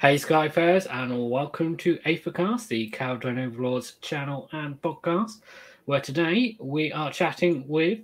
Hey 0.00 0.14
Skyfarers, 0.14 0.86
and 0.90 1.28
welcome 1.30 1.76
to 1.78 1.96
Aethercast, 2.06 2.68
the 2.68 2.88
Kharadron 2.90 3.38
Overlords 3.46 3.96
channel 4.00 4.48
and 4.52 4.80
podcast, 4.80 5.42
where 5.84 6.00
today 6.00 6.56
we 6.58 6.90
are 6.90 7.12
chatting 7.12 7.68
with 7.68 7.98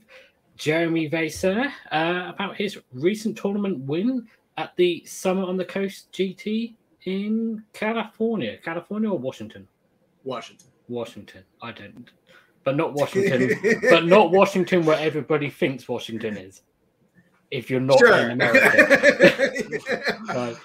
Jeremy 0.58 1.08
Vaser 1.08 1.70
uh, 1.92 2.32
about 2.34 2.54
his 2.56 2.78
recent 2.92 3.38
tournament 3.38 3.78
win 3.78 4.26
at 4.58 4.76
the 4.76 5.04
Summer 5.06 5.44
on 5.44 5.56
the 5.56 5.64
Coast 5.64 6.12
GT 6.12 6.74
in 7.06 7.64
California. 7.72 8.58
California 8.62 9.10
or 9.10 9.18
Washington? 9.18 9.66
Washington. 10.22 10.68
Washington. 10.88 11.44
I 11.62 11.72
don't, 11.72 12.10
but 12.62 12.76
not 12.76 12.92
Washington, 12.94 13.58
but 13.88 14.04
not 14.04 14.32
Washington 14.32 14.84
where 14.84 14.98
everybody 14.98 15.48
thinks 15.48 15.88
Washington 15.88 16.36
is. 16.36 16.60
If 17.50 17.70
you're 17.70 17.80
not 17.80 17.98
Sure. 18.00 18.14
in 18.18 18.32
America, 18.32 19.52
Like, 20.34 20.56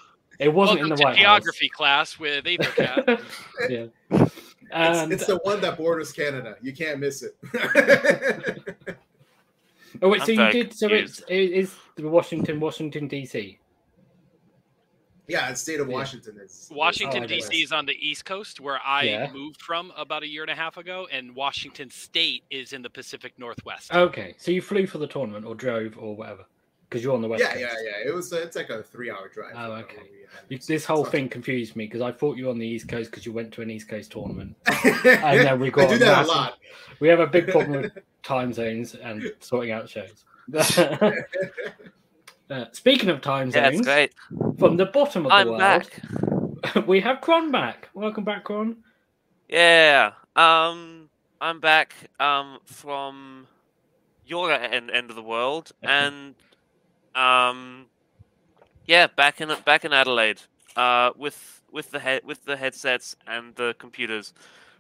it 0.42 0.52
wasn't 0.52 0.80
Welcome 0.80 0.84
in 0.86 0.90
the 0.90 0.96
to 0.96 1.04
White 1.04 1.18
geography 1.18 1.70
class 1.70 2.18
with 2.20 2.46
Aethercast. 2.46 3.08
House. 3.20 3.70
yeah. 3.70 3.86
It's, 4.10 4.34
And, 4.72 5.14
it's 5.14 5.26
the 5.28 5.38
one 5.44 5.62
that 5.62 5.78
borders 5.78 6.12
Canada. 6.12 6.56
You 6.62 6.74
can't 6.74 7.00
miss 7.00 7.22
it. 7.24 7.38
oh 10.02 10.10
wait, 10.10 10.22
I'm 10.22 10.26
so 10.26 10.32
you 10.32 10.52
did. 10.52 10.74
So 10.74 10.88
it's 10.88 11.20
it 11.28 11.52
is 11.52 11.76
Washington, 12.00 12.60
Washington 12.60 13.08
DC. 13.08 13.60
yeah, 15.28 15.52
the 15.52 15.56
state 15.58 15.80
of 15.80 15.90
Yeah. 15.90 15.96
Washington 15.98 16.40
is 16.44 16.70
Washington 16.72 17.24
Oh, 17.24 17.28
D.C. 17.28 17.62
is 17.62 17.72
on 17.72 17.86
the 17.86 17.94
East 18.00 18.26
Coast, 18.26 18.60
where 18.60 18.80
I 18.84 19.04
Yeah. 19.04 19.32
moved 19.32 19.62
from 19.62 19.92
about 19.96 20.24
a 20.24 20.28
year 20.28 20.42
and 20.42 20.52
a 20.52 20.56
half 20.56 20.78
ago, 20.78 21.08
and 21.12 21.36
Washington 21.36 21.90
State 21.92 22.44
is 22.50 22.74
in 22.74 22.82
the 22.82 22.90
Pacific 22.90 23.34
Northwest. 23.38 23.94
Okay, 23.94 24.34
so 24.40 24.50
you 24.52 24.62
flew 24.62 24.88
for 24.88 24.98
the 24.98 25.08
tournament 25.08 25.46
or 25.46 25.54
drove 25.54 25.98
or 26.00 26.16
whatever 26.16 26.46
because 26.92 27.04
you're 27.06 27.14
on 27.16 27.22
the 27.22 27.28
west. 27.30 27.40
Yeah, 27.42 27.54
Coast. 27.54 27.62
yeah, 27.62 28.00
yeah. 28.04 28.10
It 28.10 28.14
was. 28.14 28.32
It's 28.34 28.58
like 28.58 28.70
a 28.70 28.84
three-hour 28.84 29.30
drive. 29.34 29.54
Oh, 29.56 29.72
okay. 29.76 29.96
where 29.96 30.06
we 30.12 30.20
had 30.30 30.44
You- 30.50 30.58
This 30.60 30.84
whole 30.86 31.06
thing 31.06 31.30
confused 31.30 31.76
me 31.78 31.86
because 31.86 32.02
I 32.02 32.12
thought 32.12 32.36
you 32.38 32.46
were 32.46 32.52
on 32.52 32.60
the 32.60 32.68
East 32.68 32.90
Coast 32.90 33.10
because 33.10 33.26
you 33.26 33.32
went 33.32 33.54
to 33.54 33.62
an 33.62 33.70
East 33.72 33.88
Coast 33.88 34.12
tournament. 34.12 34.56
And 34.68 35.40
then 35.40 35.60
we 35.60 35.72
got 35.72 35.90
I 35.90 35.94
do 35.94 36.00
that 36.00 36.06
massive- 36.28 36.34
a 36.34 36.38
lot. 36.38 36.58
We 37.00 37.08
have 37.08 37.22
a 37.22 37.28
big 37.28 37.48
problem 37.48 37.82
with 37.82 37.98
time 38.24 38.52
zones 38.54 38.94
and 38.96 39.32
sorting 39.40 39.72
out 39.72 39.90
shows. 39.90 40.26
Uh, 42.50 42.66
speaking 42.74 43.08
of 43.08 43.22
time 43.22 43.50
Yeah, 43.50 43.68
it's 43.68 43.78
zones, 43.78 43.86
great. 43.88 44.14
from 44.60 44.76
the 44.76 44.86
bottom 44.88 45.26
of 45.26 45.30
the 45.30 45.36
I'm 45.36 45.48
world, 45.48 45.60
back. 45.60 46.86
we 46.86 47.00
have 47.00 47.22
Kron 47.22 47.50
back. 47.50 47.88
Welcome 47.94 48.26
back, 48.26 48.44
Kron. 48.44 48.76
Yeah. 49.48 50.12
Um, 50.36 51.10
I'm 51.40 51.62
back. 51.62 51.94
Um, 52.20 52.60
from 52.66 53.48
your 54.26 54.52
end 54.52 54.92
end 54.92 55.10
of 55.10 55.16
the 55.16 55.22
world, 55.24 55.72
and 55.82 56.36
um, 57.16 57.88
yeah, 58.86 59.08
back 59.08 59.42
in 59.42 59.50
back 59.66 59.86
in 59.86 59.94
Adelaide. 59.94 60.42
Uh, 60.76 61.12
with 61.18 61.62
with 61.72 61.92
the 61.92 62.00
head 62.00 62.22
with 62.24 62.46
the 62.46 62.56
headsets 62.56 63.16
and 63.28 63.56
the 63.56 63.76
computers. 63.78 64.34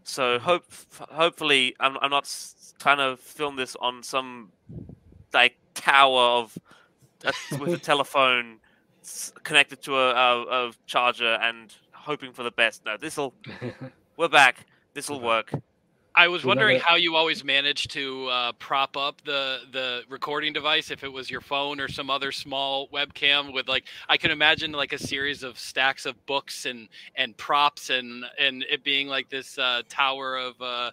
So 0.04 0.40
hope 0.40 0.66
hopefully 0.98 1.76
I'm 1.80 1.98
I'm 2.02 2.12
not 2.12 2.34
trying 2.80 2.98
to 2.98 3.22
film 3.22 3.56
this 3.56 3.76
on 3.76 4.04
some 4.04 4.52
like 5.34 5.58
tower 5.74 6.22
of 6.22 6.58
uh, 7.26 7.32
with 7.60 7.74
a 7.74 7.78
telephone 7.92 8.58
connected 9.44 9.82
to 9.82 9.96
a, 9.96 10.12
a, 10.12 10.68
a 10.68 10.72
charger 10.86 11.34
and 11.42 11.74
hoping 11.92 12.32
for 12.34 12.44
the 12.44 12.52
best. 12.52 12.86
No, 12.86 12.98
this'll 12.98 13.34
we're 14.18 14.30
back. 14.30 14.66
This 14.94 15.10
will 15.10 15.22
work. 15.22 15.54
I 16.14 16.28
was 16.28 16.44
wondering 16.44 16.80
how 16.80 16.96
you 16.96 17.16
always 17.16 17.44
managed 17.44 17.92
to 17.92 18.28
uh, 18.28 18.52
prop 18.54 18.98
up 18.98 19.22
the 19.24 19.60
the 19.72 20.04
recording 20.10 20.52
device, 20.52 20.92
if 20.92 21.04
it 21.04 21.12
was 21.12 21.30
your 21.30 21.40
phone 21.40 21.80
or 21.80 21.88
some 21.88 22.10
other 22.10 22.32
small 22.32 22.90
webcam 22.90 23.54
with 23.54 23.70
like 23.70 23.86
I 24.10 24.18
can 24.18 24.30
imagine 24.30 24.74
like 24.74 24.92
a 24.92 24.98
series 24.98 25.42
of 25.42 25.58
stacks 25.58 26.06
of 26.06 26.24
books 26.26 26.66
and 26.66 26.90
and 27.16 27.36
props 27.38 27.90
and 27.90 28.26
and 28.38 28.66
it 28.70 28.84
being 28.84 29.08
like 29.08 29.30
this 29.30 29.58
uh, 29.58 29.84
tower 29.88 30.38
of 30.38 30.62
uh, 30.62 30.92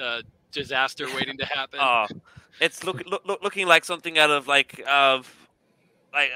uh, 0.00 0.22
disaster 0.50 1.06
waiting 1.14 1.36
to 1.38 1.44
happen. 1.54 1.80
Oh, 1.82 2.06
it's 2.60 2.84
look, 2.84 3.04
look, 3.06 3.26
look 3.26 3.42
looking 3.42 3.66
like 3.66 3.84
something 3.84 4.18
out 4.18 4.30
of 4.30 4.48
like 4.48 4.82
of 4.88 5.32
like 6.12 6.30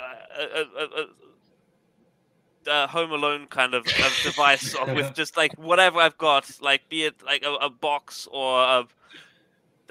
uh, 2.68 2.86
Home 2.88 3.12
Alone 3.12 3.46
kind 3.46 3.74
of, 3.74 3.86
of 3.86 4.18
device 4.22 4.74
of, 4.74 4.92
with 4.94 5.14
just 5.14 5.36
like 5.36 5.52
whatever 5.58 5.98
I've 6.00 6.18
got, 6.18 6.50
like 6.60 6.88
be 6.88 7.04
it 7.04 7.22
like 7.24 7.44
a, 7.44 7.54
a 7.54 7.70
box 7.70 8.28
or 8.30 8.62
a, 8.62 8.86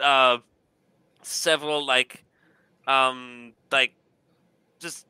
uh, 0.01 0.38
several 1.23 1.85
like 1.85 2.23
um 2.88 3.51
like 3.71 3.93
just 4.79 5.05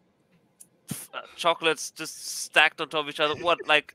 uh, 1.13 1.19
chocolates 1.35 1.91
just 1.91 2.43
stacked 2.43 2.81
on 2.81 2.89
top 2.89 3.05
of 3.05 3.09
each 3.09 3.19
other. 3.19 3.35
What 3.35 3.59
like 3.67 3.93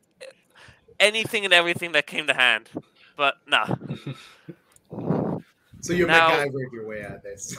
anything 1.01 1.45
and 1.45 1.53
everything 1.53 1.93
that 1.93 2.07
came 2.07 2.27
to 2.27 2.35
hand. 2.35 2.69
But 3.17 3.37
nah, 3.47 3.67
So 5.81 5.93
you 5.93 6.07
Now- 6.07 6.31
MacGyvered 6.31 6.73
your 6.73 6.87
way 6.87 7.05
out 7.05 7.17
of 7.17 7.23
this. 7.23 7.57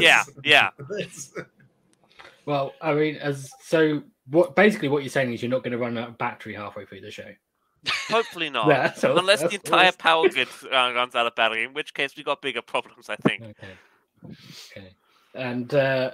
yeah, 0.00 0.24
yeah. 0.44 0.70
Well, 2.46 2.74
I 2.82 2.92
mean, 2.92 3.16
as 3.16 3.50
so, 3.62 4.02
what 4.28 4.56
basically 4.56 4.88
what 4.88 5.02
you're 5.02 5.10
saying 5.10 5.32
is 5.32 5.42
you're 5.42 5.50
not 5.50 5.62
going 5.62 5.72
to 5.72 5.78
run 5.78 5.98
out 5.98 6.08
of 6.08 6.18
battery 6.18 6.54
halfway 6.54 6.84
through 6.86 7.00
the 7.02 7.10
show. 7.10 7.30
Hopefully 8.08 8.50
not. 8.50 8.68
Yeah, 8.68 8.92
so 8.94 9.16
Unless 9.18 9.42
the 9.42 9.54
entire 9.54 9.78
always- 9.80 9.96
power 9.96 10.28
grid 10.28 10.48
uh, 10.64 10.92
runs 10.94 11.14
out 11.14 11.26
of 11.26 11.34
battery, 11.34 11.64
in 11.64 11.74
which 11.74 11.92
case 11.94 12.16
we've 12.16 12.24
got 12.26 12.40
bigger 12.42 12.62
problems, 12.62 13.08
I 13.10 13.16
think. 13.16 13.42
Okay. 13.42 14.36
Okay. 14.76 14.88
And 15.34 15.72
uh, 15.74 16.12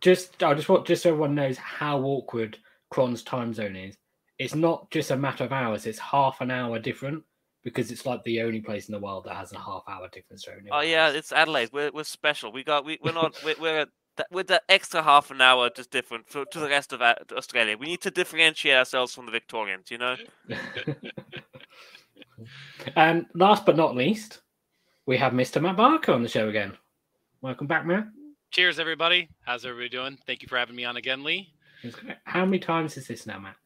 just 0.00 0.42
I 0.42 0.54
just 0.54 0.68
want 0.68 0.86
just 0.86 1.02
so 1.02 1.10
everyone 1.10 1.34
knows 1.34 1.56
how 1.56 2.00
awkward 2.00 2.58
Kron's 2.90 3.22
time 3.22 3.52
zone 3.54 3.76
is. 3.76 3.96
It's 4.38 4.54
not 4.54 4.90
just 4.90 5.10
a 5.10 5.16
matter 5.16 5.44
of 5.44 5.52
hours; 5.52 5.86
it's 5.86 5.98
half 5.98 6.40
an 6.40 6.50
hour 6.50 6.78
different 6.78 7.24
because 7.64 7.90
it's 7.90 8.06
like 8.06 8.22
the 8.24 8.40
only 8.42 8.60
place 8.60 8.88
in 8.88 8.92
the 8.92 8.98
world 8.98 9.24
that 9.24 9.34
has 9.36 9.52
a 9.52 9.58
half 9.58 9.82
hour 9.88 10.08
difference. 10.12 10.44
zone. 10.44 10.66
Oh 10.70 10.80
yeah, 10.80 11.10
it's 11.10 11.32
Adelaide. 11.32 11.70
We're 11.72 11.90
we're 11.92 12.04
special. 12.04 12.52
We 12.52 12.62
got 12.64 12.84
we 12.84 12.98
we're 13.02 13.12
not 13.12 13.34
we're 13.44 13.56
we're, 13.60 13.86
th- 14.20 14.26
we're 14.30 14.42
the 14.42 14.62
extra 14.68 15.02
half 15.02 15.30
an 15.30 15.40
hour 15.40 15.70
just 15.70 15.90
different 15.90 16.28
for, 16.28 16.44
to 16.44 16.60
the 16.60 16.68
rest 16.68 16.92
of 16.92 17.00
Australia. 17.00 17.76
We 17.76 17.86
need 17.86 18.02
to 18.02 18.10
differentiate 18.10 18.76
ourselves 18.76 19.14
from 19.14 19.26
the 19.26 19.32
Victorians. 19.32 19.90
You 19.90 19.98
know. 19.98 20.16
and 22.96 23.26
last 23.34 23.64
but 23.66 23.76
not 23.76 23.96
least, 23.96 24.40
we 25.06 25.16
have 25.16 25.32
Mr. 25.32 25.60
Matt 25.60 25.76
Barker 25.76 26.12
on 26.12 26.22
the 26.22 26.28
show 26.28 26.48
again. 26.48 26.76
Welcome 27.40 27.66
back, 27.66 27.86
Matt. 27.86 28.08
Cheers, 28.50 28.78
everybody. 28.78 29.28
How's 29.42 29.64
everybody 29.64 29.88
doing? 29.88 30.18
Thank 30.26 30.42
you 30.42 30.48
for 30.48 30.58
having 30.58 30.76
me 30.76 30.84
on 30.84 30.96
again, 30.96 31.24
Lee. 31.24 31.52
How 32.24 32.44
many 32.44 32.58
times 32.58 32.96
is 32.96 33.06
this 33.06 33.26
now, 33.26 33.38
Matt? 33.38 33.56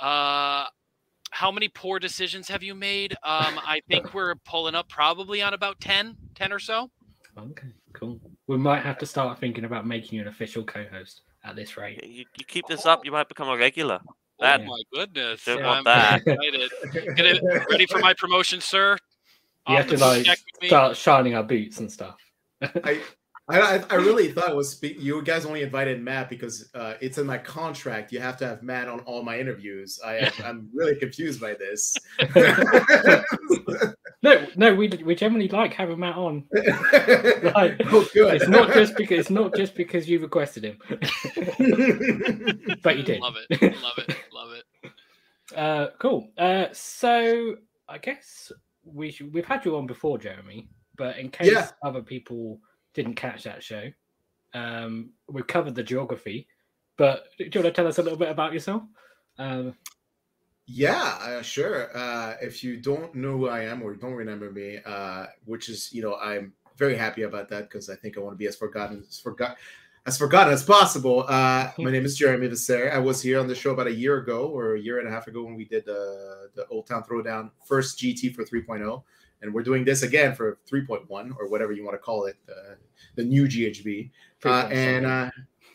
Uh, 0.00 0.66
how 1.30 1.50
many 1.50 1.68
poor 1.68 1.98
decisions 1.98 2.48
have 2.48 2.62
you 2.62 2.74
made? 2.74 3.12
Um, 3.22 3.60
I 3.64 3.82
think 3.88 4.14
we're 4.14 4.36
pulling 4.36 4.74
up 4.74 4.88
probably 4.88 5.42
on 5.42 5.52
about 5.52 5.80
10, 5.80 6.16
10 6.34 6.52
or 6.52 6.58
so. 6.58 6.90
Okay, 7.36 7.68
cool. 7.92 8.18
We 8.46 8.56
might 8.56 8.82
have 8.82 8.98
to 8.98 9.06
start 9.06 9.38
thinking 9.38 9.64
about 9.64 9.86
making 9.86 10.16
you 10.16 10.22
an 10.22 10.28
official 10.28 10.64
co-host 10.64 11.22
at 11.44 11.56
this 11.56 11.76
rate. 11.76 12.04
You, 12.04 12.24
you 12.38 12.44
keep 12.46 12.66
this 12.66 12.86
up, 12.86 13.04
you 13.04 13.12
might 13.12 13.28
become 13.28 13.48
a 13.48 13.56
regular. 13.56 14.00
That 14.38 14.60
oh 14.60 14.64
my 14.64 14.82
goodness. 14.92 15.44
Don't 15.44 15.64
I'm 15.64 15.84
that. 15.84 16.22
excited. 16.26 16.70
Get 17.16 17.26
it 17.26 17.42
ready 17.70 17.86
for 17.86 17.98
my 17.98 18.14
promotion, 18.14 18.60
sir. 18.60 18.98
You 19.68 19.76
have 19.76 19.88
to 19.88 19.96
like 19.96 20.24
deck 20.24 20.38
with 20.52 20.62
me. 20.62 20.68
start 20.68 20.96
shining 20.96 21.34
our 21.34 21.42
boots 21.42 21.80
and 21.80 21.90
stuff. 21.90 22.16
I, 22.62 23.00
I, 23.48 23.84
I 23.90 23.94
really 23.94 24.32
thought 24.32 24.50
it 24.50 24.56
was 24.56 24.80
you 24.82 25.22
guys 25.22 25.46
only 25.46 25.62
invited 25.62 26.02
Matt 26.02 26.28
because 26.28 26.68
uh, 26.74 26.94
it's 27.00 27.18
in 27.18 27.26
my 27.26 27.38
contract. 27.38 28.12
You 28.12 28.20
have 28.20 28.36
to 28.38 28.46
have 28.46 28.62
Matt 28.62 28.88
on 28.88 29.00
all 29.00 29.22
my 29.22 29.38
interviews. 29.38 29.98
I, 30.04 30.30
I'm 30.44 30.68
really 30.74 30.96
confused 30.96 31.40
by 31.40 31.54
this. 31.54 31.96
No, 34.22 34.46
no, 34.56 34.74
we 34.74 34.88
we 35.04 35.14
generally 35.14 35.48
like 35.48 35.74
having 35.74 35.98
Matt 36.00 36.16
on. 36.16 36.44
Like, 36.52 37.80
oh, 37.86 38.06
good. 38.12 38.34
It's 38.34 38.48
not 38.48 38.72
just 38.72 38.96
because 38.96 39.20
it's 39.20 39.30
not 39.30 39.54
just 39.54 39.74
because 39.74 40.08
you 40.08 40.18
requested 40.18 40.64
him, 40.64 40.78
but 42.82 42.96
you 42.96 43.02
did. 43.02 43.20
Love 43.20 43.36
it. 43.50 43.62
Love 43.82 43.98
it. 43.98 44.16
Love 44.32 44.48
it. 44.52 44.92
Uh, 45.56 45.88
cool. 45.98 46.30
Uh, 46.36 46.66
so 46.72 47.56
I 47.88 47.98
guess 47.98 48.50
we 48.84 49.10
should, 49.10 49.32
we've 49.32 49.44
had 49.46 49.64
you 49.64 49.76
on 49.76 49.86
before, 49.86 50.18
Jeremy, 50.18 50.68
but 50.96 51.18
in 51.18 51.30
case 51.30 51.52
Yeah. 51.52 51.68
other 51.84 52.02
people 52.02 52.58
didn't 52.94 53.14
catch 53.14 53.44
that 53.44 53.62
show, 53.62 53.90
um, 54.54 55.10
we've 55.28 55.46
covered 55.46 55.74
the 55.74 55.82
geography. 55.82 56.48
But 56.96 57.26
do 57.38 57.44
you 57.44 57.50
want 57.60 57.66
to 57.66 57.70
tell 57.72 57.86
us 57.86 57.98
a 57.98 58.02
little 58.02 58.18
bit 58.18 58.30
about 58.30 58.52
yourself? 58.54 58.82
Um, 59.38 59.74
Yeah, 60.66 61.18
uh, 61.22 61.42
sure. 61.42 61.96
Uh, 61.96 62.34
if 62.40 62.64
you 62.64 62.76
don't 62.76 63.14
know 63.14 63.38
who 63.38 63.48
I 63.48 63.62
am 63.62 63.82
or 63.82 63.94
don't 63.94 64.14
remember 64.14 64.50
me, 64.50 64.80
uh, 64.84 65.26
which 65.44 65.68
is, 65.68 65.92
you 65.92 66.02
know, 66.02 66.16
I'm 66.16 66.52
very 66.76 66.96
happy 66.96 67.22
about 67.22 67.48
that 67.50 67.70
because 67.70 67.88
I 67.88 67.94
think 67.94 68.16
I 68.16 68.20
want 68.20 68.34
to 68.34 68.38
be 68.38 68.46
as 68.46 68.56
forgotten 68.56 69.04
as 69.08 69.20
forgot 69.20 69.56
as 70.06 70.18
forgotten 70.18 70.52
as 70.52 70.64
possible. 70.64 71.24
Uh, 71.28 71.70
my 71.78 71.90
name 71.90 72.04
is 72.04 72.16
Jeremy 72.16 72.48
Visser. 72.48 72.90
I 72.92 72.98
was 72.98 73.22
here 73.22 73.38
on 73.40 73.46
the 73.46 73.54
show 73.54 73.70
about 73.72 73.86
a 73.86 73.94
year 73.94 74.18
ago 74.18 74.48
or 74.48 74.74
a 74.74 74.80
year 74.80 74.98
and 74.98 75.08
a 75.08 75.10
half 75.10 75.26
ago 75.28 75.44
when 75.44 75.54
we 75.54 75.64
did 75.64 75.84
the 75.84 76.50
the 76.54 76.66
Old 76.68 76.86
Town 76.86 77.04
Throwdown 77.04 77.50
first 77.64 77.98
GT 77.98 78.34
for 78.34 78.44
3.0, 78.44 79.02
and 79.42 79.54
we're 79.54 79.62
doing 79.62 79.84
this 79.84 80.02
again 80.02 80.34
for 80.34 80.58
3.1 80.70 81.08
or 81.38 81.48
whatever 81.48 81.72
you 81.72 81.84
want 81.84 81.94
to 81.94 81.98
call 81.98 82.26
it, 82.26 82.36
uh, 82.48 82.74
the 83.14 83.24
new 83.24 83.44
GHB. 83.44 84.10
Uh, 84.44 84.68
and 84.70 85.06
uh, 85.06 85.30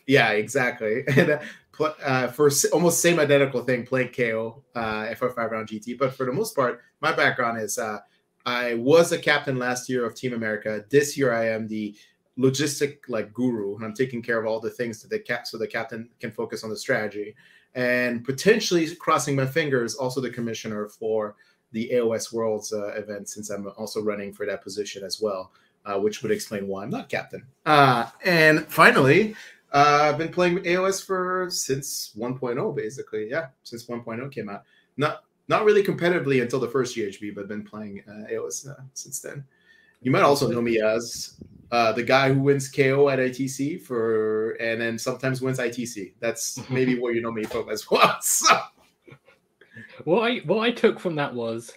yeah, 0.06 0.30
exactly. 0.30 1.04
And 1.16 1.40
uh, 1.80 1.92
uh, 2.04 2.28
for 2.28 2.50
almost 2.72 3.00
same 3.00 3.18
identical 3.18 3.62
thing, 3.62 3.86
playing 3.86 4.08
KO 4.08 4.62
uh, 4.74 5.14
for 5.14 5.30
five 5.30 5.50
round 5.50 5.68
GT. 5.68 5.98
But 5.98 6.14
for 6.14 6.26
the 6.26 6.32
most 6.32 6.54
part, 6.54 6.80
my 7.00 7.12
background 7.12 7.60
is 7.60 7.78
uh, 7.78 7.98
I 8.44 8.74
was 8.74 9.12
a 9.12 9.18
captain 9.18 9.58
last 9.58 9.88
year 9.88 10.04
of 10.04 10.14
Team 10.14 10.34
America. 10.34 10.84
This 10.90 11.16
year, 11.16 11.32
I 11.32 11.48
am 11.48 11.68
the 11.68 11.94
logistic 12.38 12.98
like 13.08 13.32
guru, 13.32 13.76
and 13.76 13.84
I'm 13.84 13.94
taking 13.94 14.22
care 14.22 14.38
of 14.38 14.46
all 14.46 14.60
the 14.60 14.70
things 14.70 15.02
that 15.02 15.08
the 15.08 15.18
cap 15.18 15.46
so 15.46 15.58
the 15.58 15.66
captain 15.66 16.08
can 16.20 16.30
focus 16.30 16.64
on 16.64 16.70
the 16.70 16.76
strategy, 16.76 17.34
and 17.74 18.24
potentially 18.24 18.94
crossing 18.96 19.36
my 19.36 19.46
fingers, 19.46 19.94
also 19.94 20.20
the 20.20 20.30
commissioner 20.30 20.88
for 20.88 21.36
the 21.72 21.90
AOS 21.94 22.32
Worlds 22.32 22.72
uh, 22.72 22.88
event, 22.94 23.28
since 23.28 23.50
I'm 23.50 23.68
also 23.78 24.02
running 24.02 24.32
for 24.32 24.44
that 24.46 24.62
position 24.62 25.04
as 25.04 25.20
well. 25.20 25.52
Uh, 25.84 25.98
which 25.98 26.22
would 26.22 26.30
explain 26.30 26.68
why 26.68 26.84
I'm 26.84 26.90
not 26.90 27.08
captain. 27.08 27.44
Uh, 27.66 28.08
and 28.24 28.64
finally, 28.68 29.34
uh, 29.72 30.00
I've 30.02 30.18
been 30.18 30.30
playing 30.30 30.58
AOS 30.58 31.04
for 31.04 31.48
since 31.50 32.12
1.0, 32.16 32.76
basically. 32.76 33.28
Yeah, 33.30 33.48
since 33.62 33.86
1.0 33.86 34.30
came 34.30 34.48
out. 34.48 34.64
Not 34.96 35.24
not 35.48 35.64
really 35.64 35.82
competitively 35.82 36.40
until 36.40 36.60
the 36.60 36.68
first 36.68 36.96
GHB, 36.96 37.34
but 37.34 37.48
been 37.48 37.64
playing 37.64 38.02
uh, 38.08 38.30
AOS 38.32 38.68
uh, 38.68 38.82
since 38.94 39.20
then. 39.20 39.44
You 40.02 40.10
might 40.10 40.22
also 40.22 40.48
know 40.48 40.60
me 40.60 40.80
as 40.80 41.36
uh, 41.70 41.92
the 41.92 42.02
guy 42.02 42.32
who 42.32 42.40
wins 42.40 42.68
KO 42.68 43.08
at 43.08 43.18
ITC 43.18 43.82
for, 43.82 44.52
and 44.52 44.80
then 44.80 44.98
sometimes 44.98 45.40
wins 45.40 45.58
ITC. 45.58 46.12
That's 46.20 46.60
maybe 46.70 46.98
where 46.98 47.12
you 47.12 47.22
know 47.22 47.32
me 47.32 47.44
from 47.44 47.68
as 47.70 47.90
well. 47.90 48.18
So. 48.22 48.56
What 50.04 50.30
I 50.30 50.38
what 50.38 50.60
I 50.60 50.70
took 50.70 50.98
from 50.98 51.14
that 51.16 51.34
was 51.34 51.72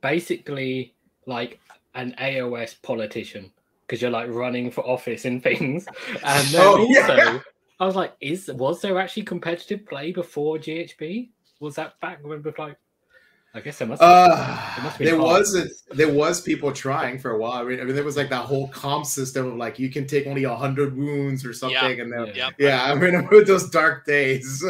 basically 0.00 0.94
like 1.26 1.60
an 1.94 2.14
AOS 2.20 2.80
politician 2.82 3.52
because 3.88 4.02
you're 4.02 4.10
like 4.10 4.28
running 4.28 4.70
for 4.70 4.86
office 4.86 5.24
and 5.24 5.42
things, 5.42 5.86
and 6.24 6.46
then 6.48 6.62
Oh, 6.62 6.84
also 6.84 7.16
yeah. 7.16 7.38
I 7.80 7.86
was 7.86 7.96
like, 7.96 8.14
is 8.20 8.48
was 8.54 8.82
there 8.82 8.98
actually 8.98 9.22
competitive 9.22 9.86
play 9.86 10.12
before 10.12 10.58
GHB? 10.58 11.30
Was 11.60 11.76
that 11.76 11.98
back 12.00 12.22
when 12.22 12.42
we 12.42 12.52
like? 12.58 12.76
I 13.54 13.60
guess 13.60 13.78
there 13.78 13.88
must. 13.88 14.02
Have 14.02 14.10
It 14.10 14.14
Uh, 14.30 14.82
must 14.84 14.98
be 14.98 15.04
there 15.06 15.16
hard. 15.16 15.40
was 15.40 15.56
a, 15.56 15.94
there 15.94 16.12
was 16.12 16.40
people 16.42 16.70
trying 16.70 17.18
for 17.18 17.30
a 17.30 17.38
while. 17.38 17.62
I 17.62 17.64
mean, 17.64 17.80
I 17.80 17.84
mean, 17.84 17.94
there 17.94 18.04
was 18.04 18.16
like 18.16 18.28
that 18.28 18.44
whole 18.44 18.68
comp 18.68 19.06
system 19.06 19.46
of 19.46 19.54
like 19.56 19.78
you 19.78 19.90
can 19.90 20.06
take 20.06 20.26
only 20.26 20.44
hundred 20.44 20.96
wounds 20.96 21.46
or 21.46 21.54
something, 21.54 22.00
and 22.00 22.12
then 22.12 22.26
Yeah. 22.26 22.34
Yep. 22.34 22.54
yeah, 22.58 22.84
I 22.84 22.92
remember 22.92 23.42
those 23.44 23.70
dark 23.70 24.04
days. 24.04 24.62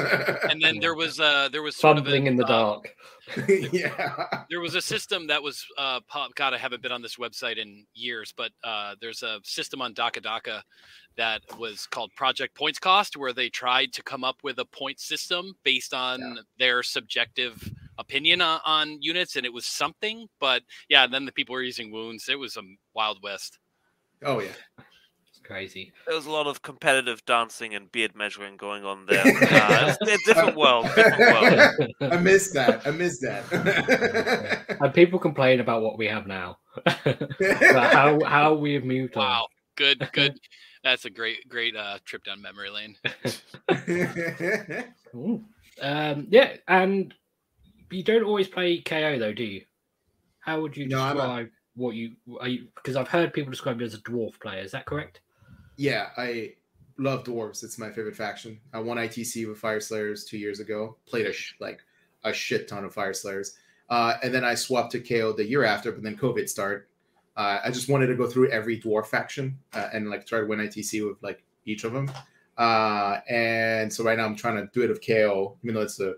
And 0.50 0.62
then 0.62 0.78
there 0.78 0.94
was 0.94 1.18
uh 1.18 1.48
there 1.50 1.62
was 1.62 1.74
sort 1.76 1.98
of 1.98 2.06
a, 2.06 2.14
in 2.14 2.36
the 2.36 2.44
uh, 2.44 2.48
dark. 2.48 2.94
yeah, 3.72 4.24
there 4.50 4.60
was 4.60 4.74
a 4.74 4.80
system 4.82 5.26
that 5.26 5.42
was 5.42 5.64
uh 5.76 6.00
pop 6.08 6.34
god 6.34 6.54
i 6.54 6.58
haven't 6.58 6.82
been 6.82 6.92
on 6.92 7.02
this 7.02 7.16
website 7.16 7.56
in 7.58 7.84
years 7.94 8.32
but 8.36 8.50
uh 8.64 8.94
there's 9.00 9.22
a 9.22 9.38
system 9.44 9.82
on 9.82 9.94
Dakka 9.94 10.22
Dakka 10.22 10.62
that 11.16 11.42
was 11.58 11.86
called 11.86 12.10
project 12.16 12.54
points 12.54 12.78
cost 12.78 13.16
where 13.16 13.32
they 13.32 13.48
tried 13.48 13.92
to 13.92 14.02
come 14.02 14.24
up 14.24 14.36
with 14.42 14.58
a 14.58 14.64
point 14.64 15.00
system 15.00 15.54
based 15.64 15.92
on 15.92 16.20
Yeah. 16.20 16.34
their 16.58 16.82
subjective 16.82 17.70
opinion 17.98 18.40
on, 18.40 18.60
on 18.64 19.02
units 19.02 19.36
and 19.36 19.44
it 19.44 19.52
was 19.52 19.66
something 19.66 20.28
but 20.40 20.62
yeah 20.88 21.06
then 21.06 21.24
the 21.24 21.32
people 21.32 21.52
were 21.54 21.62
using 21.62 21.90
wounds 21.90 22.28
it 22.28 22.38
was 22.38 22.56
a 22.56 22.62
wild 22.94 23.18
west 23.22 23.58
oh 24.24 24.40
yeah. 24.40 24.52
It's 25.48 25.54
crazy. 25.54 25.92
There 26.06 26.14
was 26.14 26.26
a 26.26 26.30
lot 26.30 26.46
of 26.46 26.60
competitive 26.60 27.24
dancing 27.24 27.74
and 27.74 27.90
beard 27.90 28.14
measuring 28.14 28.58
going 28.58 28.84
on 28.84 29.06
there. 29.08 29.22
Uh, 29.26 29.94
it's 30.02 30.12
a 30.12 30.26
different 30.26 30.58
world. 30.58 30.84
Different 30.94 31.18
world. 31.32 32.12
I 32.12 32.16
missed 32.18 32.52
that. 32.52 32.86
I 32.86 32.90
missed 32.90 33.22
that. 33.22 34.76
and 34.80 34.92
people 34.92 35.18
complain 35.18 35.60
about 35.60 35.80
what 35.82 35.96
we 35.96 36.06
have 36.06 36.26
now, 36.26 36.58
how 37.72 38.18
how 38.26 38.54
we 38.54 38.74
have 38.74 38.84
moved 38.84 39.16
on. 39.16 39.24
wow 39.24 39.46
good 39.76 40.06
good 40.12 40.36
that's 40.82 41.04
a 41.04 41.10
great 41.10 41.48
great 41.48 41.76
uh 41.76 41.98
trip 42.04 42.24
down 42.24 42.42
memory 42.42 42.68
lane 42.68 42.96
Um, 45.80 46.26
yeah, 46.30 46.56
and 46.66 47.14
you 47.90 48.02
don't 48.02 48.24
always 48.24 48.48
play 48.48 48.80
KO 48.80 49.18
though, 49.18 49.32
do 49.32 49.44
you? 49.44 49.62
How 50.40 50.60
would 50.60 50.76
you 50.76 50.88
No, 50.88 50.98
a- 50.98 51.14
describe 51.14 51.48
what 51.76 51.94
you 51.94 52.16
are 52.40 52.48
you? 52.48 52.66
Because 52.74 52.96
I've 52.96 53.08
heard 53.08 53.32
people 53.32 53.50
describe 53.52 53.78
you 53.80 53.86
as 53.86 53.94
a 53.94 53.98
dwarf 53.98 54.38
player. 54.40 54.60
Is 54.60 54.72
that 54.72 54.84
correct? 54.86 55.20
Yeah, 55.78 56.08
I 56.16 56.54
love 56.98 57.24
dwarves. 57.24 57.62
It's 57.62 57.78
my 57.78 57.90
favorite 57.90 58.16
faction. 58.16 58.60
I 58.74 58.80
won 58.80 58.98
ITC 58.98 59.48
with 59.48 59.60
Fyreslayers 59.60 60.26
two 60.26 60.36
years 60.36 60.60
ago. 60.60 60.96
Played 61.06 61.26
a 61.26 61.32
sh- 61.32 61.54
like 61.60 61.80
a 62.24 62.32
shit 62.32 62.68
ton 62.68 62.84
of 62.84 62.94
Fyreslayers, 62.94 63.52
uh, 63.88 64.14
and 64.22 64.34
then 64.34 64.44
I 64.44 64.54
swapped 64.54 64.92
to 64.92 65.00
KO 65.00 65.32
the 65.32 65.44
year 65.44 65.64
after. 65.64 65.92
But 65.92 66.02
then 66.02 66.16
COVID 66.16 66.48
started. 66.48 66.82
Uh, 67.36 67.60
I 67.64 67.70
just 67.70 67.88
wanted 67.88 68.08
to 68.08 68.16
go 68.16 68.26
through 68.26 68.50
every 68.50 68.78
dwarf 68.80 69.06
faction 69.06 69.56
uh, 69.72 69.88
and 69.92 70.10
like 70.10 70.26
try 70.26 70.40
to 70.40 70.46
win 70.46 70.58
ITC 70.58 71.08
with 71.08 71.22
like 71.22 71.44
each 71.64 71.84
of 71.84 71.92
them. 71.92 72.10
Uh, 72.56 73.20
and 73.30 73.92
so 73.92 74.02
right 74.02 74.18
now 74.18 74.24
I'm 74.24 74.34
trying 74.34 74.56
to 74.56 74.68
do 74.74 74.82
it 74.82 74.88
with 74.88 75.06
KO, 75.06 75.56
even 75.62 75.76
though 75.76 75.82
it's 75.82 76.00
a 76.00 76.14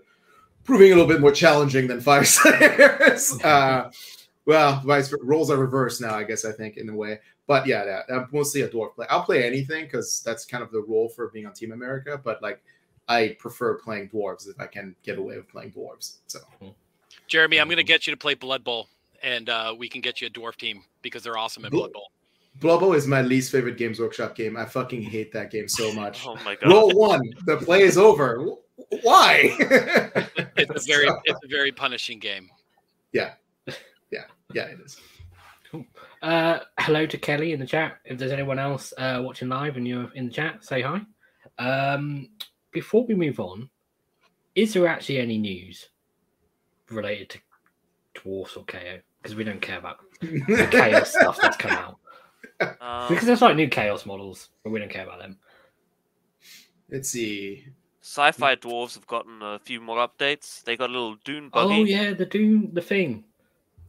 proving 0.63 0.91
a 0.91 0.95
little 0.95 1.07
bit 1.07 1.21
more 1.21 1.31
challenging 1.31 1.85
than 1.85 2.01
Fire 2.01 2.23
Slayers. 2.25 3.39
Well, 4.45 4.81
vice 4.85 5.09
ver- 5.09 5.17
roles 5.21 5.49
are 5.51 5.57
reversed 5.57 6.01
now, 6.01 6.15
I 6.15 6.23
guess. 6.23 6.45
I 6.45 6.51
think 6.51 6.77
in 6.77 6.89
a 6.89 6.95
way, 6.95 7.19
but 7.47 7.67
yeah, 7.67 7.83
that, 7.85 8.05
I'm 8.13 8.27
mostly 8.31 8.61
a 8.61 8.69
dwarf 8.69 8.95
player. 8.95 9.07
I'll 9.11 9.23
play 9.23 9.45
anything 9.45 9.85
because 9.85 10.21
that's 10.25 10.45
kind 10.45 10.63
of 10.63 10.71
the 10.71 10.81
role 10.81 11.09
for 11.09 11.29
being 11.29 11.45
on 11.45 11.53
Team 11.53 11.71
America. 11.71 12.19
But 12.23 12.41
like, 12.41 12.61
I 13.07 13.35
prefer 13.39 13.75
playing 13.75 14.09
dwarves 14.09 14.49
if 14.49 14.59
I 14.59 14.67
can 14.67 14.95
get 15.03 15.17
away 15.17 15.37
with 15.37 15.47
playing 15.49 15.71
dwarves. 15.71 16.17
So 16.27 16.39
jeremy 17.27 17.59
i'm 17.59 17.69
gonna 17.69 17.83
get 17.83 18.07
you 18.07 18.11
to 18.11 18.17
play 18.17 18.33
blood 18.33 18.63
bowl 18.63 18.87
and 19.21 19.49
uh 19.49 19.75
we 19.77 19.89
can 19.89 19.99
get 19.99 20.21
you 20.21 20.27
a 20.27 20.29
dwarf 20.29 20.55
team 20.55 20.81
because 21.01 21.23
they're 21.23 21.37
awesome 21.37 21.65
at 21.65 21.71
Bl- 21.71 21.79
blood 21.79 21.93
bowl 21.93 22.11
Blood 22.59 22.81
Bowl 22.81 22.93
is 22.93 23.07
my 23.07 23.21
least 23.21 23.49
favorite 23.49 23.77
Games 23.77 23.97
Workshop 23.97 24.35
game. 24.35 24.57
I 24.57 24.65
fucking 24.65 25.03
hate 25.03 25.31
that 25.31 25.51
game 25.51 25.69
so 25.69 25.93
much. 25.93 26.27
Oh 26.27 26.35
my 26.43 26.55
god. 26.55 26.69
Roll 26.69 26.89
one, 26.89 27.21
the 27.45 27.55
play 27.55 27.83
is 27.83 27.97
over. 27.97 28.45
Why? 29.03 29.55
it's 30.57 30.69
a 30.69 30.85
very 30.85 31.07
it's 31.23 31.39
a 31.45 31.47
very 31.47 31.71
punishing 31.71 32.19
game 32.19 32.49
yeah, 33.11 33.33
it 34.53 34.79
is. 34.83 34.99
Uh, 36.21 36.59
hello 36.79 37.05
to 37.05 37.17
Kelly 37.17 37.53
in 37.53 37.59
the 37.59 37.65
chat. 37.65 37.97
If 38.05 38.17
there's 38.19 38.31
anyone 38.31 38.59
else 38.59 38.93
uh, 38.97 39.21
watching 39.23 39.49
live 39.49 39.77
and 39.77 39.87
you're 39.87 40.11
in 40.13 40.27
the 40.27 40.33
chat, 40.33 40.63
say 40.65 40.81
hi. 40.81 41.01
Um, 41.57 42.29
before 42.71 43.05
we 43.05 43.15
move 43.15 43.39
on, 43.39 43.69
is 44.53 44.73
there 44.73 44.87
actually 44.87 45.19
any 45.19 45.37
news 45.37 45.89
related 46.89 47.29
to 47.29 47.39
dwarfs 48.21 48.57
or 48.57 48.65
KO? 48.65 48.99
Because 49.21 49.35
we 49.35 49.43
don't 49.43 49.61
care 49.61 49.77
about 49.79 49.97
the 50.19 50.67
chaos 50.71 51.11
stuff 51.13 51.39
that's 51.41 51.57
come 51.57 51.71
out. 51.71 51.97
Um, 52.81 53.07
Because 53.07 53.25
there's 53.25 53.41
like 53.41 53.55
new 53.55 53.69
chaos 53.69 54.05
models, 54.05 54.49
but 54.63 54.71
we 54.71 54.79
don't 54.79 54.91
care 54.91 55.05
about 55.05 55.19
them. 55.19 55.37
Let's 56.91 57.09
see. 57.09 57.65
Sci-fi 58.01 58.55
dwarves 58.55 58.95
have 58.95 59.07
gotten 59.07 59.41
a 59.41 59.59
few 59.59 59.79
more 59.79 60.05
updates. 60.05 60.63
They 60.63 60.75
got 60.75 60.89
a 60.89 60.93
little 60.93 61.15
dune 61.23 61.49
buggy. 61.49 61.73
Oh 61.73 61.83
yeah, 61.85 62.13
the 62.13 62.25
Doom, 62.25 62.71
the 62.73 62.81
thing. 62.81 63.23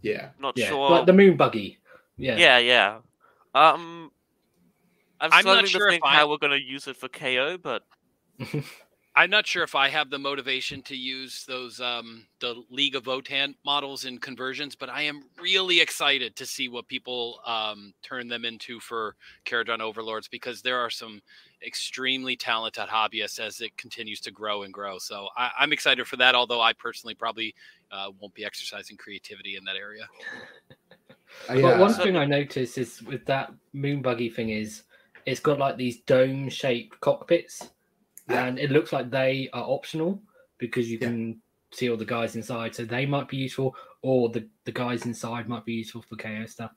Yeah. 0.03 0.31
Not 0.39 0.57
Yeah, 0.59 0.69
sure. 0.69 0.91
like 0.91 1.07
the 1.07 1.13
moon 1.13 1.37
buggy. 1.37 1.79
Yeah. 2.17 2.37
yeah, 2.37 2.59
yeah. 2.59 2.99
Um, 3.55 4.11
I'm 5.21 5.31
I'm 5.33 5.45
not 5.45 5.69
sure 5.69 5.91
to 5.91 5.97
if 5.97 6.03
I- 6.03 6.17
how 6.17 6.29
we're 6.29 6.39
going 6.39 6.53
to 6.59 6.63
use 6.63 6.87
it 6.89 6.97
for 6.97 7.09
KO, 7.09 7.57
but 7.59 7.83
I'm 9.15 9.29
not 9.31 9.47
sure 9.47 9.63
if 9.63 9.75
I 9.75 9.89
have 9.89 10.09
the 10.11 10.19
motivation 10.19 10.81
to 10.83 10.97
use 10.97 11.45
those 11.47 11.81
um, 11.81 12.27
the 12.41 12.63
Leagues 12.71 12.97
of 12.97 13.05
Votann 13.05 13.55
models 13.65 14.05
in 14.07 14.19
conversions, 14.19 14.75
but 14.75 14.89
I 14.89 15.03
am 15.03 15.23
really 15.41 15.81
excited 15.81 16.35
to 16.37 16.47
see 16.47 16.69
what 16.69 16.89
people 16.89 17.41
um, 17.47 17.93
turn 18.03 18.27
them 18.27 18.45
into 18.45 18.81
for 18.81 19.15
Kharadron 19.45 19.81
Overlords 19.81 20.29
because 20.29 20.63
there 20.63 20.79
are 20.81 20.91
some 20.91 21.21
extremely 21.67 22.37
talented 22.37 22.89
hobbyist 22.89 23.39
as 23.41 23.61
it 23.61 23.77
continues 23.77 24.21
to 24.21 24.31
grow 24.31 24.63
and 24.65 24.73
grow. 24.73 24.99
So 24.99 25.29
I, 25.37 25.51
I'm 25.59 25.73
excited 25.73 26.07
for 26.07 26.17
that. 26.17 26.35
Although 26.35 26.61
I 26.61 26.73
personally 26.73 27.15
probably 27.15 27.55
uh, 27.91 28.11
won't 28.21 28.35
be 28.35 28.45
exercising 28.45 28.97
creativity 28.97 29.57
in 29.57 29.65
that 29.65 29.77
area. 29.77 30.09
I, 31.49 31.61
But 31.61 31.75
uh, 31.75 31.79
one 31.79 31.93
So- 31.95 32.03
thing 32.03 32.17
I 32.17 32.25
noticed 32.25 32.79
is 32.79 33.03
with 33.03 33.25
that 33.27 33.53
moon 33.73 34.03
buggy 34.03 34.29
thing 34.31 34.51
is 34.51 34.83
it's 35.27 35.41
got 35.41 35.59
like 35.59 35.77
these 35.77 36.01
dome 36.03 36.49
shaped 36.49 37.01
cockpits, 37.01 37.71
Yeah. 38.29 38.45
and 38.47 38.59
it 38.59 38.71
looks 38.71 38.93
like 38.93 39.11
they 39.11 39.49
are 39.53 39.63
optional 39.65 40.21
because 40.59 40.91
you 40.91 40.99
Yeah. 41.01 41.09
can 41.09 41.41
see 41.73 41.89
all 41.91 41.97
the 41.97 42.05
guys 42.05 42.37
inside. 42.37 42.75
So 42.75 42.85
they 42.85 43.07
might 43.07 43.29
be 43.29 43.37
useful, 43.39 43.75
or 44.03 44.29
the 44.31 44.49
the 44.65 44.73
guys 44.73 45.07
inside 45.07 45.49
might 45.49 45.65
be 45.65 45.75
useful 45.75 46.03
for 46.03 46.17
KO 46.17 46.45
stuff. 46.47 46.73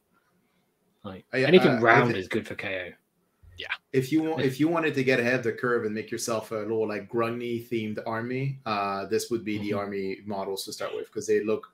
Like 1.03 1.25
I- 1.33 1.43
anything 1.43 1.71
uh, 1.77 1.81
round 1.81 2.13
thi- 2.13 2.19
is 2.19 2.27
good 2.27 2.47
for 2.47 2.55
KO. 2.55 2.91
If 3.93 4.11
you 4.11 4.23
want, 4.23 4.41
if 4.41 4.59
you 4.59 4.67
wanted 4.67 4.93
to 4.95 5.03
get 5.05 5.19
ahead 5.21 5.35
of 5.35 5.43
the 5.43 5.53
curve 5.53 5.85
and 5.85 5.95
make 5.95 6.11
yourself 6.11 6.51
a 6.51 6.55
little 6.55 6.87
like 6.87 7.09
grungy 7.09 7.67
themed 7.69 7.99
army, 8.05 8.59
uh, 8.65 9.05
this 9.05 9.29
would 9.31 9.45
be 9.45 9.57
the 9.59 9.71
Mhm. 9.71 9.77
army 9.77 10.17
models 10.25 10.65
to 10.65 10.73
start 10.73 10.93
with 10.93 11.05
because 11.07 11.27
they 11.27 11.43
look, 11.43 11.67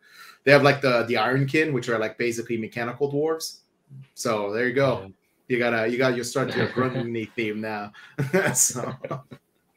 they 0.44 0.52
have 0.52 0.62
like 0.64 0.82
the 0.82 1.04
the 1.04 1.16
Ironkin, 1.16 1.74
which 1.74 1.90
are 1.90 1.98
like 1.98 2.18
basically 2.20 2.58
mechanical 2.58 3.12
dwarves. 3.12 3.62
So 4.14 4.52
there 4.54 4.68
you 4.68 4.74
go. 4.76 5.06
Um, 5.06 5.16
You 5.48 5.58
gotta 5.60 5.88
you 5.90 5.98
got 5.98 6.16
your 6.16 6.24
start 6.26 6.52
to 6.52 6.58
your 6.60 6.68
grungy 6.78 7.34
theme 7.34 7.60
now. 7.62 7.92
so 8.56 8.96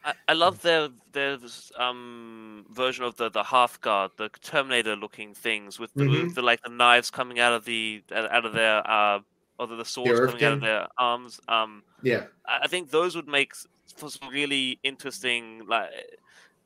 I, 0.05 0.15
I 0.29 0.33
love 0.35 0.61
their 0.63 0.89
their 1.13 1.39
um 1.77 2.67
version 2.71 3.05
of 3.05 3.17
the 3.17 3.31
the 3.31 3.43
Hearthguard, 3.43 4.17
the 4.17 4.29
Terminator 4.43 4.97
looking 4.97 5.35
things 5.35 5.79
with 5.79 5.95
the, 5.97 6.05
Mhm. 6.05 6.23
with 6.25 6.35
the 6.35 6.43
like 6.43 6.61
the 6.63 6.69
knives 6.71 7.11
coming 7.11 7.41
out 7.41 7.53
of 7.55 7.65
the 7.65 8.05
out 8.13 8.45
of 8.45 8.53
their 8.53 8.83
uh 8.89 9.21
or 9.59 9.67
the, 9.67 9.77
the 9.77 9.85
swords 9.85 10.21
Earth 10.21 10.31
coming 10.31 10.45
out 10.45 10.53
of 10.55 10.61
their 10.61 10.87
arms. 10.99 11.41
Um, 11.49 11.83
yeah, 12.03 12.25
I 12.47 12.61
I 12.65 12.67
think 12.69 12.91
those 12.91 13.17
would 13.17 13.29
make 13.29 13.53
for 13.97 14.11
some 14.11 14.29
really 14.31 14.79
interesting 14.83 15.63
like. 15.69 15.91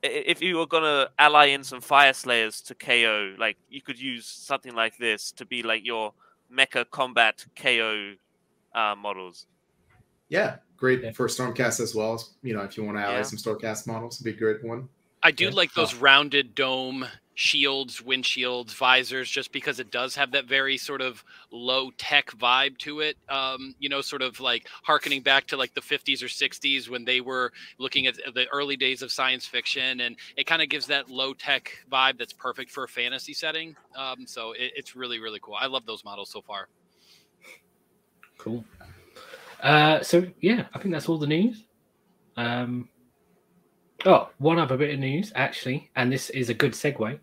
If 0.01 0.41
you 0.41 0.55
were 0.55 0.65
gonna 0.65 1.09
ally 1.19 1.47
in 1.47 1.61
some 1.61 1.81
Fyreslayers 1.81 2.65
to 2.67 2.75
KO, 2.75 3.35
like 3.37 3.57
you 3.67 3.81
could 3.81 3.99
use 3.99 4.25
something 4.25 4.73
like 4.73 4.97
this 4.97 5.33
to 5.33 5.45
be 5.45 5.61
like 5.61 5.85
your 5.85 6.13
mecha 6.49 6.89
combat 6.89 7.45
KO 7.57 8.13
uh, 8.73 8.95
models. 8.97 9.45
Yeah, 10.29 10.57
great 10.77 11.03
Yeah. 11.03 11.11
for 11.11 11.27
Stormcast 11.27 11.81
as 11.81 11.93
well. 11.93 12.23
You 12.43 12.53
know, 12.53 12.61
if 12.61 12.77
you 12.77 12.85
want 12.85 12.97
to 12.97 13.03
ally 13.03 13.17
Yeah. 13.17 13.23
some 13.23 13.37
Stormcast 13.39 13.87
models, 13.87 14.15
it'd 14.21 14.23
be 14.23 14.31
a 14.31 14.39
great 14.39 14.63
one. 14.63 14.87
I 15.21 15.31
do 15.31 15.45
Yeah. 15.45 15.51
like 15.51 15.73
those 15.73 15.93
rounded 15.93 16.55
dome 16.55 17.05
shields, 17.39 18.01
windshields, 18.01 18.73
visors, 18.73 19.29
just 19.29 19.53
because 19.53 19.79
it 19.79 19.89
does 19.91 20.13
have 20.13 20.29
that 20.31 20.43
very 20.43 20.75
sort 20.77 20.99
of 20.99 21.23
low 21.51 21.89
tech 21.97 22.31
vibe 22.31 22.77
to 22.77 22.99
it. 22.99 23.15
Um, 23.29 23.73
you 23.79 23.87
know, 23.87 24.01
sort 24.01 24.21
of 24.21 24.41
like 24.41 24.67
harkening 24.83 25.21
back 25.21 25.47
to 25.47 25.55
like 25.55 25.73
the 25.73 25.79
50s 25.79 26.21
or 26.21 26.25
60s 26.25 26.89
when 26.89 27.05
they 27.05 27.21
were 27.21 27.53
looking 27.77 28.07
at 28.07 28.15
the 28.33 28.45
early 28.51 28.75
days 28.75 29.01
of 29.01 29.09
science 29.09 29.45
fiction, 29.45 30.01
and 30.01 30.17
it 30.35 30.47
kind 30.47 30.61
of 30.61 30.67
gives 30.67 30.85
that 30.87 31.09
low 31.09 31.33
tech 31.33 31.71
vibe 31.89 32.17
that's 32.17 32.33
perfect 32.33 32.71
for 32.71 32.83
a 32.83 32.89
fantasy 32.89 33.33
setting. 33.33 33.73
Um, 33.95 34.27
so 34.27 34.51
it, 34.51 34.73
it's 34.75 34.93
really 34.93 35.19
really 35.19 35.39
cool. 35.41 35.55
I 35.57 35.67
love 35.67 35.85
those 35.85 36.03
models 36.03 36.29
so 36.29 36.41
far. 36.41 36.67
Cool. 38.37 38.65
Uh, 39.63 40.01
so 40.01 40.27
yeah, 40.41 40.65
I 40.73 40.79
think 40.79 40.93
that's 40.93 41.07
all 41.07 41.17
the 41.17 41.27
news. 41.27 41.63
Um, 42.35 42.89
oh, 44.05 44.27
one 44.39 44.59
other 44.59 44.75
bit 44.75 44.93
of 44.93 44.99
news 44.99 45.31
actually, 45.35 45.89
and 45.95 46.11
this 46.11 46.29
is 46.31 46.49
a 46.49 46.53
good 46.53 46.73
segue. 46.73 47.17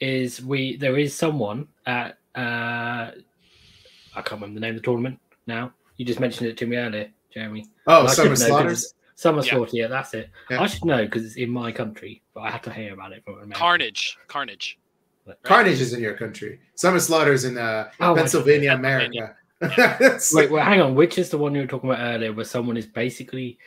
Is 0.00 0.42
we 0.42 0.76
there 0.76 0.96
is 0.98 1.14
someone 1.14 1.68
at 1.86 2.18
uh, 2.34 3.10
I 3.12 4.22
can't 4.22 4.32
remember 4.32 4.54
the 4.54 4.60
name 4.60 4.76
of 4.76 4.80
the 4.82 4.84
tournament 4.84 5.18
now. 5.46 5.72
You 5.96 6.04
just 6.06 6.20
mentioned 6.20 6.48
it 6.48 6.56
to 6.58 6.66
me 6.66 6.76
earlier, 6.76 7.10
Jeremy. 7.32 7.66
Oh, 7.86 8.06
I 8.06 8.12
Summer 8.12 8.28
know 8.30 8.34
'cause 8.34 8.46
Slaughters. 8.46 8.94
Summer 9.14 9.42
Yeah. 9.44 9.50
Slaughter, 9.50 9.76
yeah, 9.76 9.86
that's 9.88 10.14
it. 10.14 10.30
Yeah. 10.48 10.62
I 10.62 10.66
should 10.66 10.86
know 10.86 11.04
because 11.04 11.26
it's 11.26 11.36
in 11.36 11.50
my 11.50 11.70
country, 11.70 12.22
but 12.32 12.40
I 12.40 12.50
had 12.50 12.62
to 12.62 12.72
hear 12.72 12.94
about 12.94 13.12
it 13.12 13.22
from 13.22 13.34
America. 13.34 13.58
Carnage, 13.58 14.16
Carnage. 14.28 14.78
But- 15.26 15.42
Carnage 15.42 15.78
is 15.82 15.92
in 15.92 16.00
your 16.00 16.14
country. 16.14 16.58
Summer 16.76 16.98
Slaughters 17.00 17.44
in 17.44 17.58
uh, 17.58 17.90
Oh, 18.00 18.14
Pennsylvania, 18.14 18.70
Pennsylvania. 18.78 19.36
America. 19.60 20.18
Wait, 20.32 20.50
well, 20.50 20.64
hang 20.64 20.80
on. 20.80 20.94
Which 20.94 21.18
is 21.18 21.28
the 21.28 21.36
one 21.36 21.54
you 21.54 21.60
were 21.60 21.66
talking 21.66 21.90
about 21.90 22.02
earlier, 22.02 22.32
where 22.32 22.46
someone 22.46 22.78
is 22.78 22.86
basically 22.86 23.58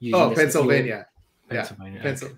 using 0.00 0.18
oh, 0.18 0.30
this 0.30 0.38
as 0.38 0.54
your- 0.54 0.62
Pennsylvania. 0.62 1.06
Yeah, 1.50 1.56
Pennsylvania. 1.56 1.98
okay. 1.98 2.08
Pencil. 2.08 2.28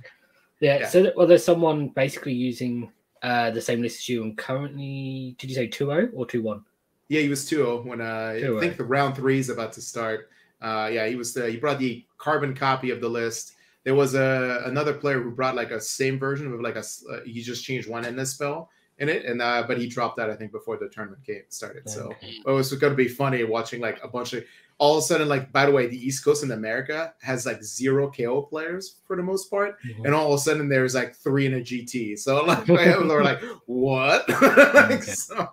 Yeah, 0.59 0.79
Yeah. 0.81 0.89
so 0.89 1.03
that, 1.05 1.17
well, 1.17 1.29
there's 1.29 1.45
someone 1.45 1.89
basically 1.91 2.33
using 2.33 2.91
uh, 3.25 3.51
the 3.51 3.61
same 3.61 3.81
list 3.81 4.01
as 4.01 4.09
you, 4.09 4.23
and 4.23 4.37
currently, 4.37 5.35
did 5.39 5.49
you 5.49 5.57
say 5.57 5.67
2-0 5.67 6.11
or 6.13 6.27
2-1? 6.27 6.63
Yeah, 7.09 7.23
he 7.23 7.29
was 7.29 7.47
2 7.47 7.83
when 7.85 8.01
uh, 8.01 8.35
I 8.37 8.41
2-0. 8.43 8.61
think 8.61 8.77
the 8.77 8.85
round 8.85 9.17
three 9.17 9.39
is 9.39 9.49
about 9.49 9.73
to 9.73 9.81
start. 9.81 10.29
Uh, 10.61 10.91
yeah, 10.93 11.07
he 11.07 11.17
was 11.17 11.33
the, 11.33 11.51
he 11.51 11.57
brought 11.57 11.79
the 11.79 12.05
carbon 12.19 12.55
copy 12.55 12.91
of 12.91 13.01
the 13.01 13.09
list. 13.09 13.55
There 13.85 13.95
was 13.95 14.15
a 14.15 14.63
another 14.65 14.95
player 14.95 15.21
who 15.21 15.31
brought 15.31 15.55
like 15.55 15.71
a 15.71 15.81
same 15.81 16.19
version 16.19 16.53
of 16.53 16.61
like 16.61 16.77
a. 16.77 16.81
uh, 16.81 17.21
he 17.25 17.43
just 17.43 17.65
changed 17.65 17.89
one 17.89 18.05
endless 18.05 18.33
spell 18.33 18.71
in 18.99 19.09
it, 19.09 19.25
and 19.25 19.43
uh, 19.43 19.65
but 19.67 19.79
he 19.79 19.87
dropped 19.89 20.17
that 20.19 20.31
I 20.31 20.35
think 20.37 20.53
before 20.53 20.77
the 20.77 20.89
tournament 20.89 21.25
game 21.25 21.43
started. 21.49 21.89
So 21.89 22.11
Okay. 22.13 22.39
it 22.47 22.51
was 22.51 22.73
going 22.75 22.93
to 22.93 22.97
be 22.97 23.09
funny 23.09 23.43
watching 23.45 23.81
like 23.81 23.99
a 24.05 24.09
bunch 24.09 24.33
of 24.35 24.45
all 24.79 24.97
of 24.97 24.99
a 24.99 25.07
sudden 25.07 25.29
like 25.29 25.53
by 25.53 25.67
the 25.67 25.73
way 25.73 25.87
the 25.87 25.97
East 25.97 26.25
Coast 26.25 26.43
in 26.43 26.51
America 26.51 27.15
has 27.23 27.47
like 27.47 27.63
zero 27.63 28.11
KO 28.11 28.43
players 28.43 28.97
for 29.07 29.17
the 29.17 29.23
most 29.23 29.49
part, 29.51 29.77
Mhm. 29.83 30.07
and 30.07 30.15
all 30.15 30.33
of 30.33 30.39
a 30.39 30.43
sudden 30.43 30.69
there's 30.69 30.95
like 30.95 31.15
three 31.15 31.47
in 31.47 31.55
a 31.55 31.61
GT. 31.61 32.17
So 32.19 32.45
like 32.45 32.67
we're 32.69 33.23
like 33.23 33.41
what? 33.67 34.25
Okay. 34.85 35.01
so, 35.03 35.49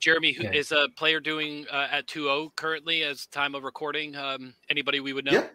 Jeremy, 0.00 0.32
who 0.32 0.44
Yeah. 0.44 0.52
is 0.52 0.72
a 0.72 0.88
player 0.96 1.20
doing 1.20 1.66
uh, 1.70 1.88
at 1.90 2.06
2-0 2.06 2.54
currently 2.56 3.02
as 3.04 3.26
time 3.26 3.54
of 3.54 3.62
recording? 3.64 4.16
Um, 4.16 4.54
anybody 4.68 5.00
we 5.00 5.12
would 5.12 5.24
know? 5.24 5.32
Yeah. 5.32 5.46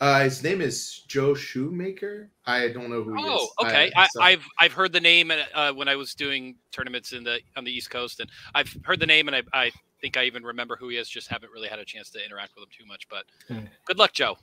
Uh, 0.00 0.24
his 0.24 0.42
name 0.42 0.62
is 0.62 1.02
Joe 1.08 1.34
Shoemaker. 1.34 2.30
I 2.46 2.68
don't 2.68 2.88
know 2.88 3.02
who 3.02 3.14
he 3.14 3.22
Oh, 3.26 3.44
is. 3.44 3.50
okay. 3.66 3.92
I, 3.94 4.04
I, 4.04 4.08
so- 4.08 4.22
I've 4.22 4.44
I've 4.58 4.72
heard 4.72 4.92
the 4.92 5.00
name 5.00 5.30
uh, 5.54 5.72
when 5.72 5.88
I 5.88 5.96
was 5.96 6.14
doing 6.14 6.56
tournaments 6.72 7.12
in 7.12 7.22
the 7.22 7.40
on 7.56 7.64
the 7.64 7.70
East 7.70 7.90
Coast, 7.90 8.20
and 8.20 8.30
I've 8.54 8.74
heard 8.84 8.98
the 8.98 9.06
name, 9.06 9.28
and 9.28 9.36
I, 9.36 9.42
I 9.52 9.70
think 10.00 10.16
I 10.16 10.24
even 10.24 10.42
remember 10.42 10.76
who 10.76 10.88
he 10.88 10.96
is. 10.96 11.08
Just 11.08 11.28
haven't 11.28 11.52
really 11.52 11.68
had 11.68 11.78
a 11.78 11.84
chance 11.84 12.08
to 12.10 12.24
interact 12.24 12.52
with 12.56 12.64
him 12.64 12.70
too 12.78 12.86
much. 12.86 13.08
But 13.10 13.24
Okay. 13.50 13.68
good 13.84 13.98
luck, 13.98 14.12
Joe. 14.14 14.38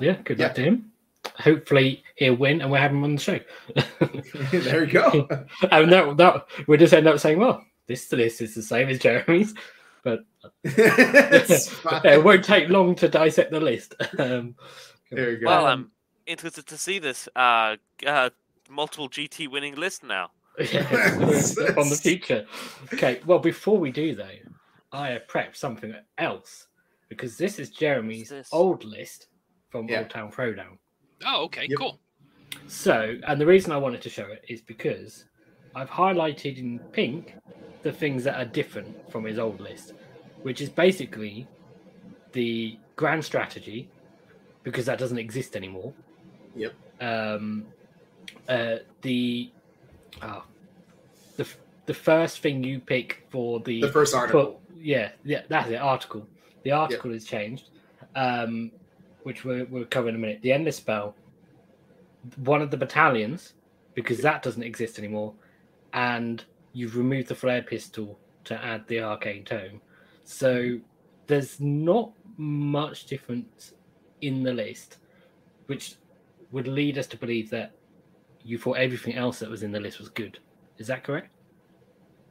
Yeah, 0.00 0.16
good 0.24 0.38
luck 0.38 0.54
to 0.54 0.62
him. 0.62 0.92
Hopefully, 1.38 2.02
he'll 2.14 2.36
win, 2.36 2.62
and 2.62 2.70
we'll 2.70 2.80
have 2.80 2.92
him 2.92 3.04
on 3.04 3.16
the 3.16 3.20
show. 3.20 3.40
there 4.52 4.84
you 4.84 4.92
go. 4.92 5.28
and 5.70 5.92
that, 5.92 6.16
that 6.16 6.46
we'll 6.66 6.78
just 6.78 6.94
end 6.94 7.06
up 7.06 7.18
saying, 7.18 7.38
"Well, 7.38 7.62
this 7.86 8.10
list 8.12 8.40
is 8.40 8.54
the 8.54 8.62
same 8.62 8.88
as 8.88 8.98
Jeremy's," 8.98 9.52
It's 10.64 11.68
fine. 11.68 12.00
it 12.04 12.22
won't 12.24 12.44
take 12.44 12.68
long 12.68 12.94
to 12.96 13.08
dissect 13.08 13.50
the 13.50 13.60
list. 13.60 13.94
Um, 14.18 14.54
There 15.10 15.32
you 15.32 15.38
go. 15.38 15.46
Well, 15.46 15.66
Um, 15.66 15.72
I'm 15.72 15.90
interested 16.26 16.66
to 16.66 16.76
see 16.78 16.98
this 16.98 17.28
uh, 17.36 17.76
uh, 18.06 18.30
multiple 18.68 19.08
GT 19.08 19.48
winning 19.48 19.74
list 19.74 20.02
now. 20.04 20.30
Yeah, 20.58 20.80
on 21.76 21.90
the 21.90 21.98
future. 22.00 22.46
Okay, 22.94 23.20
well, 23.26 23.38
before 23.38 23.78
we 23.78 23.90
do 23.92 24.14
though, 24.14 24.38
I 24.90 25.08
have 25.10 25.26
prepped 25.26 25.56
something 25.56 25.94
else 26.18 26.66
because 27.10 27.36
this 27.36 27.58
is 27.58 27.70
Jeremy's 27.70 28.30
this? 28.30 28.48
old 28.52 28.82
list 28.84 29.26
from 29.68 29.86
Yeah. 29.88 29.98
Old 30.00 30.10
Town 30.10 30.32
Throwdown. 30.32 30.78
Oh, 31.26 31.44
okay, 31.44 31.66
Yep. 31.68 31.78
cool. 31.78 32.00
So, 32.68 33.16
and 33.26 33.38
the 33.40 33.46
reason 33.46 33.70
I 33.70 33.76
wanted 33.76 34.00
to 34.02 34.10
show 34.10 34.26
it 34.26 34.44
is 34.48 34.62
because 34.62 35.26
I've 35.74 35.90
highlighted 35.90 36.58
in 36.58 36.78
pink 36.92 37.34
the 37.86 37.92
things 37.92 38.24
that 38.24 38.34
are 38.34 38.44
different 38.44 39.08
from 39.12 39.22
his 39.22 39.38
old 39.38 39.60
list, 39.60 39.92
which 40.42 40.60
is 40.60 40.68
basically 40.68 41.46
the 42.32 42.76
grand 42.96 43.24
strategy, 43.24 43.88
because 44.64 44.86
that 44.86 44.98
doesn't 44.98 45.18
exist 45.18 45.54
anymore. 45.54 45.92
Yep. 46.56 46.74
Um, 47.00 47.64
uh, 48.48 48.78
the 49.02 49.52
oh, 50.20 50.42
the 51.36 51.46
the 51.86 51.94
first 51.94 52.40
thing 52.40 52.64
you 52.64 52.80
pick 52.80 53.24
for 53.30 53.60
the 53.60 53.82
the 53.82 53.92
first 53.92 54.16
article. 54.16 54.60
but 54.68 54.82
yeah, 54.82 55.12
yeah, 55.22 55.42
that's 55.48 55.70
it. 55.70 55.76
Article. 55.76 56.26
The 56.64 56.72
article 56.72 57.12
is 57.12 57.24
changed, 57.24 57.68
um, 58.16 58.72
which 59.22 59.44
we'll, 59.44 59.64
we'll 59.66 59.84
cover 59.84 60.08
in 60.08 60.16
a 60.16 60.18
minute. 60.18 60.40
The 60.42 60.52
endless 60.52 60.78
spell, 60.78 61.14
one 62.34 62.62
of 62.62 62.72
the 62.72 62.76
battalions, 62.76 63.52
because 63.94 64.18
that 64.22 64.42
doesn't 64.42 64.64
exist 64.64 64.98
anymore, 64.98 65.34
and 65.92 66.44
you've 66.76 66.94
removed 66.98 67.26
the 67.28 67.34
flare 67.34 67.62
pistol 67.62 68.18
to 68.44 68.54
add 68.62 68.86
the 68.86 69.00
arcane 69.00 69.42
tome. 69.44 69.80
So 70.24 70.78
there's 71.26 71.58
not 71.58 72.12
much 72.36 73.06
difference 73.06 73.72
in 74.20 74.42
the 74.42 74.52
list, 74.52 74.98
which 75.68 75.94
would 76.50 76.68
lead 76.68 76.98
us 76.98 77.06
to 77.06 77.16
believe 77.16 77.48
that 77.48 77.72
you 78.44 78.58
thought 78.58 78.76
everything 78.76 79.14
else 79.14 79.38
that 79.38 79.48
was 79.48 79.62
in 79.62 79.72
the 79.72 79.80
list 79.80 79.98
was 79.98 80.10
good. 80.10 80.38
Is 80.76 80.86
that 80.88 81.02
correct? 81.02 81.32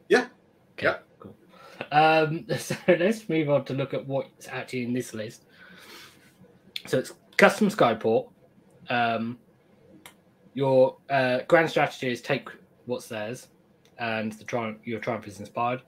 Yeah. 0.09 0.27
Okay, 0.73 0.87
Yeah. 0.89 0.97
cool. 1.19 1.35
Um, 1.91 2.45
so 2.59 2.75
let's 2.87 3.27
move 3.27 3.49
on 3.49 3.65
to 3.65 3.73
look 3.73 3.95
at 3.95 4.05
what's 4.05 4.47
actually 4.47 4.83
in 4.83 4.93
this 4.93 5.15
list. 5.15 5.45
So 6.85 6.99
it's 6.99 7.13
custom 7.35 7.69
Skyport. 7.69 8.29
Um, 8.91 9.39
your 10.53 10.97
uh, 11.09 11.39
grand 11.47 11.67
strategy 11.71 12.11
is 12.11 12.21
take 12.21 12.47
what's 12.85 13.07
theirs, 13.07 13.47
and 13.99 14.33
the 14.33 14.43
triumph, 14.43 14.79
your 14.83 14.99
triumph 14.99 15.27
is 15.27 15.39
inspired, 15.39 15.81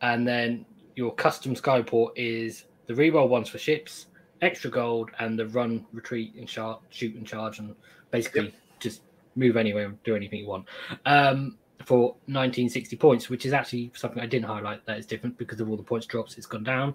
and 0.00 0.26
then 0.26 0.64
your 0.94 1.14
custom 1.14 1.54
Skyport 1.54 2.10
is 2.16 2.64
the 2.86 2.94
reroll 2.94 3.28
ones 3.28 3.48
for 3.48 3.58
ships, 3.58 4.06
extra 4.42 4.70
gold, 4.70 5.10
and 5.18 5.38
the 5.38 5.46
run, 5.48 5.86
retreat, 5.92 6.34
and 6.36 6.48
char- 6.48 6.80
shoot 6.90 7.14
and 7.14 7.26
charge, 7.26 7.58
and 7.58 7.74
basically 8.10 8.54
just 8.80 9.02
move 9.34 9.56
anywhere 9.56 9.86
and 9.86 10.02
do 10.02 10.16
anything 10.16 10.40
you 10.40 10.46
want. 10.46 10.64
Um, 11.04 11.58
for 11.84 12.16
1960 12.26 12.96
points, 12.96 13.28
which 13.28 13.46
is 13.46 13.52
actually 13.52 13.92
something 13.94 14.20
I 14.20 14.26
didn't 14.26 14.46
highlight 14.46 14.84
that 14.86 14.98
is 14.98 15.06
different 15.06 15.36
because 15.38 15.60
of 15.60 15.68
all 15.68 15.76
the 15.76 15.82
points 15.82 16.06
drops, 16.06 16.36
it's 16.36 16.46
gone 16.46 16.64
down. 16.64 16.94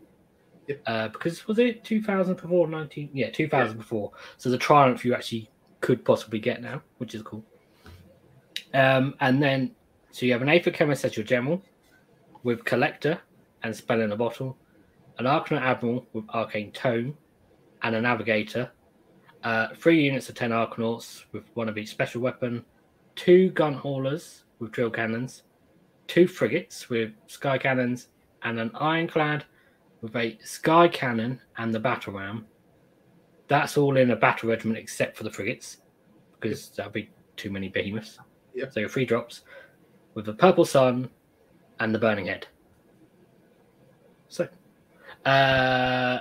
Yep. 0.68 0.82
Uh, 0.86 1.08
because 1.10 1.48
was 1.48 1.60
it 1.60 1.84
2000 1.84 2.36
before 2.36 2.68
19? 2.68 3.10
Yeah, 3.14 3.30
2000 3.30 3.78
before. 3.78 4.12
So 4.38 4.50
the 4.50 4.58
Triumph 4.58 5.06
you 5.06 5.14
actually 5.14 5.50
could 5.80 6.04
possibly 6.04 6.40
get 6.40 6.62
now, 6.62 6.82
which 6.98 7.16
is 7.16 7.22
cool. 7.22 7.44
Um, 8.74 9.16
and 9.20 9.42
then, 9.42 9.72
so 10.12 10.26
you 10.26 10.34
have 10.34 10.42
an 10.42 10.50
Aether-Khemist 10.50 11.06
as 11.06 11.16
your 11.16 11.26
general 11.26 11.62
with 12.44 12.66
Collector 12.66 13.20
and 13.64 13.76
Spell 13.76 14.02
in 14.02 14.12
a 14.12 14.16
Bottle, 14.16 14.58
an 15.18 15.26
Arcanaut 15.26 15.62
Admiral 15.62 16.06
with 16.14 16.26
Arcane 16.30 16.72
Tome, 16.72 17.18
and 17.84 17.96
a 17.96 18.02
Navigator. 18.02 18.72
Uh, 19.44 19.68
three 19.76 20.04
units 20.04 20.30
of 20.30 20.36
10 20.36 20.52
Arcanauts 20.52 21.24
with 21.32 21.44
one 21.56 21.70
of 21.70 21.78
each 21.78 21.90
special 21.90 22.22
weapon, 22.22 22.64
two 23.16 23.50
gun 23.52 23.74
haulers 23.74 24.44
with 24.60 24.72
drill 24.72 24.90
cannons, 24.90 25.44
two 26.08 26.28
frigates 26.28 26.90
with 26.90 27.12
sky 27.28 27.58
cannons, 27.58 28.10
and 28.44 28.60
an 28.60 28.72
ironclad 28.76 29.46
with 30.02 30.16
a 30.16 30.38
sky 30.44 30.88
cannon 30.88 31.40
and 31.58 31.74
the 31.74 31.80
battle 31.80 32.14
ram. 32.14 32.46
That's 33.48 33.78
all 33.78 33.98
in 33.98 34.12
a 34.12 34.16
battle 34.16 34.50
regiment 34.50 34.78
except 34.78 35.18
for 35.18 35.24
the 35.24 35.32
frigates, 35.32 35.78
because 36.40 36.70
that'd 36.70 36.94
be 36.94 37.10
too 37.38 37.50
many 37.50 37.70
behemoths. 37.70 38.20
Yep. 38.54 38.74
So 38.74 38.80
your 38.82 38.90
three 38.90 39.06
drops 39.06 39.42
with 40.14 40.26
the 40.26 40.34
purple 40.34 40.66
sun 40.66 41.10
and 41.80 41.94
the 41.94 42.00
burning 42.00 42.28
head. 42.28 42.48
So, 44.28 44.48
uh, 45.26 46.20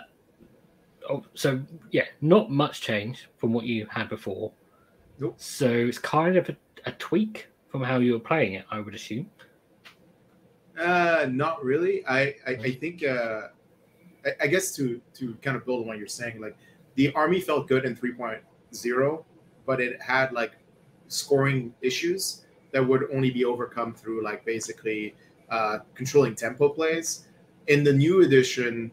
oh, 1.08 1.24
so 1.34 1.60
yeah, 1.90 2.04
not 2.20 2.50
much 2.50 2.80
change 2.80 3.28
from 3.36 3.52
what 3.52 3.64
you 3.64 3.86
had 3.90 4.08
before. 4.08 4.52
Nope. 5.18 5.34
So 5.38 5.68
it's 5.68 5.98
kind 5.98 6.36
of 6.36 6.48
a, 6.48 6.56
a 6.86 6.92
tweak 6.92 7.48
from 7.68 7.82
how 7.82 7.98
you 7.98 8.14
were 8.14 8.20
playing 8.20 8.54
it, 8.54 8.64
I 8.70 8.80
would 8.80 8.94
assume. 8.94 9.30
Uh, 10.78 11.26
not 11.30 11.62
really. 11.62 12.04
I 12.06 12.34
I, 12.46 12.52
I 12.52 12.72
think 12.72 13.04
uh, 13.04 13.48
I, 14.24 14.30
I 14.42 14.46
guess 14.46 14.74
to 14.76 15.00
to 15.14 15.34
kind 15.42 15.56
of 15.56 15.64
build 15.66 15.82
on 15.82 15.86
what 15.86 15.98
you're 15.98 16.08
saying, 16.08 16.40
like 16.40 16.56
the 16.94 17.12
army 17.12 17.40
felt 17.40 17.68
good 17.68 17.84
in 17.84 17.94
3.0, 17.94 19.24
but 19.66 19.80
it 19.80 20.00
had 20.00 20.32
like 20.32 20.52
scoring 21.08 21.74
issues 21.82 22.44
that 22.72 22.86
would 22.86 23.04
only 23.12 23.30
be 23.30 23.44
overcome 23.44 23.94
through 23.94 24.22
like 24.22 24.44
basically 24.44 25.14
uh, 25.50 25.78
controlling 25.94 26.34
tempo 26.34 26.68
plays. 26.68 27.26
In 27.66 27.84
the 27.84 27.92
new 27.92 28.22
edition, 28.22 28.90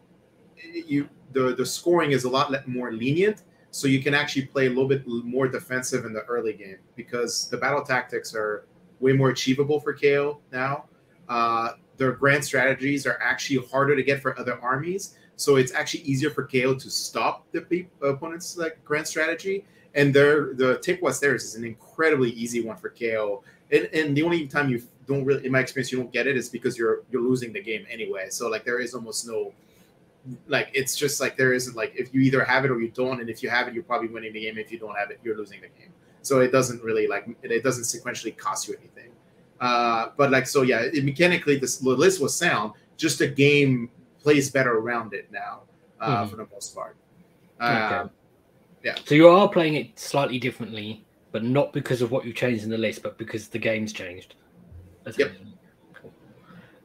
you 0.74 1.10
the 1.34 1.56
the 1.56 1.66
scoring 1.66 2.12
is 2.12 2.24
a 2.24 2.30
lot 2.30 2.68
more 2.68 2.92
lenient, 2.92 3.44
so 3.72 3.88
you 3.88 4.02
can 4.02 4.14
actually 4.14 4.46
play 4.46 4.68
a 4.68 4.70
little 4.70 4.88
bit 4.88 5.04
more 5.08 5.48
defensive 5.48 6.06
in 6.06 6.14
the 6.14 6.22
early 6.24 6.54
game 6.54 6.78
because 6.96 7.50
the 7.50 7.58
battle 7.58 7.84
tactics 7.84 8.34
are 8.34 8.66
way 9.00 9.14
more 9.14 9.30
achievable 9.30 9.80
for 9.80 9.94
KO 9.94 10.40
now. 10.52 10.86
Uh, 11.30 11.74
their 11.98 12.12
grand 12.12 12.44
strategies 12.44 13.06
are 13.06 13.20
actually 13.22 13.66
harder 13.68 13.96
to 13.96 14.04
get 14.04 14.22
for 14.22 14.40
other 14.40 14.60
armies, 14.62 15.18
so 15.36 15.56
it's 15.56 15.72
actually 15.74 16.02
easier 16.02 16.30
for 16.30 16.46
KO 16.46 16.76
to 16.76 16.90
stop 16.90 17.46
the 17.52 17.86
opponent's 18.02 18.58
like 18.58 18.84
grand 18.84 19.08
strategy. 19.08 19.66
And 19.96 20.14
their 20.14 20.54
the 20.54 20.80
take 20.80 21.02
what's 21.02 21.20
theirs 21.20 21.44
is 21.44 21.56
an 21.56 21.66
incredibly 21.66 22.32
easy 22.32 22.62
one 22.62 22.78
for 22.78 22.90
KO. 22.90 23.44
And, 23.72 23.90
and 23.94 24.16
the 24.18 24.24
only 24.24 24.48
time 24.48 24.70
you 24.70 24.82
don't 25.08 25.26
really, 25.26 25.46
in 25.46 25.52
my 25.52 25.60
experience, 25.60 25.92
you 25.92 25.98
don't 25.98 26.12
get 26.12 26.28
it 26.28 26.38
is 26.38 26.50
because 26.50 26.78
you're 26.78 27.04
you're 27.12 27.22
losing 27.22 27.54
the 27.54 27.62
game 27.62 27.86
anyway. 27.90 28.28
So 28.30 28.50
like 28.50 28.64
there 28.66 28.80
is 28.80 28.94
almost 28.94 29.28
no 29.28 29.54
like 30.48 30.70
it's 30.74 30.96
just 30.96 31.22
like 31.22 31.38
there 31.38 31.54
isn't 31.54 31.76
like 31.76 31.94
if 31.96 32.14
you 32.14 32.22
either 32.22 32.44
have 32.44 32.66
it 32.66 32.72
or 32.72 32.80
you 32.82 32.90
don't, 32.90 33.22
and 33.22 33.30
if 33.30 33.42
you 33.42 33.50
have 33.50 33.68
it, 33.68 33.74
you're 33.74 33.84
probably 33.84 34.10
winning 34.10 34.34
the 34.34 34.42
game. 34.42 34.58
If 34.58 34.72
you 34.72 34.80
don't 34.80 34.96
have 34.96 35.12
it, 35.12 35.20
you're 35.24 35.38
losing 35.38 35.62
the 35.62 35.68
game. 35.68 35.92
So 36.22 36.40
it 36.42 36.52
doesn't 36.52 36.84
really 36.84 37.08
like 37.08 37.28
it, 37.44 37.64
doesn't 37.64 37.84
sequentially 37.86 38.36
cost 38.38 38.68
you 38.68 38.76
anything. 38.76 39.12
Uh, 39.60 40.10
but 40.18 40.30
like 40.32 40.46
so, 40.46 40.62
yeah, 40.62 40.82
it, 40.82 41.04
mechanically 41.04 41.58
this 41.58 41.78
the 41.78 41.90
list 41.90 42.22
was 42.22 42.36
sound. 42.36 42.74
Just 42.98 43.20
the 43.20 43.28
game 43.28 43.90
plays 44.22 44.50
better 44.52 44.78
around 44.78 45.14
it 45.14 45.32
now 45.32 45.62
uh, 46.02 46.24
Mhm. 46.26 46.30
for 46.30 46.36
the 46.36 46.48
most 46.52 46.76
part. 46.76 46.96
Okay. 47.62 47.70
Uh, 47.70 48.08
So 49.06 49.16
you 49.16 49.28
are 49.30 49.48
playing 49.50 49.76
it 49.76 49.98
slightly 50.00 50.40
differently, 50.40 51.06
but 51.38 51.44
not 51.44 51.72
because 51.72 52.02
of 52.02 52.10
what 52.10 52.26
you 52.26 52.34
changed 52.34 52.64
in 52.64 52.70
the 52.72 52.78
list, 52.80 53.04
but 53.04 53.16
because 53.20 53.48
the 53.48 53.60
game's 53.60 53.94
changed. 53.94 54.34
essentially. 55.06 55.54
Cool. 55.94 56.12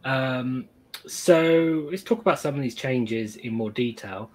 Um, 0.05 0.69
so 1.07 1.89
let's 1.91 2.03
talk 2.03 2.21
about 2.21 2.39
some 2.39 2.55
of 2.55 2.61
these 2.61 2.75
changes 2.75 3.37
in 3.37 3.55
more 3.55 3.71
detail. 3.71 4.31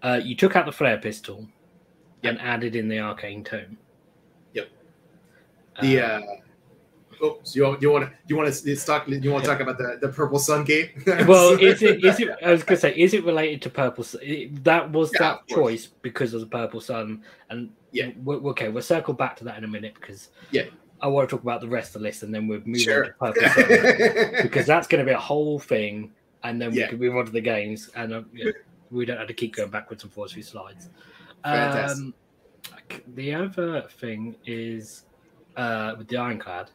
Uh, 0.00 0.20
you 0.22 0.36
took 0.36 0.54
out 0.54 0.64
the 0.64 0.70
flare 0.70 0.96
pistol 0.98 1.48
and 2.22 2.40
added 2.40 2.76
in 2.76 2.86
the 2.86 3.00
arcane 3.00 3.42
tome. 3.42 3.76
Yep. 4.52 4.68
The 5.82 6.00
Uh, 6.02 6.06
uh, 6.06 6.20
oh, 7.20 7.40
so 7.42 7.56
you 7.56 7.78
you 7.80 7.90
want 7.90 8.04
to 8.04 8.12
you 8.28 8.36
want 8.36 8.54
to 8.54 8.76
talk 8.76 9.08
you 9.08 9.32
want 9.32 9.42
to 9.42 9.50
talk 9.50 9.58
about 9.58 9.76
the 9.76 9.98
the 10.00 10.08
purple 10.08 10.38
sun 10.38 10.62
gate? 10.62 10.92
well, 11.26 11.58
is 11.58 11.82
it 11.82 12.04
is 12.04 12.20
it? 12.20 12.30
I 12.44 12.52
was 12.52 12.62
gonna 12.62 12.78
say, 12.78 12.94
is 12.94 13.12
it 13.12 13.24
related 13.24 13.60
to 13.62 13.70
Purple? 13.70 14.04
Sun? 14.04 14.20
That 14.62 14.92
was 14.92 15.10
Yeah, 15.14 15.18
that 15.18 15.48
choice 15.48 15.86
because 15.86 16.32
of 16.32 16.42
the 16.42 16.46
Purple 16.46 16.80
Sun, 16.80 17.24
and 17.50 17.70
Yeah. 17.92 18.10
we're, 18.22 18.36
okay, 18.50 18.68
we'll 18.68 18.82
circle 18.82 19.14
back 19.14 19.36
to 19.36 19.44
that 19.44 19.56
in 19.58 19.64
a 19.64 19.68
minute 19.68 19.94
because 19.94 20.30
Yeah. 20.50 20.64
I 21.00 21.06
want 21.06 21.28
to 21.28 21.36
talk 21.36 21.42
about 21.42 21.60
the 21.60 21.68
rest 21.68 21.94
of 21.94 22.02
the 22.02 22.08
list, 22.08 22.22
and 22.22 22.34
then 22.34 22.48
we'll 22.48 22.60
move 22.64 22.80
Sure. 22.80 23.16
on 23.20 23.32
to 23.34 24.40
because 24.42 24.66
that's 24.66 24.86
going 24.88 24.98
to 25.04 25.08
be 25.08 25.14
a 25.14 25.18
whole 25.18 25.58
thing, 25.58 26.12
and 26.42 26.60
then 26.60 26.72
we 26.72 26.78
Yeah. 26.80 26.88
can 26.88 26.98
move 26.98 27.16
on 27.16 27.24
to 27.26 27.30
the 27.32 27.40
games, 27.40 27.88
and 27.94 28.12
uh, 28.12 28.22
yeah, 28.34 28.50
we 28.90 29.04
don't 29.06 29.18
have 29.18 29.28
to 29.28 29.34
keep 29.34 29.54
going 29.56 29.70
backwards 29.70 30.02
and 30.02 30.12
forwards 30.12 30.32
through 30.32 30.42
slides. 30.42 30.90
Um, 31.44 32.14
the 33.14 33.34
other 33.34 33.82
thing 34.00 34.36
is 34.46 35.04
uh, 35.56 35.94
with 35.98 36.08
the 36.08 36.16
Ironclad. 36.16 36.70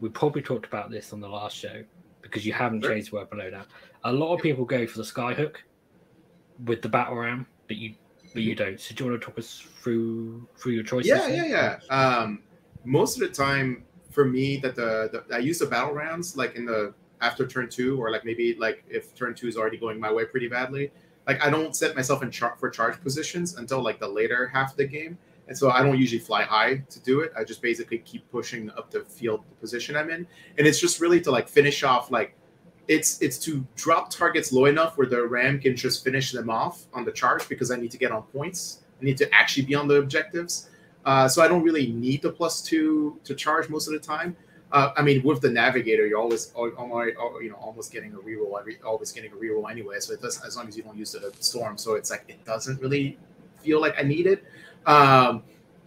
We 0.00 0.08
probably 0.08 0.42
talked 0.42 0.66
about 0.66 0.90
this 0.90 1.12
on 1.12 1.20
the 1.20 1.28
last 1.28 1.56
show 1.56 1.84
because 2.22 2.44
you 2.44 2.52
haven't 2.52 2.82
Sure. 2.82 2.90
changed 2.92 3.12
the 3.12 3.16
weapon 3.16 3.38
loadout. 3.38 3.66
A 4.04 4.12
lot 4.12 4.34
of 4.34 4.40
people 4.40 4.64
go 4.64 4.86
for 4.86 4.98
the 4.98 5.04
Skyhook 5.04 5.56
with 6.64 6.82
the 6.82 6.88
battle 6.88 7.16
ram, 7.16 7.46
but 7.68 7.76
you 7.76 7.94
but 8.32 8.42
you 8.42 8.54
don't. 8.54 8.78
So 8.80 8.94
do 8.94 9.04
you 9.04 9.10
want 9.10 9.20
to 9.20 9.26
talk 9.26 9.38
us 9.38 9.66
through 9.82 10.46
through 10.56 10.72
your 10.72 10.84
choices? 10.84 11.08
yeah, 11.08 11.28
yeah, 11.28 11.46
yeah. 11.90 11.94
Um, 11.94 12.42
most 12.84 13.20
of 13.20 13.28
the 13.28 13.34
time, 13.34 13.84
for 14.10 14.24
me, 14.24 14.56
that 14.58 14.74
the, 14.74 15.24
the 15.28 15.34
I 15.34 15.38
use 15.38 15.58
the 15.58 15.66
battle 15.66 15.92
rounds 15.92 16.36
like 16.36 16.54
in 16.56 16.64
the 16.64 16.94
after 17.20 17.46
turn 17.46 17.68
two, 17.68 18.00
or 18.02 18.10
like 18.10 18.24
maybe 18.24 18.56
like 18.58 18.84
if 18.88 19.14
turn 19.14 19.34
two 19.34 19.48
is 19.48 19.56
already 19.56 19.78
going 19.78 19.98
my 19.98 20.12
way 20.12 20.24
pretty 20.24 20.48
badly. 20.48 20.90
Like 21.26 21.42
I 21.42 21.50
don't 21.50 21.74
set 21.76 21.94
myself 21.94 22.22
in 22.22 22.30
char- 22.30 22.56
for 22.58 22.68
charge 22.68 23.00
positions 23.00 23.56
until 23.56 23.82
like 23.82 24.00
the 24.00 24.08
later 24.08 24.48
half 24.48 24.72
of 24.72 24.76
the 24.76 24.86
game, 24.86 25.16
and 25.46 25.56
so 25.56 25.70
I 25.70 25.82
don't 25.82 25.98
usually 25.98 26.18
fly 26.18 26.42
high 26.42 26.76
to 26.90 27.00
do 27.00 27.20
it. 27.20 27.32
I 27.38 27.44
just 27.44 27.62
basically 27.62 27.98
keep 27.98 28.28
pushing 28.30 28.70
up 28.70 28.90
the 28.90 29.00
field 29.00 29.44
the 29.48 29.54
position 29.56 29.96
I'm 29.96 30.10
in, 30.10 30.26
and 30.58 30.66
it's 30.66 30.80
just 30.80 31.00
really 31.00 31.20
to 31.20 31.30
like 31.30 31.48
finish 31.48 31.84
off 31.84 32.10
like 32.10 32.36
it's 32.88 33.20
it's 33.22 33.38
to 33.38 33.64
drop 33.76 34.10
targets 34.10 34.52
low 34.52 34.66
enough 34.66 34.98
where 34.98 35.06
the 35.06 35.26
ram 35.26 35.58
can 35.60 35.76
just 35.76 36.02
finish 36.04 36.32
them 36.32 36.50
off 36.50 36.84
on 36.92 37.04
the 37.04 37.12
charge 37.12 37.48
because 37.48 37.70
I 37.70 37.76
need 37.76 37.90
to 37.92 37.98
get 37.98 38.10
on 38.12 38.22
points. 38.24 38.80
I 39.00 39.04
need 39.04 39.16
to 39.18 39.34
actually 39.34 39.66
be 39.66 39.74
on 39.74 39.88
the 39.88 39.96
objectives. 39.96 40.68
Uh, 41.04 41.26
so 41.28 41.42
I 41.42 41.48
don't 41.48 41.62
really 41.62 41.92
need 41.92 42.22
the 42.22 42.30
plus 42.30 42.62
two 42.62 43.18
to 43.24 43.34
charge 43.34 43.68
most 43.68 43.88
of 43.88 43.92
the 43.92 43.98
time. 43.98 44.36
Uh, 44.70 44.92
I 44.96 45.02
mean, 45.02 45.22
with 45.22 45.40
the 45.42 45.50
navigator, 45.50 46.06
you're 46.06 46.18
always, 46.18 46.52
al- 46.56 46.72
al- 46.78 47.12
al- 47.20 47.42
you 47.42 47.50
know, 47.50 47.56
almost 47.56 47.92
getting 47.92 48.14
a 48.14 48.16
reroll 48.16 48.58
every, 48.58 48.78
always 48.82 49.12
getting 49.12 49.30
a 49.32 49.34
reroll 49.34 49.70
anyway. 49.70 49.96
So 50.00 50.14
it 50.14 50.22
does, 50.22 50.42
as 50.42 50.56
long 50.56 50.66
as 50.66 50.76
you 50.76 50.82
don't 50.82 50.96
use 50.96 51.12
the 51.12 51.32
storm. 51.40 51.76
So 51.76 51.94
it's 51.94 52.10
like 52.10 52.24
it 52.28 52.42
doesn't 52.46 52.80
really 52.80 53.18
feel 53.62 53.80
like 53.80 53.94
I 53.98 54.02
need 54.02 54.26
it. 54.26 54.44
Um, 54.86 55.42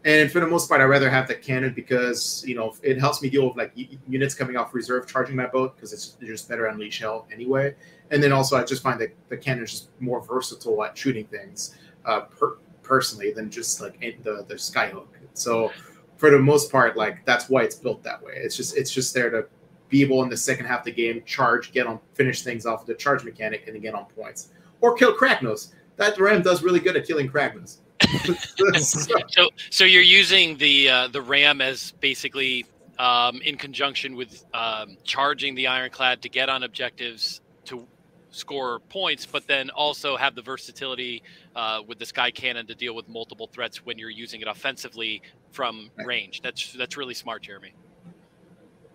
and 0.05 0.31
for 0.31 0.39
the 0.39 0.45
most 0.45 0.69
part, 0.69 0.81
I'd 0.81 0.85
rather 0.85 1.09
have 1.09 1.27
the 1.27 1.33
cannon 1.33 1.73
because 1.73 2.43
you 2.47 2.55
know 2.55 2.75
it 2.83 2.99
helps 2.99 3.23
me 3.23 3.29
deal 3.29 3.47
with 3.47 3.57
like 3.57 3.71
units 4.07 4.35
coming 4.35 4.55
off 4.55 4.73
reserve 4.73 5.07
charging 5.07 5.35
my 5.35 5.47
boat 5.47 5.75
because 5.75 5.91
it's 5.91 6.15
just 6.21 6.47
better 6.47 6.67
unleash 6.67 6.99
hell 6.99 7.27
anyway. 7.33 7.75
And 8.11 8.21
then 8.21 8.31
also, 8.31 8.55
I 8.55 8.63
just 8.63 8.83
find 8.83 9.01
that 9.01 9.15
the 9.29 9.37
cannon 9.37 9.63
is 9.63 9.71
just 9.71 9.89
more 9.99 10.21
versatile 10.21 10.83
at 10.83 10.95
shooting 10.95 11.25
things 11.25 11.75
uh, 12.05 12.21
per- 12.21 12.57
personally 12.83 13.33
than 13.33 13.49
just 13.49 13.81
like 13.81 13.99
the 13.99 14.45
the 14.47 14.55
skyhook. 14.55 15.07
So 15.33 15.71
for 16.17 16.29
the 16.29 16.39
most 16.39 16.71
part, 16.71 16.95
like 16.95 17.25
that's 17.25 17.49
why 17.49 17.63
it's 17.63 17.75
built 17.75 18.03
that 18.03 18.21
way. 18.21 18.33
It's 18.35 18.55
just 18.55 18.77
it's 18.77 18.91
just 18.91 19.11
there 19.13 19.31
to 19.31 19.47
be 19.89 20.03
able 20.03 20.21
in 20.21 20.29
the 20.29 20.37
second 20.37 20.67
half 20.67 20.79
of 20.79 20.85
the 20.85 20.91
game 20.91 21.23
charge, 21.25 21.71
get 21.71 21.87
on, 21.87 21.99
finish 22.13 22.43
things 22.43 22.67
off 22.67 22.85
the 22.85 22.93
charge 22.93 23.23
mechanic, 23.23 23.63
and 23.65 23.75
then 23.75 23.81
get 23.81 23.95
on 23.95 24.05
points 24.05 24.49
or 24.81 24.95
kill 24.95 25.15
Kragnos. 25.17 25.73
That 25.97 26.19
ram 26.19 26.43
does 26.43 26.61
really 26.61 26.79
good 26.79 26.95
at 26.95 27.07
killing 27.07 27.27
Kragnos. 27.27 27.77
So- 28.77 29.49
So, 29.69 29.83
you're 29.85 30.01
using 30.01 30.57
the 30.57 30.89
uh, 30.89 31.07
the 31.07 31.21
ram 31.21 31.61
as 31.61 31.91
basically 31.99 32.65
um, 32.99 33.41
in 33.41 33.57
conjunction 33.57 34.15
with 34.15 34.45
um, 34.53 34.97
charging 35.03 35.55
the 35.55 35.67
ironclad 35.67 36.21
to 36.21 36.29
get 36.29 36.49
on 36.49 36.63
objectives 36.63 37.41
to 37.65 37.87
score 38.31 38.79
points, 38.79 39.25
but 39.25 39.47
then 39.47 39.69
also 39.69 40.15
have 40.17 40.35
the 40.35 40.41
versatility 40.41 41.23
uh, 41.55 41.81
with 41.87 41.99
the 41.99 42.05
sky 42.05 42.31
cannon 42.31 42.65
to 42.67 42.75
deal 42.75 42.93
with 42.95 43.07
multiple 43.07 43.47
threats 43.47 43.85
when 43.85 43.97
you're 43.97 44.09
using 44.09 44.41
it 44.41 44.47
offensively 44.47 45.21
from 45.51 45.89
range. 46.05 46.41
That's 46.41 46.73
that's 46.73 46.97
really 46.97 47.13
smart, 47.13 47.43
Jeremy. 47.43 47.73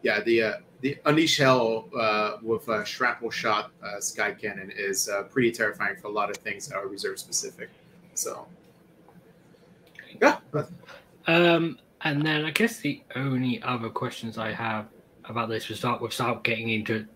yeah, 0.02 0.20
the 0.20 0.42
uh, 0.42 0.52
the 0.82 0.98
unleash 1.06 1.36
hell 1.38 1.88
uh, 1.98 2.36
with 2.42 2.68
a 2.68 2.84
shrapnel 2.86 3.30
shot 3.30 3.70
uh, 3.82 4.00
sky 4.00 4.32
cannon 4.32 4.70
is 4.74 5.08
uh, 5.08 5.22
pretty 5.24 5.52
terrifying 5.52 5.96
for 5.96 6.06
a 6.08 6.10
lot 6.12 6.30
of 6.30 6.36
things 6.38 6.68
that 6.68 6.76
are 6.76 6.86
reserve 6.86 7.18
specific. 7.18 7.68
So 8.14 8.46
yeah, 10.20 10.38
Um, 11.26 11.78
and 12.02 12.24
then 12.24 12.44
I 12.44 12.50
guess 12.50 12.78
the 12.78 13.02
only 13.16 13.62
other 13.62 13.88
questions 13.88 14.38
I 14.38 14.52
have 14.52 14.86
about 15.24 15.48
this 15.48 15.66
to 15.66 15.72
without 15.72 16.00
without 16.00 16.44
getting 16.44 16.70
into 16.70 17.06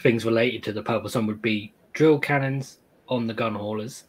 things 0.00 0.24
related 0.24 0.62
to 0.64 0.72
the 0.72 0.82
Purple 0.82 1.08
Sun 1.08 1.26
would 1.26 1.42
be 1.42 1.72
drill 1.92 2.18
cannons 2.18 2.78
on 3.08 3.26
the 3.26 3.34
gun 3.34 3.54
haulers. 3.54 4.04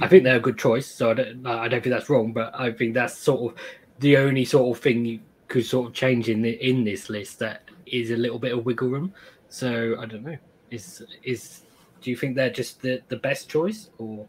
I 0.00 0.08
think 0.08 0.24
they're 0.24 0.36
a 0.36 0.40
good 0.40 0.58
choice, 0.58 0.86
so 0.86 1.10
I 1.10 1.14
don't, 1.14 1.46
I 1.46 1.68
don't 1.68 1.82
think 1.82 1.92
that's 1.92 2.08
wrong. 2.08 2.32
But 2.32 2.52
I 2.54 2.72
think 2.72 2.94
that's 2.94 3.16
sort 3.16 3.52
of 3.52 3.60
the 3.98 4.16
only 4.16 4.44
sort 4.44 4.76
of 4.76 4.82
thing 4.82 5.04
you 5.04 5.20
could 5.48 5.64
sort 5.66 5.88
of 5.88 5.94
change 5.94 6.28
in 6.28 6.42
the, 6.42 6.50
in 6.66 6.84
this 6.84 7.10
list 7.10 7.38
that 7.40 7.62
is 7.86 8.10
a 8.10 8.16
little 8.16 8.38
bit 8.38 8.52
of 8.52 8.64
wiggle 8.64 8.88
room. 8.88 9.12
So 9.48 9.96
I 9.98 10.06
don't 10.06 10.24
know. 10.24 10.38
Is 10.70 11.02
is 11.24 11.62
do 12.00 12.10
you 12.10 12.16
think 12.16 12.36
they're 12.36 12.50
just 12.50 12.80
the, 12.82 13.02
the 13.08 13.16
best 13.16 13.48
choice 13.48 13.90
or? 13.98 14.26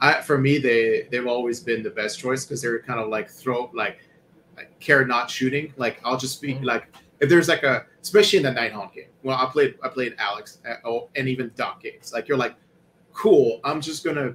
I, 0.00 0.20
for 0.22 0.38
me, 0.38 0.58
they 0.58 1.06
they've 1.10 1.26
always 1.26 1.60
been 1.60 1.82
the 1.82 1.90
best 1.90 2.18
choice 2.18 2.44
because 2.44 2.62
they're 2.62 2.80
kind 2.80 3.00
of 3.00 3.08
like 3.08 3.28
throw 3.30 3.70
like, 3.74 3.98
like 4.56 4.78
care 4.80 5.04
not 5.04 5.30
shooting. 5.30 5.72
Like 5.76 6.00
I'll 6.04 6.16
just 6.16 6.40
be 6.40 6.54
Mhm. 6.54 6.64
like 6.64 6.84
if 7.20 7.28
there's 7.28 7.48
like 7.48 7.62
a 7.62 7.84
especially 8.02 8.38
in 8.38 8.44
the 8.44 8.50
Nighthaunt 8.52 8.94
game. 8.94 9.08
Well, 9.22 9.36
I 9.36 9.46
played 9.50 9.74
I 9.82 9.88
played 9.88 10.14
Alex 10.18 10.58
uh, 10.68 10.76
oh, 10.84 11.08
and 11.16 11.28
even 11.28 11.50
Doc 11.54 11.82
games. 11.82 12.12
Like 12.12 12.28
you're 12.28 12.38
like, 12.38 12.54
cool. 13.12 13.60
I'm 13.64 13.80
just 13.80 14.04
gonna 14.04 14.34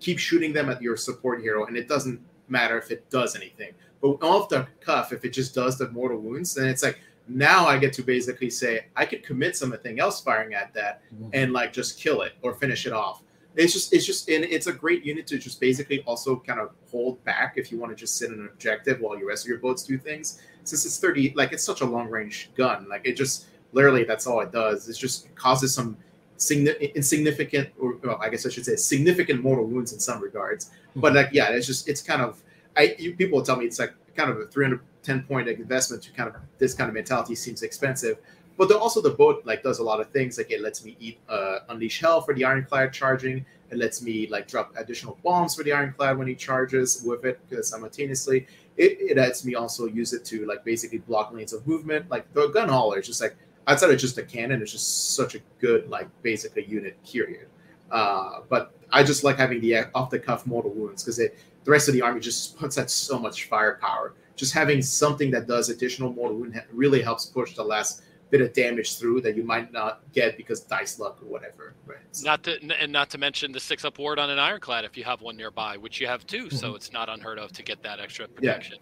keep 0.00 0.18
shooting 0.18 0.52
them 0.52 0.68
at 0.68 0.82
your 0.82 0.96
support 0.96 1.40
hero, 1.40 1.64
and 1.66 1.76
it 1.76 1.88
doesn't 1.88 2.20
matter 2.48 2.78
if 2.78 2.90
it 2.90 3.08
does 3.10 3.34
anything. 3.34 3.72
But 4.02 4.22
off 4.22 4.50
the 4.50 4.66
cuff, 4.80 5.12
if 5.12 5.24
it 5.24 5.30
just 5.30 5.54
does 5.54 5.78
the 5.78 5.88
mortal 5.90 6.18
wounds, 6.18 6.54
then 6.54 6.68
it's 6.68 6.82
like 6.82 7.00
now 7.28 7.66
I 7.66 7.78
get 7.78 7.92
to 7.94 8.02
basically 8.02 8.50
say 8.50 8.86
I 8.94 9.06
could 9.06 9.22
commit 9.24 9.56
something 9.56 9.98
else 9.98 10.20
firing 10.20 10.54
at 10.54 10.72
that 10.74 11.00
and 11.32 11.52
like 11.52 11.72
just 11.72 11.98
kill 11.98 12.20
it 12.22 12.34
or 12.42 12.54
finish 12.54 12.86
it 12.86 12.92
off. 12.92 13.22
It's 13.56 13.72
just 13.72 13.92
it's 13.92 14.04
just 14.04 14.28
and 14.28 14.44
it's 14.44 14.66
a 14.66 14.72
great 14.72 15.04
unit 15.04 15.26
to 15.28 15.38
just 15.38 15.60
basically 15.60 16.02
also 16.06 16.36
kind 16.36 16.60
of 16.60 16.70
hold 16.90 17.22
back 17.24 17.54
if 17.56 17.72
you 17.72 17.78
want 17.78 17.90
to 17.90 17.96
just 17.96 18.16
sit 18.16 18.30
in 18.30 18.40
an 18.40 18.48
objective 18.52 19.00
while 19.00 19.18
your 19.18 19.28
rest 19.28 19.44
of 19.44 19.48
your 19.48 19.58
boats 19.58 19.82
do 19.82 19.96
things. 19.96 20.42
Since 20.64 20.84
it's 20.84 20.98
30, 20.98 21.32
like 21.36 21.52
it's 21.52 21.64
such 21.64 21.80
a 21.80 21.84
long 21.84 22.10
range 22.10 22.50
gun, 22.56 22.86
like 22.88 23.02
it 23.04 23.16
just 23.16 23.46
literally 23.72 24.04
that's 24.04 24.26
all 24.26 24.40
it 24.40 24.52
does. 24.52 24.88
It 24.88 24.94
just 24.94 25.34
causes 25.36 25.74
some 25.74 25.96
insignificant, 26.38 27.70
or 27.78 27.96
well, 28.02 28.18
I 28.20 28.28
guess 28.28 28.44
I 28.44 28.50
should 28.50 28.66
say 28.66 28.76
significant 28.76 29.42
mortal 29.42 29.64
wounds 29.64 29.92
in 29.92 30.00
some 30.00 30.20
regards. 30.20 30.70
Hmm. 30.94 31.00
But 31.00 31.14
like 31.14 31.30
yeah, 31.32 31.48
it's 31.50 31.66
just 31.66 31.88
it's 31.88 32.02
kind 32.02 32.20
of 32.20 32.42
I 32.76 32.94
you, 32.98 33.14
people 33.16 33.40
tell 33.42 33.56
me 33.56 33.64
it's 33.64 33.78
like 33.78 33.94
kind 34.16 34.30
of 34.30 34.38
a 34.38 34.46
310 34.46 35.22
point 35.22 35.48
investment 35.48 36.02
to 36.02 36.12
kind 36.12 36.28
of 36.28 36.36
this 36.58 36.74
kind 36.74 36.88
of 36.88 36.94
mentality 36.94 37.34
seems 37.34 37.62
expensive 37.62 38.18
but 38.56 38.68
the, 38.68 38.78
also 38.78 39.00
the 39.00 39.10
boat 39.10 39.42
like 39.44 39.62
does 39.62 39.78
a 39.78 39.82
lot 39.82 40.00
of 40.00 40.10
things. 40.10 40.38
Like 40.38 40.50
it 40.50 40.60
lets 40.60 40.84
me 40.84 40.96
eat 40.98 41.18
uh, 41.28 41.60
unleash 41.68 42.00
hell 42.00 42.20
for 42.20 42.34
the 42.34 42.44
ironclad 42.44 42.92
charging. 42.92 43.44
It 43.70 43.78
lets 43.78 44.00
me 44.00 44.28
like 44.28 44.46
drop 44.48 44.72
additional 44.76 45.18
bombs 45.24 45.54
for 45.54 45.62
the 45.62 45.72
ironclad 45.72 46.16
when 46.16 46.28
he 46.28 46.34
charges 46.34 47.02
with 47.04 47.24
it 47.24 47.40
simultaneously. 47.64 48.46
It, 48.76 48.98
it 49.00 49.16
lets 49.16 49.44
me 49.44 49.54
also 49.54 49.86
use 49.86 50.12
it 50.12 50.24
to 50.26 50.46
like 50.46 50.64
basically 50.64 50.98
block 50.98 51.32
lanes 51.32 51.52
of 51.52 51.66
movement. 51.66 52.08
Like 52.10 52.32
the 52.32 52.48
gun 52.48 52.68
hauler 52.68 52.98
is 52.98 53.06
just 53.06 53.20
like 53.20 53.36
outside 53.66 53.90
of 53.90 53.98
just 53.98 54.18
a 54.18 54.22
cannon, 54.22 54.62
it's 54.62 54.72
just 54.72 55.14
such 55.14 55.34
a 55.34 55.40
good 55.60 55.88
like 55.90 56.08
basically 56.22 56.64
unit 56.64 56.96
period. 57.04 57.48
Uh, 57.90 58.40
but 58.48 58.74
I 58.90 59.02
just 59.02 59.24
like 59.24 59.36
having 59.36 59.60
the 59.60 59.86
off 59.94 60.10
the 60.10 60.18
cuff 60.18 60.46
mortal 60.46 60.70
wounds 60.70 61.02
because 61.02 61.16
the 61.16 61.30
rest 61.66 61.88
of 61.88 61.94
the 61.94 62.02
army 62.02 62.20
just 62.20 62.56
puts 62.58 62.78
out 62.78 62.90
so 62.90 63.18
much 63.18 63.44
firepower. 63.44 64.14
Just 64.36 64.52
having 64.52 64.82
something 64.82 65.30
that 65.30 65.46
does 65.46 65.70
additional 65.70 66.12
mortal 66.12 66.36
wound 66.36 66.62
really 66.72 67.02
helps 67.02 67.26
push 67.26 67.54
the 67.54 67.64
last 67.64 68.02
bit 68.30 68.40
of 68.40 68.52
damage 68.52 68.98
through 68.98 69.20
that 69.20 69.36
you 69.36 69.44
might 69.44 69.72
not 69.72 70.00
get 70.12 70.36
because 70.36 70.60
dice 70.60 70.98
luck 70.98 71.18
or 71.22 71.26
whatever. 71.26 71.74
Right. 71.86 71.98
So. 72.12 72.24
Not 72.24 72.42
to 72.44 72.58
and 72.80 72.90
not 72.90 73.10
to 73.10 73.18
mention 73.18 73.52
the 73.52 73.60
six 73.60 73.84
up 73.84 73.98
ward 73.98 74.18
on 74.18 74.30
an 74.30 74.38
ironclad 74.38 74.84
if 74.84 74.96
you 74.96 75.04
have 75.04 75.20
one 75.20 75.36
nearby, 75.36 75.76
which 75.76 76.00
you 76.00 76.06
have 76.06 76.26
2 76.26 76.46
mm-hmm. 76.46 76.56
so 76.56 76.74
it's 76.74 76.92
not 76.92 77.08
unheard 77.08 77.38
of 77.38 77.52
to 77.52 77.62
get 77.62 77.82
that 77.82 78.00
extra 78.00 78.26
protection. 78.26 78.78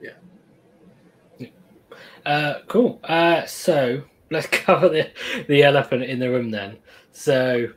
Yeah. 0.00 0.10
yeah. 1.38 1.48
Uh, 2.24 2.60
cool. 2.68 3.00
Uh, 3.04 3.44
so 3.46 4.02
let's 4.30 4.46
cover 4.50 4.88
the 4.88 5.10
the 5.48 5.62
elephant 5.62 6.04
in 6.04 6.18
the 6.18 6.30
room 6.30 6.50
then. 6.50 6.78
So 7.12 7.68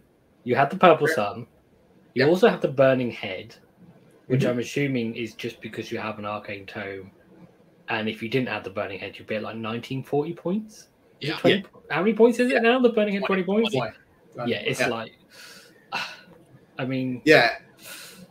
you 0.44 0.56
had 0.56 0.70
the 0.70 0.78
purple 0.78 1.08
sun. 1.08 1.48
You 2.14 2.28
also 2.28 2.48
have 2.48 2.62
the 2.62 2.68
burning 2.68 3.12
head, 3.12 3.56
which 4.28 4.42
mm-hmm. 4.42 4.52
I'm 4.52 4.60
assuming 4.60 5.16
is 5.16 5.34
just 5.34 5.60
because 5.62 5.92
you 5.92 5.98
have 5.98 6.20
an 6.20 6.26
arcane 6.26 6.66
tome. 6.66 7.12
And 7.90 8.08
if 8.08 8.24
you 8.24 8.30
didn't 8.30 8.50
have 8.50 8.64
the 8.64 8.70
burning 8.70 9.00
head, 9.00 9.18
you'd 9.18 9.28
be 9.28 9.36
at 9.36 9.42
like 9.42 9.56
1940 9.56 10.34
points. 10.34 10.88
Yeah. 11.24 11.38
20, 11.38 11.56
yeah. 11.56 11.62
How 11.90 12.02
many 12.02 12.14
points 12.14 12.40
is 12.40 12.52
it 12.52 12.62
now? 12.62 12.80
The 12.80 12.90
Burning 12.90 13.14
Head 13.14 13.24
20, 13.26 13.44
20 13.44 13.62
points? 13.62 13.76
20. 13.76 14.52
Yeah, 14.52 14.58
it's 14.58 14.80
yeah. 14.80 14.88
like, 14.88 15.18
I 16.78 16.86
mean. 16.86 17.22
Yeah. 17.26 17.58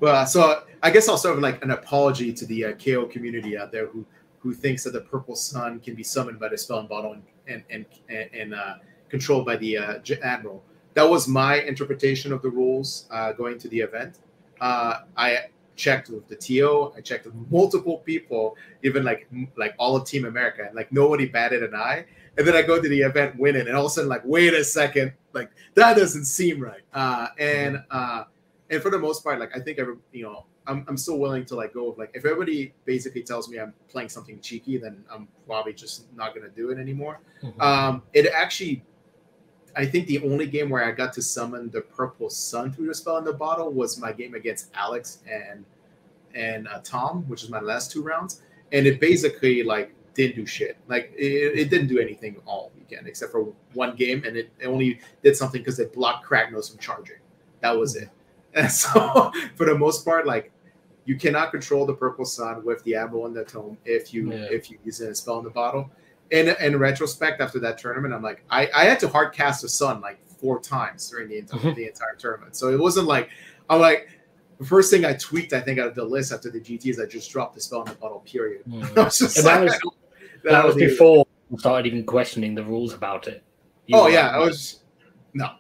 Well, 0.01 0.27
so 0.27 0.65
I 0.83 0.91
guess 0.91 1.09
I'll 1.09 1.17
start 1.17 1.37
with 1.37 1.45
like 1.45 1.65
an 1.65 1.71
apology 1.71 2.33
to 2.33 2.47
the 2.47 2.65
uh, 2.67 2.73
KO 2.73 3.07
community 3.07 3.57
out 3.57 3.71
there 3.73 3.87
who 3.87 4.05
who 4.39 4.53
thinks 4.53 4.83
that 4.83 4.93
the 4.93 5.01
Purple 5.01 5.37
Sun 5.37 5.79
can 5.79 5.95
be 5.95 6.03
summoned 6.03 6.41
by 6.41 6.49
the 6.49 6.59
spell 6.59 6.81
and 6.81 6.89
bottle 6.89 7.13
and 7.13 7.63
and 7.69 7.87
and, 8.09 8.29
and 8.35 8.55
uh, 8.55 8.75
controlled 9.09 9.47
by 9.47 9.57
the 9.57 9.79
uh, 9.79 10.01
admiral. 10.23 10.65
That 10.95 11.09
was 11.09 11.29
my 11.29 11.61
interpretation 11.61 12.33
of 12.33 12.43
the 12.43 12.51
rules 12.51 13.07
uh, 13.11 13.33
going 13.33 13.59
to 13.59 13.69
the 13.69 13.79
event. 13.79 14.19
Uh, 14.61 15.03
I 15.17 15.47
checked 15.77 16.11
with 16.11 16.29
the 16.29 16.37
TO, 16.37 16.93
I 16.97 17.01
checked 17.01 17.27
with 17.27 17.35
multiple 17.51 17.99
people, 17.99 18.57
even 18.83 19.05
like 19.05 19.29
like 19.57 19.75
all 19.79 19.95
of 19.95 20.05
Team 20.05 20.25
America, 20.25 20.65
and 20.67 20.75
like 20.75 20.91
nobody 20.93 21.27
batted 21.27 21.63
an 21.63 21.75
eye. 21.75 22.07
And 22.39 22.47
then 22.47 22.57
I 22.57 22.63
go 22.63 22.81
to 22.81 22.89
the 22.89 23.01
event, 23.01 23.39
winning, 23.39 23.69
and 23.69 23.77
all 23.77 23.87
of 23.87 23.91
a 23.93 23.95
sudden, 23.95 24.09
like, 24.09 24.23
wait 24.25 24.55
a 24.55 24.65
second, 24.65 25.13
like 25.33 25.51
that 25.75 25.97
doesn't 25.97 26.25
seem 26.25 26.61
right. 26.61 26.83
Uh, 26.93 27.29
and 27.39 27.83
uh, 27.91 28.25
and 28.71 28.83
for 28.83 28.91
the 28.91 28.99
most 28.99 29.23
part, 29.23 29.39
like 29.39 29.55
I 29.55 29.61
think 29.61 29.79
every 29.79 29.97
you 30.13 30.25
know, 30.25 30.47
I'm 30.67 30.85
I'm 30.89 30.97
still 30.97 31.19
willing 31.19 31.45
to 31.47 31.57
like 31.57 31.75
go 31.75 31.91
with 31.91 31.99
like 31.99 32.11
if 32.15 32.25
everybody 32.25 32.73
basically 32.85 33.23
tells 33.23 33.49
me 33.49 33.59
I'm 33.59 33.75
playing 33.89 34.09
something 34.09 34.41
cheeky, 34.41 34.79
then 34.79 35.05
I'm 35.11 35.29
probably 35.47 35.73
just 35.75 36.13
not 36.15 36.35
gonna 36.35 36.49
do 36.49 36.71
it 36.71 36.79
anymore. 36.79 37.21
Mm-hmm. 37.43 37.61
Um, 37.61 38.03
it 38.13 38.27
actually 38.27 38.85
I 39.75 39.87
think 39.87 40.07
the 40.07 40.23
only 40.23 40.47
game 40.47 40.71
where 40.71 40.85
I 40.85 40.93
got 40.93 41.13
to 41.15 41.23
summon 41.23 41.71
the 41.71 41.81
purple 41.81 42.29
sun 42.31 42.73
through 42.73 42.89
the 42.89 42.95
spell 42.95 43.19
in 43.19 43.25
the 43.25 43.33
bottle 43.33 43.73
was 43.73 43.99
my 43.99 44.13
game 44.13 44.35
against 44.35 44.71
Alex 44.75 45.19
and 45.31 45.65
and 46.35 46.67
uh, 46.69 46.81
Tom, 46.83 47.25
which 47.29 47.43
is 47.43 47.51
my 47.51 47.61
last 47.61 47.93
two 47.93 48.03
rounds, 48.03 48.43
and 48.73 48.87
it 48.87 49.01
basically 49.01 49.63
like 49.63 49.95
didn't 50.15 50.37
do 50.37 50.47
shit. 50.47 50.77
Like 50.89 51.13
it, 51.17 51.59
it 51.59 51.71
didn't 51.71 51.89
do 51.89 51.99
anything 51.99 52.37
all 52.47 52.73
weekend 52.77 53.07
except 53.07 53.33
for 53.33 53.53
one 53.75 53.97
game, 53.97 54.25
and 54.25 54.37
it, 54.37 54.51
it 54.59 54.67
only 54.67 55.01
did 55.23 55.37
something 55.37 55.61
because 55.61 55.79
it 55.79 55.93
blocked 55.93 56.27
Kragnos 56.27 56.71
from 56.71 56.79
charging. 56.79 57.17
That 57.61 57.77
was 57.79 57.97
it. 57.97 58.09
And 58.55 58.71
so 58.71 59.33
for 59.57 59.65
the 59.65 59.79
most 59.79 60.05
part, 60.05 60.27
like 60.27 60.53
you 61.07 61.17
cannot 61.17 61.53
control 61.53 61.87
the 61.87 61.95
purple 61.95 62.27
sun 62.27 62.63
with 62.65 62.85
the 62.85 62.95
Admiral 62.95 63.25
and 63.25 63.35
the 63.35 63.45
Tome 63.45 63.79
if 63.87 64.13
you 64.13 64.31
yeah. 64.31 64.47
if 64.51 64.71
you 64.71 64.79
use 64.85 65.01
a 65.01 65.15
spell 65.15 65.39
in 65.39 65.45
the 65.45 65.51
bottle. 65.51 65.91
In 66.31 66.55
in 66.61 66.79
retrospect, 66.79 67.41
after 67.41 67.59
that 67.61 67.79
tournament, 67.79 68.13
I'm 68.13 68.23
like 68.23 68.45
I, 68.51 68.69
I 68.75 68.85
had 68.85 69.01
to 69.01 69.09
hard 69.09 69.33
cast 69.33 69.63
the 69.63 69.71
sun 69.71 70.03
like 70.03 70.19
four 70.27 70.61
times 70.61 71.09
during 71.09 71.29
the 71.29 71.39
entire 71.39 71.61
mm-hmm. 71.61 71.75
the 71.75 71.87
entire 71.87 72.15
tournament. 72.19 72.55
So 72.55 72.69
it 72.69 72.79
wasn't 72.79 73.07
like 73.07 73.31
I'm 73.71 73.81
like 73.81 74.11
the 74.59 74.69
first 74.69 74.91
thing 74.91 75.05
I 75.05 75.15
tweaked, 75.15 75.53
I 75.53 75.61
think, 75.61 75.79
out 75.81 75.89
of 75.89 75.95
the 75.95 76.05
list 76.05 76.31
after 76.31 76.51
the 76.51 76.61
GT 76.61 76.87
is 76.87 77.01
I 77.01 77.07
just 77.07 77.31
dropped 77.31 77.55
the 77.55 77.61
spell 77.61 77.83
in 77.83 77.89
the 77.89 77.95
bottle. 77.97 78.21
Period. 78.21 78.63
Mm. 78.69 78.95
that 78.95 79.05
was, 79.07 79.19
that 79.19 79.61
was, 79.61 79.81
that 80.45 80.65
was 80.65 80.77
before 80.77 81.27
I 81.53 81.57
started 81.57 81.87
even 81.87 82.05
questioning 82.05 82.55
the 82.55 82.65
rules 82.65 82.95
about 82.95 83.29
it. 83.29 83.43
You 83.87 83.99
oh 83.99 84.07
yeah, 84.09 84.29
I 84.29 84.39
was. 84.39 84.81
No, 85.35 85.51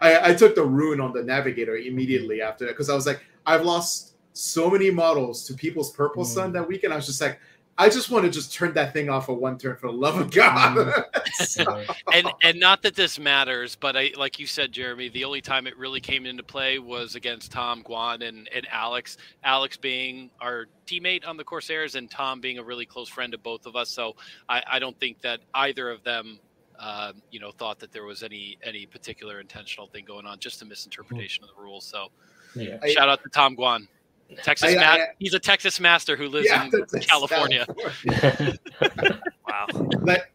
I, 0.00 0.30
I 0.30 0.34
took 0.34 0.54
the 0.54 0.64
rune 0.64 1.00
on 1.00 1.12
the 1.12 1.22
navigator 1.22 1.76
immediately 1.76 2.40
after 2.40 2.64
that 2.64 2.72
because 2.72 2.88
I 2.88 2.94
was 2.94 3.06
like, 3.06 3.22
I've 3.44 3.64
lost 3.64 4.14
so 4.32 4.70
many 4.70 4.90
models 4.90 5.46
to 5.46 5.54
people's 5.54 5.92
purple 5.92 6.24
mm. 6.24 6.26
sun 6.26 6.52
that 6.52 6.66
weekend. 6.66 6.92
I 6.92 6.96
was 6.96 7.06
just 7.06 7.20
like, 7.20 7.38
I 7.76 7.88
just 7.88 8.10
want 8.10 8.24
to 8.24 8.30
just 8.30 8.52
turn 8.52 8.72
that 8.74 8.92
thing 8.92 9.08
off 9.08 9.26
for 9.26 9.34
one 9.34 9.58
turn 9.58 9.76
for 9.76 9.88
the 9.88 9.96
love 9.96 10.18
of 10.18 10.30
God. 10.30 11.04
Mm. 11.34 11.96
and 12.12 12.32
and 12.42 12.60
not 12.60 12.80
that 12.82 12.94
this 12.94 13.18
matters, 13.18 13.74
but 13.74 13.96
I 13.96 14.12
like 14.16 14.38
you 14.38 14.46
said, 14.46 14.70
Jeremy, 14.70 15.08
the 15.08 15.24
only 15.24 15.40
time 15.40 15.66
it 15.66 15.76
really 15.76 16.00
came 16.00 16.26
into 16.26 16.44
play 16.44 16.78
was 16.78 17.16
against 17.16 17.50
Tom 17.50 17.82
Guan 17.82 18.26
and, 18.26 18.48
and 18.54 18.66
Alex. 18.70 19.16
Alex 19.42 19.76
being 19.76 20.30
our 20.40 20.66
teammate 20.86 21.26
on 21.26 21.36
the 21.36 21.42
Corsairs 21.42 21.96
and 21.96 22.08
Tom 22.08 22.40
being 22.40 22.58
a 22.58 22.62
really 22.62 22.86
close 22.86 23.08
friend 23.08 23.34
of 23.34 23.42
both 23.42 23.66
of 23.66 23.74
us. 23.74 23.90
So 23.90 24.14
I, 24.48 24.62
I 24.70 24.78
don't 24.78 24.98
think 25.00 25.20
that 25.22 25.40
either 25.54 25.90
of 25.90 26.04
them 26.04 26.38
uh, 26.78 27.12
you 27.30 27.40
know, 27.40 27.50
thought 27.50 27.78
that 27.80 27.92
there 27.92 28.04
was 28.04 28.22
any 28.22 28.58
any 28.62 28.86
particular 28.86 29.40
intentional 29.40 29.86
thing 29.86 30.04
going 30.04 30.26
on, 30.26 30.38
just 30.38 30.62
a 30.62 30.64
misinterpretation 30.64 31.44
of 31.44 31.50
the 31.54 31.62
rules. 31.62 31.84
So 31.84 32.08
yeah. 32.54 32.78
shout 32.86 33.08
out 33.08 33.22
to 33.22 33.28
Tom 33.28 33.56
Guan. 33.56 33.86
Texas, 34.42 34.76
I, 34.76 34.82
I, 34.82 34.94
I, 34.94 35.06
he's 35.18 35.34
a 35.34 35.38
Texas 35.38 35.78
master 35.80 36.16
who 36.16 36.28
lives 36.28 36.48
yeah, 36.48 36.64
in 36.64 36.70
California. 37.02 37.66
California. 37.66 38.58
wow. 39.48 39.66
But 40.00 40.26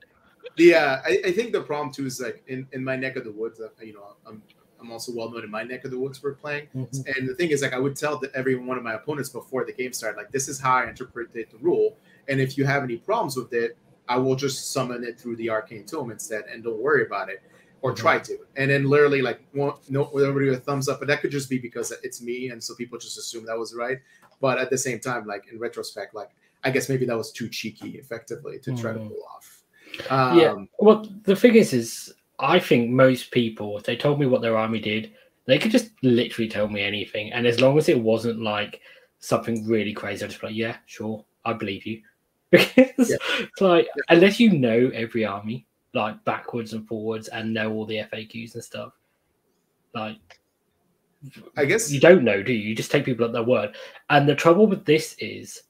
the 0.56 0.76
uh, 0.76 0.98
I, 1.06 1.22
I, 1.26 1.32
think 1.32 1.52
the 1.52 1.62
problem 1.62 1.92
too 1.92 2.06
is 2.06 2.22
like 2.22 2.44
in, 2.48 2.68
in 2.72 2.84
my 2.84 2.96
neck 2.96 3.16
of 3.16 3.24
the 3.24 3.32
woods. 3.32 3.60
Uh, 3.60 3.70
you 3.82 3.94
know, 3.94 4.16
I'm 4.26 4.42
I'm 4.80 4.92
also 4.92 5.12
well 5.14 5.30
known 5.30 5.44
in 5.44 5.52
my 5.52 5.64
neck 5.64 5.86
of 5.86 5.92
the 5.92 6.00
woods 6.00 6.18
for 6.18 6.34
playing. 6.34 6.68
Mm-hmm. 6.76 7.02
And 7.18 7.30
the 7.30 7.36
thing 7.36 7.50
is, 7.50 7.62
like, 7.62 7.74
I 7.74 7.80
would 7.80 7.96
tell 7.96 8.22
every 8.34 8.56
one 8.56 8.78
of 8.78 8.84
my 8.84 8.94
opponents 8.94 9.30
before 9.30 9.66
the 9.66 9.74
game 9.74 9.92
started, 9.92 10.18
like, 10.18 10.32
this 10.32 10.48
is 10.48 10.60
how 10.60 10.76
I 10.76 10.88
interpret 10.88 11.34
the 11.34 11.46
rule. 11.60 11.98
And 12.28 12.40
if 12.40 12.58
you 12.58 12.66
have 12.66 12.84
any 12.84 12.98
problems 12.98 13.36
with 13.36 13.54
it, 13.54 13.78
I 14.08 14.18
will 14.18 14.36
just 14.36 14.72
summon 14.72 15.04
it 15.04 15.20
through 15.20 15.36
the 15.36 15.50
arcane 15.50 15.86
tome 15.86 16.12
instead, 16.12 16.46
and 16.52 16.64
don't 16.64 16.82
worry 16.82 17.06
about 17.06 17.30
it 17.30 17.44
or 17.82 17.92
mm-hmm. 17.92 18.02
try 18.02 18.20
to. 18.20 18.38
And 18.56 18.70
then 18.70 18.86
literally 18.86 19.22
like 19.22 19.42
won't 19.54 19.78
no 19.90 20.06
everybody 20.06 20.50
a 20.50 20.58
thumbs 20.58 20.88
up, 20.90 21.00
but 21.00 21.08
that 21.08 21.22
could 21.22 21.32
just 21.32 21.50
be 21.50 21.58
because 21.58 21.92
it's 22.04 22.22
me, 22.22 22.50
and 22.50 22.64
so 22.64 22.76
people 22.76 22.98
just 22.98 23.18
assume 23.18 23.46
that 23.46 23.58
was 23.58 23.74
right. 23.74 24.00
But 24.42 24.58
at 24.58 24.70
the 24.70 24.78
same 24.78 25.00
time, 25.00 25.26
like 25.26 25.48
in 25.52 25.60
retrospect, 25.60 26.16
like 26.16 26.30
I 26.64 26.72
guess 26.72 26.90
maybe 26.90 27.06
that 27.06 27.18
was 27.18 27.32
too 27.32 27.50
cheeky, 27.50 27.98
effectively, 27.98 28.60
to 28.60 28.76
try 28.76 28.92
mm. 28.92 28.96
to 28.96 29.10
pull 29.10 29.24
off. 29.36 29.64
Um, 30.10 30.40
yeah. 30.40 30.56
Well, 30.80 31.06
the 31.24 31.36
thing 31.36 31.56
is, 31.56 31.74
is 31.74 32.14
I 32.40 32.60
think 32.60 32.90
most 32.90 33.32
people, 33.32 33.78
if 33.78 33.84
they 33.84 33.96
told 33.96 34.20
me 34.20 34.26
what 34.26 34.42
their 34.42 34.58
army 34.58 34.80
did, 34.80 35.14
they 35.46 35.58
could 35.58 35.72
just 35.72 35.92
literally 36.04 36.50
tell 36.50 36.68
me 36.68 36.82
anything, 36.82 37.32
and 37.34 37.48
as 37.48 37.60
long 37.60 37.78
as 37.78 37.90
it 37.90 38.00
wasn't 38.00 38.42
like 38.42 38.82
something 39.20 39.68
really 39.68 39.94
crazy, 39.94 40.24
I'd 40.24 40.30
just 40.30 40.42
be 40.42 40.48
like, 40.48 40.56
yeah, 40.56 40.78
sure, 40.86 41.26
I 41.46 41.54
believe 41.54 41.86
you. 41.86 42.02
because 42.52 43.12
yeah. 43.12 43.18
it's 43.40 43.62
like 43.62 43.86
yeah. 43.86 44.16
unless 44.16 44.40
you 44.40 44.52
know 44.58 44.90
every 44.94 45.24
army, 45.24 45.68
like 45.94 46.24
backwards 46.26 46.74
and 46.74 46.88
forwards 46.88 47.28
and 47.30 47.54
know 47.54 47.72
all 47.74 47.86
the 47.86 47.98
FAQs 47.98 48.54
and 48.54 48.64
stuff. 48.64 48.94
Like, 49.94 50.40
I 51.58 51.66
guess 51.66 51.92
you 51.92 52.00
don't 52.00 52.24
know, 52.24 52.42
do 52.42 52.54
you? 52.54 52.70
You 52.70 52.76
just 52.76 52.92
take 52.92 53.06
people 53.06 53.26
at 53.26 53.34
their 53.34 53.44
word. 53.44 53.76
And 54.10 54.28
the 54.28 54.36
trouble 54.36 54.68
with 54.68 54.86
this 54.86 55.16
is 55.20 55.64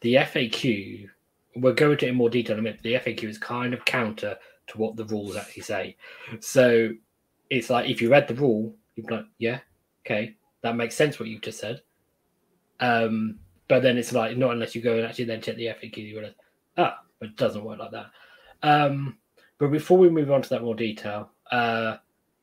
the 0.00 0.14
FAQ. 0.14 1.08
We'll 1.56 1.74
go 1.74 1.90
into 1.90 2.06
it 2.06 2.10
in 2.10 2.14
more 2.14 2.30
detail 2.30 2.54
in 2.54 2.60
a 2.60 2.62
minute. 2.62 2.80
The 2.82 2.94
FAQ 2.94 3.24
is 3.24 3.38
kind 3.38 3.74
of 3.74 3.84
counter 3.84 4.36
to 4.68 4.78
what 4.78 4.96
the 4.96 5.04
rules 5.06 5.36
actually 5.36 5.62
say. 5.62 5.96
So 6.40 6.90
it's 7.50 7.70
like 7.70 7.90
if 7.90 8.00
you 8.00 8.10
read 8.10 8.28
the 8.28 8.34
rule, 8.34 8.74
you'd 8.94 9.06
be 9.06 9.16
like, 9.16 9.26
yeah, 9.38 9.58
okay, 10.06 10.36
that 10.62 10.76
makes 10.76 10.94
sense 10.94 11.18
what 11.18 11.28
you 11.28 11.38
just 11.40 11.58
said. 11.58 11.82
Um, 12.80 13.38
but 13.66 13.82
then 13.82 13.98
it's 13.98 14.12
like 14.12 14.36
not 14.36 14.52
unless 14.52 14.74
you 14.74 14.80
go 14.80 14.96
and 14.96 15.06
actually 15.06 15.24
then 15.24 15.42
check 15.42 15.56
the 15.56 15.66
FAQ, 15.66 15.96
you 15.96 16.16
realize, 16.16 16.34
ah, 16.76 17.00
it 17.20 17.36
doesn't 17.36 17.64
work 17.64 17.78
like 17.78 17.90
that. 17.90 18.06
Um, 18.62 19.16
but 19.58 19.68
before 19.68 19.98
we 19.98 20.08
move 20.08 20.30
on 20.30 20.42
to 20.42 20.48
that 20.50 20.62
more 20.62 20.74
detail, 20.74 21.30
uh, 21.50 21.96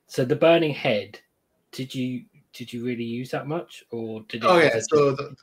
so 0.08 0.25
the 0.25 0.36
burning 0.36 0.73
head 0.73 1.19
did 1.71 1.93
you 1.93 2.25
did 2.54 2.71
you 2.71 2.86
really 2.86 3.04
use 3.04 3.32
that 3.32 3.47
much, 3.47 3.84
or 3.91 4.21
did 4.28 4.43
it 4.43 4.47
Oh 4.47 4.58
yeah. 4.58 4.80
So 4.89 5.12
the, 5.12 5.36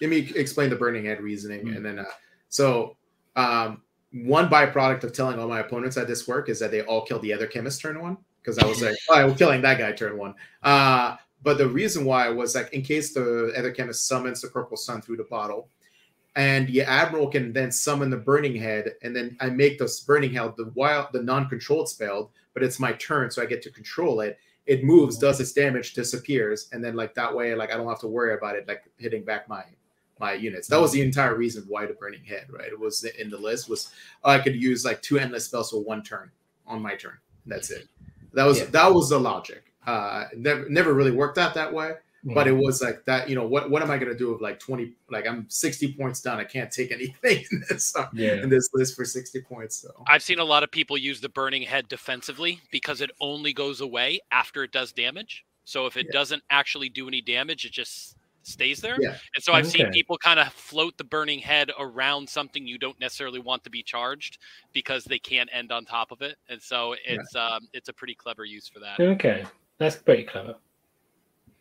let 0.00 0.10
me 0.10 0.32
explain 0.36 0.70
the 0.70 0.76
burning 0.76 1.04
head 1.04 1.20
reasoning, 1.20 1.66
Mm. 1.66 1.76
and 1.76 1.84
then 1.84 1.98
uh, 2.00 2.04
so 2.48 2.96
um, 3.36 3.82
one 4.12 4.48
byproduct 4.48 5.04
of 5.04 5.12
telling 5.12 5.38
all 5.38 5.48
my 5.48 5.60
opponents 5.60 5.96
at 5.96 6.06
this 6.06 6.26
work 6.26 6.48
is 6.48 6.58
that 6.60 6.70
they 6.70 6.82
all 6.82 7.04
killed 7.04 7.22
the 7.22 7.32
other 7.32 7.46
chemist 7.46 7.80
turn 7.80 8.00
one 8.00 8.16
because 8.42 8.58
I 8.58 8.66
was 8.66 8.82
like, 8.82 8.96
oh, 9.10 9.14
I'm 9.14 9.34
killing 9.34 9.62
that 9.62 9.78
guy 9.78 9.92
turn 9.92 10.16
one. 10.16 10.34
Uh, 10.62 11.16
but 11.42 11.58
the 11.58 11.66
reason 11.66 12.04
why 12.04 12.28
was 12.28 12.54
like 12.54 12.72
in 12.72 12.82
case 12.82 13.14
the 13.14 13.52
other 13.56 13.70
chemist 13.70 14.06
summons 14.06 14.40
the 14.40 14.48
purple 14.48 14.76
sun 14.76 15.00
through 15.00 15.16
the 15.16 15.24
bottle, 15.24 15.68
and 16.40 16.66
the 16.68 16.80
admiral 16.80 17.28
can 17.28 17.52
then 17.52 17.70
summon 17.70 18.08
the 18.08 18.16
burning 18.16 18.56
head, 18.56 18.94
and 19.02 19.14
then 19.14 19.36
I 19.40 19.50
make 19.50 19.78
this 19.78 20.00
burning 20.00 20.32
head 20.32 20.54
the 20.56 20.72
wild, 20.74 21.08
the 21.12 21.22
non-controlled 21.22 21.88
spell, 21.88 22.30
but 22.54 22.62
it's 22.62 22.80
my 22.80 22.92
turn, 22.94 23.30
so 23.30 23.42
I 23.42 23.46
get 23.46 23.60
to 23.62 23.70
control 23.70 24.20
it. 24.20 24.38
It 24.64 24.82
moves, 24.82 25.18
does 25.18 25.38
its 25.40 25.52
damage, 25.52 25.92
disappears, 25.92 26.68
and 26.72 26.82
then 26.82 26.94
like 26.94 27.14
that 27.14 27.34
way, 27.34 27.54
like 27.54 27.70
I 27.72 27.76
don't 27.76 27.88
have 27.88 28.00
to 28.00 28.08
worry 28.08 28.32
about 28.34 28.56
it, 28.56 28.66
like 28.66 28.84
hitting 28.96 29.22
back 29.24 29.48
my 29.48 29.64
my 30.18 30.32
units. 30.34 30.68
That 30.68 30.80
was 30.80 30.92
the 30.92 31.02
entire 31.02 31.34
reason 31.34 31.64
why 31.66 31.86
the 31.86 31.94
burning 31.94 32.24
head, 32.24 32.46
right? 32.50 32.68
It 32.68 32.78
was 32.78 33.04
in 33.04 33.28
the 33.30 33.38
list 33.38 33.68
was 33.68 33.90
I 34.24 34.38
could 34.38 34.54
use 34.54 34.84
like 34.84 35.02
two 35.02 35.18
endless 35.18 35.46
spells 35.46 35.70
for 35.70 35.82
one 35.82 36.02
turn 36.02 36.30
on 36.66 36.80
my 36.82 36.94
turn. 36.94 37.18
That's 37.46 37.70
it. 37.70 37.88
That 38.34 38.44
was 38.44 38.58
Yeah. 38.60 38.66
that 38.66 38.94
was 38.94 39.08
the 39.10 39.18
logic. 39.18 39.62
Uh, 39.86 40.24
never 40.36 40.68
never 40.68 40.92
really 40.94 41.10
worked 41.10 41.38
out 41.38 41.52
that 41.54 41.72
way, 41.72 41.94
but 42.24 42.46
Mm. 42.46 42.50
it 42.50 42.52
was 42.52 42.82
like 42.82 43.04
that. 43.06 43.28
You 43.28 43.34
know 43.34 43.46
what? 43.46 43.70
What 43.70 43.82
am 43.82 43.90
I 43.90 43.98
gonna 43.98 44.14
do 44.14 44.32
with 44.32 44.40
like 44.40 44.58
twenty? 44.58 44.92
Like 45.10 45.26
I'm 45.26 45.46
sixty 45.48 45.92
points 45.92 46.20
down. 46.20 46.38
I 46.38 46.44
can't 46.44 46.70
take 46.70 46.92
anything 46.98 47.44
in 47.50 47.64
this 47.68 47.94
uh, 47.96 48.08
yeah. 48.12 48.34
in 48.42 48.48
this 48.48 48.68
list 48.74 48.96
for 48.96 49.04
sixty 49.04 49.40
points. 49.40 49.76
So 49.76 49.90
I've 50.06 50.22
seen 50.22 50.38
a 50.38 50.44
lot 50.44 50.62
of 50.62 50.70
people 50.70 50.96
use 50.98 51.20
the 51.20 51.28
burning 51.28 51.62
head 51.62 51.88
defensively 51.88 52.60
because 52.70 53.00
it 53.00 53.10
only 53.20 53.52
goes 53.52 53.80
away 53.80 54.20
after 54.32 54.62
it 54.64 54.72
does 54.72 54.92
damage. 54.92 55.44
So 55.64 55.86
if 55.86 55.96
it 55.96 56.06
Yeah. 56.06 56.12
doesn't 56.18 56.42
actually 56.50 56.88
do 56.88 57.06
any 57.08 57.20
damage, 57.20 57.64
it 57.64 57.72
just 57.72 58.16
stays 58.42 58.80
there. 58.80 58.96
Yeah. 58.98 59.16
And 59.34 59.44
so 59.44 59.52
I've 59.52 59.66
seen 59.66 59.90
people 59.90 60.16
kind 60.16 60.40
of 60.40 60.50
float 60.52 60.96
the 60.96 61.04
burning 61.04 61.38
head 61.38 61.70
around 61.78 62.28
something 62.28 62.66
you 62.66 62.78
don't 62.78 62.98
necessarily 62.98 63.38
want 63.38 63.62
to 63.64 63.70
be 63.70 63.82
charged 63.82 64.38
because 64.72 65.04
they 65.04 65.18
can't 65.18 65.48
end 65.52 65.70
on 65.70 65.84
top 65.84 66.10
of 66.10 66.22
it. 66.22 66.36
And 66.48 66.60
so 66.60 66.96
it's 67.04 67.36
um, 67.36 67.68
it's 67.72 67.88
a 67.88 67.92
pretty 67.92 68.14
clever 68.14 68.44
use 68.44 68.66
for 68.66 68.80
that. 68.80 68.98
Okay, 68.98 69.44
that's 69.78 69.96
pretty 69.96 70.24
clever. 70.24 70.56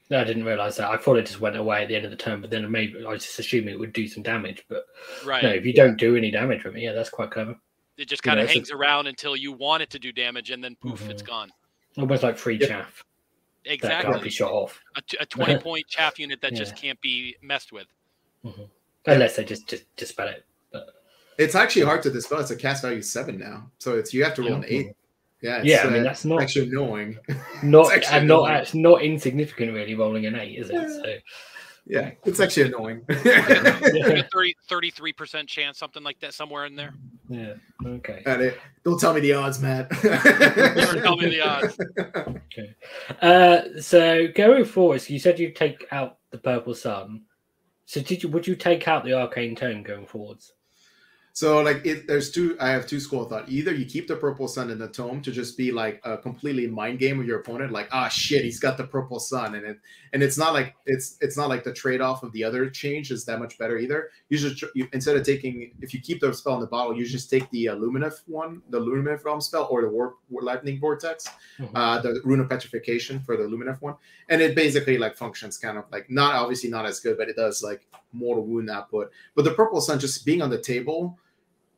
No, 0.10 0.20
I 0.20 0.24
didn't 0.24 0.44
realize 0.44 0.76
that. 0.78 0.90
I 0.90 0.98
thought 0.98 1.18
it 1.18 1.28
just 1.28 1.40
went 1.40 1.56
away 1.56 1.84
at 1.84 1.88
the 1.88 1.96
end 1.96 2.06
of 2.06 2.10
the 2.12 2.18
turn, 2.18 2.42
but 2.42 2.50
then 2.50 2.70
maybe 2.72 3.06
I 3.06 3.10
was 3.10 3.24
just 3.24 3.38
assuming 3.38 3.74
it 3.76 3.80
would 3.80 3.94
do 3.94 4.08
some 4.08 4.24
damage. 4.24 4.66
But 4.68 4.86
Right. 5.24 5.44
no, 5.44 5.50
if 5.50 5.66
you 5.66 5.74
don't 5.74 5.98
do 5.98 6.16
any 6.16 6.32
damage 6.32 6.62
from 6.62 6.76
it, 6.76 6.82
yeah, 6.82 6.94
that's 6.94 7.10
quite 7.12 7.30
clever. 7.30 7.56
It 7.98 8.08
just 8.08 8.26
You 8.26 8.30
kind 8.32 8.38
know, 8.40 8.44
of 8.46 8.50
it's 8.50 8.56
a- 8.56 8.60
hangs 8.60 8.72
around 8.72 9.08
until 9.08 9.36
you 9.36 9.52
want 9.52 9.84
it 9.84 9.90
to 9.92 10.00
do 10.00 10.12
damage, 10.12 10.50
and 10.50 10.64
then 10.64 10.76
poof, 10.78 11.08
it's 11.10 11.22
Mhm. 11.22 11.28
gone. 11.28 11.52
Almost 11.98 12.24
like 12.24 12.38
free 12.38 12.58
Yeah. 12.60 12.68
chaff 12.68 13.04
that 13.66 13.74
Exactly. 13.74 14.12
can't 14.12 14.24
be 14.24 14.30
shot 14.32 14.52
off, 14.52 14.82
A, 14.96 15.02
t- 15.02 15.18
a 15.20 15.26
20 15.28 15.58
point 15.62 15.88
chaff 15.88 16.18
unit 16.18 16.42
that 16.42 16.54
just 16.56 16.76
can't 16.76 17.00
be 17.02 17.36
messed 17.42 17.72
with. 17.72 17.88
unless 19.06 19.36
they 19.36 19.44
just 19.44 19.68
just 19.68 19.84
dispel 19.96 20.28
it. 20.28 20.46
But 20.72 20.88
it's 21.38 21.56
actually 21.56 21.84
hard 21.84 22.02
to 22.04 22.10
dispel. 22.12 22.40
It's 22.40 22.52
a 22.52 22.56
cast 22.56 22.82
value 22.84 23.02
seven 23.02 23.38
now, 23.38 23.70
so 23.80 23.98
it's 23.98 24.14
you 24.14 24.24
have 24.24 24.34
to 24.36 24.42
roll 24.44 24.54
an 24.56 24.66
eight. 24.68 24.96
Yeah, 25.42 25.62
yeah, 25.64 25.84
I 25.86 25.90
mean 25.90 26.02
uh, 26.02 26.04
that's 26.04 26.26
not 26.26 26.42
actually 26.42 26.68
annoying. 26.70 27.18
not 27.64 27.94
actually 27.94 28.18
and 28.18 28.28
not 28.28 28.44
annoying. 28.46 28.62
it's 28.62 28.74
not 28.74 29.02
insignificant 29.02 29.74
really 29.74 29.96
rolling 29.96 30.26
an 30.26 30.36
eight, 30.36 30.58
is 30.60 30.70
it? 30.70 30.90
So 30.90 31.16
Yeah, 31.86 32.12
it's 32.26 32.40
actually 32.42 32.68
annoying. 32.74 33.02
Yeah, 33.10 34.22
33% 34.70 35.48
chance, 35.48 35.78
something 35.78 36.04
like 36.04 36.20
that, 36.20 36.34
somewhere 36.34 36.66
in 36.66 36.76
there. 36.76 36.94
yeah, 37.30 37.54
okay. 37.86 38.22
And 38.26 38.42
it- 38.42 38.60
don't 38.84 39.00
tell 39.00 39.14
me 39.14 39.22
the 39.22 39.34
odds, 39.34 39.62
Matt. 39.62 39.90
don't 39.90 41.02
tell 41.02 41.16
me 41.18 41.30
the 41.30 41.42
odds. 41.42 41.78
Uh, 43.22 43.80
so 43.82 44.28
going 44.36 44.66
forward, 44.66 45.02
so 45.02 45.14
you 45.14 45.20
said 45.20 45.40
you'd 45.40 45.56
take 45.56 45.86
out 45.92 46.18
the 46.32 46.38
purple 46.38 46.74
sun. 46.76 47.24
So 47.86 48.02
did 48.02 48.22
you? 48.22 48.30
Would 48.30 48.46
you 48.46 48.56
take 48.56 48.88
out 48.88 49.04
the 49.04 49.14
arcane 49.14 49.56
tone 49.56 49.82
going 49.84 50.06
forwards? 50.06 50.54
So 51.34 51.62
like 51.62 51.86
it, 51.86 52.08
there's 52.08 52.32
two. 52.32 52.58
I 52.60 52.70
have 52.70 52.86
two 52.86 53.00
school 53.00 53.24
of 53.24 53.30
thought. 53.30 53.48
Either 53.48 53.74
you 53.74 53.86
keep 53.86 54.08
the 54.08 54.16
purple 54.16 54.48
sun 54.48 54.70
in 54.70 54.78
the 54.80 54.88
tome 54.90 55.22
to 55.22 55.32
just 55.32 55.58
be 55.58 55.72
like 55.72 56.02
a 56.04 56.18
completely 56.18 56.68
mind 56.68 57.00
game 57.00 57.18
with 57.18 57.28
your 57.28 57.40
opponent, 57.40 57.72
like 57.72 57.88
ah 57.92 58.10
shit, 58.10 58.44
he's 58.44 58.60
got 58.60 58.78
the 58.78 58.84
purple 58.84 59.20
sun, 59.20 59.56
and 59.56 59.66
it 59.66 59.80
and 60.12 60.22
it's 60.22 60.38
not 60.38 60.54
like 60.54 60.76
it's 60.86 61.18
it's 61.22 61.38
not 61.38 61.48
like 61.48 61.64
the 61.64 61.72
trade 61.72 62.02
off 62.02 62.24
of 62.24 62.32
the 62.34 62.44
other 62.44 62.70
change 62.70 63.12
is 63.12 63.24
that 63.26 63.40
much 63.40 63.58
better 63.58 63.78
either. 63.78 64.10
You 64.30 64.38
just 64.38 64.64
you, 64.76 64.88
instead 64.92 65.16
of 65.16 65.24
taking 65.26 65.72
if 65.82 65.94
you 65.94 66.02
keep 66.02 66.20
the 66.20 66.34
spell 66.34 66.56
in 66.56 66.62
the 66.62 66.68
bottle, 66.68 66.98
you 66.98 67.06
just 67.06 67.30
take 67.30 67.50
the 67.52 67.70
uh, 67.70 67.76
one, 68.28 68.62
the 68.70 68.80
Lumineth 68.80 69.24
realm 69.24 69.40
spell, 69.40 69.68
or 69.72 69.82
the 69.82 69.90
warp 69.90 70.18
lightning 70.30 70.80
vortex, 70.80 71.28
Mhm. 71.60 71.72
uh, 71.76 72.00
the 72.02 72.22
rune 72.26 72.40
of 72.42 72.50
petrification 72.50 73.20
for 73.22 73.38
the 73.38 73.44
Lumineth 73.44 73.82
one, 73.82 73.96
and 74.30 74.42
it 74.42 74.56
basically 74.56 74.98
like 74.98 75.16
functions 75.16 75.58
kind 75.58 75.78
of 75.78 75.86
like 75.92 76.10
not 76.10 76.36
obviously 76.36 76.70
not 76.70 76.86
as 76.86 77.00
good, 77.00 77.18
but 77.18 77.30
it 77.30 77.36
does 77.36 77.64
like 77.64 77.86
mortal 78.14 78.46
wound 78.46 78.70
output. 78.70 79.12
But 79.36 79.46
the 79.46 79.52
purple 79.52 79.82
sun 79.82 80.00
just 80.00 80.26
being 80.26 80.42
on 80.42 80.50
the 80.50 80.58
table 80.62 81.18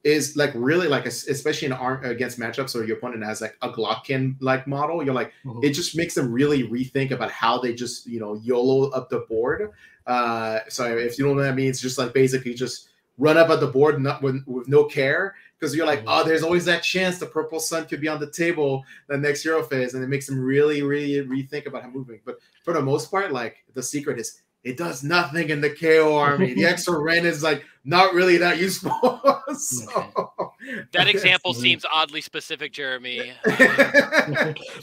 is 0.03 0.35
like 0.35 0.51
really 0.55 0.87
like 0.87 1.05
es- 1.05 1.27
especially 1.27 1.67
in 1.67 1.73
arm 1.73 2.03
against 2.03 2.39
matchups 2.39 2.73
where 2.73 2.83
your 2.83 2.97
opponent 2.97 3.23
has 3.23 3.39
like 3.39 3.55
a 3.61 3.69
Glottkin 3.69 4.35
like 4.39 4.65
model. 4.65 5.03
You're 5.03 5.13
like 5.13 5.31
Mhm. 5.45 5.63
it 5.63 5.71
just 5.73 5.95
makes 5.95 6.15
them 6.15 6.31
really 6.31 6.63
rethink 6.67 7.11
about 7.11 7.29
how 7.31 7.59
they 7.59 7.73
just 7.73 8.07
you 8.07 8.19
know 8.19 8.33
YOLO 8.35 8.89
up 8.91 9.09
the 9.09 9.19
board. 9.29 9.69
Uh, 10.07 10.59
so 10.69 10.97
if 10.97 11.19
you 11.19 11.25
don't 11.25 11.35
know 11.35 11.41
what 11.43 11.49
that 11.49 11.55
means, 11.55 11.79
just 11.79 11.99
like 11.99 12.13
basically 12.13 12.55
just 12.55 12.89
run 13.19 13.37
up 13.37 13.49
at 13.51 13.59
the 13.59 13.67
board 13.67 14.01
not 14.01 14.23
with, 14.23 14.43
with 14.47 14.67
no 14.67 14.85
care 14.85 15.35
because 15.59 15.75
you're 15.75 15.85
like, 15.85 15.99
Mhm. 15.99 16.05
oh, 16.07 16.23
there's 16.23 16.41
always 16.41 16.65
that 16.65 16.81
chance 16.81 17.19
the 17.19 17.27
purple 17.27 17.59
sun 17.59 17.85
could 17.85 18.01
be 18.01 18.07
on 18.07 18.19
the 18.19 18.31
table 18.31 18.83
the 19.07 19.15
next 19.17 19.43
hero 19.43 19.61
phase, 19.61 19.93
and 19.93 20.03
it 20.03 20.07
makes 20.07 20.25
them 20.25 20.39
really, 20.39 20.81
really 20.81 21.23
rethink 21.27 21.67
about 21.67 21.83
how 21.83 21.89
moving. 21.91 22.19
But 22.25 22.39
for 22.63 22.73
the 22.73 22.81
most 22.81 23.11
part, 23.11 23.31
like 23.31 23.57
the 23.75 23.83
secret 23.83 24.17
is 24.19 24.41
it 24.63 24.77
does 24.77 25.03
nothing 25.03 25.49
in 25.49 25.59
the 25.61 25.69
KO 25.71 26.15
army. 26.17 26.53
the 26.53 26.65
extra 26.73 26.99
rent 26.99 27.25
is 27.25 27.41
like 27.43 27.63
not 27.83 28.13
really 28.13 28.37
that 28.37 28.59
useful. 28.59 28.91
so, 29.55 30.43
That 30.91 31.07
example 31.13 31.53
seems 31.53 31.83
oddly 31.91 32.21
specific, 32.21 32.71
Jeremy. 32.73 33.33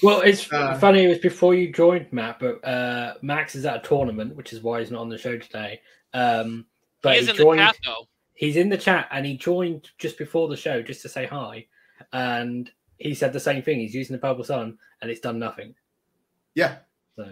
well, 0.02 0.20
it's 0.20 0.52
Uh, 0.52 0.76
funny. 0.78 1.04
It 1.04 1.08
was 1.08 1.18
before 1.18 1.54
you 1.54 1.72
joined, 1.72 2.12
Matt. 2.12 2.38
But 2.40 2.64
uh, 2.66 3.14
Max 3.22 3.54
is 3.54 3.64
at 3.64 3.84
a 3.84 3.88
tournament, 3.88 4.34
which 4.36 4.52
is 4.52 4.62
why 4.62 4.80
he's 4.80 4.90
not 4.90 5.00
on 5.00 5.08
the 5.08 5.18
show 5.18 5.38
today. 5.38 5.80
Um, 6.14 6.66
but 7.02 7.16
he 7.16 7.22
he, 7.24 7.30
in 7.30 7.36
joined. 7.36 7.58
the 7.60 7.64
chat, 7.64 7.76
though. 7.84 8.08
He's 8.34 8.56
in 8.56 8.68
the 8.68 8.78
chat, 8.78 9.08
and 9.12 9.26
he 9.26 9.36
joined 9.36 9.90
just 9.98 10.18
before 10.18 10.48
the 10.48 10.56
show 10.56 10.82
just 10.82 11.02
to 11.02 11.08
say 11.08 11.26
hi. 11.26 11.66
And 12.12 12.70
he 12.98 13.14
said 13.14 13.32
the 13.32 13.40
same 13.40 13.62
thing. 13.62 13.78
He's 13.80 13.94
using 13.94 14.14
the 14.14 14.20
purple 14.20 14.44
sun, 14.44 14.78
and 15.00 15.10
it's 15.10 15.20
done 15.20 15.38
nothing. 15.38 15.74
yeah, 16.54 16.76
So 17.16 17.28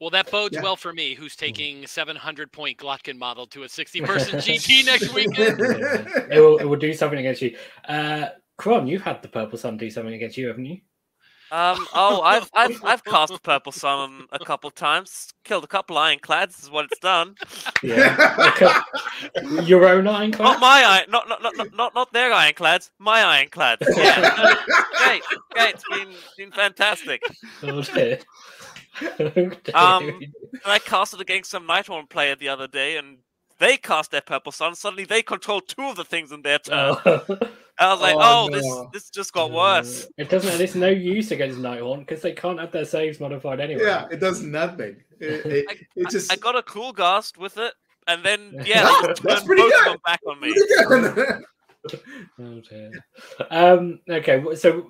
Well, 0.00 0.10
that 0.10 0.30
bodes 0.30 0.54
Yeah. 0.54 0.62
well 0.62 0.76
for 0.76 0.92
me, 0.92 1.14
who's 1.14 1.36
taking 1.36 1.86
700 1.86 2.52
point 2.52 2.78
Glottkin 2.78 3.16
model 3.16 3.46
to 3.48 3.62
a 3.62 3.68
60 3.68 4.00
person 4.02 4.38
GT 4.38 4.84
next 4.84 5.12
weekend. 5.14 5.58
it 5.60 6.40
will 6.40 6.58
it 6.58 6.64
will 6.64 6.76
do 6.76 6.92
something 6.92 7.18
against 7.18 7.40
you. 7.42 7.56
Uh, 7.88 8.26
Kron, 8.58 8.86
you've 8.86 9.02
had 9.02 9.22
the 9.22 9.28
purple 9.28 9.58
sun 9.58 9.76
do 9.76 9.90
something 9.90 10.14
against 10.14 10.36
you, 10.36 10.48
haven't 10.48 10.66
you? 10.66 10.80
Um. 11.52 11.86
Oh, 11.94 12.22
I've 12.22 12.50
I've 12.54 12.84
I've 12.84 13.04
cast 13.04 13.32
the 13.32 13.38
purple 13.38 13.70
sun 13.70 14.26
a 14.32 14.38
couple 14.40 14.68
times. 14.72 15.32
Killed 15.44 15.62
a 15.62 15.68
couple 15.68 15.96
ironclads. 15.96 16.64
Is 16.64 16.70
what 16.70 16.86
it's 16.86 16.98
done. 16.98 17.36
Yeah. 17.84 18.82
Your 19.62 19.86
own 19.86 20.08
ironclad. 20.08 20.42
Not 20.44 20.60
my 20.60 20.82
iron. 20.84 21.08
Not 21.08 21.28
not 21.28 21.42
not 21.44 21.56
not 21.56 21.72
not, 21.72 21.94
not 21.94 22.12
their 22.12 22.32
ironclads. 22.32 22.90
My 22.98 23.22
ironclads. 23.22 23.86
Yeah. 23.96 24.56
great. 25.04 25.22
Great. 25.52 25.74
It's 25.74 25.84
been 25.88 26.08
been 26.36 26.50
fantastic. 26.50 27.22
Oh, 27.62 27.80
dear. 27.80 28.18
Dear. 29.18 29.52
Um, 29.74 30.08
And 30.08 30.32
I 30.64 30.78
casted 30.78 31.20
against 31.20 31.50
some 31.50 31.66
Nighthaunt 31.66 32.08
player 32.10 32.34
the 32.36 32.48
other 32.48 32.66
day, 32.68 32.96
and 32.96 33.18
they 33.58 33.76
cast 33.76 34.10
their 34.10 34.20
purple 34.20 34.52
sun. 34.52 34.74
Suddenly, 34.74 35.04
they 35.04 35.22
control 35.22 35.60
two 35.60 35.82
of 35.84 35.96
the 35.96 36.04
things 36.04 36.32
in 36.32 36.42
their 36.42 36.58
turn. 36.58 36.96
Oh. 37.04 37.24
I 37.78 37.92
was 37.92 38.00
like, 38.00 38.14
Oh, 38.16 38.46
oh, 38.46 38.50
this 38.50 38.64
no. 38.64 38.88
this 38.90 39.10
just 39.10 39.34
got 39.34 39.50
worse. 39.52 40.06
It 40.16 40.30
doesn't. 40.30 40.60
It's 40.62 40.74
no 40.74 40.88
use 40.88 41.30
against 41.30 41.58
Nighthaunt 41.58 42.00
because 42.06 42.22
they 42.22 42.32
can't 42.32 42.58
have 42.58 42.72
their 42.72 42.86
saves 42.86 43.20
modified 43.20 43.60
anyway. 43.60 43.82
yeah, 43.84 44.06
it 44.10 44.18
does 44.18 44.40
nothing. 44.42 44.96
It, 45.20 45.44
it, 45.46 45.66
I- 45.68 45.76
it 45.94 46.08
just 46.10 46.32
I 46.32 46.36
got 46.36 46.56
a 46.56 46.62
cool 46.62 46.92
ghast 46.94 47.36
with 47.36 47.58
it, 47.58 47.74
and 48.06 48.24
then 48.24 48.54
yeah, 48.64 48.82
That's- 49.02 49.20
that's 49.20 49.44
pretty 49.44 49.60
both 49.60 49.72
good. 49.72 49.92
them 49.92 49.98
back 50.06 50.20
on 50.26 50.40
me. 50.40 50.54
Oh 52.40 52.60
dear. 52.68 52.90
Um, 53.50 54.00
okay, 54.08 54.42
so 54.56 54.88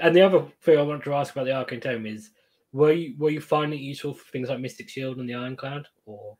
and 0.00 0.14
the 0.14 0.22
other 0.22 0.44
thing 0.62 0.78
I 0.78 0.82
want 0.82 1.02
to 1.04 1.14
ask 1.14 1.32
about 1.34 1.44
the 1.46 1.52
Arcane 1.52 1.80
Tome 1.80 2.06
is, 2.06 2.30
were 2.72 2.92
you 2.92 3.14
were 3.18 3.30
you 3.30 3.40
finding 3.40 3.78
it 3.78 3.82
useful 3.82 4.14
for 4.14 4.30
things 4.30 4.48
like 4.48 4.60
Mystic 4.60 4.88
Shield 4.88 5.18
and 5.18 5.28
the 5.28 5.34
Ironclad, 5.34 5.86
or 6.06 6.36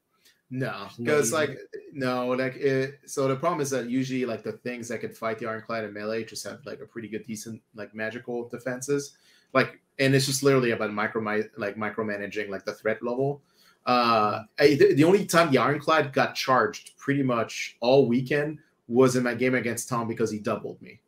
No, 0.51 0.88
because 0.99 1.33
like 1.33 1.57
no, 1.93 2.29
like 2.29 2.57
it. 2.57 3.01
So 3.07 3.29
the 3.29 3.37
problem 3.37 3.61
is 3.61 3.71
that 3.71 3.88
usually 3.88 4.25
like 4.25 4.43
the 4.43 4.53
things 4.53 4.88
that 4.88 5.01
could 5.01 5.16
fight 5.16 5.38
the 5.38 5.47
ironclad 5.47 5.85
and 5.85 5.95
melee 5.95 6.25
just 6.25 6.45
have 6.47 6.61
like 6.66 6.81
a 6.81 6.87
pretty 6.87 7.09
good, 7.09 7.25
decent 7.27 7.62
like 7.75 7.95
magical 7.95 8.49
defenses. 8.49 9.16
Like, 9.53 9.81
and 9.99 10.14
it's 10.14 10.27
just 10.27 10.43
literally 10.43 10.71
about 10.73 10.93
micro 10.93 11.21
like 11.57 11.77
micromanaging 11.77 12.49
like 12.49 12.64
the 12.64 12.75
threat 12.75 13.03
level. 13.03 13.43
Uh, 13.87 14.43
I, 14.59 14.75
the, 14.75 14.95
the 14.95 15.05
only 15.05 15.25
time 15.25 15.51
the 15.51 15.59
ironclad 15.59 16.12
got 16.12 16.35
charged 16.35 16.97
pretty 16.99 17.23
much 17.23 17.77
all 17.81 18.07
weekend 18.07 18.59
was 18.88 19.16
in 19.16 19.23
my 19.25 19.35
game 19.35 19.55
against 19.55 19.88
Tom 19.88 20.07
because 20.07 20.31
he 20.31 20.38
doubled 20.38 20.81
me. 20.83 21.01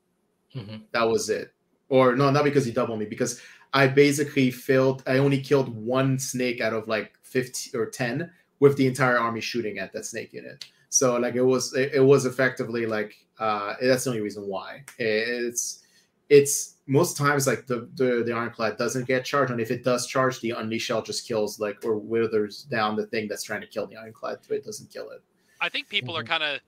Mhm. 0.54 0.82
That 0.92 1.04
was 1.08 1.28
it. 1.30 1.52
or 1.88 2.16
no, 2.16 2.30
not 2.30 2.44
because 2.44 2.64
he 2.64 2.72
doubled 2.72 2.98
me, 2.98 3.04
because 3.06 3.40
I 3.72 3.86
basically 3.86 4.50
failed. 4.50 5.02
I 5.06 5.18
only 5.18 5.40
killed 5.40 5.68
one 5.74 6.18
snake 6.18 6.60
out 6.60 6.74
of 6.74 6.88
like 6.88 7.12
fifty 7.22 7.76
or 7.76 7.86
ten 7.86 8.30
with 8.60 8.76
the 8.76 8.86
entire 8.86 9.18
army 9.18 9.40
shooting 9.40 9.78
at 9.78 9.92
that 9.92 10.04
snake 10.06 10.32
unit. 10.32 10.64
So 10.90 11.16
like 11.16 11.34
it 11.34 11.42
was 11.42 11.74
it, 11.74 11.92
it 11.94 12.00
was 12.00 12.26
effectively 12.26 12.84
like 12.86 13.14
uh 13.38 13.74
that's 13.80 14.04
the 14.04 14.10
only 14.10 14.22
reason 14.22 14.46
why 14.46 14.84
it's 14.98 15.80
it's 16.28 16.76
most 16.86 17.16
times 17.16 17.46
like 17.46 17.66
the, 17.66 17.88
the 17.94 18.22
the 18.26 18.32
ironclad 18.32 18.76
doesn't 18.76 19.06
get 19.06 19.24
charged 19.24 19.50
and 19.50 19.60
if 19.60 19.70
it 19.70 19.82
does 19.82 20.06
charge 20.06 20.40
the 20.40 20.50
unleash 20.50 20.82
shell 20.82 21.00
just 21.02 21.26
kills 21.26 21.58
like 21.58 21.82
or 21.84 21.96
withers 21.96 22.64
down 22.64 22.94
the 22.94 23.06
thing 23.06 23.26
that's 23.26 23.42
trying 23.42 23.60
to 23.62 23.66
kill 23.66 23.86
the 23.86 23.96
ironclad 23.96 24.38
so 24.44 24.54
it 24.54 24.64
doesn't 24.64 24.90
kill 24.92 25.10
it 25.10 25.22
I 25.62 25.68
think 25.70 25.88
people 25.88 26.16
are 26.16 26.22
Mhm. 26.22 26.28
kind 26.28 26.42
of 26.42 26.60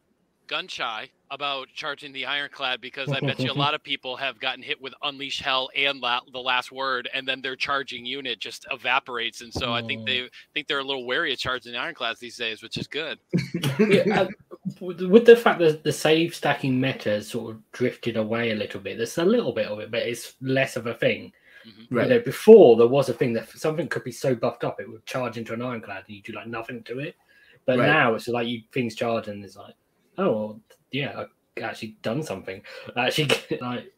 gun 0.46 0.68
shy 0.68 1.10
about 1.34 1.68
charging 1.74 2.12
the 2.12 2.24
ironclad 2.26 2.80
because 2.80 3.10
I 3.10 3.20
bet 3.20 3.38
you 3.40 3.50
a 3.50 3.52
lot 3.64 3.74
of 3.74 3.82
people 3.82 4.16
have 4.16 4.38
gotten 4.40 4.62
hit 4.62 4.80
with 4.80 4.94
unleash 5.02 5.40
hell 5.40 5.68
and 5.76 6.00
la- 6.00 6.20
the 6.32 6.38
last 6.40 6.70
word, 6.72 7.08
and 7.12 7.26
then 7.26 7.42
their 7.42 7.56
charging 7.56 8.06
unit 8.06 8.38
just 8.38 8.66
evaporates, 8.72 9.40
and 9.42 9.52
so 9.52 9.72
I 9.72 9.82
think 9.82 10.02
Mm. 10.02 10.06
they 10.06 10.28
think 10.54 10.68
they're 10.68 10.78
a 10.78 10.84
little 10.84 11.04
wary 11.06 11.32
of 11.32 11.38
charging 11.38 11.72
the 11.72 11.78
ironclads 11.78 12.20
these 12.20 12.36
days, 12.36 12.62
which 12.62 12.76
is 12.78 12.86
good. 12.86 13.18
yeah, 13.78 14.20
uh, 14.22 14.28
with 14.80 15.00
with 15.02 15.26
the 15.26 15.36
fact 15.36 15.58
that 15.60 15.82
the 15.84 15.92
save 15.92 16.34
stacking 16.34 16.80
meta 16.80 17.22
sort 17.22 17.54
of 17.56 17.72
drifted 17.72 18.16
away 18.16 18.50
a 18.52 18.54
little 18.54 18.80
bit, 18.80 18.96
there's 18.96 19.18
a 19.18 19.24
little 19.24 19.52
bit 19.52 19.66
of 19.66 19.78
it, 19.80 19.90
but 19.90 20.02
it's 20.02 20.34
less 20.40 20.76
of 20.76 20.86
a 20.86 20.94
thing. 20.94 21.32
Mhm. 21.66 21.86
Right. 21.90 22.08
You 22.08 22.14
know, 22.14 22.20
before 22.20 22.76
there 22.76 22.86
was 22.86 23.08
a 23.08 23.14
thing 23.14 23.32
that 23.34 23.48
something 23.50 23.88
could 23.88 24.04
be 24.04 24.12
so 24.12 24.34
buffed 24.34 24.64
up 24.64 24.80
it 24.80 24.90
would 24.90 25.06
charge 25.06 25.38
into 25.38 25.54
an 25.54 25.62
ironclad 25.62 26.04
and 26.06 26.14
you 26.16 26.22
do 26.22 26.32
like 26.32 26.46
nothing 26.46 26.82
to 26.84 26.98
it. 26.98 27.14
But 27.66 27.78
Right. 27.78 27.86
now 27.86 28.14
it's 28.14 28.28
like 28.28 28.46
you 28.46 28.60
things 28.72 28.94
charge 28.94 29.28
and 29.28 29.42
it's 29.42 29.56
like, 29.56 29.74
oh 30.18 30.30
well, 30.32 30.60
yeah, 30.94 31.12
I've 31.18 31.62
actually 31.62 31.96
done 32.02 32.22
something. 32.22 32.62
Actually, 32.96 33.28
like, 33.60 33.92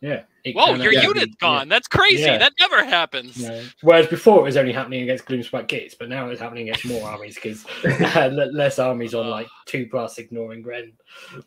yeah. 0.00 0.22
it 0.42 0.56
Whoa, 0.56 0.66
kinda- 0.66 0.82
your 0.82 0.92
yeah, 0.92 1.02
unit's 1.02 1.36
yeah. 1.40 1.48
gone. 1.48 1.68
That's 1.68 1.86
crazy. 1.86 2.22
Yeah. 2.22 2.38
That 2.38 2.52
never 2.58 2.84
happens. 2.84 3.36
you. 3.36 3.62
Whereas 3.82 4.08
before 4.08 4.40
it 4.40 4.42
was 4.42 4.56
only 4.56 4.72
happening 4.72 5.02
against 5.02 5.24
Gloomspite 5.26 5.68
Gits, 5.68 5.94
but 5.94 6.08
now 6.08 6.28
it's 6.28 6.40
happening 6.40 6.68
against 6.68 6.86
more 6.86 7.08
armies 7.08 7.36
because 7.36 7.64
uh, 7.84 8.28
less 8.52 8.80
armies 8.80 9.14
on 9.14 9.30
like 9.30 9.46
two 9.66 9.86
plus 9.86 10.18
ignoring 10.18 10.62
Gren. 10.62 10.92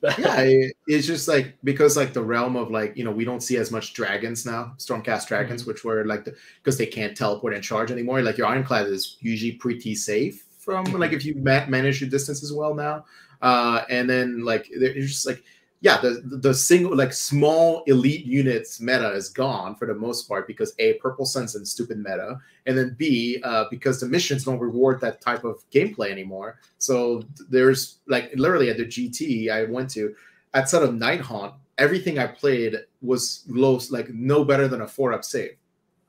yeah 0.20 0.68
it's 0.88 1.08
just 1.08 1.28
like 1.28 1.58
because 1.64 1.98
like 1.98 2.14
the 2.14 2.22
realm 2.22 2.56
of 2.56 2.70
like 2.70 2.96
you 2.96 3.04
know 3.04 3.12
we 3.12 3.26
don't 3.26 3.42
see 3.42 3.58
as 3.58 3.72
much 3.72 3.94
dragons 3.94 4.46
now 4.46 4.72
stormcast 4.78 5.28
dragons 5.28 5.62
mm-hmm. 5.62 5.72
which 5.72 5.84
were 5.84 6.06
like 6.06 6.24
the 6.24 6.36
because 6.64 6.78
they 6.78 6.86
can't 6.86 7.18
teleport 7.18 7.56
and 7.56 7.64
charge 7.64 7.90
anymore 7.90 8.22
like 8.22 8.38
your 8.38 8.46
ironclad 8.46 8.86
is 8.86 9.18
usually 9.22 9.54
pretty 9.54 9.96
safe 9.96 10.46
from 10.60 10.84
like 10.86 11.10
mm-hmm. 11.10 11.18
if 11.18 11.26
you 11.26 11.34
ma- 11.38 11.66
manage 11.66 12.00
your 12.00 12.10
distance 12.12 12.44
as 12.44 12.54
well 12.54 12.76
now 12.76 13.04
uh 13.41 13.82
and 13.89 14.10
then 14.10 14.43
like 14.43 14.67
it's 14.69 15.12
just 15.12 15.26
like 15.26 15.43
yeah 15.82 16.00
the 16.00 16.21
the 16.41 16.54
single 16.54 16.95
like 16.95 17.13
small 17.13 17.84
elite 17.88 18.26
units 18.26 18.80
meta 18.80 19.12
is 19.12 19.30
gone 19.30 19.76
for 19.76 19.86
the 19.86 19.93
most 19.93 20.28
part 20.28 20.48
because 20.48 20.74
a 20.80 20.93
purple 20.93 21.26
sun's 21.26 21.56
and 21.56 21.67
stupid 21.67 21.98
meta 21.98 22.38
and 22.65 22.78
then 22.78 22.95
b 22.98 23.39
uh 23.43 23.65
because 23.69 24.00
the 24.00 24.08
missions 24.08 24.45
don't 24.45 24.60
reward 24.60 25.00
that 25.02 25.21
type 25.21 25.43
of 25.43 25.63
gameplay 25.71 26.10
anymore 26.10 26.60
so 26.78 27.24
there's 27.50 27.98
like 28.08 28.32
literally 28.36 28.69
at 28.69 28.78
the 28.78 28.86
GT 28.86 29.50
I 29.50 29.63
went 29.65 29.89
to, 29.91 30.15
outside 30.54 30.84
of 30.84 30.91
Nighthaunt, 30.91 31.54
everything 31.78 32.19
I 32.19 32.28
played 32.28 32.76
was 33.02 33.43
low, 33.48 33.80
like 33.89 34.10
no 34.10 34.43
better 34.43 34.67
than 34.67 34.82
a 34.82 34.88
four 34.88 35.13
up 35.13 35.24
save. 35.24 35.58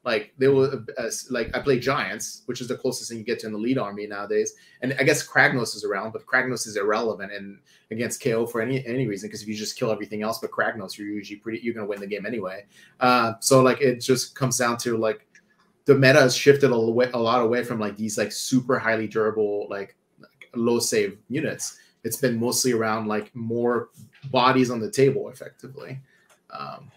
Like 0.06 0.32
there 0.38 0.52
was 0.52 0.72
uh, 0.96 1.10
like 1.30 1.54
I 1.54 1.58
played 1.58 1.82
Giants, 1.82 2.42
which 2.46 2.60
is 2.60 2.68
the 2.68 2.76
closest 2.76 3.10
thing 3.10 3.18
you 3.18 3.24
get 3.24 3.40
to 3.40 3.48
an 3.48 3.54
elite 3.54 3.76
army 3.76 4.06
nowadays. 4.06 4.54
And 4.80 4.94
I 5.00 5.02
guess 5.02 5.26
Kragnos 5.26 5.74
is 5.74 5.84
around, 5.84 6.12
but 6.12 6.24
Kragnos 6.24 6.64
is 6.68 6.76
irrelevant 6.76 7.32
and 7.32 7.58
against 7.90 8.22
KO 8.22 8.46
for 8.46 8.60
any 8.60 8.86
any 8.86 9.08
reason 9.08 9.28
because 9.28 9.42
if 9.42 9.48
you 9.48 9.56
just 9.56 9.76
kill 9.76 9.90
everything 9.90 10.22
else 10.22 10.38
but 10.38 10.52
Kragnos, 10.52 10.96
you're 10.96 11.08
usually 11.08 11.40
pretty 11.40 11.58
you're 11.60 11.74
gonna 11.74 11.88
win 11.88 11.98
the 11.98 12.06
game 12.06 12.24
anyway. 12.24 12.66
Uh, 13.00 13.32
so 13.40 13.62
like 13.62 13.80
it 13.80 14.00
just 14.00 14.36
comes 14.36 14.56
down 14.58 14.76
to 14.78 14.96
like 14.96 15.26
the 15.86 15.94
meta 15.94 16.20
has 16.20 16.36
shifted 16.36 16.70
a, 16.70 16.76
lot 16.76 17.42
away 17.42 17.64
from 17.64 17.80
like 17.80 17.96
these 17.96 18.16
like 18.16 18.30
super 18.30 18.78
highly 18.78 19.08
durable 19.08 19.66
like 19.68 19.96
low 20.54 20.78
save 20.78 21.18
units. 21.28 21.78
It's 22.04 22.16
been 22.16 22.38
mostly 22.38 22.72
around 22.72 23.08
like 23.08 23.34
more 23.34 23.88
bodies 24.30 24.70
on 24.70 24.78
the 24.78 24.90
table, 24.90 25.30
effectively. 25.30 25.98
Um, 26.50 26.90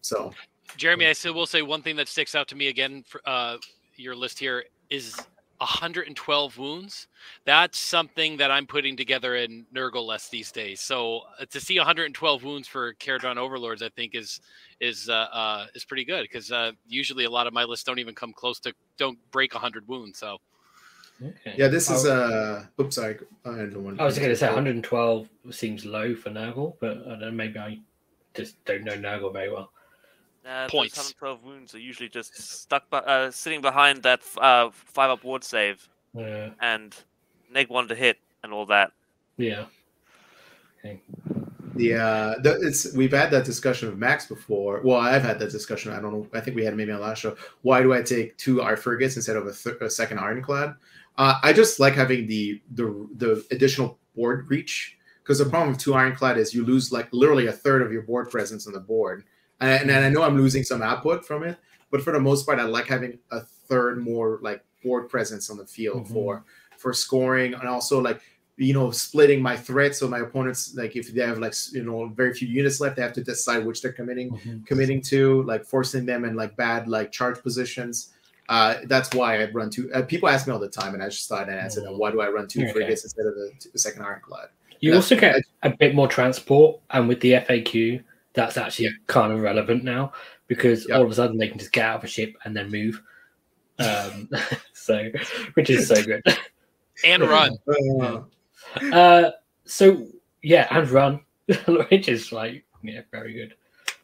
so 0.00 0.32
Jeremy, 0.76 1.06
I 1.06 1.12
still 1.12 1.34
will 1.34 1.46
say 1.46 1.62
one 1.62 1.82
thing 1.82 1.96
that 1.96 2.08
sticks 2.08 2.34
out 2.34 2.48
to 2.48 2.56
me 2.56 2.68
again 2.68 3.04
for 3.06 3.20
uh, 3.24 3.56
your 3.96 4.14
list 4.16 4.38
here 4.38 4.64
is 4.90 5.16
112 5.58 6.58
wounds. 6.58 7.06
That's 7.44 7.78
something 7.78 8.36
that 8.38 8.50
I'm 8.50 8.66
putting 8.66 8.96
together 8.96 9.36
in 9.36 9.66
Nurgle 9.74 10.04
less 10.06 10.28
these 10.28 10.50
days. 10.50 10.80
So 10.80 11.20
uh, 11.40 11.44
to 11.50 11.60
see 11.60 11.78
112 11.78 12.42
wounds 12.44 12.68
for 12.68 12.94
Kharadron 12.94 13.36
Overlords, 13.36 13.82
I 13.82 13.88
think 13.90 14.14
is 14.14 14.40
is 14.80 15.08
uh, 15.08 15.12
uh, 15.32 15.66
is 15.74 15.84
pretty 15.84 16.04
good 16.04 16.22
because 16.22 16.50
uh, 16.50 16.72
usually 16.86 17.24
a 17.24 17.30
lot 17.30 17.46
of 17.46 17.52
my 17.52 17.64
lists 17.64 17.84
don't 17.84 17.98
even 18.00 18.14
come 18.14 18.32
close 18.32 18.58
to 18.60 18.74
don't 18.98 19.18
break 19.30 19.54
100 19.54 19.86
wounds. 19.88 20.18
So 20.18 20.38
Okay. 21.24 21.54
yeah, 21.56 21.68
this 21.68 21.88
is 21.88 22.04
I- 22.06 22.10
uh 22.10 22.64
oops, 22.80 22.96
sorry. 22.96 23.18
I 23.44 23.50
don't 23.50 23.84
want 23.84 24.00
I 24.00 24.04
was 24.04 24.18
going 24.18 24.30
to 24.30 24.36
say 24.36 24.46
112 24.46 25.28
seems 25.52 25.84
low 25.84 26.14
for 26.16 26.30
Nurgle, 26.30 26.74
but 26.80 26.98
I 27.06 27.10
don't 27.10 27.20
know, 27.20 27.30
maybe 27.30 27.58
I 27.58 27.78
just 28.34 28.62
don't 28.64 28.82
know 28.82 28.96
Nurgle 28.96 29.32
very 29.32 29.50
well. 29.50 29.70
Uh, 30.46 30.68
Points. 30.68 30.94
Those 30.96 31.14
112 31.20 31.44
wounds 31.44 31.74
are 31.74 31.78
usually 31.78 32.08
just 32.08 32.36
stuck, 32.36 32.88
by, 32.90 32.98
uh, 32.98 33.30
sitting 33.30 33.60
behind 33.60 34.02
that 34.02 34.20
uh, 34.38 34.70
five 34.72 35.10
up 35.10 35.24
ward 35.24 35.42
save 35.44 35.88
Yeah, 36.14 36.50
and 36.60 36.94
neg 37.50 37.68
one 37.70 37.88
to 37.88 37.94
hit 37.94 38.18
and 38.42 38.52
all 38.52 38.66
that. 38.66 38.92
yeah. 39.38 39.64
Okay. 40.84 41.00
the 41.76 41.94
uh 41.94 42.34
the, 42.42 42.60
it's 42.60 42.92
we've 42.94 43.10
had 43.12 43.30
that 43.30 43.46
discussion 43.46 43.88
with 43.88 43.96
Max 43.98 44.26
before. 44.26 44.82
Well, 44.84 44.98
I've 44.98 45.22
had 45.22 45.38
that 45.38 45.50
discussion. 45.50 45.92
I 45.92 45.98
don't 46.00 46.12
know. 46.12 46.28
I 46.34 46.40
think 46.40 46.56
we 46.56 46.62
had 46.64 46.74
it 46.74 46.76
maybe 46.76 46.92
on 46.92 47.00
last 47.00 47.20
show. 47.20 47.36
Why 47.62 47.82
do 47.82 47.94
I 47.94 48.02
take 48.02 48.36
two 48.36 48.60
R 48.60 48.76
frigates 48.76 49.16
instead 49.16 49.36
of 49.36 49.46
a, 49.46 49.52
th- 49.54 49.76
a 49.80 49.88
second 49.88 50.18
ironclad? 50.18 50.74
Uh, 51.16 51.38
I 51.42 51.54
just 51.54 51.80
like 51.80 51.94
having 51.94 52.26
the 52.26 52.60
the 52.74 53.08
the 53.16 53.44
additional 53.50 53.98
board 54.14 54.46
reach 54.50 54.98
because 55.22 55.38
the 55.38 55.46
problem 55.46 55.70
with 55.70 55.78
two 55.78 55.94
ironclad 55.94 56.36
is 56.36 56.52
you 56.52 56.66
lose 56.66 56.92
like 56.92 57.08
literally 57.12 57.46
a 57.46 57.52
third 57.52 57.80
of 57.80 57.90
your 57.90 58.02
board 58.02 58.30
presence 58.30 58.66
on 58.66 58.74
the 58.74 58.80
board, 58.80 59.24
and, 59.60 59.90
and 59.90 60.04
I 60.04 60.08
know 60.08 60.22
I'm 60.22 60.36
losing 60.36 60.62
some 60.64 60.82
output 60.82 61.24
from 61.26 61.42
it, 61.44 61.56
but 61.90 62.02
for 62.02 62.12
the 62.12 62.20
most 62.20 62.44
part, 62.46 62.58
I 62.58 62.64
like 62.64 62.86
having 62.86 63.18
a 63.30 63.40
third 63.40 64.02
more 64.02 64.38
like 64.42 64.62
board 64.82 65.08
presence 65.08 65.48
on 65.50 65.56
the 65.56 65.66
field 65.66 66.06
Mhm. 66.06 66.12
for 66.12 66.44
for 66.76 66.92
scoring 66.92 67.54
and 67.54 67.66
also 67.68 67.98
like 68.00 68.20
you 68.56 68.74
know 68.74 68.90
splitting 68.90 69.40
my 69.40 69.56
threat 69.56 69.96
so 69.96 70.06
my 70.06 70.18
opponents 70.18 70.74
like 70.76 70.94
if 70.96 71.12
they 71.14 71.22
have 71.26 71.38
like 71.38 71.54
you 71.72 71.82
know 71.82 72.06
very 72.08 72.34
few 72.34 72.46
units 72.46 72.78
left 72.80 72.96
they 72.96 73.02
have 73.02 73.12
to 73.14 73.24
decide 73.24 73.64
which 73.64 73.80
they're 73.80 73.92
committing 73.92 74.30
Mhm. 74.32 74.66
committing 74.66 75.00
to 75.00 75.42
like 75.44 75.64
forcing 75.64 76.04
them 76.04 76.24
in 76.26 76.36
like 76.36 76.54
bad 76.56 76.86
like 76.86 77.10
charge 77.10 77.42
positions 77.42 78.12
uh 78.50 78.74
that's 78.84 79.12
why 79.14 79.40
i 79.42 79.50
run 79.52 79.70
two 79.70 79.90
uh, 79.94 80.02
people 80.02 80.28
ask 80.28 80.46
me 80.46 80.52
all 80.52 80.58
the 80.60 80.68
time 80.68 80.92
and 80.94 81.02
i 81.02 81.08
just 81.08 81.26
thought 81.28 81.48
and 81.48 81.58
answer 81.58 81.80
them 81.80 81.96
why 81.98 82.10
do 82.10 82.20
i 82.20 82.28
run 82.28 82.46
two 82.46 82.62
Okay. 82.64 82.72
frigates 82.72 83.02
instead 83.04 83.24
of 83.26 83.34
the, 83.34 83.50
the 83.72 83.78
second 83.78 84.02
ironclad 84.02 84.48
You 84.80 84.94
also 84.94 85.16
get 85.16 85.36
I- 85.62 85.68
a 85.68 85.70
bit 85.76 85.94
more 85.94 86.08
transport, 86.08 86.80
and 86.90 87.08
with 87.08 87.20
the 87.20 87.32
FAQ, 87.32 88.02
that's 88.34 88.56
actually 88.56 88.90
kind 89.06 89.32
of 89.32 89.40
relevant 89.40 89.84
now 89.84 90.12
because 90.48 90.86
Yeah. 90.88 90.96
all 90.96 91.04
of 91.04 91.10
a 91.10 91.14
sudden 91.14 91.38
they 91.38 91.48
can 91.48 91.58
just 91.58 91.72
get 91.72 91.86
out 91.86 91.98
of 91.98 92.04
a 92.04 92.08
ship 92.08 92.36
and 92.44 92.54
then 92.56 92.70
move. 92.70 93.00
Um, 93.78 94.28
so, 94.72 95.08
which 95.54 95.70
is 95.70 95.88
so 95.88 96.02
good. 96.02 96.22
and 97.04 97.22
run. 97.22 97.56
Uh, 98.02 98.20
Uh, 98.92 99.30
so 99.64 100.06
yeah, 100.42 100.66
and 100.70 100.88
run, 100.90 101.20
which 101.90 102.08
is 102.08 102.32
like 102.32 102.64
yeah, 102.82 103.02
very 103.10 103.32
good. 103.32 103.54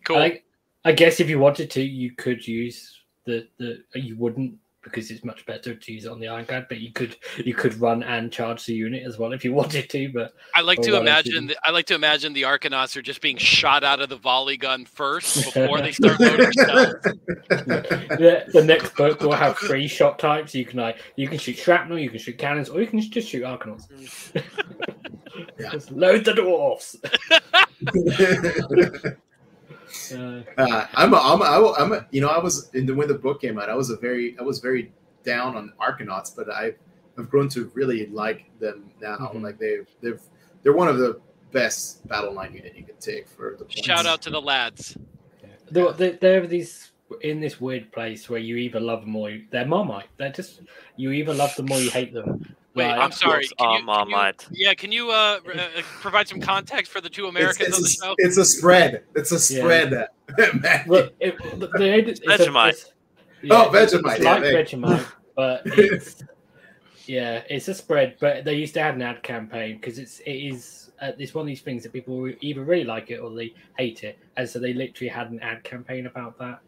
Cool. 0.05 0.17
I, 0.19 0.43
I 0.85 0.93
guess 0.93 1.21
if 1.21 1.29
you 1.29 1.39
wanted 1.39 1.71
to, 1.73 1.83
you 1.83 2.13
could 2.13 2.47
use 2.47 3.01
the 3.25 3.47
the 3.59 3.83
you 3.95 4.17
wouldn't 4.17 4.55
because 4.83 5.11
it's 5.11 5.25
much 5.25 5.45
better 5.47 5.75
to 5.75 5.93
use 5.93 6.05
it 6.05 6.11
on 6.11 6.21
the 6.21 6.29
ironclad, 6.29 6.67
but 6.69 6.81
you 6.81 6.93
could 6.93 7.17
you 7.37 7.55
could 7.55 7.79
run 7.81 8.03
and 8.03 8.33
charge 8.33 8.65
the 8.65 8.75
unit 8.75 9.03
as 9.07 9.19
well 9.19 9.33
if 9.33 9.45
you 9.45 9.53
wanted 9.61 9.91
to. 9.91 10.13
But 10.13 10.35
I 10.55 10.63
like 10.63 10.81
to 10.83 10.97
imagine. 10.97 11.49
The, 11.49 11.57
I 11.65 11.71
like 11.71 11.87
to 11.87 11.95
imagine 11.95 12.33
the 12.33 12.43
Arkanauts 12.43 12.97
are 12.97 13.03
just 13.03 13.21
being 13.21 13.37
shot 13.37 13.85
out 13.85 14.01
of 14.01 14.09
the 14.09 14.17
volley 14.17 14.57
gun 14.57 14.85
first 14.85 15.45
before 15.55 15.81
they 15.81 15.93
start 15.93 16.21
loading 16.21 16.53
stuff. 16.53 16.93
the, 17.49 18.45
the 18.53 18.65
next 18.65 18.95
book 18.97 19.21
will 19.21 19.33
have 19.33 19.59
three 19.59 19.89
shot 19.89 20.19
types. 20.19 20.55
You 20.55 20.65
can 20.65 20.79
like 20.79 20.99
you 21.17 21.29
can 21.29 21.39
shoot 21.39 21.57
shrapnel, 21.57 21.99
you 21.99 22.11
can 22.11 22.19
shoot 22.19 22.39
cannons, 22.39 22.69
or 22.69 22.81
you 22.81 22.87
can 22.87 23.01
just 23.01 23.29
shoot 23.29 23.43
arkanauts. 23.43 23.87
Just 25.71 25.91
load 25.93 26.25
the 26.25 26.33
dwarfs. 26.35 26.97
Uh, 30.13 30.43
Uh, 30.59 30.87
I'm, 30.95 31.13
a, 31.15 31.17
I'm, 31.19 31.41
a, 31.41 31.45
I 31.45 31.59
will- 31.59 31.75
I'm, 31.79 31.93
a, 31.93 32.07
you 32.11 32.21
know, 32.21 32.29
I 32.29 32.39
was 32.39 32.71
in 32.75 32.87
the 32.87 32.95
when 32.95 33.09
the 33.09 33.15
book 33.15 33.41
came 33.41 33.59
out. 33.59 33.69
I 33.69 33.75
was 33.75 33.91
a 33.91 33.97
very, 33.97 34.37
I 34.39 34.43
was 34.43 34.59
very 34.61 34.93
down 35.25 35.57
on 35.57 35.73
Arkanauts, 35.81 36.35
but 36.35 36.51
I've, 36.51 36.77
I've 37.19 37.29
grown 37.31 37.49
to 37.51 37.71
really 37.75 38.07
like 38.07 38.45
them 38.59 38.91
now. 39.01 39.17
Mhm. 39.17 39.43
Like 39.43 39.59
they've, 39.59 39.87
they've, 40.01 40.21
they're 40.63 40.73
one 40.73 40.89
of 40.89 40.99
the 40.99 41.21
best 41.53 42.07
battle 42.09 42.33
line 42.33 42.55
unit 42.55 42.75
you 42.77 42.85
can 42.85 42.97
take 42.97 43.29
for 43.29 43.57
the 43.59 43.65
points. 43.65 43.81
Shout 43.85 44.07
out 44.07 44.23
to 44.23 44.31
the 44.31 44.41
lads. 44.41 44.97
They're, 45.71 45.93
they're, 45.93 46.13
they're 46.13 46.47
these 46.47 46.93
in 47.23 47.41
this 47.41 47.61
weird 47.61 47.91
place 47.93 48.29
where 48.31 48.39
you 48.41 48.57
either 48.57 48.79
love 48.81 49.01
them 49.03 49.17
or 49.17 49.31
you, 49.31 49.45
they're 49.51 49.67
Marmite. 49.67 50.07
They're 50.17 50.31
just 50.33 50.61
you 50.97 51.11
either 51.11 51.35
love 51.35 51.55
them 51.57 51.71
or 51.71 51.79
you 51.79 51.91
hate 51.91 52.13
them. 52.15 52.55
Wait, 52.75 52.85
Right. 52.87 52.99
I'm 53.01 53.11
sorry. 53.13 53.47
Can 53.59 53.67
are 53.67 53.79
you, 53.81 53.85
can 53.87 54.09
you- 54.09 54.33
yeah, 54.65 54.75
can 54.75 54.93
you 54.93 55.11
uh, 55.11 55.41
uh, 55.55 55.69
provide 56.01 56.29
some 56.29 56.41
context 56.41 56.93
for 56.93 57.01
the 57.01 57.09
two 57.09 57.27
It's, 57.27 57.31
Americans 57.37 57.75
on 57.75 57.83
the 57.83 57.87
it's, 57.87 58.03
show? 58.05 58.11
a, 58.13 58.15
it's 58.19 58.37
a 58.37 58.45
spread. 58.45 59.03
It's 59.17 59.33
a 59.33 59.39
spread. 59.41 59.91
Matthew. 60.55 60.87
Well, 60.87 61.09
it, 61.19 61.37
the, 61.59 61.67
the, 61.67 61.99
it's 62.09 62.21
Vegemite. 62.21 62.69
it's- 62.69 62.93
yeah, 63.43 63.55
Oh, 63.65 63.71
Vegemite, 63.71 64.15
It's 64.17 64.25
yeah, 64.25 64.33
like 64.35 64.43
Vegemite, 64.45 65.07
but 65.35 65.63
it's 65.67 66.23
yeah, 67.07 67.43
it's 67.51 67.67
a 67.69 67.75
spread. 67.75 68.17
But 68.21 68.45
they 68.45 68.55
used 68.55 68.75
to 68.75 68.83
have 68.83 68.95
an 68.95 69.03
ad 69.03 69.23
campaign 69.25 69.77
because 69.77 69.99
it's 69.99 70.21
it 70.21 70.31
is 70.31 70.93
uh, 71.01 71.13
it's 71.19 71.35
one 71.35 71.43
of 71.43 71.47
these 71.47 71.63
things 71.63 71.83
that 71.83 71.93
people 71.93 72.31
either 72.41 72.63
really 72.63 72.85
like 72.85 73.11
it 73.11 73.17
or 73.19 73.31
they 73.35 73.53
hate 73.79 74.05
it, 74.05 74.19
and 74.37 74.49
so 74.49 74.59
they 74.61 74.73
literally 74.75 75.09
had 75.09 75.31
an 75.31 75.41
ad 75.41 75.65
campaign 75.65 76.07
about 76.07 76.39
that. 76.39 76.61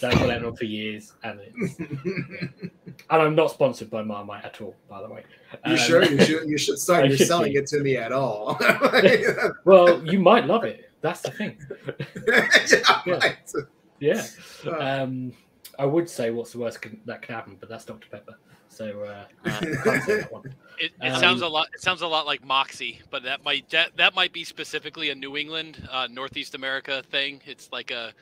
That 0.00 0.14
went 0.26 0.44
on 0.44 0.56
for 0.56 0.64
years, 0.64 1.12
and 1.22 1.40
it's, 1.42 1.78
and 1.80 2.62
I'm 3.10 3.34
not 3.34 3.50
sponsored 3.50 3.90
by 3.90 4.02
Marmite 4.02 4.44
at 4.44 4.60
all, 4.60 4.74
by 4.88 5.02
the 5.02 5.08
way. 5.08 5.24
you 5.66 5.72
Um, 5.72 5.76
sure 5.78 6.02
you 6.02 6.20
should 6.24 6.48
you 6.48 6.58
should 6.58 6.74
I 6.74 6.78
start 6.78 7.08
you're 7.08 7.16
should 7.18 7.26
selling 7.26 7.52
be. 7.52 7.58
it 7.58 7.66
to 7.68 7.80
me 7.80 7.96
at 7.96 8.12
all. 8.12 8.58
Well, 9.64 10.04
you 10.06 10.18
might 10.18 10.46
love 10.46 10.64
it. 10.64 10.90
That's 11.00 11.20
the 11.22 11.30
thing. 11.30 11.58
yeah, 12.26 12.48
Yeah. 13.06 13.14
right. 13.14 13.36
Yeah. 14.00 14.26
Uh, 14.66 14.76
Um, 15.02 15.32
I 15.78 15.86
would 15.86 16.08
say 16.10 16.30
what's 16.30 16.52
the 16.52 16.58
worst 16.58 16.82
can, 16.82 17.00
that 17.06 17.22
could 17.22 17.34
happen, 17.34 17.56
but 17.58 17.68
that's 17.68 17.84
Dr 17.84 18.08
Pepper. 18.10 18.34
So 18.68 19.02
uh, 19.04 19.24
Uh, 19.48 19.60
can't 19.84 20.02
say 20.04 20.16
that 20.20 20.32
one. 20.32 20.54
It, 20.78 20.92
it 21.02 21.08
Um, 21.12 21.20
sounds 21.20 21.42
a 21.42 21.48
lot. 21.48 21.68
It 21.74 21.80
sounds 21.82 22.02
a 22.02 22.06
lot 22.06 22.24
like 22.26 22.44
Moxie, 22.44 23.00
but 23.10 23.22
that 23.24 23.44
might 23.44 23.68
that, 23.70 23.96
that 23.96 24.14
might 24.14 24.32
be 24.32 24.44
specifically 24.44 25.10
a 25.10 25.14
New 25.14 25.36
England, 25.36 25.86
uh, 25.90 26.06
Northeast 26.10 26.54
America 26.54 27.02
thing. 27.10 27.40
It's 27.46 27.70
like 27.72 27.90
a 27.90 28.12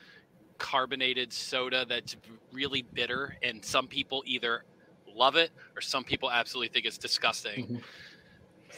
carbonated 0.59 1.33
soda 1.33 1.85
that's 1.89 2.15
really 2.51 2.83
bitter, 2.93 3.35
and 3.41 3.63
some 3.65 3.87
people 3.87 4.21
either 4.25 4.63
love 5.15 5.35
it 5.35 5.49
or 5.75 5.81
some 5.81 6.03
people 6.03 6.29
absolutely 6.31 6.69
think 6.71 6.85
it's 6.85 6.97
disgusting. 6.97 7.65
Mhm. 7.67 7.81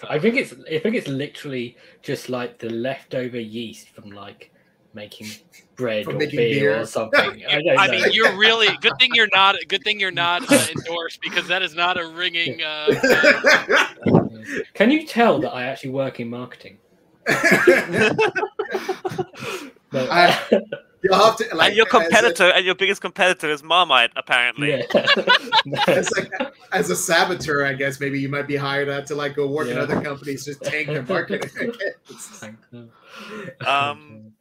I 0.10 0.18
think 0.18 0.36
it's 0.38 0.54
I 0.72 0.80
think 0.80 0.96
it's 0.96 1.08
literally 1.10 1.76
just 2.02 2.30
like 2.30 2.58
the 2.58 2.70
leftover 2.70 3.40
yeast 3.40 3.90
from 3.90 4.10
like 4.12 4.52
making 4.94 5.28
bread 5.76 6.08
or 6.08 6.14
making 6.14 6.38
beer, 6.38 6.72
beer. 6.72 6.80
or 6.82 6.86
something. 6.86 7.46
I 7.46 7.62
don't 7.62 7.78
I 7.78 7.88
know. 7.88 7.94
mean, 7.94 8.12
you're 8.12 8.36
really 8.38 8.68
good 8.82 8.94
thing 9.00 9.12
you're 9.14 9.30
not 9.34 9.56
good 9.68 9.84
thing 9.84 10.00
you're 10.00 10.10
not 10.12 10.50
uh, 10.52 10.66
endorsed 10.76 11.20
because 11.22 11.48
that 11.48 11.62
is 11.62 11.76
not 11.76 12.00
a 12.00 12.08
ringing. 12.08 12.62
Uh, 12.64 12.88
Can 14.74 14.90
you 14.92 15.06
tell 15.06 15.40
that 15.40 15.52
I 15.52 15.64
actually 15.64 15.92
work 15.92 16.20
in 16.20 16.30
marketing? 16.30 16.78
No, 19.94 20.08
I- 20.10 20.62
You'll 21.04 21.16
have 21.16 21.36
to 21.38 21.56
like 21.56 21.70
and 21.70 21.78
your 21.78 21.88
as 21.88 21.94
a- 21.94 21.98
competitor 22.00 22.44
and 22.52 22.66
your 22.66 22.76
biggest 22.76 23.02
competitor 23.02 23.50
is 23.50 23.64
Marmite, 23.64 24.12
apparently. 24.16 24.70
yeah. 24.72 25.06
As 25.88 26.12
like 26.12 26.30
as 26.72 26.90
a 26.90 26.96
saboteur, 26.96 27.66
I 27.66 27.74
guess 27.74 28.00
maybe 28.00 28.20
you 28.20 28.30
might 28.30 28.48
be 28.48 28.56
hired 28.56 28.88
out 28.90 29.06
to 29.08 29.16
like 29.16 29.36
go 29.36 29.48
work 29.48 29.68
in 29.68 29.78
other 29.78 30.00
companies, 30.02 30.46
just 30.46 30.62
tank 30.64 30.88
their 30.88 31.04
marketing. 31.04 31.72
Um, 32.74 32.88
Um, 33.68 34.34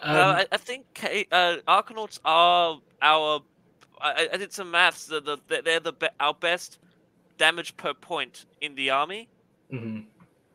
uh, 0.00 0.42
I, 0.42 0.46
I 0.52 0.56
think 0.56 0.86
K- 0.94 1.26
uh, 1.32 1.56
Arkanauts 1.66 2.18
are 2.24 2.78
our. 3.02 3.40
I, 4.00 4.28
I 4.32 4.36
did 4.36 4.52
some 4.52 4.70
maths. 4.70 5.06
They're 5.06 5.20
the, 5.20 5.38
they're 5.48 5.80
the 5.80 5.92
be- 5.92 6.06
our 6.20 6.34
best 6.34 6.78
damage 7.36 7.76
per 7.76 7.94
point 7.94 8.44
in 8.60 8.74
the 8.76 8.90
army. 8.90 9.28
mhm. 9.72 10.04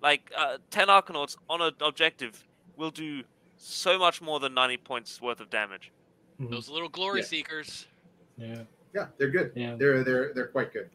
Like 0.02 0.32
uh, 0.38 0.58
ten 0.70 0.88
Arkanauts 0.88 1.36
on 1.50 1.62
an 1.62 1.74
objective 1.82 2.42
will 2.78 2.92
do 2.92 3.24
so 3.64 3.98
much 3.98 4.22
more 4.22 4.40
than 4.40 4.54
ninety 4.54 4.78
points 4.78 5.22
worth 5.22 5.40
of 5.40 5.50
damage. 5.50 5.92
Mhm. 6.40 6.50
those 6.50 6.68
little 6.70 6.90
glory 6.90 7.20
Yeah. 7.22 7.26
seekers. 7.26 7.88
Yeah. 8.38 8.64
yeah, 8.96 9.08
they're 9.18 9.30
good. 9.30 9.52
Yeah. 9.56 9.76
They're 9.76 10.04
they're 10.04 10.34
they're 10.34 10.48
quite 10.48 10.74
good. 10.74 10.90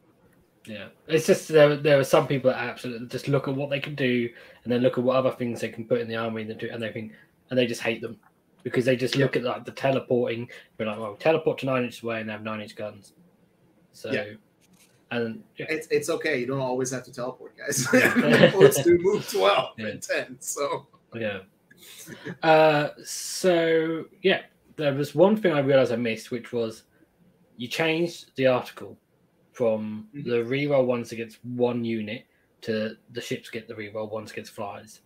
Yeah, 0.66 0.88
it's 1.06 1.26
just 1.26 1.48
there. 1.48 1.76
There 1.76 1.98
are 1.98 2.04
some 2.04 2.26
people 2.26 2.50
that 2.50 2.58
absolutely 2.62 3.06
just 3.08 3.28
look 3.28 3.48
at 3.48 3.54
what 3.54 3.70
they 3.70 3.80
can 3.80 3.94
do, 3.94 4.28
and 4.64 4.72
then 4.72 4.82
look 4.82 4.98
at 4.98 5.04
what 5.04 5.16
other 5.16 5.30
things 5.30 5.60
they 5.60 5.70
can 5.70 5.86
put 5.86 6.00
in 6.00 6.08
the 6.08 6.16
army, 6.16 6.42
and, 6.42 6.58
do, 6.58 6.68
and 6.70 6.82
they 6.82 6.92
think, 6.92 7.12
and 7.48 7.58
they 7.58 7.66
just 7.66 7.80
hate 7.80 8.02
them 8.02 8.18
because 8.64 8.84
they 8.84 8.96
just 8.96 9.16
look 9.16 9.34
at 9.36 9.44
like 9.44 9.64
the 9.64 9.70
teleporting, 9.70 10.46
be 10.76 10.84
like, 10.84 10.98
well, 10.98 11.14
teleport 11.16 11.58
to 11.58 11.66
nine 11.66 11.84
inches 11.84 12.02
away 12.02 12.20
and 12.20 12.28
they 12.28 12.32
have 12.32 12.42
nine 12.42 12.60
inch 12.60 12.74
guns. 12.76 13.14
So, 13.92 14.10
Yeah. 14.12 14.24
and 15.12 15.42
yeah, 15.56 15.66
It's 15.70 15.86
it's 15.90 16.10
okay. 16.10 16.38
You 16.40 16.46
don't 16.48 16.60
always 16.60 16.90
have 16.90 17.04
to 17.04 17.12
teleport, 17.12 17.56
guys. 17.56 17.86
Yeah. 17.94 18.52
Let's 18.58 18.82
do 18.82 18.98
move 19.00 19.26
twelve 19.30 19.70
Yeah. 19.78 19.86
and 19.86 20.02
ten. 20.02 20.36
So 20.40 20.86
yeah. 21.14 21.38
Uh, 22.42 22.90
so 23.04 24.04
yeah, 24.22 24.42
there 24.76 24.94
was 24.94 25.14
one 25.14 25.36
thing 25.36 25.52
I 25.52 25.60
realized 25.60 25.92
I 25.92 25.96
missed, 25.96 26.30
which 26.30 26.52
was 26.52 26.84
you 27.56 27.68
changed 27.68 28.32
the 28.36 28.46
article 28.46 28.96
from 29.52 30.08
Mhm. 30.14 30.24
the 30.24 30.44
reroll 30.44 30.86
ones 30.86 31.12
against 31.12 31.44
one 31.44 31.84
unit 31.84 32.24
to 32.62 32.96
the 33.10 33.20
ships 33.20 33.50
get 33.50 33.66
the 33.68 33.74
reroll 33.74 34.10
ones 34.10 34.30
against 34.32 34.52
flyers. 34.52 35.00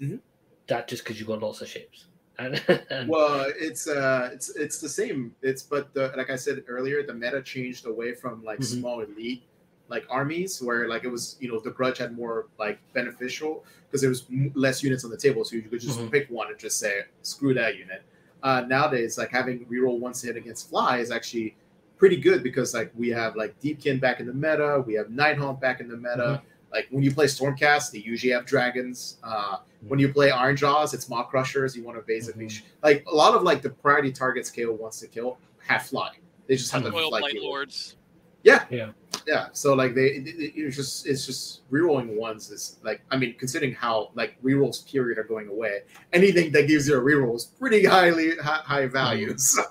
Mhm. 0.00 0.20
That 0.66 0.88
just 0.88 1.04
because 1.04 1.18
you 1.20 1.26
got 1.26 1.40
lots 1.42 1.60
of 1.62 1.68
ships. 1.68 2.06
And, 2.40 2.62
and 2.90 3.08
well, 3.08 3.50
it's 3.58 3.88
uh, 3.88 4.30
it's 4.32 4.50
it's 4.54 4.80
the 4.80 4.88
same. 4.88 5.34
It's 5.42 5.64
but 5.64 5.92
the 5.92 6.12
like 6.16 6.30
I 6.30 6.36
said 6.36 6.62
earlier, 6.68 7.02
the 7.02 7.12
meta 7.12 7.42
changed 7.42 7.84
away 7.86 8.14
from 8.14 8.44
like 8.44 8.60
Mhm. 8.60 8.78
small 8.78 9.00
elite 9.00 9.42
like 9.88 10.04
armies 10.10 10.60
where 10.62 10.88
like 10.88 11.04
it 11.04 11.08
was 11.08 11.36
you 11.40 11.50
know 11.50 11.58
the 11.60 11.70
grudge 11.70 11.98
had 11.98 12.16
more 12.16 12.46
like 12.58 12.78
beneficial 12.92 13.64
because 13.86 14.00
there 14.00 14.10
was 14.10 14.26
m- 14.30 14.52
less 14.54 14.82
units 14.82 15.04
on 15.04 15.10
the 15.10 15.16
table, 15.16 15.44
so 15.44 15.56
you 15.56 15.62
could 15.62 15.80
just 15.80 15.98
Mhm. 15.98 16.10
pick 16.10 16.28
one 16.30 16.48
and 16.48 16.58
just 16.58 16.78
say 16.78 17.02
screw 17.22 17.54
that 17.54 17.76
unit. 17.76 18.02
Uh, 18.42 18.60
nowadays, 18.68 19.18
like 19.18 19.30
having 19.30 19.64
reroll 19.66 19.98
once 19.98 20.22
hit 20.22 20.36
against 20.36 20.68
fly 20.68 20.98
is 20.98 21.10
actually 21.10 21.56
pretty 21.96 22.16
good 22.16 22.42
because 22.42 22.74
like 22.74 22.92
we 22.94 23.08
have 23.08 23.34
like 23.34 23.58
Deepkin 23.60 23.98
back 24.00 24.20
in 24.20 24.26
the 24.26 24.32
meta, 24.34 24.84
we 24.86 24.94
have 24.94 25.08
Nighthaunt 25.08 25.60
back 25.60 25.80
in 25.80 25.88
the 25.88 25.96
meta. 25.96 26.42
Like 26.70 26.86
when 26.90 27.02
you 27.02 27.10
play 27.12 27.24
Stormcast, 27.24 27.92
they 27.92 27.98
usually 28.00 28.30
have 28.32 28.44
dragons. 28.44 29.16
Uh, 29.24 29.56
when 29.88 29.98
you 29.98 30.12
play 30.12 30.28
Ironjawz, 30.30 30.92
it's 30.92 31.08
Maw-Krushas. 31.08 31.74
You 31.74 31.82
want 31.82 31.96
to 31.96 32.04
basically 32.06 32.48
sh- 32.50 32.62
like 32.82 33.04
a 33.10 33.14
lot 33.14 33.34
of 33.34 33.42
like 33.42 33.62
the 33.62 33.70
priority 33.70 34.12
targets 34.12 34.50
KO 34.50 34.72
wants 34.72 35.00
to 35.00 35.06
kill 35.08 35.38
have 35.66 35.86
fly. 35.86 36.12
They 36.46 36.56
just 36.56 36.70
have 36.72 36.82
to 36.84 36.90
like 36.90 37.08
Blight 37.22 37.32
deal 37.32 37.44
Lords. 37.44 37.96
Yeah, 38.42 38.64
Yeah. 38.70 38.90
yeah. 39.26 39.48
So 39.52 39.74
like 39.74 39.94
they, 39.94 40.06
it, 40.06 40.26
it- 40.28 40.52
it's 40.56 40.76
just 40.76 41.06
it's 41.06 41.26
just 41.26 41.68
rerolling 41.70 42.16
ones 42.16 42.50
is 42.50 42.78
like 42.82 43.00
I 43.10 43.16
mean 43.16 43.34
considering 43.38 43.74
how 43.74 44.10
like 44.14 44.40
rerolls 44.42 44.86
period 44.90 45.18
are 45.18 45.24
going 45.24 45.48
away, 45.48 45.80
anything 46.12 46.52
that 46.52 46.68
gives 46.68 46.88
you 46.88 46.96
a 46.96 47.00
reroll 47.00 47.36
is 47.36 47.44
pretty 47.46 47.84
highly 47.84 48.36
high, 48.36 48.62
high 48.64 48.86
value. 48.86 49.36
So 49.38 49.62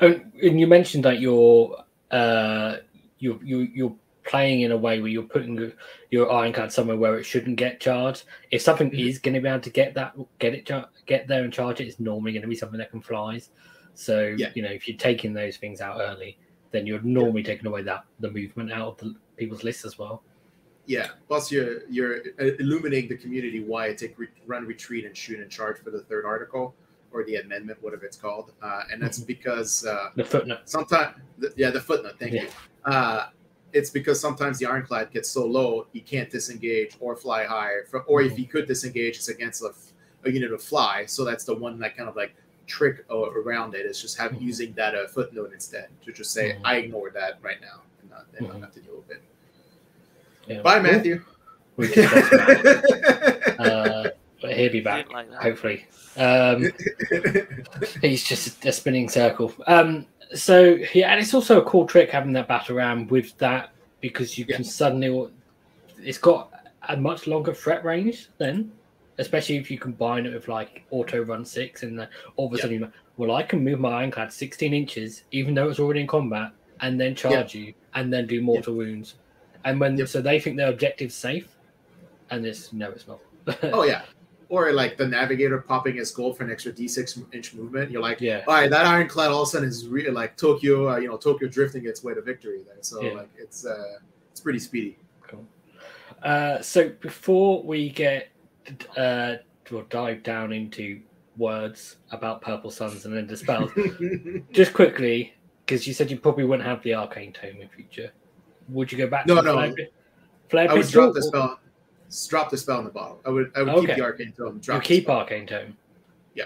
and 0.00 0.32
and 0.42 0.60
you 0.60 0.66
mentioned 0.66 1.04
that 1.04 1.20
you're 1.20 1.82
uh, 2.10 2.76
you 3.18 3.40
you 3.42 3.58
you're 3.74 3.94
playing 4.24 4.62
in 4.62 4.72
a 4.72 4.76
way 4.76 5.00
where 5.00 5.08
you're 5.10 5.22
putting 5.22 5.72
your, 6.10 6.32
ironclad 6.32 6.72
somewhere 6.72 6.96
where 6.96 7.16
it 7.16 7.22
shouldn't 7.24 7.54
get 7.56 7.78
charged. 7.78 8.24
If 8.50 8.60
something 8.60 8.90
Mhm. 8.90 9.08
is 9.08 9.20
going 9.20 9.34
to 9.34 9.40
be 9.40 9.48
able 9.48 9.60
to 9.60 9.70
get 9.70 9.94
that, 9.94 10.16
get 10.40 10.52
it, 10.52 10.68
get 11.06 11.28
there 11.28 11.44
and 11.44 11.52
charge 11.52 11.80
it, 11.80 11.86
it's 11.86 12.00
normally 12.00 12.32
going 12.32 12.42
to 12.42 12.48
be 12.48 12.56
something 12.56 12.78
that 12.78 12.90
can 12.90 13.00
flies. 13.00 13.50
So 13.94 14.34
Yeah. 14.36 14.48
you 14.56 14.62
know, 14.62 14.68
if 14.70 14.88
you're 14.88 14.96
taking 14.96 15.32
those 15.32 15.58
things 15.58 15.80
out 15.80 16.00
early, 16.00 16.38
then 16.72 16.86
you're 16.86 17.00
normally 17.02 17.42
taking 17.42 17.66
away 17.66 17.82
that 17.82 18.04
the 18.20 18.30
movement 18.30 18.72
out 18.72 18.88
of 18.88 18.96
the 18.98 19.14
people's 19.36 19.64
lists 19.64 19.84
as 19.84 19.98
well. 19.98 20.22
yeah. 20.86 21.08
Plus 21.28 21.50
you're 21.50 21.82
you're 21.88 22.16
uh, 22.40 22.44
illuminating 22.58 23.08
the 23.08 23.16
community 23.16 23.60
why 23.64 23.86
it 23.86 23.98
take 23.98 24.18
re- 24.18 24.28
run 24.46 24.64
retreat 24.66 25.04
and 25.04 25.16
shoot 25.16 25.40
and 25.40 25.50
charge 25.50 25.78
for 25.82 25.90
the 25.90 26.00
third 26.02 26.24
article 26.24 26.74
or 27.12 27.24
the 27.24 27.36
amendment, 27.36 27.78
whatever 27.82 28.04
it's 28.04 28.16
called, 28.16 28.52
uh, 28.62 28.82
and 28.92 29.00
that's 29.02 29.18
because. 29.18 29.84
Uh, 29.86 30.10
The 30.16 30.24
footnote. 30.24 30.60
sometimes 30.64 31.16
yeah 31.56 31.70
the 31.70 31.80
footnote 31.80 32.16
thank 32.18 32.32
Yeah. 32.34 32.42
you 32.42 32.48
uh 32.92 33.28
it's 33.72 33.90
because 33.90 34.18
sometimes 34.20 34.58
the 34.60 34.66
ironclad 34.66 35.10
gets 35.10 35.28
so 35.30 35.44
low 35.44 35.86
he 35.92 36.00
can't 36.00 36.30
disengage 36.30 36.92
or 37.00 37.14
fly 37.16 37.44
higher 37.44 37.84
For, 37.90 38.00
or 38.10 38.22
if 38.22 38.36
he 38.36 38.44
could 38.46 38.66
disengage 38.66 39.16
it's 39.16 39.28
against 39.28 39.60
a, 39.62 39.70
a 40.26 40.30
unit 40.30 40.52
of 40.52 40.62
fly 40.62 41.04
so 41.06 41.24
that's 41.24 41.44
the 41.44 41.54
one 41.54 41.78
that 41.80 41.96
kind 41.96 42.08
of 42.08 42.16
like 42.16 42.32
trick 42.66 43.04
around 43.10 43.74
it 43.74 43.86
is 43.86 44.00
just 44.00 44.18
having 44.18 44.38
Mhm. 44.38 44.42
using 44.42 44.72
that 44.74 44.94
uh, 44.94 45.06
footnote 45.06 45.52
instead 45.52 45.88
to 46.04 46.12
just 46.12 46.32
say 46.32 46.52
Mhm. 46.52 46.60
i 46.64 46.76
ignore 46.76 47.10
that 47.10 47.38
right 47.42 47.60
now 47.60 47.82
and 48.00 48.10
not, 48.10 48.26
and 48.36 48.48
not 48.48 48.56
Mhm. 48.56 48.60
have 48.62 48.74
to 48.74 48.80
deal 48.80 48.96
with 48.96 49.10
it 49.16 49.22
Yeah. 50.48 50.62
bye 50.62 50.80
matthew 50.80 51.22
We 51.76 51.88
discussed 51.88 52.30
that. 52.30 53.56
uh, 53.58 54.10
but 54.40 54.56
he'll 54.56 54.72
be 54.72 54.80
back 54.80 55.12
like 55.12 55.30
hopefully. 55.34 55.86
Um, 56.16 56.70
He's 58.00 58.24
just 58.24 58.64
a 58.64 58.72
spinning 58.72 59.10
circle. 59.10 59.52
Um, 59.66 60.06
so 60.34 60.78
yeah, 60.94 61.12
and 61.12 61.20
it's 61.20 61.34
also 61.34 61.60
a 61.60 61.64
cool 61.66 61.86
trick 61.86 62.10
having 62.10 62.32
that 62.32 62.48
battle 62.48 62.76
ram 62.76 63.06
with 63.08 63.36
that 63.38 63.72
because 64.00 64.38
you 64.38 64.46
Yeah. 64.48 64.56
can 64.56 64.64
suddenly. 64.64 65.30
It's 66.02 66.16
got 66.16 66.50
a 66.88 66.96
much 66.96 67.26
longer 67.26 67.52
threat 67.52 67.84
range 67.84 68.28
then, 68.38 68.72
especially 69.18 69.56
if 69.56 69.70
you 69.70 69.78
combine 69.78 70.26
it 70.26 70.34
with 70.34 70.48
like 70.48 70.84
auto 70.90 71.22
run 71.22 71.44
six 71.44 71.82
and 71.82 71.98
the, 71.98 72.08
all 72.36 72.46
of 72.46 72.52
a 72.52 72.58
sudden, 72.58 72.72
you're 72.72 72.86
like, 72.86 72.94
well, 73.16 73.32
I 73.32 73.42
can 73.42 73.64
move 73.64 73.80
my 73.80 73.90
ironclad 74.00 74.32
sixteen 74.32 74.74
inches 74.74 75.22
even 75.30 75.54
though 75.54 75.68
it's 75.68 75.80
already 75.80 76.00
in 76.00 76.06
combat 76.06 76.52
and 76.80 77.00
then 77.00 77.14
charge 77.14 77.54
you 77.54 77.72
and 77.94 78.12
then 78.12 78.26
do 78.26 78.40
mortal 78.42 78.74
wounds, 78.74 79.14
and 79.64 79.80
when 79.80 80.06
so 80.06 80.20
they 80.20 80.38
think 80.38 80.56
their 80.56 80.68
objective's 80.68 81.14
safe, 81.14 81.48
and 82.30 82.44
this 82.44 82.72
no, 82.72 82.90
it's 82.90 83.06
not. 83.08 83.20
oh 83.72 83.84
yeah 83.84 84.02
or 84.48 84.72
like 84.72 84.96
the 84.96 85.06
navigator 85.06 85.58
popping 85.58 85.96
his 85.96 86.10
gold 86.10 86.36
for 86.36 86.44
an 86.44 86.50
extra 86.50 86.72
d6 86.72 87.24
inch 87.34 87.54
movement 87.54 87.90
you're 87.90 88.02
like 88.02 88.20
yeah. 88.20 88.44
all 88.46 88.54
right, 88.54 88.70
that 88.70 88.86
ironclad 88.86 89.30
all 89.30 89.42
of 89.42 89.48
a 89.48 89.50
sudden 89.50 89.68
is 89.68 89.88
really 89.88 90.10
like 90.10 90.36
Tokyo, 90.36 90.90
uh, 90.90 90.96
you 90.96 91.08
know, 91.08 91.16
Tokyo 91.16 91.48
drifting 91.48 91.86
its 91.86 92.04
way 92.04 92.14
to 92.14 92.22
victory 92.22 92.62
there. 92.64 92.76
So 92.80 93.02
Yeah. 93.02 93.12
like 93.12 93.30
it's 93.38 93.66
uh, 93.66 93.98
it's 94.30 94.40
pretty 94.40 94.58
speedy. 94.58 94.98
Cool. 95.26 95.44
Uh, 96.22 96.60
so 96.60 96.90
before 97.00 97.62
we 97.62 97.90
get 97.90 98.28
uh, 98.96 99.36
or 99.72 99.82
dive 99.90 100.22
down 100.22 100.52
into 100.52 101.00
words 101.36 101.96
about 102.12 102.40
purple 102.40 102.70
suns 102.70 103.04
and 103.04 103.14
then 103.16 103.26
dispels, 103.26 103.70
just 104.52 104.72
quickly 104.72 105.34
because 105.64 105.86
you 105.86 105.92
said 105.92 106.10
you 106.10 106.18
probably 106.18 106.44
wouldn't 106.44 106.66
have 106.66 106.82
the 106.82 106.94
arcane 106.94 107.32
tome 107.32 107.60
in 107.60 107.68
future. 107.68 108.12
Would 108.68 108.90
you 108.92 108.98
go 108.98 109.06
back? 109.08 109.26
No, 109.26 109.36
to 109.36 109.42
no. 109.42 109.52
Flare, 109.54 109.74
flare 110.48 110.70
I 110.70 110.74
would 110.74 110.88
drop 110.88 111.14
the 111.14 111.22
spell. 111.22 111.60
Drop 112.28 112.50
the 112.50 112.56
spell 112.56 112.78
in 112.78 112.84
the 112.84 112.90
bottle. 112.90 113.20
I 113.26 113.30
would. 113.30 113.50
I 113.56 113.62
would 113.62 113.86
keep 113.86 113.96
the 113.96 114.02
arcane 114.02 114.32
tome. 114.36 114.56
You 114.56 114.60
Drop 114.60 114.82
the 114.82 114.86
keep 114.88 115.04
spell. 115.04 115.16
arcane 115.18 115.46
tome. 115.46 115.76
Yeah. 116.34 116.44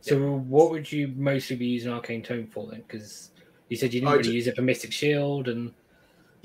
So 0.00 0.36
what 0.36 0.70
would 0.70 0.90
you 0.90 1.08
mostly 1.16 1.56
be 1.56 1.66
using 1.66 1.92
arcane 1.92 2.22
tome 2.22 2.46
for 2.46 2.66
then? 2.70 2.82
Because 2.86 3.30
you 3.68 3.76
said 3.76 3.92
you 3.92 4.00
didn't 4.00 4.12
Oh, 4.12 4.16
really 4.18 4.24
ju- 4.28 4.32
use 4.34 4.46
it 4.46 4.54
for 4.56 4.62
mystic 4.62 4.92
shield 4.92 5.48
and 5.48 5.72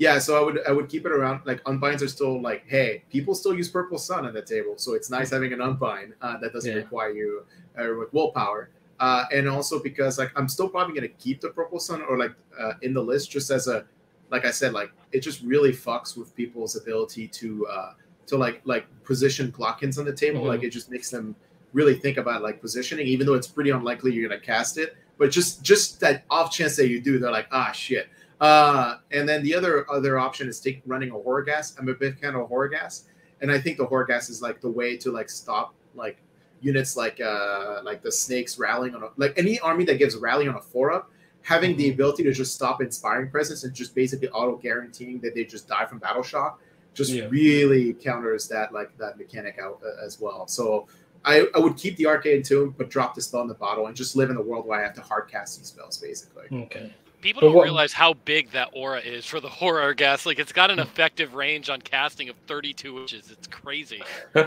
Yeah, 0.00 0.18
so 0.18 0.30
I 0.40 0.42
would 0.42 0.58
I 0.66 0.72
would 0.72 0.88
keep 0.88 1.04
it 1.04 1.12
around. 1.12 1.42
Like 1.44 1.62
unbinds 1.64 2.02
are 2.02 2.08
still 2.08 2.40
like, 2.40 2.64
hey, 2.66 3.02
people 3.10 3.34
still 3.34 3.54
use 3.54 3.68
purple 3.68 3.98
sun 3.98 4.24
on 4.26 4.32
the 4.32 4.40
table, 4.40 4.74
so 4.78 4.94
it's 4.94 5.10
nice 5.10 5.28
having 5.30 5.52
an 5.52 5.60
unbind 5.60 6.14
uh, 6.22 6.38
that 6.38 6.54
doesn't 6.54 6.70
Yeah. 6.72 6.78
require 6.78 7.10
you 7.10 7.44
uh, 7.78 7.86
with 7.98 8.10
willpower. 8.14 8.70
Uh, 8.98 9.24
and 9.30 9.46
also 9.46 9.78
because 9.78 10.18
like 10.18 10.30
I'm 10.36 10.48
still 10.48 10.70
probably 10.70 10.94
gonna 10.94 11.08
keep 11.26 11.42
the 11.42 11.50
purple 11.50 11.78
sun 11.78 12.00
or 12.08 12.16
like 12.18 12.32
uh, 12.58 12.72
in 12.80 12.94
the 12.94 13.02
list 13.02 13.30
just 13.30 13.50
as 13.50 13.68
a 13.68 13.84
like 14.30 14.46
I 14.46 14.50
said 14.50 14.72
like 14.72 14.90
it 15.12 15.20
just 15.20 15.42
really 15.42 15.72
fucks 15.72 16.16
with 16.16 16.34
people's 16.34 16.76
ability 16.76 17.28
to 17.40 17.66
uh, 17.66 17.92
to 18.28 18.38
like 18.38 18.62
like 18.64 18.86
position 19.04 19.52
Glottkins 19.52 19.98
on 19.98 20.06
the 20.06 20.14
table. 20.14 20.40
Mhm. 20.44 20.48
Like 20.48 20.62
it 20.62 20.70
just 20.70 20.90
makes 20.90 21.10
them 21.10 21.36
really 21.74 21.94
think 21.94 22.16
about 22.16 22.40
like 22.40 22.62
positioning, 22.62 23.06
even 23.06 23.26
though 23.26 23.34
it's 23.34 23.46
pretty 23.56 23.68
unlikely 23.68 24.14
you're 24.14 24.26
gonna 24.26 24.40
cast 24.40 24.78
it. 24.78 24.96
But 25.18 25.30
just 25.30 25.62
just 25.62 26.00
that 26.00 26.24
off 26.30 26.50
chance 26.50 26.74
that 26.76 26.88
you 26.88 27.02
do, 27.02 27.18
they're 27.18 27.30
like, 27.30 27.48
ah 27.52 27.72
shit. 27.72 28.08
Uh, 28.40 28.96
and 29.10 29.28
then 29.28 29.42
the 29.42 29.54
other 29.54 29.90
other 29.90 30.18
option 30.18 30.48
is 30.48 30.60
take 30.60 30.82
running 30.86 31.10
a 31.10 31.14
Horrorghast. 31.14 31.78
I'm 31.78 31.88
a 31.88 31.94
big 31.94 32.18
fan 32.18 32.34
of 32.34 32.48
Horrorghast, 32.48 33.04
and 33.42 33.50
I 33.52 33.58
think 33.58 33.76
the 33.76 33.86
Horrorghast 33.86 34.30
is 34.30 34.40
like 34.40 34.60
the 34.60 34.70
way 34.70 34.96
to 34.98 35.10
like 35.12 35.28
stop 35.28 35.74
like 35.94 36.16
units 36.62 36.96
like 36.96 37.20
uh 37.20 37.80
like 37.84 38.02
the 38.02 38.12
snakes 38.12 38.58
rallying 38.58 38.94
on 38.94 39.02
a, 39.02 39.08
like 39.16 39.34
any 39.38 39.58
army 39.60 39.84
that 39.84 39.98
gives 39.98 40.16
rally 40.16 40.48
on 40.48 40.54
a 40.56 40.60
four 40.60 40.90
up, 40.92 41.10
having 41.42 41.76
the 41.76 41.90
ability 41.90 42.22
to 42.22 42.32
just 42.32 42.54
stop 42.54 42.80
inspiring 42.80 43.30
presence 43.30 43.64
and 43.64 43.74
just 43.74 43.94
basically 43.94 44.28
auto 44.30 44.56
guaranteeing 44.56 45.18
that 45.20 45.34
they 45.34 45.44
just 45.44 45.68
die 45.68 45.84
from 45.84 45.98
battle 45.98 46.22
shock, 46.22 46.60
just 46.94 47.10
Yeah. 47.12 47.26
really 47.30 47.92
counters 47.94 48.48
that 48.48 48.72
like 48.72 48.96
that 48.98 49.18
mechanic 49.18 49.58
out 49.62 49.80
uh, 49.84 50.04
as 50.04 50.20
well. 50.20 50.46
So. 50.46 50.86
I, 51.22 51.46
I 51.54 51.58
would 51.58 51.76
keep 51.76 51.96
the 51.98 52.06
arcane 52.06 52.42
too, 52.42 52.74
but 52.78 52.88
drop 52.88 53.14
the 53.14 53.20
spell 53.20 53.42
in 53.42 53.48
the 53.48 53.52
bottle 53.52 53.88
and 53.88 53.94
just 53.94 54.16
live 54.16 54.30
in 54.30 54.36
the 54.36 54.42
world 54.42 54.64
where 54.66 54.80
I 54.80 54.82
have 54.82 54.94
to 54.94 55.02
hard 55.02 55.28
cast 55.30 55.58
these 55.58 55.66
spells, 55.66 55.98
basically. 55.98 56.44
okay. 56.62 56.94
People 57.20 57.42
don't 57.42 57.54
what- 57.54 57.64
realize 57.64 57.92
how 57.92 58.14
big 58.14 58.50
that 58.52 58.70
aura 58.72 59.00
is 59.00 59.26
for 59.26 59.40
the 59.40 59.48
Horrorghast. 59.60 60.26
Like 60.26 60.38
it's 60.38 60.52
got 60.52 60.70
an 60.70 60.78
effective 60.78 61.34
range 61.34 61.68
on 61.70 61.80
casting 61.80 62.28
of 62.28 62.36
32 62.46 62.98
inches. 63.00 63.30
It's 63.30 63.46
crazy. 63.46 64.02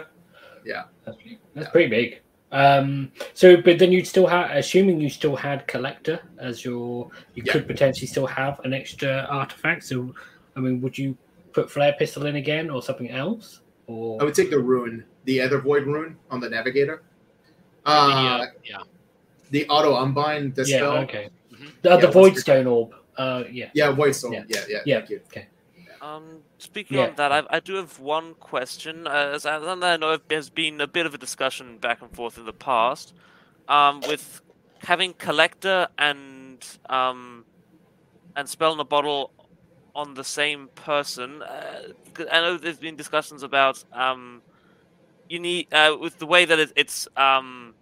Yeah. 0.66 0.84
That's, 1.04 1.18
pretty- 1.18 1.40
that's 1.54 1.68
Yeah. 1.68 1.72
pretty 1.72 1.90
big. 1.90 2.22
Um, 2.54 3.12
so, 3.34 3.58
but 3.62 3.80
then 3.80 3.92
you'd 3.92 4.08
still 4.08 4.26
have, 4.28 4.52
assuming 4.52 5.02
you 5.02 5.10
still 5.10 5.36
had 5.36 5.68
collector 5.68 6.22
as 6.38 6.64
your, 6.64 7.10
you 7.36 7.44
Yeah. 7.46 7.52
could 7.52 7.68
potentially 7.68 8.08
still 8.08 8.28
have 8.28 8.62
an 8.64 8.74
extra 8.74 9.28
artifact. 9.30 9.84
So, 9.84 10.16
I 10.56 10.62
mean, 10.62 10.80
would 10.80 10.98
you 10.98 11.18
put 11.52 11.70
flare 11.70 11.92
pistol 12.00 12.28
in 12.28 12.38
again 12.38 12.70
or 12.70 12.82
something 12.82 13.10
else? 13.10 13.60
Or 13.88 14.22
I 14.22 14.24
would 14.24 14.36
take 14.36 14.52
the 14.52 14.60
rune, 14.60 15.04
the 15.26 15.40
Ether 15.40 15.60
Void 15.60 15.84
rune 15.86 16.16
on 16.32 16.40
the 16.40 16.50
Navigator. 16.50 17.04
The, 17.86 17.92
Uh, 17.92 17.94
uh, 17.94 18.46
yeah. 18.64 18.78
the 19.52 19.68
auto 19.68 19.98
unbind 19.98 20.54
yeah, 20.56 20.64
dispel. 20.64 20.92
okay. 21.00 21.30
The, 21.84 21.90
Yeah, 21.90 21.96
the 21.98 22.08
what's 22.08 22.14
void 22.16 22.34
your- 22.34 22.42
stone 22.42 22.68
orb. 22.68 22.96
Uh, 23.16 23.44
yeah. 23.52 23.70
Yeah, 23.76 23.92
Void 23.92 24.14
Stone. 24.16 24.34
Yeah. 24.34 24.44
Yeah, 24.48 24.62
yeah, 24.68 24.80
Yeah. 24.86 24.98
Thank 25.00 25.10
you. 25.12 25.22
Okay. 25.28 25.48
Um, 26.02 26.40
speaking 26.58 26.98
Yeah. 26.98 27.08
on 27.10 27.16
that, 27.16 27.32
I, 27.32 27.44
I 27.50 27.60
do 27.60 27.76
have 27.76 28.00
one 28.00 28.34
question. 28.36 29.06
Uh, 29.08 29.32
as 29.36 29.46
I, 29.46 29.58
I 29.58 29.98
know 29.98 30.18
there's 30.28 30.50
been 30.50 30.82
a 30.82 30.88
bit 30.88 31.06
of 31.06 31.14
a 31.14 31.18
discussion 31.18 31.78
back 31.78 32.02
and 32.02 32.10
forth 32.16 32.38
in 32.40 32.46
the 32.46 32.54
past, 32.54 33.14
um, 33.68 34.02
with 34.08 34.42
having 34.80 35.14
collector 35.14 35.88
and 35.98 36.66
um, 36.90 37.46
and 38.36 38.50
spell 38.50 38.74
in 38.74 38.80
a 38.80 38.84
bottle 38.84 39.32
on 39.96 40.16
the 40.16 40.24
same 40.24 40.68
person. 40.76 41.42
Uh, 41.44 41.94
'cause 42.14 42.28
I 42.32 42.42
know 42.42 42.58
there's 42.58 42.80
been 42.80 42.96
discussions 42.96 43.44
about 43.44 43.84
um, 43.94 44.42
you 45.30 45.40
need 45.40 45.72
uh, 45.74 45.96
with 46.00 46.18
the 46.18 46.26
way 46.26 46.44
that 46.46 46.60
it, 46.60 46.74
it's 46.76 47.08
um, 47.16 47.76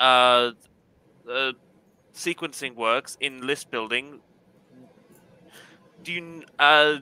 uh, 0.00 0.52
uh, 1.30 1.52
sequencing 2.18 2.74
works 2.74 3.16
in 3.20 3.46
list 3.46 3.70
building. 3.70 4.20
Do 6.02 6.12
you 6.12 6.42
uh, 6.58 6.96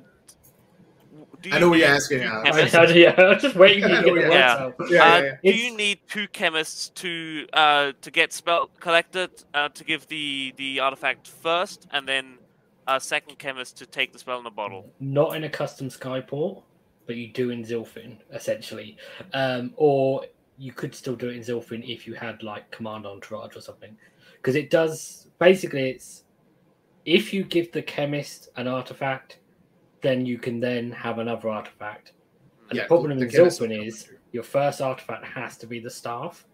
do 1.40 1.50
I 1.52 1.58
know 1.58 1.70
what 1.70 1.78
you're 1.78 1.88
asking 1.88 2.20
two. 2.20 2.28
I, 2.28 2.50
chemists? 2.50 2.94
Yeah, 2.94 3.14
I 3.18 3.28
was 3.34 3.42
just 3.42 3.56
waiting 3.56 3.82
for 3.82 3.88
you 3.88 3.96
to 3.96 4.02
get 4.02 4.14
the 4.14 4.20
words 4.20 4.34
Yeah. 4.34 4.56
out. 4.56 4.74
Yeah, 4.90 5.02
Uh, 5.04 5.20
yeah, 5.22 5.32
yeah. 5.42 5.52
do 5.52 5.58
you 5.58 5.76
need 5.76 5.98
two 6.08 6.28
chemists 6.28 6.90
to 6.90 7.46
uh, 7.52 7.92
to 8.02 8.10
get 8.10 8.32
spell 8.32 8.70
collected 8.80 9.30
uh, 9.54 9.68
to 9.70 9.84
give 9.84 10.06
the 10.08 10.52
the 10.56 10.80
artifact 10.80 11.28
first, 11.28 11.86
and 11.92 12.06
then 12.06 12.38
a 12.86 13.00
second 13.00 13.38
chemist 13.38 13.76
to 13.78 13.86
take 13.86 14.12
the 14.12 14.18
spell 14.18 14.38
in 14.38 14.44
the 14.44 14.50
bottle? 14.50 14.90
Not 15.00 15.34
in 15.36 15.44
a 15.44 15.48
custom 15.48 15.88
Skyport, 15.88 16.62
but 17.06 17.16
you 17.16 17.28
do 17.28 17.50
in 17.50 17.64
Zilfin, 17.64 18.16
essentially. 18.32 18.96
Um, 19.32 19.72
or 19.76 20.26
you 20.58 20.72
could 20.72 20.94
still 20.94 21.16
do 21.16 21.28
it 21.28 21.36
in 21.36 21.42
Zilfin 21.42 21.82
if 21.88 22.06
you 22.06 22.14
had 22.14 22.42
like 22.42 22.70
Command 22.70 23.06
Entourage 23.06 23.56
or 23.56 23.60
something. 23.60 23.96
Because 24.46 24.54
it 24.54 24.70
does 24.70 25.26
basically 25.40 25.90
it's 25.90 26.22
if 27.04 27.34
you 27.34 27.42
give 27.42 27.72
the 27.72 27.82
chemist 27.82 28.48
an 28.54 28.68
artifact, 28.68 29.40
then 30.02 30.24
you 30.24 30.38
can 30.38 30.60
then 30.60 30.92
have 30.92 31.18
another 31.18 31.48
artifact. 31.48 32.12
And 32.68 32.76
Yeah, 32.76 32.82
the 32.84 32.86
problem 32.86 33.18
the 33.18 33.24
in 33.24 33.30
chemist 33.32 33.60
will 33.60 33.66
Zilfin 33.66 33.78
come 33.78 33.86
is 33.88 34.08
your 34.30 34.44
first 34.44 34.80
artifact 34.80 35.24
has 35.26 35.56
to 35.58 35.66
be 35.66 35.80
the 35.80 35.90
staff. 35.90 36.46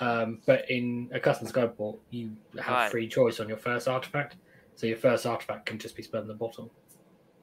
Um, 0.00 0.40
but 0.44 0.68
in 0.68 1.08
a 1.14 1.20
custom 1.20 1.46
Skyport, 1.46 2.00
you 2.10 2.32
have 2.60 2.74
Right. 2.74 2.90
free 2.90 3.06
choice 3.06 3.38
on 3.38 3.48
your 3.48 3.58
first 3.58 3.86
artifact. 3.86 4.34
So 4.74 4.88
your 4.88 4.96
first 4.96 5.24
artifact 5.24 5.66
can 5.66 5.78
just 5.78 5.94
be 5.94 6.02
spelled 6.02 6.22
in 6.22 6.28
the 6.28 6.34
bottom. 6.34 6.68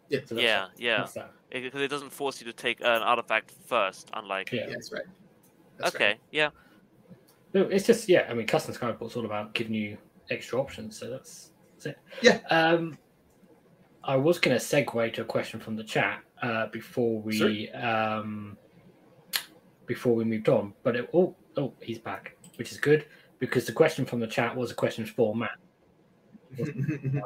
Yeah. 0.09 0.19
So 0.25 0.35
that's- 0.35 0.43
Yeah, 0.43 0.67
yeah, 0.85 0.97
that's 0.97 1.13
that. 1.13 1.31
because 1.49 1.81
it 1.81 1.87
doesn't 1.87 2.09
force 2.09 2.41
you 2.41 2.45
to 2.47 2.53
take 2.53 2.81
an 2.81 3.01
artifact 3.03 3.51
first, 3.67 4.09
unlike. 4.13 4.51
Yeah. 4.51 4.65
Yeah, 4.67 4.73
that's 4.73 4.91
right. 4.91 5.05
That's 5.77 5.95
Okay, 5.95 6.05
right. 6.07 6.19
yeah, 6.31 6.49
No, 7.53 7.63
it's 7.63 7.85
just 7.85 8.07
yeah. 8.07 8.27
I 8.29 8.33
mean, 8.33 8.47
custom 8.47 8.73
Skyport's 8.73 9.15
all 9.15 9.25
about 9.25 9.53
giving 9.53 9.73
you 9.73 9.97
extra 10.29 10.59
options, 10.59 10.97
so 10.97 11.09
that's, 11.09 11.51
that's 11.73 11.87
it. 11.87 11.97
Yeah. 12.21 12.39
Um, 12.49 12.97
I 14.03 14.15
was 14.15 14.39
going 14.39 14.57
to 14.57 14.63
segue 14.63 15.13
to 15.13 15.21
a 15.21 15.25
question 15.25 15.59
from 15.59 15.75
the 15.75 15.83
chat 15.83 16.21
uh, 16.41 16.67
before 16.67 17.21
we 17.21 17.69
um, 17.71 18.57
before 19.85 20.15
we 20.15 20.23
moved 20.23 20.49
on, 20.49 20.73
but 20.83 20.95
it, 20.95 21.09
oh 21.13 21.35
oh 21.57 21.73
he's 21.81 21.99
back, 21.99 22.35
which 22.55 22.71
is 22.71 22.77
good 22.77 23.05
because 23.39 23.65
the 23.65 23.73
question 23.73 24.05
from 24.05 24.19
the 24.19 24.27
chat 24.27 24.55
was 24.55 24.71
a 24.71 24.75
question 24.75 25.05
for 25.05 25.35
Matt. 25.35 25.57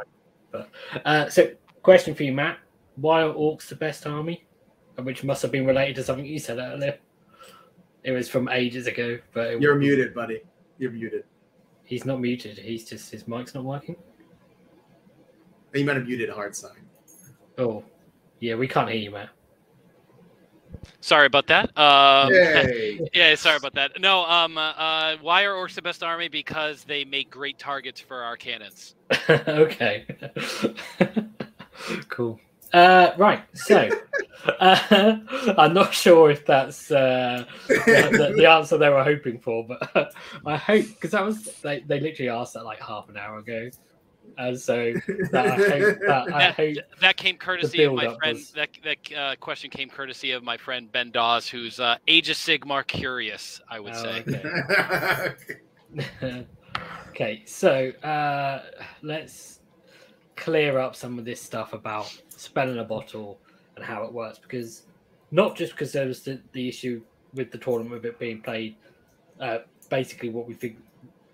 Uh, 1.04 1.28
so, 1.28 1.52
question 1.84 2.16
for 2.16 2.24
you, 2.24 2.32
Matt: 2.32 2.58
Why 2.96 3.24
are 3.24 3.34
orcs 3.34 3.68
the 3.68 3.76
best 3.76 4.08
army? 4.08 4.46
Which 4.98 5.22
must 5.26 5.42
have 5.42 5.52
been 5.52 5.66
related 5.66 5.96
to 5.96 6.04
something 6.06 6.26
you 6.26 6.40
said 6.40 6.60
earlier. 6.60 6.98
It 8.06 8.12
was 8.12 8.30
from 8.30 8.48
ages 8.50 8.86
ago, 8.86 9.18
but 9.34 9.48
it 9.48 9.62
You're 9.62 9.74
muted, 9.74 10.14
buddy. 10.14 10.42
You're 10.78 10.92
muted. 10.92 11.24
He's 11.86 12.06
not 12.06 12.22
muted. 12.22 12.56
He's 12.60 12.88
just 12.88 13.12
his 13.12 13.28
mic's 13.28 13.56
not 13.56 13.64
working. 13.64 13.96
You 15.74 15.86
might 15.86 15.96
have 15.96 16.06
muted 16.06 16.30
hard 16.30 16.56
sign. 16.56 16.88
Oh, 17.58 17.84
yeah, 18.40 18.54
we 18.54 18.68
can't 18.68 18.88
hear 18.90 19.00
you, 19.00 19.10
Matt. 19.10 19.30
Sorry 21.02 21.26
about 21.26 21.48
that. 21.48 21.76
Um, 21.76 22.32
yeah, 23.14 23.34
sorry 23.34 23.58
about 23.58 23.74
that. 23.74 24.00
No, 24.00 24.24
um, 24.26 24.56
uh, 24.56 24.72
uh, 24.72 25.18
why 25.22 25.44
are 25.44 25.54
orcs 25.54 25.74
the 25.74 25.82
best 25.82 26.04
army? 26.04 26.28
Because 26.28 26.84
they 26.84 27.06
make 27.06 27.32
great 27.32 27.58
targets 27.58 28.00
for 28.00 28.24
our 28.24 28.38
cannons. 28.38 28.94
okay. 29.30 30.06
cool. 32.10 32.40
Uh, 32.76 33.14
right. 33.18 33.42
So, 33.54 33.90
uh, 34.60 35.18
I'm 35.58 35.74
not 35.74 35.94
sure 35.94 36.30
if 36.30 36.46
that's 36.46 36.92
uh, 36.92 37.46
the, 37.70 38.12
the, 38.12 38.34
the 38.36 38.46
answer 38.50 38.78
they 38.78 38.90
were 38.90 39.04
hoping 39.04 39.40
for, 39.40 39.66
but 39.66 40.12
I 40.46 40.58
hope 40.58 40.86
because 40.86 41.12
that 41.12 41.24
was 41.24 41.42
they, 41.64 41.80
they 41.88 42.02
literally 42.02 42.30
asked 42.30 42.54
that 42.56 42.66
like 42.66 42.82
half 42.82 43.08
an 43.08 43.16
hour 43.16 43.38
ago, 43.38 43.70
and 44.38 44.60
so 44.60 44.94
that, 45.32 45.46
I 45.46 45.56
hope 45.56 45.98
that 46.08 46.34
I 46.34 46.40
That, 46.40 46.56
hope 46.56 46.78
that 47.00 47.16
came 47.18 47.38
courtesy 47.38 47.84
of 47.84 47.94
my 47.94 48.04
build-up 48.04 48.18
friend. 48.20 48.36
was- 48.38 48.52
That 48.52 48.70
that 48.84 49.18
uh, 49.18 49.36
question 49.38 49.70
came 49.70 49.90
courtesy 49.90 50.32
of 50.32 50.44
my 50.44 50.58
friend 50.58 50.92
Ben 50.92 51.12
Dawes, 51.12 51.48
who's 51.48 51.80
uh, 51.80 51.96
Age 52.10 52.30
of 52.30 52.36
Sigmar 52.36 52.86
curious. 52.86 53.62
I 53.70 53.80
would 53.80 53.94
Oh, 53.96 54.04
say. 54.04 54.26
okay. 56.20 56.46
okay, 57.12 57.44
so 57.46 57.92
uh, 58.04 58.64
let's 59.02 59.62
clear 60.36 60.78
up 60.80 60.96
some 60.96 61.18
of 61.18 61.26
this 61.26 61.42
stuff 61.42 61.74
about 61.74 62.16
spell 62.30 62.70
in 62.70 62.80
a 62.80 62.84
bottle 62.84 63.40
and 63.76 63.86
how 63.86 64.04
it 64.04 64.12
works 64.12 64.38
because 64.40 64.84
not 65.32 65.56
just 65.56 65.72
because 65.72 65.92
there 65.92 66.08
was 66.08 66.22
the, 66.22 66.40
the 66.52 66.68
issue 66.68 67.02
with 67.34 67.52
the 67.52 67.58
tournament 67.58 67.92
with 67.92 68.06
it 68.06 68.20
being 68.20 68.42
played 68.42 68.76
uh, 69.40 69.60
basically 69.90 70.30
what 70.30 70.48
we 70.48 70.54
think 70.54 70.78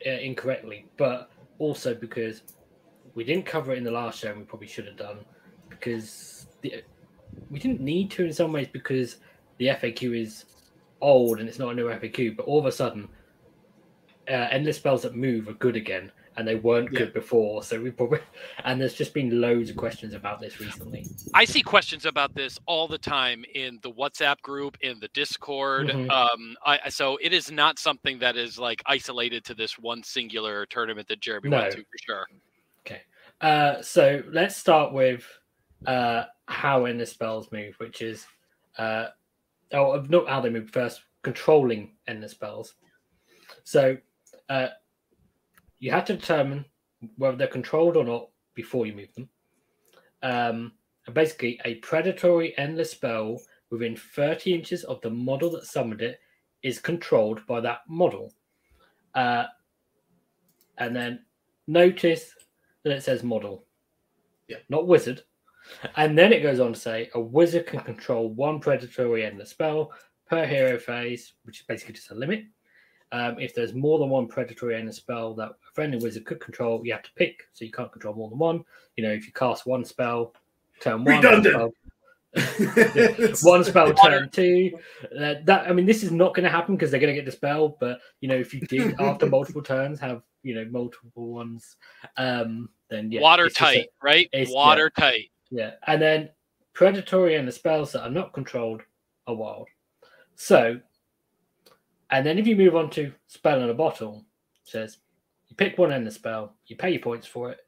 uh, 0.06 0.10
incorrectly, 0.10 0.86
but 0.98 1.30
also 1.60 1.94
because 1.94 2.42
we 3.14 3.24
didn't 3.24 3.46
cover 3.46 3.74
it 3.74 3.78
in 3.78 3.84
the 3.84 3.92
last 3.92 4.20
show 4.20 4.30
and 4.30 4.40
we 4.40 4.44
probably 4.46 4.68
should 4.68 4.86
have 4.86 4.98
done 4.98 5.20
because 5.70 6.48
the 6.62 6.84
we 7.50 7.60
didn't 7.60 7.80
need 7.80 8.12
to 8.12 8.26
in 8.26 8.34
some 8.34 8.52
ways 8.52 8.68
because 8.72 9.18
the 9.58 9.68
FAQ 9.68 10.20
is 10.20 10.46
old 11.02 11.40
and 11.40 11.48
it's 11.48 11.60
not 11.60 11.72
a 11.72 11.76
new 11.76 11.88
FAQ. 11.88 12.36
But 12.36 12.46
all 12.46 12.60
of 12.60 12.66
a 12.66 12.72
sudden, 12.72 13.08
uh, 14.30 14.48
endless 14.52 14.78
spells 14.78 15.04
that 15.04 15.16
move 15.16 15.48
are 15.48 15.54
good 15.54 15.76
again, 15.76 16.12
and 16.42 16.48
they 16.48 16.56
weren't 16.56 16.92
Yeah. 16.92 17.00
good 17.02 17.14
before. 17.14 17.62
So 17.64 17.80
we 17.80 17.92
probably 17.92 18.20
and 18.66 18.82
there's 18.82 18.96
just 18.96 19.14
been 19.14 19.40
loads 19.40 19.70
of 19.70 19.76
questions 19.78 20.16
about 20.16 20.40
this 20.40 20.60
recently. 20.60 21.06
I 21.36 21.46
see 21.46 21.62
questions 21.62 22.08
about 22.08 22.34
this 22.34 22.58
all 22.66 22.88
the 22.88 22.98
time 22.98 23.46
in 23.54 23.78
the 23.84 23.92
WhatsApp 23.92 24.42
group, 24.42 24.76
in 24.82 25.00
the 25.00 25.08
Discord. 25.10 25.90
Mhm. 25.90 26.10
Um, 26.10 26.56
I, 26.66 26.90
so 26.90 27.18
it 27.22 27.32
is 27.32 27.52
not 27.52 27.78
something 27.78 28.18
that 28.20 28.36
is 28.36 28.58
like 28.58 28.82
isolated 28.88 29.46
to 29.46 29.54
this 29.54 29.78
one 29.78 30.02
singular 30.02 30.66
tournament 30.66 31.08
that 31.10 31.20
Jeremy 31.20 31.50
No. 31.50 31.58
went 31.60 31.74
to 31.74 31.78
for 31.78 31.98
sure. 32.04 32.28
Okay, 32.80 33.02
uh, 33.42 33.84
so 33.84 34.24
let's 34.28 34.56
start 34.58 34.94
with 34.94 35.24
uh, 35.86 36.24
how 36.48 36.86
endless 36.86 37.12
spells 37.12 37.52
move, 37.52 37.76
which 37.78 38.02
is 38.02 38.26
uh, 38.80 39.08
oh, 39.74 40.04
not 40.10 40.28
how 40.28 40.42
they 40.42 40.50
move 40.50 40.72
first, 40.72 41.02
controlling 41.22 41.92
endless 42.08 42.32
spells. 42.32 42.74
So 43.64 43.98
uh, 44.50 44.70
you 45.82 45.92
have 45.92 46.06
to 46.06 46.16
determine 46.16 46.64
whether 47.18 47.36
they're 47.36 47.48
controlled 47.48 47.98
or 47.98 48.06
not 48.06 48.30
before 48.54 48.86
you 48.86 48.94
move 48.94 49.14
them. 49.16 49.28
Um, 50.24 50.72
and 51.08 51.16
basically, 51.16 51.60
a 51.66 51.76
predatory 51.76 52.58
endless 52.58 52.92
spell 52.92 53.42
within 53.72 53.98
30 53.98 54.54
inches 54.54 54.84
of 54.84 55.02
the 55.02 55.10
model 55.10 55.50
that 55.50 55.66
summoned 55.66 56.02
it 56.02 56.20
is 56.62 56.80
controlled 56.80 57.46
by 57.48 57.60
that 57.60 57.80
model. 57.90 58.32
Uh, 59.16 59.46
and 60.78 60.96
then 60.96 61.26
notice 61.68 62.36
that 62.84 62.94
it 62.94 63.04
says 63.04 63.24
model, 63.24 63.66
Yeah. 64.48 64.58
not 64.70 64.88
wizard. 64.88 65.24
And 65.96 66.18
then 66.18 66.34
it 66.34 66.42
goes 66.42 66.60
on 66.60 66.74
to 66.74 66.80
say 66.80 67.10
a 67.14 67.22
wizard 67.22 67.68
can 67.68 67.82
control 67.82 68.30
one 68.34 68.60
predatory 68.60 69.24
endless 69.24 69.52
spell 69.52 69.92
per 70.28 70.46
hero 70.46 70.80
phase, 70.80 71.34
which 71.44 71.60
is 71.60 71.66
basically 71.68 71.94
just 71.94 72.10
a 72.10 72.16
limit. 72.16 72.46
Um, 73.12 73.40
if 73.40 73.54
there's 73.54 73.74
more 73.76 74.00
than 74.00 74.10
one 74.10 74.28
predatory 74.28 74.76
endless 74.76 74.98
spell 74.98 75.36
that 75.36 75.52
friendly 75.74 75.98
wizard 75.98 76.26
could 76.26 76.40
control, 76.40 76.82
you 76.86 76.92
have 76.94 77.04
to 77.04 77.14
pick, 77.16 77.44
so 77.54 77.66
you 77.66 77.72
can't 77.72 77.92
control 77.92 78.16
more 78.16 78.30
than 78.30 78.38
one. 78.40 78.64
You 78.98 79.04
know, 79.04 79.12
if 79.12 79.26
you 79.26 79.34
cast 79.34 79.66
one 79.66 79.86
spell, 79.86 80.34
turn 80.80 81.04
one, 81.04 81.16
Redundant. 81.18 81.56
spell, 81.56 81.72
one 83.44 83.64
spell 83.64 83.94
turn 83.94 84.30
two. 84.30 84.72
Uh, 85.18 85.36
that 85.46 85.66
I 85.68 85.74
mean, 85.74 85.86
this 85.86 86.04
is 86.04 86.12
not 86.12 86.34
going 86.34 86.44
to 86.46 86.50
happen 86.50 86.76
because 86.76 86.92
they're 86.92 87.00
going 87.00 87.14
to 87.14 87.20
get 87.20 87.26
dispelled. 87.26 87.80
But 87.80 88.00
you 88.22 88.28
know, 88.28 88.36
if 88.36 88.54
you 88.54 88.62
did 88.62 88.96
after 89.00 89.26
multiple 89.28 89.62
turns 89.62 90.00
have 90.00 90.22
you 90.44 90.56
know 90.56 90.66
multiple 90.72 91.28
ones, 91.34 91.76
um, 92.18 92.70
then 92.90 93.12
yeah, 93.12 93.20
it's 93.20 93.58
just 93.58 93.62
a- 93.62 93.64
Watertight, 93.64 93.88
right? 94.02 94.30
it's- 94.34 94.50
yeah. 94.50 94.56
Watertight. 94.56 95.30
yeah, 95.50 95.72
and 95.88 96.02
then 96.02 96.30
predatory 96.74 97.36
and 97.36 97.48
the 97.48 97.52
spells 97.52 97.92
that 97.92 98.04
are 98.04 98.10
not 98.10 98.34
controlled 98.34 98.82
are 99.28 99.36
wild. 99.36 99.68
So, 100.36 100.80
and 102.10 102.26
then 102.26 102.38
if 102.40 102.48
you 102.48 102.56
move 102.56 102.76
on 102.76 102.90
to 102.92 103.12
spell 103.28 103.62
in 103.62 103.70
a 103.70 103.74
bottle, 103.74 104.26
it 104.64 104.70
says 104.70 104.98
you 105.52 105.58
pick 105.58 105.78
one 105.78 105.92
end 105.92 106.08
of 106.08 106.14
the 106.14 106.18
spell, 106.18 106.56
you 106.66 106.78
pay 106.78 106.92
your 106.92 107.02
points 107.02 107.28
for 107.28 107.52
it, 107.52 107.60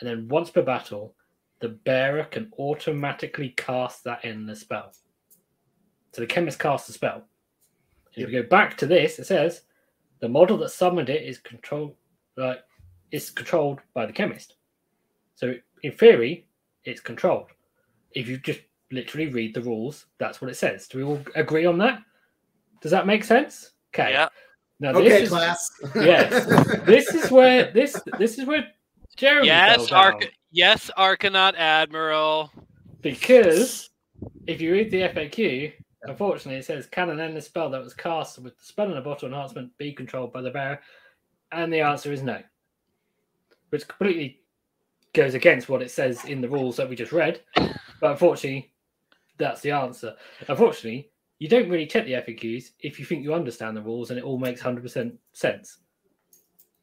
and 0.00 0.08
then 0.08 0.28
once 0.28 0.50
per 0.50 0.62
battle, 0.62 1.14
the 1.60 1.68
bearer 1.68 2.24
can 2.24 2.50
automatically 2.58 3.50
cast 3.50 4.02
that 4.04 4.24
end 4.24 4.42
of 4.42 4.46
the 4.46 4.56
spell. 4.56 4.92
So 6.12 6.22
the 6.22 6.26
chemist 6.26 6.58
casts 6.58 6.86
the 6.86 6.94
spell. 6.94 7.22
And 8.14 8.24
If 8.24 8.26
we 8.28 8.32
go 8.32 8.48
back 8.48 8.78
to 8.78 8.86
this, 8.86 9.18
it 9.18 9.26
says 9.26 9.62
the 10.20 10.28
model 10.28 10.56
that 10.58 10.70
summoned 10.70 11.10
it 11.10 11.22
is 11.22 11.38
controlled, 11.38 11.94
like 12.38 12.60
is 13.10 13.28
controlled 13.28 13.80
by 13.92 14.06
the 14.06 14.12
chemist. 14.12 14.54
So 15.34 15.54
in 15.82 15.92
theory, 15.92 16.46
it's 16.84 17.00
controlled. 17.00 17.48
If 18.12 18.26
you 18.26 18.38
just 18.38 18.60
literally 18.90 19.26
read 19.26 19.54
the 19.54 19.62
rules, 19.62 20.06
that's 20.18 20.40
what 20.40 20.50
it 20.50 20.56
says. 20.56 20.88
Do 20.88 20.98
we 20.98 21.04
all 21.04 21.20
agree 21.34 21.66
on 21.66 21.76
that? 21.78 22.00
Does 22.80 22.90
that 22.90 23.06
make 23.06 23.22
sense? 23.22 23.72
Okay. 23.94 24.12
Yeah. 24.12 24.28
Now 24.80 24.90
okay, 24.90 25.08
this 25.08 25.22
is 25.22 25.28
class. 25.30 25.70
Yes. 25.96 26.84
this 26.86 27.14
is 27.14 27.30
where 27.30 27.72
this 27.72 28.00
this 28.18 28.38
is 28.38 28.46
where 28.46 28.66
Jeremy 29.16 29.48
Yes, 29.48 29.88
fell. 29.88 29.98
Arc- 29.98 30.30
yes, 30.52 30.90
Arkanaut 30.96 31.54
Admiral. 31.56 32.52
because 33.00 33.90
if 34.46 34.60
you 34.60 34.72
read 34.72 34.90
the 34.90 35.02
FAQ, 35.02 35.72
unfortunately 36.04 36.58
it 36.60 36.64
says 36.64 36.86
can 36.86 37.10
an 37.10 37.18
endless 37.20 37.46
spell 37.46 37.70
that 37.70 37.82
was 37.82 37.94
cast 37.94 38.38
with 38.38 38.56
the 38.58 38.64
spell 38.64 38.90
in 38.90 38.96
a 38.96 39.02
bottle 39.02 39.28
enhancement 39.28 39.76
be 39.78 39.92
controlled 39.92 40.32
by 40.32 40.42
the 40.42 40.50
bearer? 40.50 40.78
And 41.50 41.72
the 41.72 41.80
answer 41.80 42.12
is 42.12 42.22
no. 42.22 42.40
Which 43.70 43.88
completely 43.88 44.40
goes 45.14 45.34
against 45.34 45.68
what 45.68 45.82
it 45.82 45.90
says 45.90 46.24
in 46.26 46.40
the 46.40 46.48
rules 46.48 46.76
that 46.76 46.88
we 46.88 46.94
just 46.94 47.12
read. 47.12 47.40
But 47.56 48.12
unfortunately, 48.12 48.72
that's 49.38 49.60
the 49.62 49.70
answer. 49.72 50.14
Unfortunately, 50.46 51.10
you 51.38 51.48
don't 51.48 51.68
really 51.68 51.86
check 51.86 52.04
the 52.04 52.12
FAQs 52.12 52.70
if 52.80 52.98
you 52.98 53.04
think 53.04 53.22
you 53.22 53.32
understand 53.34 53.76
the 53.76 53.82
rules 53.82 54.10
and 54.10 54.18
it 54.18 54.24
all 54.24 54.38
makes 54.38 54.60
100% 54.62 55.12
sense. 55.32 55.78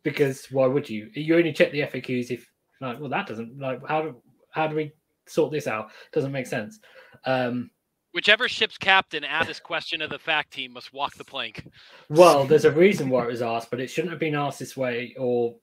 Because 0.04 0.46
why 0.52 0.68
would 0.68 0.90
you? 0.90 1.10
You 1.14 1.36
only 1.36 1.52
check 1.52 1.72
the 1.72 1.82
FAQs 1.82 2.30
if, 2.32 2.48
like, 2.80 3.00
well, 3.00 3.10
that 3.10 3.28
doesn't, 3.28 3.58
like, 3.60 3.82
how 3.88 4.02
do, 4.04 4.22
how 4.52 4.68
do 4.68 4.76
we 4.76 4.92
sort 5.26 5.52
this 5.52 5.68
out? 5.68 5.90
Doesn't 6.14 6.32
make 6.32 6.46
sense. 6.48 6.80
Um, 7.26 7.72
Whichever 8.14 8.48
ship's 8.48 8.78
captain 8.78 9.24
asked 9.26 9.48
this 9.48 9.60
question 9.60 10.02
of 10.02 10.10
the 10.10 10.20
fact 10.20 10.54
team 10.54 10.72
must 10.74 10.94
walk 10.94 11.16
the 11.16 11.26
plank. 11.26 11.68
well, 12.10 12.46
there's 12.46 12.64
a 12.66 12.72
reason 12.72 13.10
why 13.10 13.24
it 13.24 13.28
was 13.28 13.42
asked, 13.42 13.70
but 13.72 13.82
it 13.82 13.90
shouldn't 13.90 14.12
have 14.12 14.20
been 14.22 14.36
asked 14.36 14.60
this 14.60 14.78
way, 14.78 15.14
or 15.18 15.56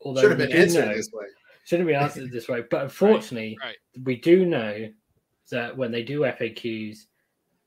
although 0.00 0.22
Should 0.22 0.30
have 0.30 0.40
we 0.40 0.46
been 0.46 0.56
answered 0.56 0.86
know- 0.86 0.94
this 0.94 1.10
way. 1.12 1.26
shouldn't 1.66 1.88
be 1.88 1.94
answered 1.94 2.30
this 2.30 2.48
way. 2.48 2.62
But 2.70 2.82
unfortunately, 2.84 3.58
right. 3.62 3.76
we 4.04 4.16
do 4.16 4.46
know 4.46 4.88
that 5.50 5.76
when 5.76 5.90
they 5.92 6.02
do 6.04 6.20
FAQs, 6.20 6.96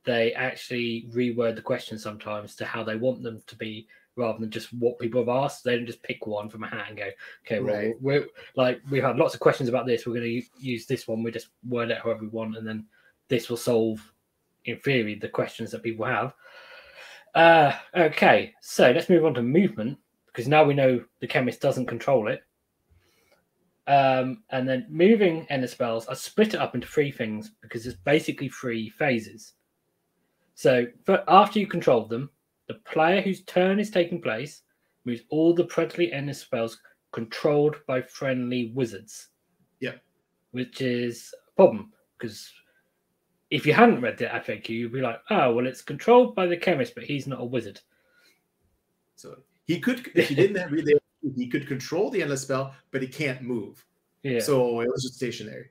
they 0.06 0.34
actually 0.34 1.08
reword 1.12 1.56
the 1.56 1.62
question 1.62 1.98
sometimes 1.98 2.56
to 2.56 2.66
how 2.66 2.84
they 2.84 2.96
want 2.96 3.24
them 3.24 3.42
to 3.48 3.56
be 3.56 3.88
rather 4.16 4.38
than 4.40 4.52
just 4.52 4.74
what 4.74 5.00
people 5.00 5.22
have 5.22 5.30
asked. 5.30 5.64
They 5.64 5.76
don't 5.76 5.88
just 5.88 6.04
pick 6.04 6.28
one 6.28 6.50
from 6.50 6.64
a 6.64 6.68
hat 6.68 6.86
and 6.90 6.98
go, 6.98 7.10
okay, 7.46 7.60
well, 7.60 7.76
Right. 7.76 7.96
we're 8.02 8.28
like, 8.56 8.82
we've 8.90 9.04
had 9.04 9.18
lots 9.18 9.34
of 9.34 9.40
questions 9.40 9.70
about 9.70 9.86
this. 9.88 10.06
We're 10.06 10.14
going 10.14 10.42
to 10.42 10.48
use 10.60 10.86
this 10.86 11.08
one. 11.08 11.24
We 11.24 11.32
just 11.32 11.50
word 11.68 11.90
it 11.90 12.00
however 12.04 12.22
we 12.22 12.28
want. 12.28 12.58
And 12.58 12.68
then 12.68 12.86
this 13.28 13.50
will 13.50 13.58
solve, 13.58 14.00
in 14.66 14.78
theory, 14.78 15.16
the 15.16 15.30
questions 15.30 15.72
that 15.72 15.84
people 15.84 16.06
have. 16.06 16.34
Uh, 17.34 17.74
okay, 17.96 18.54
so 18.62 18.92
let's 18.92 19.10
move 19.10 19.26
on 19.26 19.34
to 19.34 19.42
movement 19.42 19.98
because 20.28 20.48
now 20.48 20.64
we 20.64 20.76
know 20.76 21.04
the 21.20 21.28
chemist 21.28 21.62
doesn't 21.62 21.88
control 21.88 22.28
it. 22.28 22.44
Um, 23.88 24.44
and 24.52 24.68
then 24.68 24.86
moving 24.90 25.46
endless 25.50 25.72
spells, 25.72 26.08
I 26.08 26.14
split 26.14 26.54
it 26.54 26.60
up 26.62 26.76
into 26.76 26.88
three 26.88 27.12
things 27.12 27.52
because 27.62 27.86
it's 27.86 27.98
basically 27.98 28.50
three 28.50 28.90
phases. 28.90 29.54
So 30.56 30.86
after 31.28 31.60
you 31.60 31.68
control 31.68 32.06
them, 32.06 32.30
the 32.68 32.76
player 32.86 33.22
whose 33.22 33.44
turn 33.44 33.80
is 33.80 33.90
taking 33.90 34.22
place 34.22 34.62
moves 35.06 35.22
all 35.30 35.54
the 35.54 35.66
predatory 35.66 36.12
endless 36.14 36.40
spells 36.40 36.80
controlled 37.12 37.76
by 37.88 38.02
friendly 38.02 38.72
wizards. 38.74 39.30
Yeah. 39.80 39.96
Which 40.52 40.82
is 40.82 41.34
a 41.48 41.56
problem 41.56 41.92
because 42.18 42.52
if 43.50 43.66
you 43.66 43.74
hadn't 43.74 44.02
read 44.02 44.18
the 44.18 44.26
FAQ, 44.26 44.70
you'd 44.70 44.94
be 44.94 45.02
like, 45.02 45.20
oh, 45.30 45.54
well, 45.54 45.68
it's 45.68 45.82
controlled 45.82 46.36
by 46.36 46.48
the 46.48 46.58
chemist, 46.58 46.96
but 46.96 47.04
he's 47.04 47.28
not 47.28 47.42
a 47.42 47.46
wizard. 47.46 47.80
So 49.16 49.36
he 49.66 49.80
could, 49.80 50.10
if 50.16 50.30
he 50.30 50.36
didn't 50.36 50.72
read 50.72 50.86
the, 50.86 51.00
he 51.36 51.48
could 51.48 51.68
control 51.68 52.10
the 52.10 52.22
endless 52.22 52.42
spell, 52.42 52.74
but 52.92 53.02
he 53.02 53.08
can't 53.08 53.42
move. 53.42 53.86
Yeah. 54.24 54.40
So 54.40 54.80
it 54.80 54.88
was 54.90 55.04
just 55.04 55.16
stationary. 55.16 55.70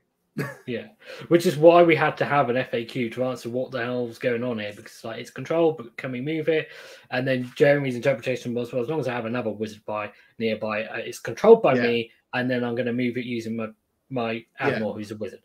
Yeah, 0.65 0.87
which 1.27 1.45
is 1.45 1.57
why 1.57 1.83
we 1.83 1.95
had 1.95 2.17
to 2.17 2.25
have 2.25 2.49
an 2.49 2.55
FAQ 2.55 3.13
to 3.13 3.25
answer 3.25 3.49
what 3.49 3.69
the 3.69 3.83
hell's 3.83 4.17
going 4.17 4.43
on 4.43 4.57
here 4.57 4.73
because 4.75 5.03
like 5.03 5.19
it's 5.19 5.29
controlled, 5.29 5.77
but 5.77 5.95
can 5.97 6.11
we 6.11 6.21
move 6.21 6.49
it? 6.49 6.69
And 7.11 7.27
then 7.27 7.51
Jeremy's 7.55 7.95
interpretation 7.95 8.53
was, 8.55 8.73
well, 8.73 8.81
as 8.81 8.89
long 8.89 8.99
as 8.99 9.07
I 9.07 9.13
have 9.13 9.25
another 9.25 9.51
wizard 9.51 9.85
by 9.85 10.11
nearby, 10.39 10.85
uh, 10.85 10.97
it's 10.97 11.19
controlled 11.19 11.61
by 11.61 11.75
Yeah. 11.75 11.83
me, 11.83 12.11
and 12.33 12.49
then 12.49 12.63
I'm 12.63 12.73
going 12.73 12.87
to 12.87 12.93
move 12.93 13.17
it 13.17 13.25
using 13.25 13.55
my 13.55 13.67
my 14.09 14.43
admiral 14.59 14.93
who's 14.93 15.11
a 15.11 15.17
wizard. 15.17 15.41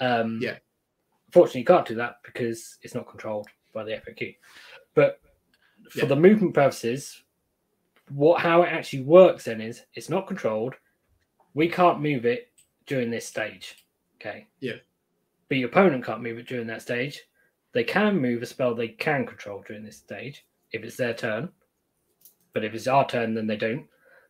Um, 0.00 0.38
Yeah. 0.42 0.58
Fortunately, 1.30 1.60
you 1.60 1.66
can't 1.66 1.86
do 1.86 1.94
that 1.94 2.16
because 2.24 2.78
it's 2.82 2.94
not 2.94 3.08
controlled 3.08 3.48
by 3.72 3.84
the 3.84 3.92
FAQ. 3.92 4.36
But 4.94 5.20
for 5.90 6.00
Yeah. 6.00 6.04
the 6.06 6.16
movement 6.16 6.54
purposes, 6.54 7.22
what 8.10 8.40
how 8.40 8.62
it 8.62 8.68
actually 8.68 9.02
works 9.02 9.44
then 9.44 9.60
is 9.60 9.84
it's 9.94 10.08
not 10.10 10.26
controlled. 10.26 10.74
We 11.54 11.68
can't 11.68 12.00
move 12.00 12.26
it 12.26 12.52
during 12.86 13.10
this 13.10 13.26
stage. 13.26 13.76
Okay. 14.20 14.46
Yeah. 14.60 14.76
But 15.48 15.58
your 15.58 15.68
opponent 15.68 16.04
can't 16.04 16.22
move 16.22 16.38
it 16.38 16.46
during 16.46 16.66
that 16.68 16.82
stage. 16.82 17.20
They 17.72 17.84
can 17.84 18.20
move 18.20 18.42
a 18.42 18.46
spell 18.46 18.74
they 18.74 18.88
can 18.88 19.26
control 19.26 19.64
during 19.66 19.84
this 19.84 19.96
stage 19.96 20.44
if 20.72 20.82
it's 20.82 20.96
their 20.96 21.14
turn. 21.14 21.48
But 22.52 22.64
if 22.64 22.74
it's 22.74 22.88
our 22.88 23.06
turn, 23.06 23.34
then 23.34 23.46
they 23.46 23.56
don't. 23.56 23.86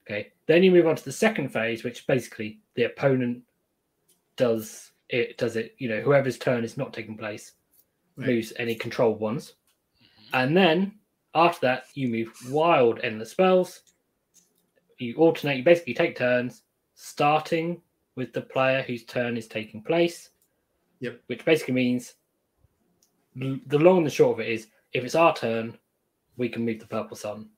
Okay. 0.07 0.33
Then 0.47 0.63
you 0.63 0.71
move 0.71 0.87
on 0.87 0.97
to 0.97 1.05
the 1.05 1.13
second 1.13 1.51
phase, 1.51 1.85
which 1.85 2.07
basically 2.07 2.61
the 2.75 2.85
opponent 2.85 3.43
does 4.37 4.93
it 5.09 5.37
does 5.39 5.57
it, 5.57 5.75
you 5.79 5.89
know, 5.89 6.01
whoever's 6.01 6.39
turn 6.39 6.65
is 6.65 6.77
not 6.77 6.93
taking 6.93 7.17
place 7.17 7.53
Right. 8.17 8.29
moves 8.29 8.53
any 8.59 8.75
controlled 8.75 9.21
ones. 9.21 9.55
Mm-hmm. 10.03 10.37
And 10.37 10.57
then 10.57 10.93
after 11.35 11.67
that, 11.67 11.85
you 11.95 12.09
move 12.09 12.33
wild 12.51 13.01
endless 13.03 13.31
spells. 13.31 13.81
You 14.99 15.15
alternate, 15.17 15.57
you 15.57 15.65
basically 15.65 15.95
take 15.95 16.17
turns, 16.17 16.63
starting 16.95 17.81
with 18.17 18.33
the 18.33 18.41
player 18.41 18.83
whose 18.83 19.05
turn 19.05 19.37
is 19.37 19.47
taking 19.47 19.83
place. 19.83 20.31
Yep. 21.01 21.21
Which 21.27 21.45
basically 21.45 21.75
means 21.75 22.15
the 23.37 23.79
long 23.79 23.99
and 23.99 24.07
the 24.07 24.11
short 24.11 24.39
of 24.39 24.47
it 24.47 24.53
is, 24.53 24.67
if 24.93 25.05
it's 25.05 25.15
our 25.15 25.35
turn, 25.35 25.79
we 26.37 26.49
can 26.49 26.65
move 26.65 26.81
the 26.81 26.87
purple 26.87 27.17
sun. 27.17 27.49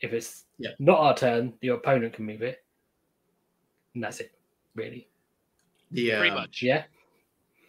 If 0.00 0.12
it's 0.12 0.44
Yeah. 0.58 0.70
not 0.78 0.98
our 0.98 1.16
turn, 1.16 1.54
your 1.60 1.76
opponent 1.76 2.14
can 2.14 2.26
move 2.26 2.42
it, 2.42 2.64
and 3.94 4.02
that's 4.02 4.20
it, 4.20 4.32
really. 4.74 5.08
The 5.92 6.10
Pretty 6.10 6.30
um, 6.30 6.34
much. 6.36 6.62
Yeah. 6.62 6.84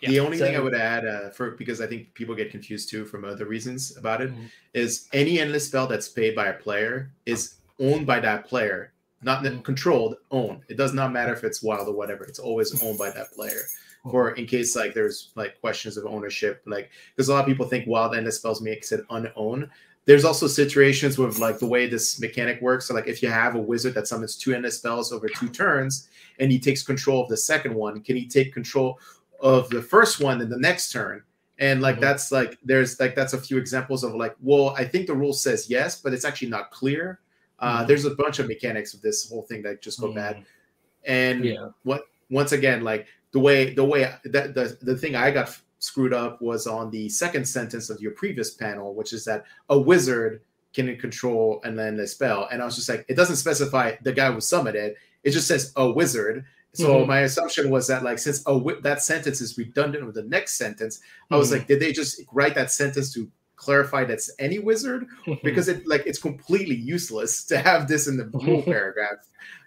The 0.02 0.20
only 0.20 0.38
thing 0.38 0.56
I 0.56 0.60
would 0.60 0.74
add 0.74 1.06
uh, 1.06 1.30
for 1.30 1.52
because 1.52 1.80
I 1.80 1.88
think 1.88 2.14
people 2.14 2.36
get 2.36 2.52
confused 2.52 2.90
too 2.90 3.06
from 3.06 3.24
other 3.24 3.46
reasons 3.46 3.96
about 3.96 4.22
it 4.22 4.34
is 4.74 5.06
Mhm. 5.06 5.10
any 5.14 5.40
endless 5.40 5.68
spell 5.68 5.88
that's 5.88 6.10
paid 6.10 6.36
by 6.36 6.48
a 6.48 6.54
player 6.54 7.14
is 7.26 7.56
owned 7.80 8.06
by 8.06 8.20
that 8.20 8.46
player, 8.46 8.93
not 9.24 9.44
controlled, 9.64 10.16
owned. 10.32 10.62
It 10.70 10.78
does 10.78 10.94
not 10.94 11.12
matter 11.12 11.34
if 11.34 11.44
it's 11.44 11.62
wild 11.64 11.88
or 11.88 11.94
whatever. 11.94 12.24
It's 12.24 12.40
always 12.40 12.82
owned 12.84 12.98
by 12.98 13.12
that 13.12 13.32
player. 13.34 13.62
Or 14.06 14.32
in 14.32 14.46
case 14.46 14.76
like 14.76 14.94
there's 14.94 15.32
like 15.36 15.60
questions 15.62 15.96
of 15.96 16.06
ownership, 16.06 16.62
like 16.66 16.90
because 17.16 17.30
a 17.30 17.34
lot 17.34 17.40
of 17.42 17.46
people 17.46 17.66
think 17.66 17.88
wild 17.88 18.14
endless 18.16 18.36
spells 18.38 18.62
makes 18.62 18.92
it 18.92 19.06
unowned. 19.10 19.70
There's 20.06 20.26
also 20.26 20.48
situations 20.48 21.18
with 21.18 21.40
like 21.40 21.58
the 21.60 21.66
way 21.68 21.88
this 21.88 22.20
mechanic 22.20 22.62
works. 22.62 22.86
So 22.88 22.94
like 22.94 23.08
if 23.08 23.24
you 23.24 23.30
have 23.30 23.56
a 23.56 23.60
wizard 23.60 23.94
that 23.94 24.08
summons 24.08 24.36
two 24.36 24.54
endless 24.54 24.78
spells 24.78 25.14
over 25.14 25.30
two 25.30 25.48
turns 25.48 26.10
and 26.40 26.52
he 26.52 26.60
takes 26.60 26.84
control 26.84 27.24
of 27.24 27.30
the 27.30 27.38
second 27.38 27.74
one, 27.74 28.02
can 28.02 28.18
he 28.18 28.28
take 28.28 28.54
control 28.54 29.00
of 29.40 29.70
the 29.70 29.82
first 29.82 30.20
one 30.20 30.42
in 30.42 30.50
the 30.50 30.60
next 30.60 30.92
turn? 30.92 31.24
And 31.60 31.82
like 31.82 31.98
Mhm. 31.98 32.02
that's 32.02 32.30
like 32.30 32.58
there's 32.66 33.00
like 33.00 33.16
that's 33.16 33.32
a 33.32 33.38
few 33.38 33.58
examples 33.58 34.04
of 34.04 34.14
like, 34.16 34.36
well, 34.42 34.72
I 34.78 34.84
think 34.84 35.08
the 35.08 35.14
rule 35.16 35.32
says 35.32 35.70
yes, 35.70 36.02
but 36.02 36.14
it's 36.14 36.26
actually 36.26 36.50
not 36.50 36.72
clear. 36.72 37.20
Uh, 37.64 37.84
Mhm. 37.84 37.88
There's 37.88 38.06
a 38.06 38.16
bunch 38.24 38.40
of 38.40 38.48
mechanics 38.48 38.94
of 38.94 39.02
this 39.02 39.30
whole 39.30 39.44
thing 39.44 39.62
that 39.64 39.82
just 39.82 40.00
go 40.02 40.12
bad. 40.12 40.36
Mm. 40.38 40.44
And 41.06 41.46
Yeah. 41.46 41.70
what 41.84 42.02
once 42.30 42.52
again, 42.52 42.84
like 42.84 43.08
the 43.32 43.40
way 43.40 43.74
the 43.74 43.86
way 43.86 44.02
that 44.26 44.54
the 44.54 44.78
the 44.82 44.98
thing 44.98 45.16
I 45.16 45.32
got 45.32 45.48
screwed 45.80 46.14
up 46.14 46.42
was 46.42 46.68
on 46.68 46.92
the 46.92 47.10
second 47.10 47.46
sentence 47.48 47.90
of 47.90 48.02
your 48.02 48.12
previous 48.12 48.52
panel, 48.52 48.94
which 48.96 49.12
is 49.14 49.24
that 49.26 49.46
a 49.70 49.78
wizard 49.80 50.42
can 50.74 50.96
control 50.98 51.62
and 51.64 51.78
then 51.78 52.00
a 52.00 52.08
spell. 52.08 52.48
And 52.52 52.62
I 52.62 52.66
was 52.66 52.76
just 52.76 52.90
like, 52.90 53.06
it 53.08 53.16
doesn't 53.16 53.36
specify 53.36 53.96
the 54.02 54.12
guy 54.14 54.32
who 54.32 54.42
summoned 54.42 54.76
it. 54.76 54.96
It 55.24 55.32
just 55.32 55.48
says 55.48 55.72
a 55.76 55.90
wizard. 55.90 56.46
So 56.74 56.88
Mhm. 57.04 57.08
my 57.08 57.20
assumption 57.22 57.70
was 57.70 57.86
that 57.88 58.04
like 58.04 58.18
since 58.20 58.40
a 58.42 58.54
wi- 58.54 58.82
that 58.82 59.02
sentence 59.04 59.40
is 59.42 59.58
redundant 59.58 60.06
with 60.06 60.16
the 60.16 60.24
next 60.24 60.54
sentence, 60.54 61.00
I 61.30 61.38
was 61.38 61.50
Mhm. 61.50 61.54
like, 61.54 61.68
did 61.68 61.80
they 61.80 61.92
just 61.94 62.22
write 62.34 62.56
that 62.56 62.72
sentence 62.72 63.14
to 63.14 63.30
clarify 63.64 64.04
that's 64.06 64.30
any 64.40 64.60
wizard? 64.60 65.06
because 65.44 65.68
it 65.68 65.86
like 65.88 66.04
it's 66.06 66.20
completely 66.20 66.76
useless 66.76 67.44
to 67.46 67.58
have 67.58 67.88
this 67.88 68.08
in 68.08 68.16
the 68.18 68.26
rule 68.46 68.62
paragraph 68.76 69.20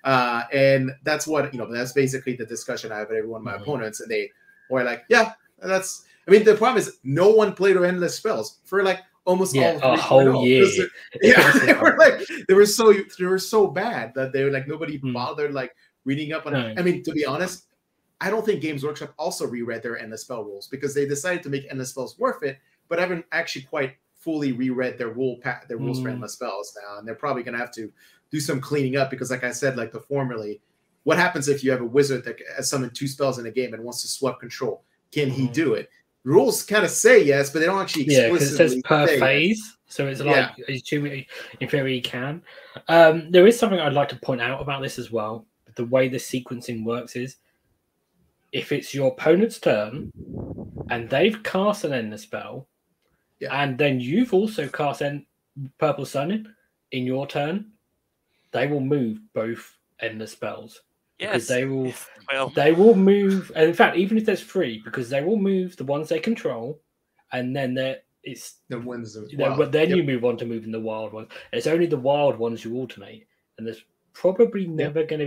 uh 0.04 0.42
and 0.52 0.90
that's 1.02 1.26
what 1.26 1.52
you 1.52 1.58
know 1.58 1.70
that's 1.70 1.92
basically 1.92 2.34
the 2.36 2.46
discussion 2.46 2.92
i 2.92 2.98
have 2.98 3.08
with 3.08 3.18
every 3.18 3.28
one 3.28 3.40
of 3.40 3.44
my 3.44 3.52
Mhm. 3.56 3.62
opponents 3.62 4.00
and 4.00 4.10
they 4.10 4.30
were 4.70 4.84
like 4.84 5.04
yeah 5.08 5.32
that's 5.58 6.04
i 6.26 6.30
mean 6.30 6.44
the 6.44 6.54
problem 6.54 6.78
is 6.78 6.98
no 7.04 7.28
one 7.30 7.52
played 7.54 7.76
endless 7.76 8.14
spells 8.16 8.60
for 8.64 8.82
like 8.82 9.00
almost 9.24 9.54
Yeah, 9.54 9.78
all 9.82 9.94
a 9.94 9.96
3.0, 9.96 9.98
whole 10.00 10.46
year. 10.46 10.88
yeah 11.22 11.52
they 11.60 11.74
were 11.74 11.96
like 11.98 12.20
they 12.48 12.54
were 12.54 12.66
so 12.66 12.92
they 13.18 13.24
were 13.26 13.38
so 13.38 13.66
bad 13.66 14.14
that 14.14 14.32
they 14.32 14.44
were 14.44 14.50
like 14.52 14.68
nobody 14.68 14.96
Hmm. 14.98 15.12
bothered 15.12 15.52
like 15.52 15.74
reading 16.04 16.32
up 16.32 16.46
on 16.46 16.52
No. 16.52 16.74
i 16.78 16.82
mean 16.82 17.02
to 17.02 17.12
be 17.12 17.24
honest 17.26 17.64
I 18.18 18.30
don't 18.30 18.46
think 18.46 18.62
Games 18.62 18.82
Workshop 18.82 19.12
also 19.18 19.46
reread 19.46 19.82
their 19.82 19.98
endless 19.98 20.22
spell 20.22 20.42
rules 20.42 20.68
because 20.68 20.94
they 20.94 21.04
decided 21.06 21.42
to 21.42 21.50
make 21.50 21.66
endless 21.68 21.90
spells 21.90 22.18
worth 22.18 22.42
it, 22.42 22.56
but 22.88 22.98
I 22.98 23.02
haven't 23.02 23.26
actually 23.32 23.62
quite 23.62 23.96
fully 24.14 24.52
reread 24.52 24.98
their 24.98 25.10
rule 25.10 25.38
pa- 25.42 25.62
their 25.68 25.76
rules 25.78 26.00
for 26.00 26.08
Mm. 26.08 26.12
endless 26.14 26.32
spells 26.32 26.76
now, 26.82 26.98
and 26.98 27.06
they're 27.06 27.14
probably 27.14 27.42
going 27.42 27.52
to 27.54 27.60
have 27.60 27.72
to 27.72 27.92
do 28.30 28.40
some 28.40 28.60
cleaning 28.60 28.96
up 28.96 29.10
because, 29.10 29.30
like 29.30 29.44
I 29.44 29.52
said, 29.52 29.76
like 29.76 29.92
the 29.92 30.00
formerly, 30.00 30.60
what 31.04 31.16
happens 31.16 31.48
if 31.48 31.62
you 31.62 31.70
have 31.70 31.80
a 31.80 31.84
wizard 31.84 32.24
that 32.24 32.38
has 32.56 32.68
summoned 32.68 32.94
two 32.94 33.06
spells 33.06 33.38
in 33.38 33.46
a 33.46 33.50
game 33.50 33.72
and 33.74 33.84
wants 33.84 34.02
to 34.02 34.08
swap 34.08 34.40
control? 34.40 34.82
Can 35.12 35.30
he 35.30 35.46
Mhm. 35.46 35.52
do 35.52 35.74
it? 35.74 35.88
Rules 36.24 36.64
kind 36.64 36.84
of 36.84 36.90
say 36.90 37.22
yes, 37.22 37.50
but 37.50 37.60
they 37.60 37.66
don't 37.66 37.80
actually 37.80 38.06
Yeah, 38.06 38.28
because 38.30 38.50
it 38.50 38.56
says 38.56 38.72
explicitly 38.72 38.82
per 38.82 39.06
say 39.06 39.12
yes. 39.12 39.20
phase, 39.20 39.76
so 39.86 40.08
it's 40.08 40.20
like 40.20 40.50
Yeah. 40.58 40.74
assuming 40.74 41.26
in 41.60 41.68
theory 41.68 41.94
you 41.94 42.02
can. 42.02 42.42
Um, 42.88 43.30
there 43.30 43.46
is 43.46 43.56
something 43.56 43.78
I'd 43.78 43.92
like 43.92 44.08
to 44.08 44.16
point 44.16 44.40
out 44.40 44.60
about 44.60 44.82
this 44.82 44.98
as 44.98 45.12
well. 45.12 45.46
The 45.76 45.84
way 45.84 46.08
the 46.08 46.16
sequencing 46.16 46.84
works 46.84 47.14
is 47.14 47.36
if 48.50 48.72
it's 48.72 48.92
your 48.92 49.12
opponent's 49.12 49.60
turn 49.60 50.10
and 50.90 51.08
they've 51.08 51.40
cast 51.44 51.84
an 51.84 51.92
endless 51.92 52.22
spell, 52.22 52.66
Yeah. 53.40 53.62
and 53.62 53.76
then 53.76 54.00
you've 54.00 54.32
also 54.32 54.66
cast 54.68 55.02
en- 55.02 55.26
purple 55.78 56.06
sun 56.06 56.30
in, 56.30 56.54
in 56.92 57.04
your 57.04 57.26
turn, 57.26 57.72
they 58.52 58.66
will 58.66 58.80
move 58.80 59.20
both 59.34 59.76
endless 60.00 60.32
spells. 60.32 60.80
Because 61.18 61.48
they 61.48 61.64
will 61.64 61.92
Well, 62.30 62.48
they 62.50 62.72
will 62.72 62.94
move 62.94 63.50
and 63.56 63.66
in 63.68 63.74
fact 63.74 63.96
even 63.96 64.18
if 64.18 64.24
there's 64.26 64.42
three 64.42 64.82
because 64.84 65.08
they 65.08 65.22
will 65.22 65.38
move 65.38 65.76
the 65.76 65.84
ones 65.84 66.08
they 66.10 66.18
control 66.20 66.80
and 67.32 67.54
then 67.56 67.72
they're 67.74 67.98
it's 68.22 68.56
The 68.68 68.78
ones 68.80 69.16
as 69.16 69.30
you 69.32 69.38
know, 69.38 69.44
well. 69.50 69.56
but 69.56 69.72
then 69.72 69.88
Yep. 69.90 69.96
you 69.96 70.02
move 70.02 70.24
on 70.24 70.36
to 70.38 70.44
moving 70.44 70.72
the 70.72 70.80
wild 70.80 71.12
ones. 71.12 71.28
It's 71.52 71.66
only 71.68 71.86
the 71.86 71.96
wild 71.96 72.36
ones 72.38 72.64
you 72.64 72.74
alternate 72.74 73.26
and 73.56 73.66
there's 73.66 73.84
probably 74.12 74.66
never 74.66 75.04
going 75.04 75.20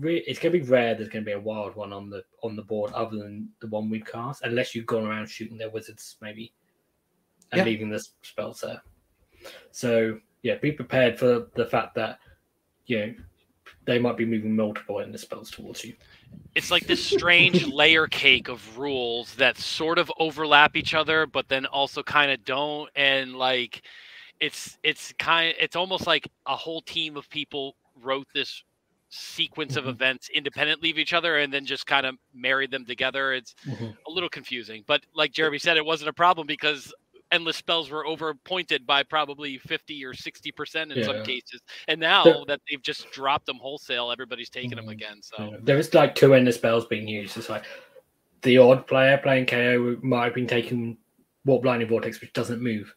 be 0.00 0.18
it's 0.26 0.40
going 0.40 0.52
to 0.52 0.58
be 0.58 0.68
rare 0.68 0.94
there's 0.96 1.08
going 1.08 1.24
to 1.24 1.28
be 1.28 1.32
a 1.34 1.40
wild 1.40 1.76
one 1.76 1.92
on 1.92 2.10
the 2.10 2.24
on 2.42 2.56
the 2.56 2.62
board 2.62 2.90
other 2.92 3.16
than 3.16 3.48
the 3.60 3.68
one 3.68 3.88
we 3.88 4.00
cast 4.00 4.42
unless 4.42 4.74
you've 4.74 4.86
gone 4.86 5.06
around 5.06 5.28
shooting 5.28 5.56
their 5.58 5.70
wizards 5.70 6.16
maybe 6.20 6.52
and 7.52 7.58
Yeah. 7.58 7.64
leaving 7.64 7.90
the 7.90 8.04
spells 8.22 8.60
there 8.60 8.82
so 9.70 10.18
yeah 10.42 10.56
be 10.56 10.72
prepared 10.72 11.18
for 11.18 11.48
the 11.54 11.66
fact 11.66 11.94
that 11.94 12.18
you 12.86 12.98
know 12.98 13.14
they 13.86 13.98
might 13.98 14.16
be 14.16 14.24
moving 14.24 14.54
multiple 14.54 15.00
in 15.00 15.12
the 15.12 15.18
spells 15.18 15.50
towards 15.50 15.84
you 15.84 15.94
it's 16.54 16.70
like 16.70 16.86
this 16.86 17.00
strange 17.00 17.64
layer 17.72 18.06
cake 18.06 18.48
of 18.48 18.78
rules 18.78 19.34
that 19.36 19.56
sort 19.56 19.98
of 19.98 20.10
overlap 20.18 20.76
each 20.76 20.94
other 20.94 21.26
but 21.26 21.48
then 21.48 21.66
also 21.66 22.02
kind 22.02 22.30
of 22.30 22.44
don't 22.44 22.90
and 22.96 23.34
like 23.36 23.82
it's 24.40 24.78
it's 24.82 25.12
kind 25.18 25.54
it's 25.60 25.76
almost 25.76 26.06
like 26.06 26.26
a 26.46 26.56
whole 26.56 26.82
team 26.82 27.16
of 27.16 27.28
people 27.30 27.76
wrote 28.02 28.26
this 28.34 28.64
sequence 29.10 29.76
of 29.76 29.84
Mhm. 29.84 29.90
events 29.90 30.28
independently 30.30 30.90
of 30.90 30.98
each 30.98 31.12
other 31.12 31.38
and 31.38 31.52
then 31.52 31.66
just 31.66 31.86
kind 31.86 32.06
of 32.06 32.14
married 32.32 32.70
them 32.70 32.86
together 32.86 33.32
it's 33.32 33.54
a 34.06 34.10
little 34.10 34.28
confusing 34.28 34.84
but 34.86 35.02
like 35.14 35.32
jeremy 35.32 35.58
said 35.58 35.76
it 35.76 35.84
wasn't 35.84 36.08
a 36.08 36.12
problem 36.12 36.46
because 36.46 36.92
endless 37.32 37.56
spells 37.56 37.90
were 37.90 38.06
overpointed 38.06 38.86
by 38.86 39.02
probably 39.02 39.56
50 39.58 40.04
or 40.04 40.14
60 40.14 40.50
percent 40.52 40.92
in 40.92 41.04
some 41.04 41.22
cases 41.24 41.60
and 41.88 42.00
now 42.00 42.24
So- 42.24 42.44
that 42.48 42.60
they've 42.68 42.82
just 42.82 43.10
dropped 43.12 43.46
them 43.46 43.56
wholesale 43.58 44.10
everybody's 44.10 44.50
taking 44.50 44.70
them 44.76 44.86
Mhm. 44.86 44.92
again 44.92 45.22
so 45.22 45.36
Yeah. 45.38 45.56
There 45.62 45.78
is 45.78 45.94
like 45.94 46.14
two 46.14 46.34
endless 46.34 46.56
spells 46.56 46.86
being 46.86 47.06
used. 47.06 47.36
It's 47.36 47.48
like 47.48 47.64
the 48.42 48.58
odd 48.58 48.86
player 48.86 49.18
playing 49.18 49.46
KO 49.46 49.98
might 50.02 50.24
have 50.24 50.34
been 50.34 50.46
taking 50.46 50.96
Warp 51.44 51.64
Lightning 51.64 51.88
Vortex, 51.88 52.20
which 52.20 52.32
doesn't 52.32 52.60
move. 52.60 52.94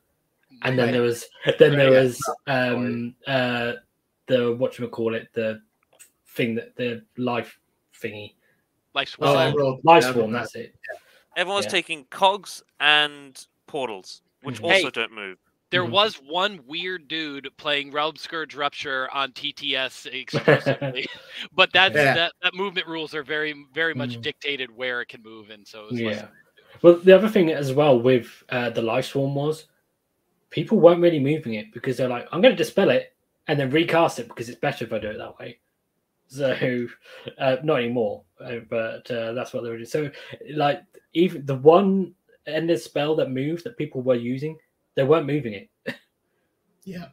And 0.64 0.78
then 0.80 0.86
Right. 0.88 0.92
there 0.94 1.02
was 1.02 1.28
then 1.60 1.72
there 1.78 1.92
Right, 1.92 1.94
yeah. 1.94 2.02
was 2.04 2.36
um 2.48 3.16
uh 3.28 3.74
the 4.28 4.54
what 4.56 4.80
you 4.80 4.88
call 4.88 5.14
it, 5.16 5.32
the 5.34 5.62
thing 6.30 6.56
that 6.56 6.76
the 6.76 7.04
life 7.18 7.60
thingy. 7.94 8.34
life 8.96 9.16
Oh, 9.20 9.36
I 9.36 9.48
Um, 9.48 9.80
life 9.84 10.04
swarm, 10.04 10.18
rolled 10.18 10.34
that's 10.36 10.56
it. 10.56 10.76
everyone's 11.36 11.66
yeah. 11.66 11.72
taking 11.72 12.06
cogs 12.06 12.64
and 12.80 13.46
portals, 13.68 14.22
which 14.42 14.60
Mhm. 14.60 14.66
also 14.66 14.84
Hey. 14.86 14.92
don't 14.92 15.12
move. 15.14 15.38
There 15.72 15.86
Mhm. 15.86 15.92
was 15.92 16.16
one 16.22 16.66
weird 16.68 17.08
dude 17.08 17.50
playing 17.58 17.92
Realm 17.92 18.16
Scourge 18.16 18.54
Rupture 18.56 19.10
on 19.12 19.32
TTS 19.34 20.06
exclusively, 20.12 21.08
but 21.54 21.72
that's 21.74 21.96
Yeah. 21.96 22.14
that, 22.14 22.34
that 22.44 22.54
movement 22.54 22.88
rules 22.88 23.16
are 23.16 23.24
very 23.24 23.66
very 23.74 23.96
much 23.96 24.18
Mhm. 24.18 24.22
dictated 24.22 24.70
where 24.72 25.02
it 25.02 25.08
can 25.08 25.24
move, 25.24 25.50
and 25.50 25.68
so 25.68 25.90
it 25.90 25.92
was 25.92 26.00
Yeah. 26.00 26.28
Well, 26.82 26.96
the 26.98 27.14
other 27.16 27.30
thing 27.30 27.52
as 27.52 27.74
well 27.74 28.00
with 28.00 28.44
uh, 28.50 28.70
the 28.70 28.82
life 28.82 29.06
swarm 29.06 29.36
was 29.36 29.66
people 30.50 30.80
weren't 30.80 31.02
really 31.02 31.20
moving 31.20 31.56
it 31.56 31.72
because 31.74 31.98
they're 31.98 32.10
like, 32.10 32.28
I'm 32.32 32.42
going 32.42 32.54
to 32.54 32.58
dispel 32.64 32.90
it 32.92 33.16
and 33.48 33.60
then 33.60 33.72
recast 33.72 34.20
it 34.20 34.28
because 34.28 34.50
it's 34.50 34.60
better 34.60 34.86
if 34.86 34.94
I 34.94 35.00
do 35.00 35.10
it 35.10 35.18
that 35.18 35.38
way. 35.40 35.60
So, 36.28 36.88
uh, 37.40 37.58
not 37.64 37.80
anymore, 37.80 38.24
uh, 38.40 38.58
but 38.70 39.10
uh, 39.10 39.34
that's 39.34 39.54
what 39.54 39.64
they 39.64 39.70
were 39.70 39.78
doing. 39.78 39.88
So, 39.88 40.12
like, 40.56 40.84
even 41.14 41.46
the 41.46 41.56
one 41.56 42.14
endless 42.48 42.84
spell 42.86 43.16
that 43.18 43.32
moved 43.32 43.64
that 43.66 43.78
people 43.78 44.02
were 44.02 44.16
using, 44.16 44.58
they 44.96 45.04
weren't 45.04 45.28
moving 45.28 45.54
it. 45.54 45.70
Yeah, 46.86 47.06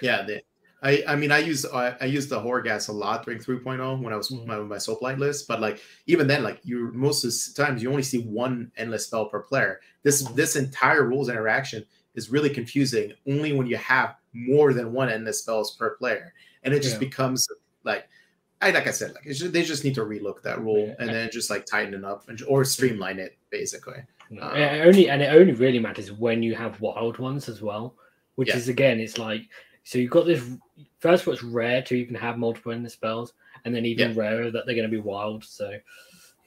yeah. 0.00 0.22
They, 0.22 0.42
I 0.80 1.02
I 1.08 1.16
mean 1.16 1.32
I 1.32 1.38
use 1.38 1.66
I, 1.66 1.96
I 2.00 2.04
use 2.04 2.28
the 2.28 2.38
Horrorghast 2.38 2.88
a 2.88 2.92
lot 2.92 3.24
during 3.24 3.40
3.0 3.40 4.00
when 4.00 4.12
I 4.12 4.16
was 4.16 4.30
Mhm. 4.30 4.46
my 4.46 4.58
my 4.60 4.76
Soulblight 4.76 5.18
list, 5.18 5.48
but 5.48 5.60
like 5.60 5.80
even 6.06 6.28
then, 6.28 6.44
like 6.44 6.60
you 6.62 6.92
most 6.94 7.24
of 7.24 7.32
the 7.32 7.60
times 7.64 7.82
you 7.82 7.90
only 7.90 8.04
see 8.04 8.22
one 8.22 8.70
endless 8.76 9.06
spell 9.06 9.26
per 9.28 9.40
player. 9.40 9.80
This 10.04 10.22
Mhm. 10.22 10.36
this 10.36 10.54
entire 10.54 11.02
rules 11.04 11.28
interaction 11.28 11.84
is 12.14 12.30
really 12.30 12.50
confusing 12.50 13.12
only 13.26 13.52
when 13.52 13.66
you 13.66 13.76
have 13.76 14.14
more 14.32 14.72
than 14.72 14.92
one 14.92 15.08
endless 15.08 15.40
spells 15.40 15.74
per 15.76 15.96
player, 15.96 16.32
and 16.62 16.72
it 16.72 16.80
just 16.82 16.94
Yeah. 16.94 17.00
becomes 17.08 17.48
like. 17.84 18.08
I 18.60 18.70
like 18.72 18.88
I 18.88 18.90
said, 18.90 19.14
like 19.14 19.24
it's 19.26 19.38
just, 19.38 19.52
they 19.52 19.62
just 19.62 19.84
need 19.84 19.94
to 19.94 20.00
relook 20.02 20.42
that 20.42 20.60
rule 20.60 20.86
Yeah. 20.88 20.94
and 20.98 21.08
then 21.10 21.30
just 21.30 21.48
like 21.48 21.64
tighten 21.64 21.94
it 21.94 22.04
up 22.04 22.28
and, 22.28 22.40
or 22.48 22.64
streamline 22.64 23.20
it 23.20 23.36
basically. 23.50 24.02
No, 24.30 24.48
it 24.50 24.86
only 24.86 25.08
and 25.08 25.22
it 25.22 25.32
only 25.34 25.52
really 25.52 25.78
matters 25.78 26.12
when 26.12 26.42
you 26.42 26.54
have 26.54 26.80
wild 26.80 27.18
ones 27.18 27.48
as 27.48 27.62
well, 27.62 27.96
which 28.34 28.48
Yeah. 28.48 28.56
is 28.56 28.68
again, 28.68 29.00
it's 29.00 29.18
like 29.18 29.42
so 29.84 29.98
you've 29.98 30.10
got 30.10 30.26
this. 30.26 30.44
First, 31.00 31.22
of 31.22 31.28
all, 31.28 31.34
it's 31.34 31.42
rare 31.42 31.80
to 31.82 31.94
even 31.94 32.14
have 32.14 32.36
multiple 32.36 32.72
endless 32.72 32.92
spells, 32.92 33.32
and 33.64 33.74
then 33.74 33.86
even 33.86 34.14
rarer 34.14 34.50
that 34.50 34.66
they're 34.66 34.74
going 34.74 34.88
to 34.88 34.94
be 34.94 35.00
wild. 35.00 35.44
So, 35.44 35.78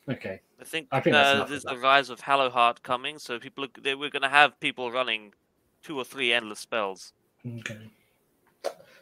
Okay. 0.07 0.41
I 0.59 0.63
think, 0.63 0.87
I 0.91 0.99
think 0.99 1.15
that's 1.15 1.29
uh, 1.29 1.35
enough 1.37 1.49
there's 1.49 1.63
the 1.63 1.77
rise 1.77 2.11
of 2.11 2.21
Hallowheart 2.21 2.83
coming, 2.83 3.17
so 3.17 3.39
people 3.39 3.63
are, 3.63 3.69
they, 3.81 3.95
we're 3.95 4.11
going 4.11 4.21
to 4.21 4.29
have 4.29 4.59
people 4.59 4.91
running 4.91 5.33
two 5.81 5.97
or 5.97 6.03
three 6.03 6.31
endless 6.31 6.59
spells. 6.59 7.13
Okay. 7.59 7.89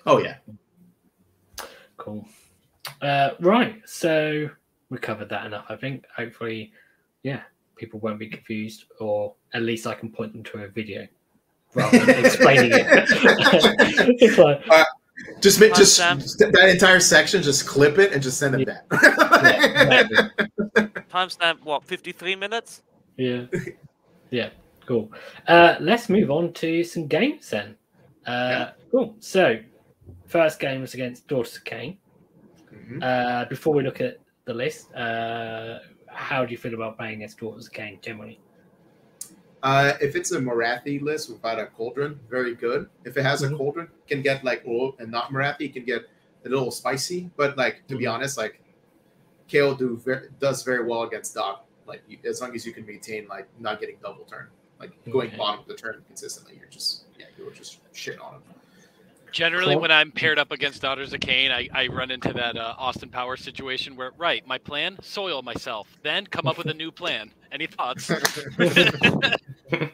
Oh 0.06 0.20
yeah. 0.20 0.38
Cool. 1.98 2.26
Uh, 3.02 3.32
right. 3.42 3.82
So 3.86 4.50
we 4.90 4.98
covered 5.00 5.28
that 5.30 5.46
enough. 5.46 5.66
I 5.68 5.76
think. 5.76 6.06
Hopefully, 6.16 6.72
yeah, 7.24 7.42
people 7.80 8.00
won't 8.02 8.20
be 8.20 8.28
confused, 8.28 8.86
or 9.00 9.34
at 9.54 9.62
least 9.64 9.88
I 9.88 9.96
can 9.96 10.12
point 10.12 10.34
them 10.34 10.44
to 10.44 10.64
a 10.64 10.68
video 10.68 11.08
rather 11.74 12.00
than 12.00 12.26
explaining 12.26 12.72
it. 12.74 12.86
it's 14.22 14.38
like, 14.38 14.62
Just 15.42 15.60
make 15.60 15.74
just 15.74 16.00
Timestamp. 16.00 16.52
that 16.54 16.70
entire 16.70 17.00
section. 17.00 17.42
Just 17.42 17.66
clip 17.68 17.98
it 17.98 18.12
and 18.14 18.22
just 18.22 18.38
send 18.38 18.56
it 18.62 18.68
Yeah. 18.68 18.82
that. 18.90 20.08
exactly. 20.10 21.02
Timestamp, 21.12 21.64
what, 21.64 21.84
53 21.84 22.36
minutes? 22.36 22.84
yeah, 23.18 23.46
yeah, 24.30 24.50
cool. 24.86 25.12
Uh, 25.48 25.76
let's 25.80 26.08
move 26.10 26.30
on 26.32 26.54
to 26.54 26.84
some 26.84 27.08
games 27.08 27.50
then. 27.50 27.76
Uh, 28.26 28.72
Cool. 28.92 29.16
So, 29.20 29.60
first 30.26 30.60
game 30.60 30.82
was 30.82 30.96
against 30.96 31.28
Daughters 31.28 31.56
of 31.58 31.64
Khaine. 31.64 31.98
Mhm. 32.74 33.04
Uh, 33.04 33.46
before 33.46 33.74
we 33.76 33.84
look 33.84 34.02
at 34.02 34.18
the 34.46 34.54
list, 34.54 34.92
uh, 34.96 35.78
how 36.12 36.46
do 36.46 36.52
you 36.52 36.58
feel 36.58 36.74
about 36.74 36.98
playing 36.98 37.20
Daughters 37.40 37.68
of 37.68 37.74
Khaine 37.74 38.02
generally? 38.02 38.40
Uh, 39.62 39.94
if 40.02 40.16
it's 40.16 40.32
a 40.32 40.40
Morathi 40.40 41.02
list 41.02 41.30
without 41.30 41.60
a 41.60 41.66
cauldron, 41.66 42.20
very 42.30 42.56
good. 42.56 42.90
If 43.04 43.18
it 43.18 43.24
has 43.24 43.42
Mhm. 43.42 43.54
a 43.54 43.58
cauldron, 43.58 43.90
can 44.08 44.22
get 44.22 44.44
like 44.44 44.64
oil 44.66 44.96
and 45.00 45.12
not 45.12 45.32
Morathi, 45.32 45.72
can 45.74 45.84
get 45.84 46.06
a 46.46 46.50
little 46.50 46.72
spicy. 46.72 47.30
But 47.36 47.58
like 47.58 47.86
to 47.88 47.98
be 47.98 48.06
Mhm. 48.06 48.14
honest, 48.14 48.38
like 48.38 48.62
Kale 49.48 49.76
do 49.76 49.98
very, 49.98 50.30
does 50.40 50.64
very 50.64 50.84
well 50.86 51.04
against 51.04 51.36
DoK. 51.36 51.60
Like 51.86 52.04
you, 52.08 52.20
as 52.24 52.40
long 52.42 52.56
as 52.56 52.66
you 52.66 52.72
can 52.72 52.86
maintain 52.86 53.28
like 53.28 53.48
not 53.60 53.80
getting 53.82 53.98
double 54.02 54.24
turn, 54.26 54.48
like 54.80 54.92
going 55.12 55.30
Okay. 55.30 55.38
bottom 55.38 55.60
of 55.62 55.68
the 55.68 55.74
turn 55.76 56.04
consistently, 56.08 56.56
you're 56.58 56.70
just 56.70 57.04
yeah, 57.18 57.26
you're 57.38 57.52
just 57.52 57.80
shit 57.94 58.20
on 58.20 58.36
him. 58.36 58.44
Generally, 59.32 59.76
Cool. 59.76 59.82
when 59.82 59.92
I'm 59.92 60.12
paired 60.12 60.40
up 60.40 60.52
against 60.52 60.82
Daughters 60.82 61.14
of 61.14 61.20
Khaine, 61.20 61.52
I, 61.52 61.70
I 61.74 61.88
run 61.88 62.12
into 62.12 62.34
that 62.34 62.58
uh, 62.58 62.74
Austin 62.78 63.10
Powers 63.10 63.42
situation 63.42 63.96
where, 63.96 64.12
right, 64.18 64.46
my 64.48 64.58
plan, 64.58 64.98
soil 65.02 65.42
myself, 65.42 65.88
then 66.04 66.26
come 66.26 66.48
up 66.48 66.58
with 66.58 66.68
a 66.68 66.74
new 66.74 66.92
plan. 66.92 67.32
Any 67.52 67.68
thoughts? 67.68 68.12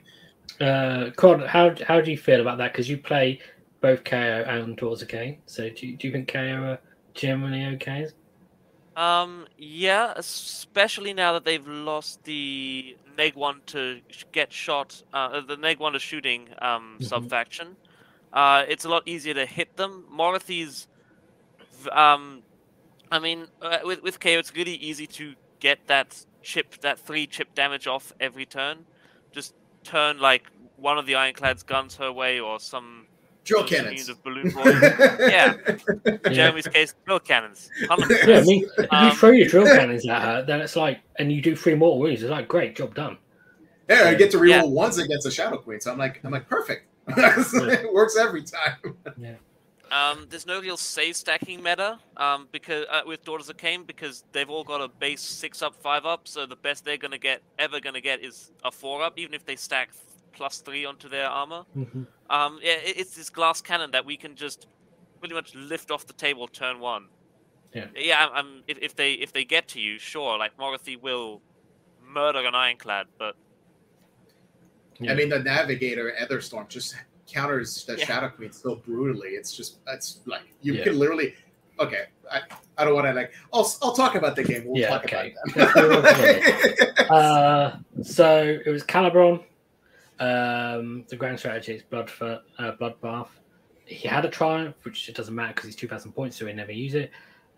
Uh, 0.61 1.09
Cod, 1.17 1.45
how 1.45 1.75
how 1.85 1.99
do 1.99 2.09
you 2.11 2.17
feel 2.17 2.39
about 2.39 2.57
that? 2.59 2.71
Because 2.71 2.89
you 2.89 2.97
play 2.97 3.41
both 3.81 4.05
KO 4.05 4.45
and 4.47 4.77
Daughters 4.77 5.01
of 5.01 5.09
Khaine. 5.09 5.39
So 5.47 5.69
do 5.69 5.85
you, 5.87 5.97
do 5.97 6.07
you 6.07 6.13
think 6.13 6.29
KO 6.31 6.39
are 6.39 6.79
generally 7.13 7.65
okay? 7.75 8.07
Um, 8.95 9.47
yeah, 9.57 10.13
especially 10.15 11.13
now 11.13 11.33
that 11.33 11.43
they've 11.43 11.67
lost 11.67 12.23
the 12.23 12.95
neg 13.17 13.35
one 13.35 13.61
to 13.67 13.99
get 14.31 14.53
shot, 14.53 15.01
uh, 15.11 15.41
the 15.41 15.57
neg 15.57 15.79
one 15.79 15.91
to 15.91 15.99
shooting 15.99 16.47
um, 16.61 16.99
Mhm. 16.99 17.03
sub 17.03 17.29
faction. 17.29 17.75
Uh, 18.35 18.65
it's 18.67 18.83
a 18.85 18.89
lot 18.89 19.01
easier 19.07 19.33
to 19.33 19.45
hit 19.45 19.75
them. 19.77 20.03
Morathi's, 20.11 20.87
v- 21.81 21.89
um, 21.91 22.43
I 23.11 23.17
mean, 23.19 23.47
uh, 23.61 23.77
with 23.83 24.03
with 24.03 24.19
KO, 24.19 24.29
it's 24.31 24.53
really 24.53 24.75
easy 24.75 25.07
to 25.07 25.33
get 25.61 25.79
that 25.87 26.23
chip, 26.43 26.75
that 26.81 26.99
three 26.99 27.25
chip 27.27 27.55
damage 27.55 27.87
off 27.87 28.11
every 28.19 28.45
turn. 28.45 28.85
Just 29.31 29.55
turn 29.83 30.19
like 30.19 30.43
one 30.75 30.97
of 30.97 31.05
the 31.05 31.15
Ironclad's 31.15 31.63
guns 31.63 31.95
her 31.95 32.11
way, 32.11 32.39
or 32.41 32.59
some 32.59 33.07
Drill 33.45 33.63
cannons. 33.63 34.09
of 34.09 34.21
balloon 34.23 34.49
boys. 34.51 34.81
yeah, 35.19 35.53
in 35.67 35.79
Yeah. 36.05 36.29
Jeremy's 36.31 36.67
case, 36.67 36.93
drill 37.05 37.19
cannons. 37.19 37.69
100%. 37.83 38.27
Yeah, 38.27 38.39
I 38.39 38.41
mean, 38.41 38.65
if 38.77 38.77
you 38.79 38.87
Um, 38.91 39.11
throw 39.15 39.29
your 39.31 39.47
drill 39.47 39.65
cannons 39.67 40.05
at 40.09 40.21
her, 40.21 40.43
then 40.43 40.59
it's 40.61 40.75
like, 40.75 40.99
and 41.19 41.31
you 41.31 41.41
do 41.41 41.55
three 41.55 41.75
mortal 41.75 41.99
wounds. 41.99 42.21
It's 42.23 42.31
like, 42.31 42.47
great 42.49 42.75
job 42.75 42.95
done. 42.95 43.17
Yeah, 43.87 44.05
I 44.05 44.15
get 44.15 44.31
to 44.31 44.37
reroll 44.39 44.49
Yeah. 44.49 44.63
ones 44.63 44.97
against 44.97 45.27
a 45.27 45.31
Shadow 45.31 45.57
Queen, 45.57 45.79
so 45.79 45.91
I'm 45.91 45.97
like, 45.99 46.19
I'm 46.25 46.31
like, 46.31 46.49
perfect. 46.49 46.87
it 47.17 47.93
works 47.93 48.17
every 48.17 48.43
time. 48.43 48.95
Um, 49.91 50.25
there's 50.29 50.47
no 50.47 50.59
real 50.59 50.77
save 50.77 51.15
stacking 51.15 51.61
meta 51.61 51.99
um, 52.17 52.47
because 52.51 52.85
uh, 52.89 53.01
with 53.05 53.23
Daughters 53.23 53.49
of 53.49 53.57
Khaine 53.57 53.85
because 53.85 54.23
they've 54.31 54.49
all 54.49 54.63
got 54.63 54.81
a 54.81 54.87
base 54.87 55.21
six 55.21 55.61
up, 55.61 55.75
five 55.75 56.05
up. 56.05 56.27
So 56.27 56.45
the 56.47 56.55
best 56.55 56.83
they're 56.83 56.97
gonna 56.97 57.19
get 57.19 57.41
ever 57.59 57.79
gonna 57.79 58.01
get 58.01 58.23
is 58.23 58.51
a 58.63 58.71
four 58.71 59.03
up, 59.03 59.17
even 59.19 59.33
if 59.35 59.45
they 59.45 59.55
stack 59.55 59.91
th- 59.91 60.03
plus 60.33 60.57
three 60.59 60.85
onto 60.85 61.07
their 61.07 61.27
armor. 61.27 61.63
Mhm. 61.77 62.07
Um, 62.29 62.59
yeah, 62.63 62.73
it, 62.73 62.97
it's 62.97 63.15
this 63.15 63.29
glass 63.29 63.61
cannon 63.61 63.91
that 63.91 64.03
we 64.05 64.17
can 64.17 64.35
just 64.35 64.67
pretty 65.19 65.35
much 65.35 65.53
lift 65.53 65.91
off 65.91 66.07
the 66.07 66.13
table 66.13 66.47
turn 66.47 66.79
one. 66.79 67.05
Yeah. 67.73 67.85
Yeah. 67.95 68.25
I'm, 68.25 68.33
I'm- 68.33 68.63
if, 68.67 68.79
if 68.81 68.95
they 68.95 69.13
if 69.13 69.31
they 69.33 69.45
get 69.45 69.67
to 69.69 69.79
you, 69.79 69.99
sure. 69.99 70.37
Like 70.39 70.57
Morathi 70.57 70.99
will 70.99 71.41
murder 72.03 72.39
an 72.39 72.55
ironclad, 72.55 73.05
but 73.19 73.35
Yeah. 74.99 75.11
I 75.11 75.15
mean, 75.15 75.29
the 75.29 75.39
Navigator 75.39 76.13
Aetherstorm 76.21 76.67
just 76.69 76.95
counters 77.27 77.83
the 77.85 77.97
Yeah. 77.97 78.05
Shadow 78.05 78.29
Queen 78.29 78.51
so 78.51 78.75
brutally. 78.75 79.29
It's 79.29 79.51
just 79.55 79.77
it's 79.87 80.19
like 80.25 80.43
you 80.61 80.73
Yeah. 80.73 80.83
can 80.85 80.99
literally. 80.99 81.35
Okay, 81.77 82.05
I, 82.31 82.39
I 82.77 82.85
don't 82.85 82.93
want 82.95 83.05
to 83.07 83.13
like. 83.13 83.33
I'll 83.53 83.69
I'll 83.81 83.93
talk 83.93 84.15
about 84.15 84.35
the 84.37 84.43
game. 84.43 84.63
We'll 84.65 84.79
Yeah, 84.81 84.89
talk 84.89 85.03
okay. 85.05 85.35
about 85.55 86.03
that. 86.03 87.05
Uh, 87.09 87.77
so 88.01 88.59
it 88.65 88.69
was 88.71 88.83
Calibron. 88.83 89.43
Um, 90.19 91.05
the 91.09 91.15
grand 91.15 91.37
strategy 91.37 91.73
is 91.73 91.83
Blood 91.83 92.09
for 92.09 92.41
uh, 92.57 92.71
Bloodbath. 92.79 93.27
He 93.85 94.07
had 94.07 94.25
a 94.25 94.29
triumph, 94.29 94.75
which 94.83 95.07
it 95.09 95.15
doesn't 95.15 95.35
matter 95.35 95.53
because 95.53 95.65
he's 95.65 95.75
two 95.75 95.87
thousand 95.87 96.13
points, 96.13 96.37
so 96.37 96.45
he 96.47 96.53
never 96.53 96.71
use 96.71 96.95
it. 96.95 97.11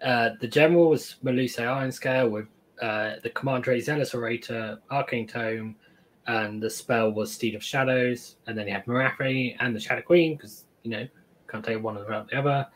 Uh, 0.04 0.32
the 0.42 0.48
general 0.48 0.90
was 0.90 1.16
Melusai 1.24 1.60
Ironscale 1.60 2.30
with 2.30 2.48
uh, 2.82 3.14
the 3.24 3.30
commander 3.30 3.80
Zealous 3.80 4.14
Orator, 4.14 4.80
Arcane 4.92 5.28
Tome, 5.28 5.76
and 6.28 6.62
the 6.62 6.70
spell 6.70 7.12
was 7.12 7.32
Steed 7.32 7.56
of 7.56 7.64
Shadows. 7.64 8.36
And 8.48 8.58
then 8.58 8.68
you 8.68 8.74
have 8.74 8.86
Morathi 8.86 9.56
and 9.60 9.76
the 9.76 9.80
Shadow 9.80 10.02
Queen 10.02 10.36
because 10.36 10.66
you 10.84 10.92
know 10.92 11.08
can't 11.48 11.64
take 11.64 11.82
one 11.82 11.96
without 11.96 12.30
the 12.30 12.38
other. 12.38 12.68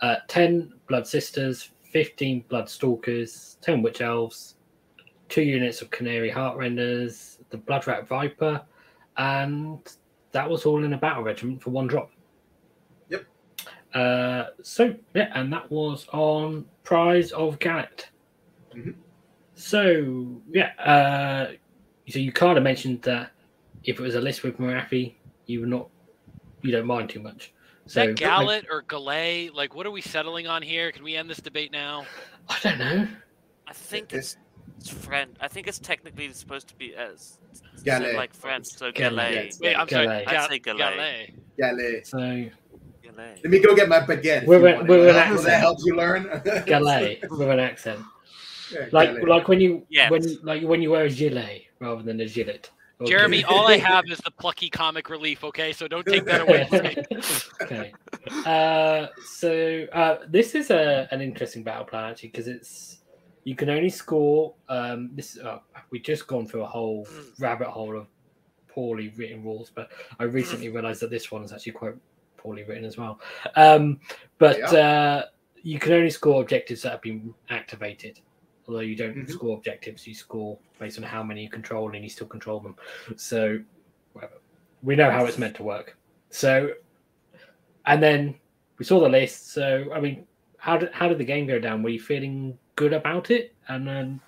Uh, 0.00 0.16
Ten 0.28 0.72
Blood 0.86 1.06
Sisters, 1.06 1.70
fifteen 1.82 2.44
Blood 2.48 2.68
Stalkers, 2.68 3.56
ten 3.60 3.82
Witch 3.82 4.00
Elves, 4.00 4.56
two 5.28 5.42
units 5.42 5.82
of 5.82 5.90
Khinerai 5.90 6.32
Heartrenders, 6.32 7.38
the 7.50 7.58
Bloodwrack 7.58 8.06
Viper, 8.06 8.62
and 9.16 9.80
that 10.32 10.48
was 10.48 10.66
all 10.66 10.84
in 10.84 10.92
a 10.92 10.98
battle 10.98 11.22
regiment 11.22 11.62
for 11.62 11.70
one 11.70 11.86
drop. 11.86 12.10
Yep. 13.08 13.24
Uh, 13.94 14.44
so 14.62 14.94
yeah, 15.14 15.32
and 15.34 15.52
that 15.52 15.70
was 15.70 16.06
on 16.12 16.66
Prize 16.84 17.32
of 17.32 17.58
Gallet. 17.58 18.08
Mhm. 18.74 18.94
So 19.54 20.40
yeah, 20.50 20.72
uh, 20.78 21.52
so 22.08 22.18
you 22.18 22.32
kind 22.32 22.56
of 22.58 22.64
mentioned 22.64 23.02
that 23.02 23.30
if 23.84 23.98
it 23.98 24.02
was 24.02 24.14
a 24.14 24.20
list 24.20 24.42
with 24.42 24.58
Morathi, 24.58 25.14
you 25.46 25.60
were 25.60 25.66
not, 25.66 25.88
you 26.62 26.72
don't 26.72 26.86
mind 26.86 27.10
too 27.10 27.20
much. 27.20 27.52
Is 27.86 27.92
So 27.94 28.06
that 28.06 28.16
Gallet 28.16 28.66
or 28.70 28.82
Galay? 28.82 29.50
Like, 29.54 29.74
what 29.74 29.86
are 29.86 29.90
we 29.90 30.00
settling 30.02 30.46
on 30.46 30.62
here? 30.62 30.92
Can 30.92 31.04
we 31.04 31.16
end 31.16 31.28
this 31.30 31.38
debate 31.38 31.72
now? 31.72 32.04
I 32.48 32.56
don't 32.62 32.78
know. 32.78 33.08
I 33.66 33.72
think 33.72 34.12
it's 34.12 34.36
it's 34.78 34.90
French. 34.90 35.34
I 35.40 35.48
think 35.48 35.66
it's 35.66 35.78
technically 35.78 36.32
supposed 36.32 36.68
to 36.68 36.74
be 36.76 36.94
as 36.94 37.38
said 37.74 37.84
Gallet. 37.84 38.14
like 38.14 38.32
French. 38.34 38.66
So 38.66 38.90
Galay. 38.92 39.34
Gallet. 39.34 39.54
Wait, 39.60 39.74
I'm 39.74 39.88
sorry. 39.88 40.08
I'd 40.08 40.26
Ga- 40.26 40.48
say 40.48 40.58
Gallet. 40.58 40.78
Gallet. 40.78 41.34
Yeah, 41.58 41.72
le- 41.72 42.04
So 42.04 42.18
Gallet. 43.02 43.40
let 43.42 43.44
me 43.44 43.58
go 43.58 43.74
get 43.74 43.88
my 43.88 44.00
baguette. 44.00 44.42
if 44.42 44.46
With 44.48 44.60
you 44.62 44.68
a- 44.68 44.74
want 44.76 44.86
it. 44.86 44.88
with 44.90 45.00
an 45.00 45.06
Will 45.06 45.16
accent. 45.18 45.42
that 45.46 45.60
helps 45.60 45.84
you 45.84 45.96
learn? 45.96 46.24
Galay 46.66 47.18
with 47.30 47.48
an 47.48 47.58
accent. 47.60 48.00
Yeah, 48.72 48.86
like 48.92 49.10
Gallet. 49.10 49.28
like 49.28 49.48
when 49.48 49.60
you 49.60 49.86
Yes. 49.88 50.10
when 50.10 50.22
like 50.42 50.62
when 50.62 50.82
you 50.82 50.90
wear 50.90 51.04
a 51.04 51.10
gilet 51.10 51.62
rather 51.80 52.02
than 52.02 52.20
a 52.20 52.26
gilet. 52.26 52.70
Okay. 53.00 53.10
Jeremy, 53.10 53.44
all 53.48 53.66
I 53.68 53.76
have 53.76 54.06
is 54.10 54.18
the 54.18 54.30
plucky 54.30 54.68
comic 54.68 55.08
relief. 55.08 55.44
Okay, 55.44 55.72
so 55.72 55.86
don't 55.86 56.04
take 56.04 56.24
that 56.24 56.40
away 56.40 56.66
okay. 57.62 57.92
Uh, 58.44 59.06
so 59.24 59.86
uh, 59.92 60.18
this 60.28 60.54
is 60.54 60.70
a 60.70 61.08
an 61.10 61.20
interesting 61.20 61.62
battle 61.62 61.84
plan 61.84 62.10
actually 62.10 62.30
because 62.30 62.48
it's 62.48 62.98
you 63.44 63.54
can 63.54 63.70
only 63.70 63.88
score. 63.88 64.54
Um, 64.68 65.10
this 65.14 65.38
uh, 65.38 65.60
we 65.90 66.00
just 66.00 66.26
gone 66.26 66.46
through 66.46 66.62
a 66.62 66.66
whole 66.66 67.06
rabbit 67.38 67.68
hole 67.68 67.96
of 67.96 68.06
poorly 68.68 69.12
written 69.16 69.42
rules, 69.42 69.70
but 69.74 69.90
I 70.18 70.24
recently 70.24 70.68
realised 70.68 71.00
that 71.00 71.10
this 71.10 71.32
one 71.32 71.42
is 71.42 71.52
actually 71.52 71.72
quite 71.72 71.94
poorly 72.36 72.64
written 72.64 72.84
as 72.84 72.96
well. 72.96 73.20
Um, 73.56 74.00
but 74.38 74.60
uh, 74.74 75.24
you 75.62 75.78
can 75.78 75.92
only 75.92 76.10
score 76.10 76.40
objectives 76.42 76.82
that 76.82 76.92
have 76.92 77.02
been 77.02 77.34
activated. 77.50 78.20
Although 78.68 78.80
you 78.80 78.96
don't 78.96 79.16
Mhm. 79.16 79.30
score 79.30 79.56
objectives, 79.56 80.06
you 80.06 80.14
score 80.14 80.58
based 80.78 80.98
on 80.98 81.04
how 81.04 81.22
many 81.22 81.42
you 81.44 81.50
control, 81.50 81.94
and 81.94 82.04
you 82.04 82.10
still 82.10 82.26
control 82.26 82.60
them. 82.60 82.76
So, 83.16 83.60
whatever. 84.12 84.34
we 84.82 84.94
know 84.94 85.10
how 85.10 85.24
it's 85.24 85.38
meant 85.38 85.56
to 85.56 85.62
work. 85.64 85.96
So, 86.30 86.74
and 87.86 88.02
then 88.02 88.38
we 88.78 88.84
saw 88.84 89.00
the 89.00 89.08
list. 89.08 89.48
So, 89.52 89.90
I 89.92 90.00
mean, 90.00 90.26
how 90.58 90.76
did 90.76 90.92
how 90.92 91.08
did 91.08 91.18
the 91.18 91.24
game 91.24 91.46
go 91.46 91.58
down? 91.58 91.82
Were 91.82 91.88
you 91.88 92.00
feeling 92.00 92.58
good 92.76 92.92
about 92.92 93.30
it? 93.30 93.54
And 93.68 93.88
then, 93.88 94.20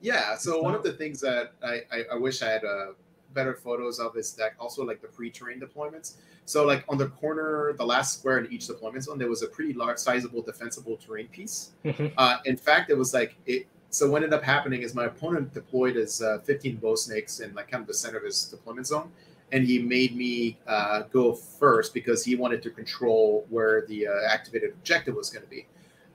Yeah, 0.00 0.34
so 0.36 0.60
one 0.60 0.74
of 0.74 0.82
the 0.82 0.92
things 0.92 1.20
that 1.20 1.52
I, 1.62 1.82
I, 1.92 2.04
I 2.12 2.14
wish 2.16 2.42
I 2.42 2.50
had 2.50 2.64
uh, 2.64 2.92
better 3.34 3.54
photos 3.54 3.98
of 3.98 4.16
is 4.16 4.32
that 4.34 4.52
also 4.58 4.84
like 4.84 5.00
the 5.00 5.08
pre-terrain 5.08 5.60
deployments. 5.60 6.14
So 6.44 6.66
like 6.66 6.84
on 6.88 6.98
the 6.98 7.08
corner, 7.08 7.72
the 7.74 7.84
last 7.84 8.18
square 8.18 8.38
in 8.38 8.52
each 8.52 8.66
deployment 8.66 9.04
zone, 9.04 9.18
there 9.18 9.28
was 9.28 9.42
a 9.42 9.48
pretty 9.48 9.72
large, 9.72 9.98
sizable 9.98 10.42
defensible 10.42 10.96
terrain 10.96 11.28
piece. 11.28 11.70
Mhm. 11.84 12.12
Uh, 12.16 12.38
in 12.44 12.56
fact, 12.56 12.90
it 12.90 12.98
was 12.98 13.14
like 13.14 13.36
it 13.46 13.66
so 13.92 14.08
what 14.08 14.22
ended 14.22 14.32
up 14.32 14.42
happening 14.42 14.80
is 14.80 14.94
my 14.94 15.04
opponent 15.04 15.52
deployed 15.52 15.96
his 15.96 16.22
uh, 16.22 16.38
15 16.44 16.76
bow 16.76 16.94
snakes 16.94 17.40
in 17.40 17.54
like 17.54 17.70
kind 17.70 17.82
of 17.82 17.86
the 17.86 17.94
center 17.94 18.16
of 18.16 18.24
his 18.24 18.46
deployment 18.46 18.86
zone, 18.86 19.12
and 19.52 19.66
he 19.66 19.78
made 19.80 20.16
me 20.16 20.58
uh, 20.66 21.02
go 21.12 21.34
first 21.34 21.92
because 21.92 22.24
he 22.24 22.34
wanted 22.34 22.62
to 22.62 22.70
control 22.70 23.46
where 23.50 23.84
the 23.86 24.06
uh, 24.06 24.12
activated 24.26 24.70
objective 24.70 25.14
was 25.14 25.28
going 25.28 25.44
to 25.44 25.50
be. 25.50 25.66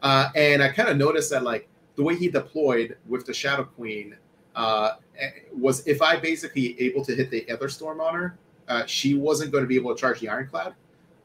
Uh, 0.02 0.30
and 0.36 0.64
I 0.64 0.70
kind 0.70 0.90
of 0.90 0.98
noticed 0.98 1.30
that 1.30 1.44
like 1.44 1.70
the 1.96 2.04
way 2.04 2.16
he 2.16 2.30
deployed 2.30 2.98
with 3.08 3.28
the 3.28 3.34
Shadow 3.34 3.66
Queen 3.66 4.16
uh, 4.58 4.96
was 5.54 5.86
if 5.88 6.02
I 6.02 6.18
basically 6.18 6.80
able 6.82 7.06
to 7.06 7.16
hit 7.16 7.30
the 7.30 7.46
Aetherstorm 7.50 8.00
on 8.02 8.14
her, 8.16 8.38
uh, 8.68 8.86
she 8.86 9.14
wasn't 9.14 9.52
going 9.52 9.64
to 9.64 9.68
be 9.68 9.76
able 9.76 9.94
to 9.96 10.00
charge 10.00 10.20
the 10.20 10.28
Ironclad. 10.28 10.74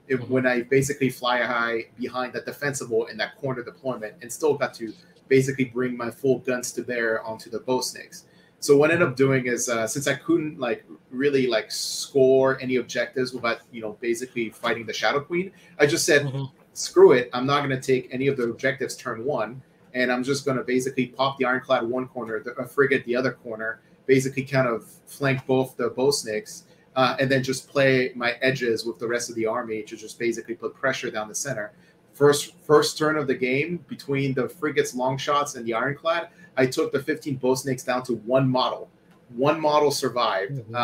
If, 0.08 0.20
Mhm. 0.20 0.28
When 0.28 0.46
I 0.46 0.62
basically 0.62 1.08
fly 1.10 1.38
high 1.42 1.86
behind 1.98 2.32
that 2.34 2.44
defensible 2.44 3.06
in 3.06 3.16
that 3.18 3.36
corner 3.40 3.62
deployment 3.62 4.14
and 4.20 4.30
still 4.30 4.54
got 4.54 4.74
to 4.74 4.92
basically 5.28 5.64
bring 5.64 5.96
my 5.96 6.10
full 6.10 6.38
guns 6.40 6.72
to 6.72 6.82
bear 6.82 7.22
onto 7.24 7.48
the 7.48 7.60
bow 7.60 7.80
snakes. 7.80 8.24
So 8.60 8.76
what 8.76 8.90
I 8.90 8.94
ended 8.94 9.08
up 9.08 9.16
doing 9.16 9.46
is 9.46 9.68
uh, 9.68 9.86
since 9.86 10.06
I 10.06 10.14
couldn't 10.14 10.58
like 10.60 10.84
really 11.10 11.46
like 11.46 11.70
score 11.70 12.60
any 12.60 12.76
objectives 12.76 13.32
without 13.32 13.58
you 13.72 13.80
know 13.80 13.96
basically 14.00 14.50
fighting 14.50 14.84
the 14.86 14.92
Shadow 14.92 15.20
Queen, 15.20 15.52
I 15.78 15.86
just 15.86 16.04
said 16.04 16.22
Mhm. 16.26 16.50
screw 16.74 17.12
it. 17.12 17.30
I'm 17.32 17.46
not 17.46 17.58
going 17.66 17.70
to 17.80 17.84
take 17.92 18.08
any 18.12 18.26
of 18.28 18.36
the 18.36 18.44
objectives 18.44 18.94
turn 18.96 19.24
one, 19.24 19.62
and 19.94 20.10
I'm 20.10 20.22
just 20.24 20.44
going 20.44 20.56
to 20.56 20.64
basically 20.64 21.06
pop 21.06 21.38
the 21.38 21.44
Ironclad 21.44 21.82
one 21.88 22.08
corner, 22.08 22.40
the 22.40 22.52
a 22.52 22.66
frigate 22.66 23.04
the 23.04 23.16
other 23.16 23.32
corner, 23.32 23.80
basically 24.06 24.44
kind 24.44 24.66
of 24.68 24.86
flank 25.06 25.46
both 25.46 25.76
the 25.76 25.90
bow 25.90 26.10
snakes, 26.10 26.64
uh, 26.96 27.16
and 27.18 27.30
then 27.30 27.42
just 27.42 27.68
play 27.68 28.12
my 28.14 28.32
edges 28.42 28.84
with 28.84 28.98
the 28.98 29.06
rest 29.06 29.30
of 29.30 29.36
the 29.36 29.46
army 29.46 29.82
to 29.82 29.96
just 29.96 30.18
basically 30.18 30.54
put 30.54 30.74
pressure 30.74 31.10
down 31.10 31.28
the 31.28 31.34
center. 31.34 31.72
First, 32.12 32.54
first 32.66 32.98
turn 32.98 33.16
of 33.16 33.26
the 33.26 33.34
game 33.34 33.84
between 33.88 34.34
the 34.34 34.48
frigates, 34.48 34.94
long 34.94 35.16
shots, 35.16 35.54
and 35.54 35.64
the 35.66 35.72
Ironclad, 35.74 36.28
I 36.56 36.66
took 36.66 36.92
the 36.92 37.02
15 37.02 37.36
bow 37.36 37.54
snakes 37.54 37.82
down 37.84 38.02
to 38.04 38.14
one 38.16 38.48
model. 38.48 38.90
One 39.34 39.58
model 39.58 39.90
survived, 39.90 40.60
Mhm. 40.70 40.74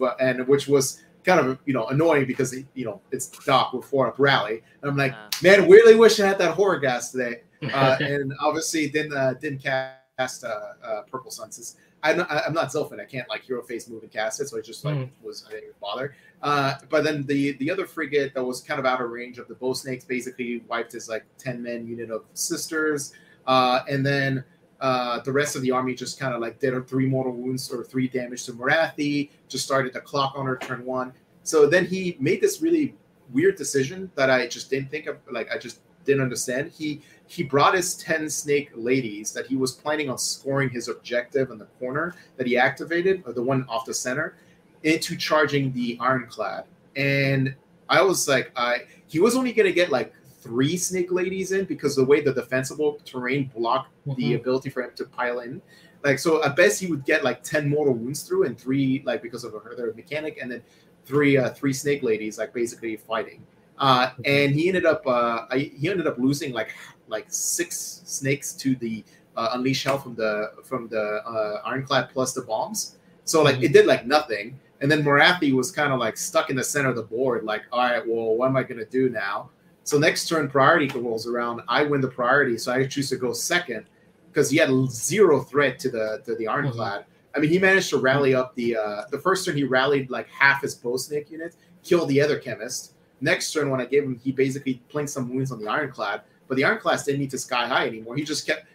uh, 0.00 0.14
and 0.20 0.46
which 0.46 0.68
was 0.68 1.02
kind 1.24 1.40
of 1.40 1.58
you 1.66 1.74
know 1.74 1.86
annoying 1.88 2.24
because 2.26 2.54
you 2.74 2.84
know 2.84 3.00
it's 3.10 3.26
DoK 3.28 3.74
with 3.74 3.84
four 3.84 4.06
up 4.06 4.14
rally. 4.18 4.62
And 4.80 4.90
I'm 4.90 4.96
like, 4.96 5.12
Uh, 5.12 5.28
man, 5.42 5.68
really 5.68 5.96
wish 5.96 6.20
I 6.20 6.26
had 6.28 6.38
that 6.38 6.56
Horrorghast 6.56 7.10
today. 7.12 7.42
Uh, 7.62 7.96
and 8.00 8.32
obviously 8.40 8.88
didn't 8.88 9.16
uh, 9.16 9.34
didn't 9.34 9.62
cast 9.62 10.44
uh, 10.44 10.48
uh, 10.84 11.02
Purple 11.10 11.30
Sun 11.30 11.50
since 11.52 11.76
I'm 12.02 12.16
not, 12.18 12.30
I'm 12.30 12.54
not 12.54 12.68
Zilfin. 12.68 13.00
I 13.00 13.04
can't 13.04 13.28
like 13.28 13.42
hero 13.42 13.62
face 13.62 13.88
move 13.88 14.02
and 14.02 14.10
cast 14.10 14.40
it, 14.40 14.48
so 14.48 14.56
I 14.56 14.62
just 14.62 14.84
like 14.84 14.96
Mhm. 14.96 15.10
was 15.22 15.44
I 15.46 15.50
didn't 15.50 15.64
even 15.64 15.74
bother. 15.80 16.14
Uh, 16.42 16.74
but 16.88 17.04
then 17.04 17.24
the 17.26 17.52
the 17.52 17.70
other 17.70 17.86
frigate 17.86 18.32
that 18.34 18.42
was 18.42 18.60
kind 18.62 18.80
of 18.80 18.86
out 18.86 19.00
of 19.02 19.10
range 19.10 19.38
of 19.38 19.48
the 19.48 19.54
bow 19.54 19.74
snakes 19.74 20.04
basically 20.04 20.62
wiped 20.68 20.92
his 20.92 21.08
like 21.08 21.24
ten 21.36 21.62
men 21.62 21.86
unit 21.86 22.10
of 22.10 22.24
sisters, 22.34 23.12
uh, 23.46 23.80
and 23.88 24.04
then. 24.04 24.44
Uh, 24.82 25.20
the 25.24 25.30
rest 25.30 25.56
of 25.56 25.60
the 25.60 25.70
army 25.70 25.94
just 25.94 26.18
kind 26.18 26.32
of 26.32 26.40
like 26.40 26.58
did 26.58 26.72
three 26.88 27.04
mortal 27.04 27.34
wounds 27.34 27.70
or 27.70 27.84
three 27.84 28.08
damage 28.08 28.44
to 28.46 28.52
Morathi, 28.54 29.28
just 29.46 29.62
started 29.62 29.92
the 29.92 30.00
clock 30.00 30.32
on 30.34 30.46
her 30.46 30.56
turn 30.56 30.86
one. 30.86 31.12
So 31.42 31.66
then 31.66 31.84
he 31.84 32.16
made 32.18 32.40
this 32.40 32.62
really 32.62 32.96
weird 33.30 33.56
decision 33.56 34.10
that 34.14 34.30
I 34.30 34.46
just 34.46 34.70
didn't 34.70 34.90
think 34.90 35.06
of, 35.06 35.18
like 35.30 35.50
I 35.52 35.58
just 35.58 35.80
didn't 36.04 36.22
understand. 36.22 36.70
He 36.70 37.02
he 37.26 37.42
brought 37.44 37.74
his 37.74 37.94
10 37.96 38.28
snake 38.28 38.70
ladies 38.74 39.32
that 39.32 39.46
he 39.46 39.54
was 39.56 39.72
planning 39.72 40.10
on 40.10 40.18
scoring 40.18 40.68
his 40.68 40.88
objective 40.88 41.50
in 41.50 41.58
the 41.58 41.66
corner 41.78 42.14
that 42.36 42.46
he 42.46 42.56
activated, 42.56 43.22
or 43.24 43.32
the 43.32 43.42
one 43.42 43.64
off 43.68 43.84
the 43.84 43.94
center, 43.94 44.34
into 44.82 45.16
charging 45.16 45.72
the 45.72 45.96
ironclad. 46.00 46.64
And 46.96 47.54
I 47.88 48.02
was 48.02 48.26
like, 48.28 48.50
I 48.56 48.78
he 49.06 49.20
was 49.20 49.36
only 49.36 49.52
gonna 49.52 49.72
get 49.72 49.90
like 49.90 50.12
three 50.40 50.76
snake 50.76 51.12
ladies 51.12 51.52
in 51.52 51.66
because 51.66 51.94
the 51.96 52.04
way 52.04 52.20
the 52.20 52.32
defensible 52.32 52.98
terrain 53.04 53.50
blocked 53.54 53.90
the 54.16 54.32
Mhm. 54.32 54.36
ability 54.36 54.70
for 54.70 54.82
him 54.82 54.90
to 54.96 55.04
pile 55.04 55.40
in. 55.40 55.60
Like 56.02 56.18
so 56.18 56.42
at 56.42 56.56
best 56.56 56.80
he 56.80 56.86
would 56.86 57.04
get 57.04 57.22
like 57.22 57.42
10 57.42 57.68
mortal 57.68 57.92
wounds 57.94 58.22
through 58.22 58.44
and 58.46 58.58
three 58.58 59.02
like 59.04 59.20
because 59.22 59.44
of 59.44 59.52
her 59.52 59.92
mechanic 59.94 60.38
and 60.40 60.50
then 60.50 60.62
three 61.04 61.36
uh 61.36 61.50
three 61.50 61.74
snake 61.74 62.02
ladies 62.02 62.38
like 62.38 62.52
basically 62.54 62.96
fighting. 62.96 63.42
Uh 63.80 64.10
and 64.24 64.54
he 64.54 64.68
ended 64.68 64.86
up 64.86 65.04
uh 65.06 65.46
I, 65.50 65.72
he 65.76 65.90
ended 65.90 66.06
up 66.06 66.18
losing 66.18 66.52
like 66.52 66.70
like 67.08 67.26
six 67.28 68.02
snakes 68.04 68.52
to 68.54 68.76
the 68.76 69.04
uh, 69.36 69.50
unleash 69.54 69.84
hell 69.84 69.98
from 69.98 70.14
the 70.14 70.52
from 70.64 70.88
the 70.88 71.22
uh, 71.26 71.60
ironclad 71.64 72.10
plus 72.10 72.32
the 72.32 72.42
bombs. 72.42 72.96
So 73.24 73.42
like 73.42 73.62
it 73.62 73.72
did 73.72 73.86
like 73.86 74.06
nothing. 74.06 74.58
And 74.80 74.90
then 74.90 75.02
Morathi 75.02 75.52
was 75.52 75.70
kind 75.70 75.92
of 75.92 75.98
like 75.98 76.16
stuck 76.16 76.50
in 76.50 76.56
the 76.56 76.64
center 76.64 76.88
of 76.88 76.96
the 76.96 77.02
board, 77.02 77.44
like, 77.44 77.62
all 77.70 77.80
right, 77.80 78.06
well, 78.06 78.34
what 78.34 78.48
am 78.48 78.56
I 78.56 78.62
gonna 78.62 78.86
do 78.86 79.10
now? 79.10 79.50
So 79.84 79.98
next 79.98 80.28
turn 80.28 80.48
priority 80.48 80.88
rolls 80.98 81.26
around, 81.26 81.62
I 81.68 81.82
win 81.84 82.00
the 82.00 82.08
priority, 82.08 82.56
so 82.56 82.72
I 82.72 82.86
choose 82.86 83.10
to 83.10 83.16
go 83.16 83.32
second 83.32 83.86
because 84.32 84.50
he 84.50 84.56
had 84.56 84.70
zero 84.90 85.40
threat 85.40 85.78
to 85.80 85.90
the 85.90 86.22
to 86.24 86.34
the 86.36 86.48
ironclad. 86.48 87.04
I 87.34 87.38
mean, 87.38 87.50
he 87.50 87.58
managed 87.58 87.90
to 87.90 87.98
rally 87.98 88.34
up 88.34 88.54
the 88.54 88.76
uh, 88.76 89.02
the 89.10 89.18
first 89.18 89.44
turn. 89.44 89.56
He 89.56 89.64
rallied 89.64 90.10
like 90.10 90.28
half 90.28 90.62
his 90.62 90.74
bow 90.74 90.96
snake 90.96 91.30
unit, 91.30 91.56
killed 91.82 92.08
the 92.08 92.20
other 92.20 92.38
chemist. 92.38 92.94
Next 93.20 93.52
turn, 93.52 93.70
when 93.70 93.80
I 93.80 93.86
gave 93.86 94.04
him, 94.04 94.18
he 94.22 94.32
basically 94.32 94.82
plinked 94.92 95.10
some 95.10 95.28
wounds 95.34 95.52
on 95.52 95.60
the 95.60 95.68
ironclad, 95.68 96.22
but 96.48 96.56
the 96.56 96.64
ironclad 96.64 97.00
didn't 97.04 97.20
need 97.20 97.30
to 97.30 97.38
sky 97.38 97.66
high 97.66 97.86
anymore. 97.86 98.16
He 98.16 98.24
just 98.24 98.46
kept 98.46 98.66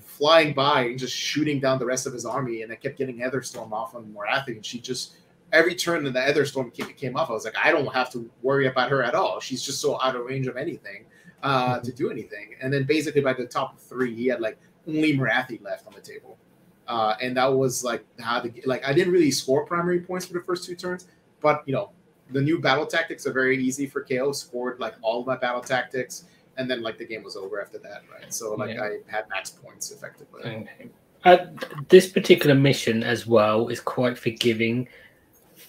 flying 0.00 0.52
by 0.54 0.82
and 0.82 0.98
just 0.98 1.14
shooting 1.14 1.60
down 1.60 1.78
the 1.78 1.86
rest 1.86 2.06
of 2.06 2.12
his 2.12 2.24
army, 2.24 2.62
and 2.62 2.72
I 2.72 2.76
kept 2.76 2.98
getting 2.98 3.18
Aetherstorm 3.18 3.72
off 3.72 3.94
on 3.94 4.14
Morathi, 4.14 4.56
and 4.56 4.64
she 4.64 4.80
just 4.80 5.14
every 5.52 5.74
turn 5.74 6.04
that 6.04 6.12
the 6.12 6.20
Aetherstorm 6.20 6.72
came, 6.72 6.86
came 6.94 7.16
off, 7.16 7.30
I 7.30 7.32
was 7.32 7.44
like, 7.44 7.56
I 7.62 7.72
don't 7.72 7.92
have 7.92 8.10
to 8.12 8.30
worry 8.42 8.66
about 8.66 8.90
her 8.90 9.02
at 9.02 9.14
all. 9.14 9.40
She's 9.40 9.62
just 9.62 9.80
so 9.80 10.00
out 10.00 10.16
of 10.16 10.24
range 10.24 10.46
of 10.46 10.56
anything 10.56 11.06
uh, 11.42 11.80
to 11.80 11.92
do 11.92 12.10
anything. 12.10 12.54
And 12.60 12.72
then 12.72 12.84
basically 12.84 13.20
by 13.20 13.32
the 13.32 13.46
top 13.46 13.78
three, 13.78 14.14
he 14.14 14.26
had 14.26 14.40
like 14.40 14.58
only 14.86 15.16
Morathi 15.16 15.62
left 15.62 15.86
on 15.86 15.92
the 15.94 16.00
table. 16.00 16.38
Uh, 16.86 17.14
and 17.20 17.36
that 17.36 17.46
was 17.46 17.84
like 17.84 18.04
how 18.18 18.40
the 18.40 18.52
like 18.66 18.84
I 18.84 18.92
didn't 18.92 19.12
really 19.12 19.30
score 19.30 19.64
primary 19.64 20.00
points 20.00 20.26
for 20.26 20.32
the 20.32 20.40
first 20.40 20.64
two 20.64 20.74
turns, 20.74 21.06
but 21.40 21.62
you 21.64 21.72
know 21.72 21.90
the 22.32 22.40
new 22.40 22.58
battle 22.58 22.86
tactics 22.86 23.26
are 23.26 23.32
very 23.32 23.62
easy 23.62 23.86
for 23.86 24.04
KO. 24.04 24.32
Scored 24.32 24.80
like 24.80 24.94
all 25.02 25.20
of 25.20 25.26
my 25.26 25.36
battle 25.36 25.60
tactics, 25.60 26.24
and 26.56 26.70
then 26.70 26.82
like 26.82 26.98
the 26.98 27.06
game 27.06 27.22
was 27.22 27.36
over 27.36 27.60
after 27.60 27.78
that, 27.78 28.02
right? 28.10 28.32
So 28.32 28.54
like 28.54 28.76
Yeah. 28.76 28.82
I 28.84 28.98
had 29.06 29.28
max 29.28 29.50
points 29.50 29.90
effectively. 29.90 30.42
Okay. 30.42 30.90
Uh, 31.24 31.46
this 31.88 32.08
particular 32.08 32.54
mission 32.54 33.02
as 33.02 33.26
well 33.26 33.68
is 33.68 33.78
quite 33.80 34.18
forgiving 34.18 34.88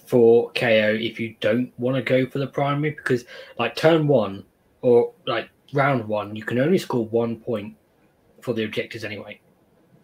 for 0.06 0.52
KO 0.52 0.98
if 1.00 1.20
you 1.20 1.36
don't 1.42 1.72
want 1.78 1.98
to 1.98 2.02
go 2.02 2.30
for 2.30 2.40
the 2.40 2.48
primary 2.48 2.92
because, 2.92 3.26
like, 3.60 3.76
turn 3.76 4.08
one 4.08 4.46
or 4.82 5.14
like 5.28 5.50
round 5.74 6.08
one, 6.08 6.36
you 6.36 6.44
can 6.44 6.60
only 6.60 6.78
score 6.78 7.06
one 7.08 7.38
point 7.38 7.76
for 8.42 8.54
the 8.54 8.64
objectives 8.64 9.04
anyway. 9.04 9.40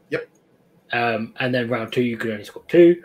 Yep. 0.10 0.30
Um, 0.94 1.34
and 1.40 1.54
then 1.54 1.70
round 1.70 1.94
two, 1.94 2.04
you 2.04 2.18
can 2.18 2.32
only 2.32 2.44
score 2.44 2.64
two. 2.68 3.04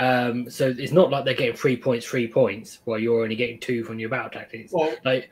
Um, 0.00 0.48
so 0.48 0.74
it's 0.76 0.92
not 0.92 1.10
like 1.10 1.24
they're 1.24 1.34
getting 1.34 1.56
three 1.56 1.76
points, 1.76 2.06
three 2.06 2.28
points, 2.28 2.78
while 2.84 2.98
you're 2.98 3.22
only 3.22 3.36
getting 3.36 3.58
two 3.58 3.82
from 3.84 3.98
your 3.98 4.08
battle 4.08 4.30
tactics. 4.30 4.72
Well, 4.72 4.94
Like, 5.04 5.30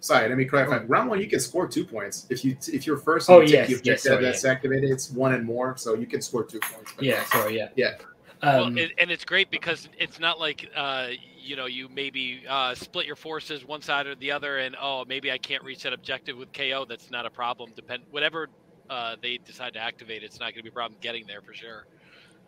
sorry, 0.00 0.28
let 0.28 0.38
me 0.38 0.44
clarify. 0.44 0.78
Round 0.84 1.10
one, 1.10 1.20
you 1.20 1.28
can 1.28 1.40
score 1.40 1.66
two 1.68 1.84
points 1.84 2.26
if 2.30 2.44
you 2.44 2.56
if 2.72 2.86
you're 2.86 2.96
first. 2.96 3.28
Oh, 3.28 3.40
and 3.40 3.50
you 3.50 3.56
yes, 3.56 3.68
the 3.68 3.80
yes, 3.84 4.02
sorry, 4.02 4.24
that's 4.24 4.44
activated. 4.44 4.90
It's 4.90 5.10
one 5.10 5.34
and 5.34 5.44
more, 5.44 5.76
so 5.76 5.94
you 5.94 6.06
can 6.06 6.22
score 6.22 6.44
two 6.44 6.60
points. 6.60 6.92
But 6.96 7.04
yeah, 7.04 7.24
sorry, 7.24 7.56
yeah, 7.56 7.68
Yeah. 7.76 7.94
Well, 8.42 8.64
Um, 8.64 8.78
it, 8.78 8.90
and 8.98 9.08
it's 9.08 9.24
great 9.24 9.52
because 9.52 9.88
it's 9.96 10.18
not 10.18 10.40
like 10.40 10.68
uh, 10.74 11.08
you 11.38 11.54
know 11.54 11.66
you 11.66 11.88
maybe 11.88 12.42
uh, 12.48 12.74
split 12.74 13.06
your 13.06 13.14
forces 13.14 13.64
one 13.64 13.82
side 13.82 14.06
or 14.06 14.14
the 14.16 14.32
other, 14.32 14.58
and 14.58 14.74
oh 14.80 15.04
maybe 15.06 15.30
I 15.30 15.38
can't 15.38 15.62
reach 15.62 15.82
that 15.84 15.92
objective 15.92 16.36
with 16.36 16.52
KO. 16.52 16.86
That's 16.88 17.10
not 17.10 17.24
a 17.26 17.30
problem. 17.30 17.72
Depend 17.76 18.02
whatever 18.10 18.48
uh, 18.90 19.16
they 19.22 19.38
decide 19.38 19.74
to 19.74 19.80
activate, 19.80 20.22
it's 20.22 20.40
not 20.40 20.46
going 20.46 20.56
to 20.56 20.62
be 20.64 20.68
a 20.68 20.72
problem 20.72 20.98
getting 21.00 21.26
there 21.26 21.40
for 21.40 21.54
sure. 21.54 21.86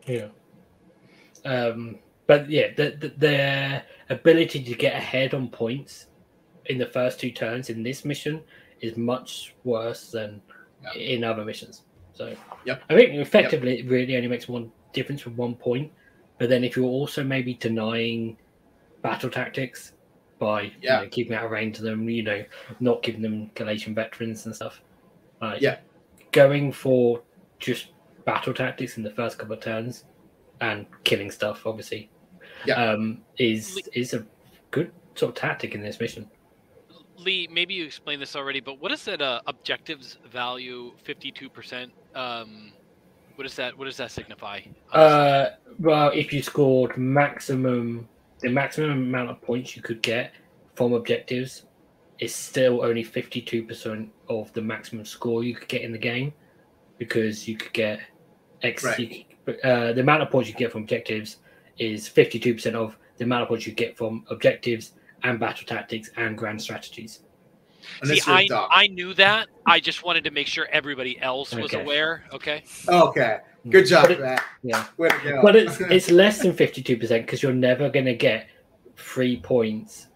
Yeah. 0.06 0.28
Um, 1.44 1.98
but 2.26 2.48
yeah, 2.48 2.68
the, 2.74 2.96
the, 2.98 3.08
their 3.16 3.82
ability 4.10 4.62
to 4.64 4.74
get 4.74 4.94
ahead 4.94 5.34
on 5.34 5.48
points 5.48 6.06
in 6.66 6.78
the 6.78 6.86
first 6.86 7.20
two 7.20 7.30
turns 7.30 7.68
in 7.70 7.82
this 7.82 8.04
mission 8.04 8.42
is 8.80 8.96
much 8.96 9.54
worse 9.64 10.10
than 10.10 10.40
Yeah. 10.82 11.00
in 11.00 11.24
other 11.24 11.44
missions. 11.44 11.82
So 12.14 12.34
Yep. 12.64 12.82
I 12.88 12.94
think 12.94 13.14
effectively 13.14 13.80
it 13.80 13.88
really 13.88 14.16
only 14.16 14.28
makes 14.28 14.48
one 14.48 14.70
difference 14.92 15.24
with 15.24 15.34
one 15.34 15.54
point. 15.54 15.92
But 16.38 16.48
then 16.48 16.64
if 16.64 16.76
you're 16.76 16.86
also 16.86 17.22
maybe 17.22 17.54
denying 17.54 18.38
battle 19.02 19.30
tactics 19.30 19.92
by 20.38 20.72
Yeah. 20.80 21.00
you 21.00 21.04
know, 21.04 21.08
keeping 21.10 21.34
out 21.34 21.44
of 21.44 21.50
range 21.50 21.76
of 21.78 21.84
them, 21.84 22.08
you 22.08 22.22
know, 22.22 22.44
not 22.80 23.02
giving 23.02 23.20
them 23.22 23.50
Galletian 23.54 23.94
veterans 23.94 24.46
and 24.46 24.54
stuff. 24.54 24.80
Like, 25.42 25.60
Yeah. 25.60 25.78
Going 26.32 26.72
for 26.72 27.22
just 27.58 27.88
battle 28.24 28.54
tactics 28.54 28.96
in 28.96 29.02
the 29.02 29.10
first 29.10 29.38
couple 29.38 29.54
of 29.54 29.60
turns 29.60 30.04
and 30.70 30.86
killing 31.04 31.30
stuff, 31.30 31.66
obviously, 31.66 32.10
Yeah. 32.66 32.82
um, 32.92 33.22
is 33.38 33.80
is 33.92 34.14
a 34.14 34.26
good 34.70 34.90
sort 35.14 35.30
of 35.30 35.34
tactic 35.36 35.74
in 35.74 35.82
this 35.82 36.00
mission. 36.00 36.28
Lee, 37.16 37.46
maybe 37.50 37.74
you 37.74 37.84
explained 37.84 38.20
this 38.20 38.34
already, 38.36 38.60
but 38.60 38.80
what 38.80 38.90
is 38.92 39.04
that 39.04 39.20
uh, 39.22 39.40
objectives 39.46 40.18
value 40.30 40.92
fifty-two 41.02 41.48
percent? 41.48 41.92
Um, 42.14 42.72
what 43.36 43.44
does 43.44 43.54
that? 43.56 43.76
What 43.78 43.84
does 43.86 43.96
that 43.98 44.10
signify? 44.10 44.60
Uh, 44.92 45.46
well, 45.78 46.10
if 46.14 46.32
you 46.32 46.42
scored 46.42 46.96
maximum, 46.96 48.08
the 48.40 48.50
maximum 48.50 48.90
amount 48.90 49.30
of 49.30 49.40
points 49.42 49.76
you 49.76 49.82
could 49.82 50.02
get 50.02 50.32
from 50.74 50.92
objectives 50.92 51.66
is 52.18 52.34
still 52.34 52.84
only 52.84 53.04
fifty-two 53.04 53.62
percent 53.64 54.10
of 54.28 54.52
the 54.52 54.62
maximum 54.62 55.04
score 55.04 55.44
you 55.44 55.54
could 55.54 55.68
get 55.68 55.82
in 55.82 55.92
the 55.92 55.98
game. 56.12 56.32
because 56.98 57.48
you 57.48 57.56
could 57.56 57.72
get 57.72 57.98
X. 58.62 58.84
Right. 58.84 58.98
You 58.98 59.06
could, 59.08 59.33
uh, 59.48 59.92
the 59.92 60.00
amount 60.00 60.22
of 60.22 60.30
points 60.30 60.48
you 60.48 60.54
get 60.54 60.72
from 60.72 60.82
objectives 60.82 61.36
is 61.78 62.08
52% 62.08 62.74
of 62.74 62.96
the 63.16 63.24
amount 63.24 63.42
of 63.42 63.48
points 63.48 63.66
you 63.66 63.72
get 63.72 63.96
from 63.96 64.24
objectives 64.30 64.92
and 65.22 65.38
battle 65.40 65.66
tactics 65.66 66.10
and 66.16 66.36
grand 66.36 66.60
strategies. 66.60 67.20
Unless 68.02 68.24
See, 68.24 68.30
you're 68.30 68.38
a 68.38 68.42
I, 68.42 68.46
dog. 68.46 68.70
I 68.72 68.86
knew 68.88 69.14
that. 69.14 69.48
I 69.66 69.78
just 69.80 70.04
wanted 70.04 70.24
to 70.24 70.30
make 70.30 70.46
sure 70.46 70.66
everybody 70.72 71.20
else 71.20 71.54
was 71.54 71.74
Okay. 71.74 71.82
aware. 71.82 72.24
Okay. 72.32 72.64
Okay. 72.88 73.38
Good 73.68 73.86
job, 73.86 74.10
it- 74.10 74.20
Matt. 74.20 74.42
Yeah. 74.62 74.86
Way 74.96 75.08
to 75.10 75.18
go. 75.22 75.42
But 75.42 75.56
it's 75.56 75.80
it's 75.90 76.10
less 76.10 76.40
than 76.40 76.52
52% 76.52 76.98
because 77.08 77.42
you're 77.42 77.52
never 77.52 77.90
going 77.90 78.06
to 78.06 78.14
get 78.14 78.48
three 78.96 79.38
points 79.38 80.06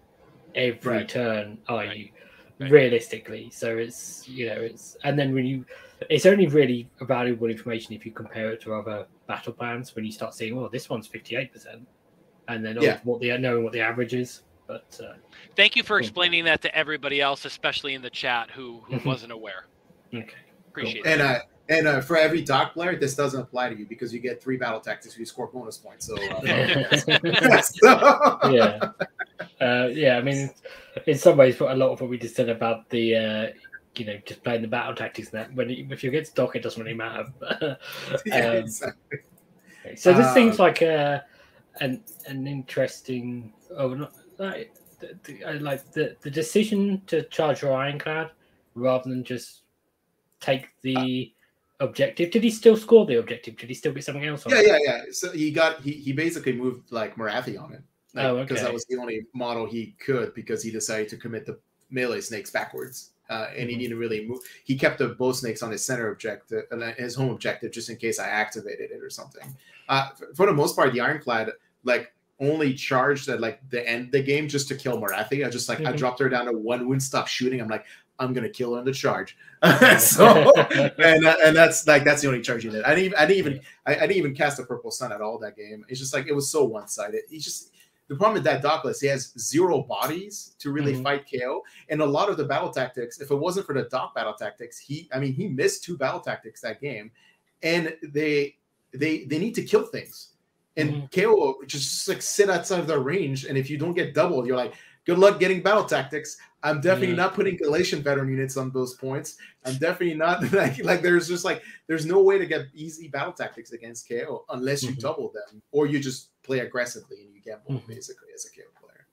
every 0.55 0.97
Right. 0.97 1.09
turn, 1.09 1.57
are 1.67 1.77
Right. 1.77 1.97
you? 1.97 2.09
Right. 2.59 2.71
Realistically. 2.71 3.49
So 3.51 3.77
it's, 3.77 4.27
you 4.27 4.47
know, 4.47 4.61
it's, 4.61 4.97
and 5.03 5.17
then 5.17 5.33
when 5.33 5.45
you, 5.45 5.65
it's 6.09 6.25
only 6.25 6.47
really 6.47 6.89
valuable 7.01 7.47
information 7.47 7.93
if 7.93 8.05
you 8.05 8.11
compare 8.11 8.51
it 8.51 8.61
to 8.61 8.73
other 8.73 9.05
battle 9.27 9.53
plans 9.53 9.95
when 9.95 10.05
you 10.05 10.11
start 10.11 10.33
seeing, 10.33 10.57
oh, 10.57 10.69
this 10.69 10.89
one's 10.89 11.07
58%. 11.07 11.81
And 12.47 12.65
then 12.65 12.77
oh, 12.77 12.81
Yeah. 12.81 12.99
what 13.03 13.19
the, 13.21 13.37
knowing 13.37 13.63
what 13.63 13.73
the 13.73 13.81
average 13.81 14.13
is. 14.13 14.41
But 14.67 14.99
uh, 15.03 15.13
Thank 15.55 15.75
you 15.75 15.83
for 15.83 15.99
explaining 15.99 16.45
that 16.45 16.61
to 16.61 16.75
everybody 16.75 17.21
else, 17.21 17.43
especially 17.45 17.95
in 17.95 18.01
the 18.01 18.09
chat 18.09 18.49
who, 18.51 18.81
who 18.85 18.97
Mhm. 18.97 19.05
wasn't 19.05 19.31
aware. 19.31 19.65
okay. 20.13 20.29
Appreciate 20.69 21.05
and 21.07 21.21
it. 21.21 21.25
uh, 21.25 21.39
and 21.69 21.87
uh, 21.87 22.01
for 22.01 22.17
every 22.17 22.41
DoK 22.43 22.73
player, 22.73 22.95
this 22.95 23.15
doesn't 23.15 23.39
apply 23.41 23.69
to 23.69 23.75
you 23.77 23.85
because 23.85 24.11
you 24.13 24.19
get 24.19 24.41
three 24.41 24.57
battle 24.57 24.79
tactics, 24.79 25.17
you 25.17 25.25
score 25.25 25.47
bonus 25.47 25.77
points. 25.77 26.05
So, 26.07 26.15
uh, 26.15 26.97
so- 26.97 28.39
yeah. 28.51 28.89
Uh, 29.61 29.87
yeah, 29.91 30.17
I 30.17 30.21
mean, 30.21 30.49
in 31.05 31.17
some 31.17 31.37
ways, 31.37 31.59
a 31.59 31.65
lot 31.75 31.91
of 31.91 32.01
what 32.01 32.09
we 32.09 32.17
just 32.17 32.35
said 32.35 32.49
about 32.49 32.89
the, 32.89 33.15
uh, 33.15 33.47
you 33.95 34.05
know, 34.05 34.17
just 34.25 34.43
playing 34.43 34.61
the 34.61 34.67
battle 34.67 34.95
tactics 34.95 35.31
and 35.31 35.39
that, 35.41 35.53
when 35.53 35.69
it, 35.69 35.91
if 35.91 36.03
you 36.03 36.11
get 36.11 36.27
stock, 36.27 36.55
it 36.55 36.63
doesn't 36.63 36.81
really 36.81 36.95
matter. 36.95 37.25
Yeah, 38.25 38.49
Um, 38.51 38.55
exactly. 38.57 39.19
so 39.95 40.13
this 40.13 40.27
Uh, 40.27 40.33
seems 40.33 40.59
like 40.59 40.81
a, 40.81 41.25
an 41.81 42.03
an 42.27 42.47
interesting. 42.47 43.53
Oh, 43.75 43.93
not 43.93 44.13
like 44.37 44.73
the, 44.99 45.17
the, 45.23 45.43
I 45.43 45.51
like 45.53 45.91
the 45.91 46.15
the 46.21 46.31
decision 46.31 47.01
to 47.07 47.23
charge 47.23 47.61
your 47.61 47.73
ironclad 47.73 48.31
rather 48.75 49.09
than 49.09 49.23
just 49.23 49.61
take 50.39 50.67
the 50.81 51.33
objective. 51.79 52.31
Did 52.31 52.43
he 52.43 52.51
still 52.51 52.77
score 52.77 53.05
the 53.05 53.15
objective? 53.19 53.57
Did 53.57 53.69
he 53.69 53.75
still 53.75 53.93
get 53.93 54.03
something 54.03 54.25
else 54.25 54.45
on? 54.45 54.51
yeah, 54.53 54.59
it? 54.59 54.65
yeah, 54.67 54.77
yeah. 54.83 55.01
So 55.11 55.31
he 55.31 55.51
got 55.51 55.81
he, 55.81 55.91
he 55.93 56.13
basically 56.13 56.53
moved 56.53 56.91
like 56.91 57.15
Morathi 57.15 57.59
on 57.61 57.73
it. 57.73 57.81
Like, 58.13 58.25
Oh, 58.25 58.41
Because 58.41 58.61
that 58.61 58.73
was 58.73 58.85
the 58.85 58.97
only 58.97 59.25
model 59.33 59.65
he 59.65 59.95
could 60.03 60.33
because 60.33 60.63
he 60.63 60.71
decided 60.71 61.09
to 61.09 61.17
commit 61.17 61.45
the 61.45 61.59
melee 61.89 62.21
snakes 62.21 62.49
backwards. 62.51 63.11
Uh, 63.29 63.47
and 63.55 63.69
he 63.69 63.75
Mhm. 63.75 63.79
didn't 63.79 63.99
really 63.99 64.25
move. 64.25 64.39
He 64.63 64.75
kept 64.75 64.97
the 64.97 65.09
bow 65.09 65.31
snakes 65.33 65.61
on 65.61 65.71
his 65.71 65.85
center 65.85 66.11
objective, 66.11 66.63
uh, 66.71 66.91
his 66.97 67.13
home 67.15 67.29
objective, 67.29 67.71
just 67.71 67.89
in 67.89 67.97
case 67.97 68.19
I 68.19 68.27
activated 68.27 68.89
it 68.91 69.03
or 69.03 69.09
something. 69.11 69.55
Uh, 69.87 70.09
for 70.35 70.45
the 70.47 70.53
most 70.53 70.75
part, 70.75 70.93
the 70.93 71.01
Ironclad 71.01 71.51
like 71.83 72.11
only 72.39 72.73
charged 72.73 73.29
at 73.29 73.39
like 73.41 73.59
the 73.69 73.87
end 73.87 74.05
of 74.05 74.11
the 74.13 74.23
game 74.23 74.47
just 74.47 74.67
to 74.69 74.75
kill 74.75 74.99
Morathi. 74.99 75.45
I 75.45 75.49
just 75.49 75.69
like 75.69 75.79
I 75.81 75.91
Mhm. 75.93 75.97
dropped 75.97 76.19
her 76.19 76.29
down 76.29 76.45
to 76.45 76.53
one 76.53 76.87
wound, 76.87 77.03
stop 77.03 77.27
shooting. 77.27 77.61
I'm 77.61 77.67
like, 77.67 77.85
I'm 78.17 78.33
gonna 78.33 78.49
kill 78.49 78.73
her 78.73 78.79
in 78.79 78.85
the 78.85 78.91
charge. 78.93 79.37
so 79.99 80.25
and 80.97 81.25
uh, 81.25 81.35
and 81.43 81.55
that's 81.55 81.85
like 81.85 82.03
that's 82.03 82.21
the 82.21 82.27
only 82.29 82.41
charge 82.41 82.63
you 82.65 82.71
did. 82.71 82.83
I 82.83 82.95
didn't 82.95 83.05
even, 83.05 83.17
I 83.17 83.25
didn't 83.25 83.37
even 83.39 83.61
I, 83.85 83.95
I 83.95 83.99
didn't 84.01 84.17
even 84.17 84.35
cast 84.35 84.59
a 84.59 84.63
purple 84.63 84.89
sun 84.91 85.11
at 85.11 85.21
all 85.21 85.37
that 85.39 85.55
game. 85.55 85.85
It's 85.87 85.99
just 85.99 86.13
like 86.13 86.27
it 86.27 86.33
was 86.33 86.49
so 86.49 86.63
one 86.63 86.87
sided. 86.87 87.21
He 87.29 87.39
just 87.39 87.71
the 88.09 88.15
problem 88.15 88.33
with 88.33 88.43
that 88.43 88.61
DoK 88.61 88.83
list, 88.83 89.01
he 89.01 89.07
has 89.07 89.33
zero 89.39 89.81
bodies 89.83 90.55
to 90.59 90.71
really 90.71 90.95
Mhm. 90.95 91.03
fight 91.03 91.25
KO, 91.31 91.63
and 91.89 92.01
a 92.01 92.05
lot 92.05 92.27
of 92.29 92.35
the 92.37 92.43
battle 92.43 92.71
tactics. 92.71 93.21
If 93.21 93.31
it 93.31 93.35
wasn't 93.35 93.65
for 93.67 93.73
the 93.73 93.83
DoK 93.85 94.13
battle 94.15 94.33
tactics, 94.33 94.77
he 94.77 95.07
I 95.13 95.19
mean 95.19 95.33
he 95.33 95.47
missed 95.47 95.83
two 95.83 95.95
battle 95.95 96.19
tactics 96.19 96.59
that 96.61 96.81
game, 96.81 97.11
and 97.63 97.95
they 98.03 98.57
they 98.91 99.25
they 99.25 99.39
need 99.39 99.55
to 99.55 99.63
kill 99.63 99.85
things, 99.85 100.29
and 100.75 101.09
KO 101.11 101.61
just 101.67 102.07
like 102.09 102.21
sit 102.21 102.49
outside 102.49 102.79
of 102.79 102.87
their 102.87 102.99
range, 102.99 103.45
and 103.45 103.57
if 103.57 103.69
you 103.69 103.77
don't 103.77 103.93
get 103.93 104.13
doubled, 104.13 104.45
you're 104.47 104.57
like. 104.57 104.73
Good 105.05 105.17
luck 105.17 105.39
getting 105.39 105.61
battle 105.61 105.85
tactics. 105.85 106.37
I'm 106.61 106.81
definitely 106.81 107.15
not 107.15 107.33
putting 107.33 107.57
Galletian 107.57 108.01
veteran 108.03 108.29
units 108.29 108.57
on 108.57 108.69
those 108.71 108.93
points. 108.95 109.37
I'm 109.65 109.77
definitely 109.77 110.15
not 110.15 110.43
like 110.53 110.83
like 110.83 111.01
there's 111.01 111.27
just 111.27 111.45
like 111.45 111.63
there's 111.87 112.05
no 112.05 112.21
way 112.21 112.37
to 112.37 112.45
get 112.45 112.67
easy 112.73 113.07
battle 113.07 113.31
tactics 113.33 113.71
against 113.71 114.07
KO 114.07 114.45
unless 114.49 114.83
you 114.83 114.91
Mhm. 114.91 114.99
double 114.99 115.29
them 115.31 115.61
or 115.71 115.87
you 115.87 115.99
just 115.99 116.29
play 116.43 116.59
aggressively 116.59 117.21
and 117.23 117.33
you 117.33 117.41
gamble 117.41 117.71
Mhm. 117.71 117.87
basically 117.87 118.29
as 118.33 118.45
a 118.45 118.49
KO 118.49 118.67
player. 118.81 119.07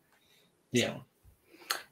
Yeah. 0.72 0.86
So, 0.96 1.04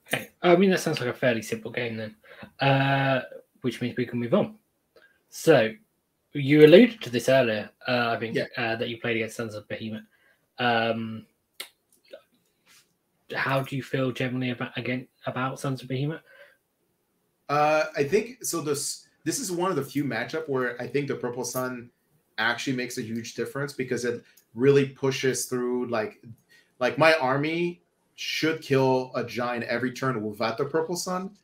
Okay. 0.06 0.30
I 0.42 0.54
mean, 0.56 0.70
that 0.70 0.80
sounds 0.80 1.00
like 1.00 1.08
a 1.08 1.14
fairly 1.14 1.40
simple 1.40 1.70
game 1.70 1.96
then, 1.96 2.14
uh, 2.60 3.22
which 3.62 3.80
means 3.80 3.96
we 3.96 4.04
can 4.04 4.18
move 4.20 4.34
on. 4.34 4.58
So, 5.30 5.72
you 6.34 6.64
alluded 6.64 7.00
to 7.02 7.10
this 7.10 7.28
earlier, 7.30 7.70
uh, 7.88 8.10
I 8.14 8.18
think, 8.18 8.36
Yeah. 8.36 8.46
uh, 8.58 8.76
that 8.76 8.88
you 8.90 9.00
played 9.00 9.16
against 9.16 9.36
Sons 9.36 9.54
of 9.54 9.66
Behemat. 9.66 10.04
Um, 10.58 11.26
how 13.34 13.60
do 13.62 13.76
you 13.76 13.82
feel 13.82 14.12
generally 14.12 14.50
about 14.50 14.76
again 14.76 15.06
about 15.26 15.60
Sons 15.60 15.82
of 15.82 15.88
Behemat? 15.88 16.20
uh, 17.48 17.84
I 17.96 18.04
think 18.04 18.44
so. 18.44 18.60
This 18.60 19.08
this 19.24 19.38
is 19.38 19.50
one 19.52 19.70
of 19.70 19.76
the 19.76 19.84
few 19.84 20.04
matchup 20.04 20.48
where 20.48 20.80
I 20.80 20.86
think 20.86 21.08
the 21.08 21.14
Purple 21.16 21.44
Sun 21.44 21.90
actually 22.38 22.76
makes 22.76 22.98
a 22.98 23.02
huge 23.02 23.34
difference 23.34 23.72
because 23.72 24.04
it 24.04 24.24
really 24.54 24.86
pushes 24.88 25.46
through 25.46 25.86
like 25.88 26.22
like 26.80 26.98
my 26.98 27.14
army 27.14 27.82
should 28.16 28.60
kill 28.62 29.10
a 29.14 29.24
giant 29.24 29.64
every 29.64 29.92
turn 29.92 30.22
without 30.22 30.56
the 30.58 30.64
Purple 30.64 30.96
Sun. 30.96 31.36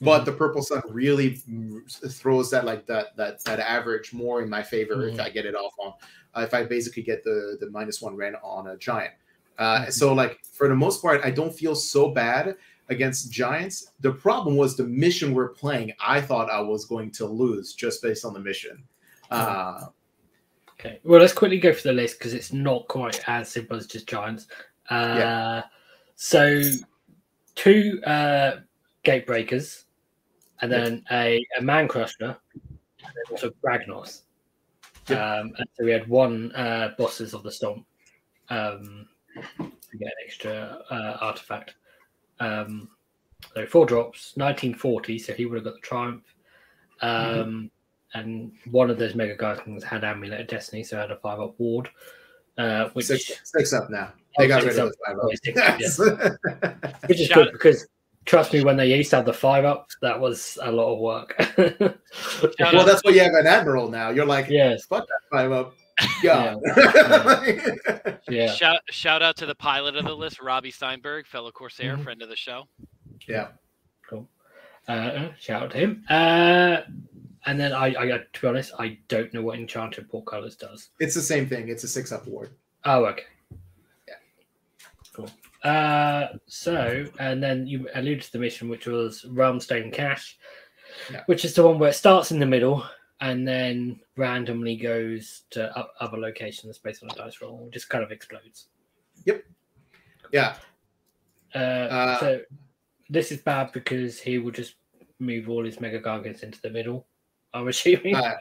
but 0.00 0.24
the 0.24 0.32
purple 0.32 0.62
sun 0.62 0.80
really 0.88 1.42
throws 2.08 2.50
that 2.50 2.64
like 2.64 2.86
that 2.86 3.14
that 3.18 3.44
that 3.44 3.60
average 3.60 4.14
more 4.14 4.40
in 4.40 4.48
my 4.48 4.62
favor 4.62 5.06
if 5.08 5.16
Mhm. 5.16 5.20
I 5.20 5.28
get 5.28 5.44
it 5.44 5.54
off 5.54 5.74
on 5.78 5.92
uh, 6.34 6.40
if 6.40 6.54
I 6.54 6.64
basically 6.64 7.02
get 7.02 7.22
the 7.22 7.58
the 7.60 7.68
minus 7.68 8.00
one 8.00 8.16
ran 8.16 8.34
on 8.36 8.68
a 8.68 8.78
giant. 8.78 9.12
Uh, 9.58 9.86
Mhm. 9.86 9.92
So 9.92 10.12
like 10.14 10.40
for 10.44 10.68
the 10.68 10.74
most 10.74 11.02
part, 11.02 11.20
I 11.24 11.30
don't 11.30 11.54
feel 11.54 11.74
so 11.74 12.10
bad 12.10 12.56
against 12.88 13.30
giants. 13.32 13.92
The 14.00 14.12
problem 14.12 14.56
was 14.56 14.76
the 14.76 14.84
mission 14.84 15.32
we're 15.34 15.48
playing. 15.48 15.92
I 16.00 16.20
thought 16.20 16.50
I 16.50 16.60
was 16.60 16.84
going 16.84 17.10
to 17.12 17.26
lose 17.26 17.72
just 17.74 18.02
based 18.02 18.24
on 18.24 18.34
the 18.34 18.40
mission. 18.40 18.82
Uh, 19.30 19.86
Okay. 20.80 21.00
Well, 21.04 21.20
let's 21.20 21.32
quickly 21.32 21.58
go 21.58 21.72
through 21.72 21.92
the 21.92 22.02
list 22.02 22.18
because 22.18 22.34
it's 22.34 22.52
not 22.52 22.88
quite 22.88 23.26
as 23.26 23.48
simple 23.48 23.76
as 23.76 23.86
just 23.86 24.06
giants. 24.06 24.48
Uh, 24.90 25.62
So, 26.16 26.60
two 27.54 28.02
uh, 28.04 28.60
gate 29.02 29.24
breakers, 29.26 29.86
and 30.60 30.70
then 30.70 31.04
a, 31.10 31.46
a 31.58 31.62
man 31.62 31.88
crusher, 31.88 32.36
and 32.52 33.12
then 33.14 33.24
also 33.30 33.50
Kragnos. 33.64 34.22
Yep. 35.08 35.18
Um, 35.18 35.52
and 35.56 35.68
so 35.74 35.84
we 35.84 35.92
had 35.92 36.06
one 36.08 36.52
uh, 36.52 36.94
bosses 36.98 37.32
of 37.34 37.42
the 37.44 37.50
stomp. 37.52 37.86
um, 38.50 39.08
to 39.34 39.96
get 39.98 40.08
an 40.08 40.12
extra 40.24 40.78
uh, 40.90 41.16
artifact. 41.20 41.74
Um, 42.40 42.88
so 43.54 43.66
four 43.66 43.86
drops, 43.86 44.32
1940. 44.36 45.18
So 45.18 45.32
he 45.34 45.46
would 45.46 45.56
have 45.56 45.64
got 45.64 45.74
the 45.74 45.80
triumph. 45.80 46.24
Um, 47.00 47.10
Mm-hmm. 47.10 47.66
And 48.16 48.52
one 48.70 48.90
of 48.90 48.98
those 48.98 49.16
mega 49.16 49.34
guys 49.36 49.58
had 49.82 50.04
amulet 50.04 50.40
of 50.42 50.46
destiny, 50.46 50.84
so 50.84 50.96
had 50.96 51.10
a 51.10 51.16
five 51.16 51.40
up 51.40 51.58
ward, 51.58 51.88
uh, 52.58 52.90
which 52.92 53.06
six, 53.06 53.40
six 53.42 53.72
up 53.72 53.90
now. 53.90 54.12
They 54.38 54.44
Oh, 54.44 54.48
got 54.48 54.62
rid 54.62 54.78
of 54.78 54.90
the 54.90 54.94
five 55.04 55.16
Oh, 55.20 55.26
up. 55.28 55.36
six 55.42 55.60
up, 55.60 55.80
Yes. 55.80 55.98
which 57.08 57.20
is 57.20 57.28
good 57.28 57.50
because 57.50 57.88
trust 58.24 58.52
me, 58.52 58.62
when 58.62 58.76
they 58.76 58.94
used 58.94 59.10
to 59.10 59.16
have 59.16 59.24
the 59.26 59.32
five 59.32 59.64
up, 59.64 59.88
that 60.00 60.20
was 60.20 60.56
a 60.62 60.70
lot 60.70 60.92
of 60.92 61.00
work. 61.00 61.34
Well, 62.60 62.86
that's 62.86 63.02
why 63.02 63.10
you 63.10 63.18
have 63.20 63.34
an 63.34 63.48
admiral 63.48 63.90
now. 63.90 64.10
You're 64.10 64.26
like, 64.26 64.48
yes, 64.48 64.84
fuck 64.86 65.08
that 65.08 65.20
five 65.32 65.50
up. 65.50 65.74
Yeah. 66.22 66.56
yeah, 68.28 68.52
Shout, 68.52 68.80
shout 68.90 69.22
out 69.22 69.36
to 69.36 69.46
the 69.46 69.54
pilot 69.54 69.96
of 69.96 70.04
the 70.04 70.14
list, 70.14 70.40
Robbie 70.40 70.70
Steinberg, 70.70 71.26
fellow 71.26 71.50
Corsair, 71.50 71.96
Mhm. 71.96 72.02
friend 72.04 72.22
of 72.22 72.28
the 72.28 72.36
show. 72.36 72.64
yeah. 73.28 73.48
Cool. 74.08 74.28
Uh, 74.88 75.28
shout 75.38 75.62
out 75.62 75.70
to 75.70 75.78
him. 75.78 76.04
Uh, 76.10 76.78
and 77.46 77.58
then 77.60 77.72
I, 77.72 77.86
I, 77.86 78.06
to 78.32 78.40
be 78.40 78.46
honest, 78.48 78.72
I 78.78 78.98
don't 79.08 79.32
know 79.34 79.42
what 79.42 79.58
Enchanted 79.58 80.08
Portcullis 80.10 80.56
does. 80.56 80.90
It's 81.00 81.14
the 81.14 81.22
same 81.22 81.46
thing. 81.48 81.68
It's 81.68 81.84
a 81.84 81.88
six 81.88 82.12
up 82.12 82.26
ward. 82.26 82.50
Oh, 82.84 83.04
okay. 83.06 83.22
Yeah. 84.08 84.14
Cool. 85.14 85.30
Uh, 85.62 86.28
so, 86.46 87.06
and 87.18 87.42
then 87.42 87.66
you 87.66 87.88
alluded 87.94 88.22
to 88.24 88.32
the 88.32 88.38
mission, 88.38 88.68
which 88.68 88.86
was 88.86 89.24
Realmstone 89.28 89.92
Cache, 89.92 90.38
Yeah. 91.10 91.22
which 91.26 91.44
is 91.44 91.54
the 91.54 91.62
one 91.66 91.78
where 91.78 91.90
it 91.90 91.94
starts 91.94 92.30
in 92.30 92.38
the 92.38 92.46
middle 92.46 92.84
and 93.20 93.46
then 93.46 94.00
randomly 94.16 94.76
goes 94.76 95.42
to 95.50 95.72
other 96.00 96.18
locations 96.18 96.78
based 96.78 97.02
on 97.02 97.10
a 97.10 97.14
dice 97.14 97.40
roll, 97.40 97.68
just 97.72 97.88
kind 97.88 98.02
of 98.04 98.10
explodes. 98.10 98.66
Yep. 99.24 99.44
Yeah. 100.32 100.56
Uh, 101.54 101.58
Uh, 101.58 102.20
so, 102.20 102.40
this 103.10 103.30
is 103.30 103.40
bad 103.42 103.70
because 103.72 104.18
he 104.20 104.38
will 104.38 104.50
just 104.50 104.74
move 105.20 105.48
all 105.48 105.64
his 105.64 105.80
Mega 105.80 106.00
Gargants 106.00 106.42
into 106.42 106.60
the 106.60 106.70
middle, 106.70 107.06
I'm 107.52 107.68
assuming. 107.74 108.16
Uh, 108.16 108.34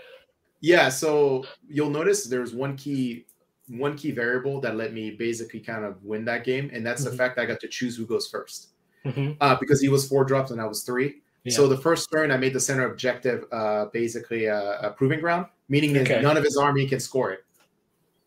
yeah. 0.62 0.90
So 0.90 1.46
you'll 1.68 1.90
notice 1.90 2.26
there's 2.26 2.54
one 2.54 2.76
key, 2.78 3.26
one 3.68 3.96
key 3.98 4.12
variable 4.12 4.60
that 4.62 4.76
let 4.76 4.94
me 4.94 5.12
basically 5.12 5.60
kind 5.60 5.86
of 5.86 6.02
win 6.04 6.26
that 6.26 6.44
game, 6.46 6.70
and 6.74 6.86
that's 6.86 7.04
Mhm. 7.06 7.12
the 7.12 7.18
fact 7.18 7.36
that 7.36 7.44
I 7.44 7.46
got 7.46 7.60
to 7.60 7.68
choose 7.68 7.96
who 7.98 8.06
goes 8.06 8.28
first. 8.28 8.70
Mhm. 9.06 9.36
Uh, 9.42 9.56
because 9.60 9.82
he 9.82 9.90
was 9.90 10.08
four 10.08 10.24
drops 10.24 10.52
and 10.52 10.62
I 10.62 10.66
was 10.66 10.84
three. 10.84 11.22
So 11.52 11.68
the 11.68 11.78
first 11.78 12.10
turn, 12.12 12.32
I 12.32 12.38
made 12.38 12.54
the 12.54 12.60
center 12.60 12.86
objective 12.90 13.46
uh, 13.52 13.86
basically 13.86 14.46
a, 14.46 14.80
a 14.80 14.92
proving 14.92 15.20
ground, 15.20 15.48
meaning 15.68 15.92
that 15.94 16.04
Okay. 16.04 16.22
none 16.22 16.38
of 16.38 16.44
his 16.44 16.56
army 16.56 16.88
can 16.88 17.02
score 17.02 17.32
it. 17.32 17.44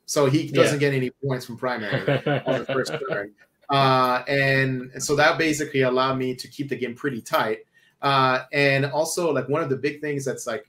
So 0.04 0.26
he 0.26 0.48
doesn't 0.48 0.78
get 0.78 0.92
any 0.94 1.10
points 1.24 1.46
from 1.46 1.56
primary 1.56 2.00
on 2.46 2.58
the 2.58 2.66
first 2.66 2.92
turn. 3.10 3.32
Uh, 3.70 4.22
and, 4.28 4.90
and 4.92 5.02
so 5.02 5.16
that 5.16 5.38
basically 5.38 5.82
allowed 5.82 6.16
me 6.18 6.34
to 6.34 6.46
keep 6.46 6.68
the 6.68 6.76
game 6.76 6.94
pretty 6.94 7.20
tight. 7.22 7.60
Uh, 8.02 8.44
and 8.52 8.84
also, 8.84 9.32
like 9.32 9.48
one 9.48 9.62
of 9.62 9.70
the 9.70 9.76
big 9.76 10.00
things 10.02 10.24
that's 10.24 10.46
like 10.46 10.66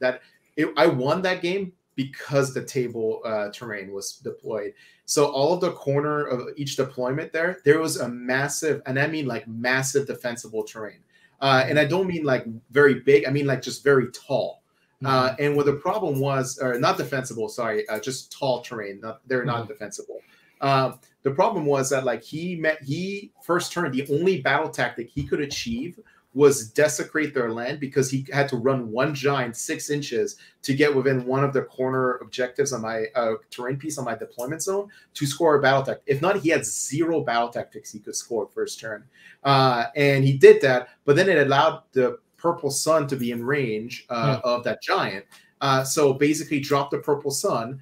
that, 0.00 0.20
it, 0.56 0.68
I 0.76 0.86
won 0.86 1.22
that 1.22 1.40
game 1.42 1.72
because 1.94 2.52
the 2.52 2.64
table 2.64 3.22
uh, 3.24 3.50
terrain 3.52 3.92
was 3.92 4.14
deployed. 4.14 4.74
So 5.06 5.26
all 5.26 5.54
of 5.54 5.60
the 5.60 5.70
corner 5.72 6.24
of 6.24 6.48
each 6.56 6.76
deployment 6.76 7.32
there, 7.32 7.60
there 7.64 7.78
was 7.78 7.98
a 7.98 8.08
massive, 8.08 8.82
and 8.84 8.98
I 8.98 9.06
mean 9.06 9.26
like 9.26 9.46
massive 9.46 10.08
defensible 10.08 10.64
terrain. 10.64 11.03
Uh, 11.44 11.62
and 11.68 11.78
I 11.78 11.84
don't 11.84 12.06
mean 12.06 12.24
like 12.24 12.46
very 12.70 13.00
big. 13.00 13.26
I 13.26 13.30
mean 13.30 13.46
like 13.46 13.60
just 13.60 13.84
very 13.84 14.10
tall. 14.12 14.62
Uh, 15.04 15.36
and 15.38 15.54
what 15.54 15.66
the 15.66 15.74
problem 15.74 16.18
was, 16.18 16.58
or 16.58 16.78
not 16.78 16.96
defensible, 16.96 17.50
sorry, 17.50 17.86
uh, 17.90 18.00
just 18.00 18.32
tall 18.32 18.62
terrain. 18.62 18.98
Not, 19.02 19.20
they're 19.26 19.44
not 19.44 19.68
defensible. 19.68 20.20
Uh, 20.62 20.92
the 21.22 21.30
problem 21.32 21.66
was 21.66 21.90
that 21.90 22.04
like 22.04 22.22
he 22.22 22.56
met 22.56 22.82
he 22.82 23.30
first 23.42 23.72
turn 23.72 23.92
the 23.92 24.06
only 24.10 24.40
battle 24.40 24.70
tactic 24.70 25.10
he 25.10 25.22
could 25.22 25.42
achieve 25.42 26.00
was 26.34 26.68
desecrate 26.70 27.32
their 27.32 27.52
land 27.52 27.78
because 27.78 28.10
he 28.10 28.26
had 28.32 28.48
to 28.48 28.56
run 28.56 28.90
one 28.90 29.14
giant 29.14 29.56
six 29.56 29.88
inches 29.88 30.36
to 30.62 30.74
get 30.74 30.94
within 30.94 31.24
one 31.24 31.44
of 31.44 31.52
the 31.52 31.62
corner 31.62 32.16
objectives 32.16 32.72
on 32.72 32.82
my 32.82 33.04
uh, 33.14 33.34
terrain 33.50 33.76
piece 33.76 33.98
on 33.98 34.04
my 34.04 34.16
deployment 34.16 34.60
zone 34.60 34.88
to 35.14 35.26
score 35.26 35.56
a 35.56 35.62
battle 35.62 35.82
tactic. 35.82 36.02
If 36.06 36.20
not, 36.20 36.40
he 36.40 36.50
had 36.50 36.66
zero 36.66 37.20
battle 37.20 37.48
tactics 37.48 37.92
he 37.92 38.00
could 38.00 38.16
score 38.16 38.48
first 38.52 38.80
turn, 38.80 39.04
uh, 39.44 39.86
and 39.94 40.24
he 40.24 40.36
did 40.36 40.60
that. 40.62 40.88
But 41.04 41.16
then 41.16 41.28
it 41.28 41.38
allowed 41.38 41.82
the 41.92 42.18
purple 42.36 42.70
sun 42.70 43.06
to 43.08 43.16
be 43.16 43.30
in 43.30 43.44
range 43.44 44.04
uh, 44.10 44.40
of 44.42 44.64
that 44.64 44.82
giant. 44.82 45.24
Uh, 45.60 45.84
so 45.84 46.12
basically, 46.12 46.60
drop 46.60 46.90
the 46.90 46.98
purple 46.98 47.30
sun. 47.30 47.80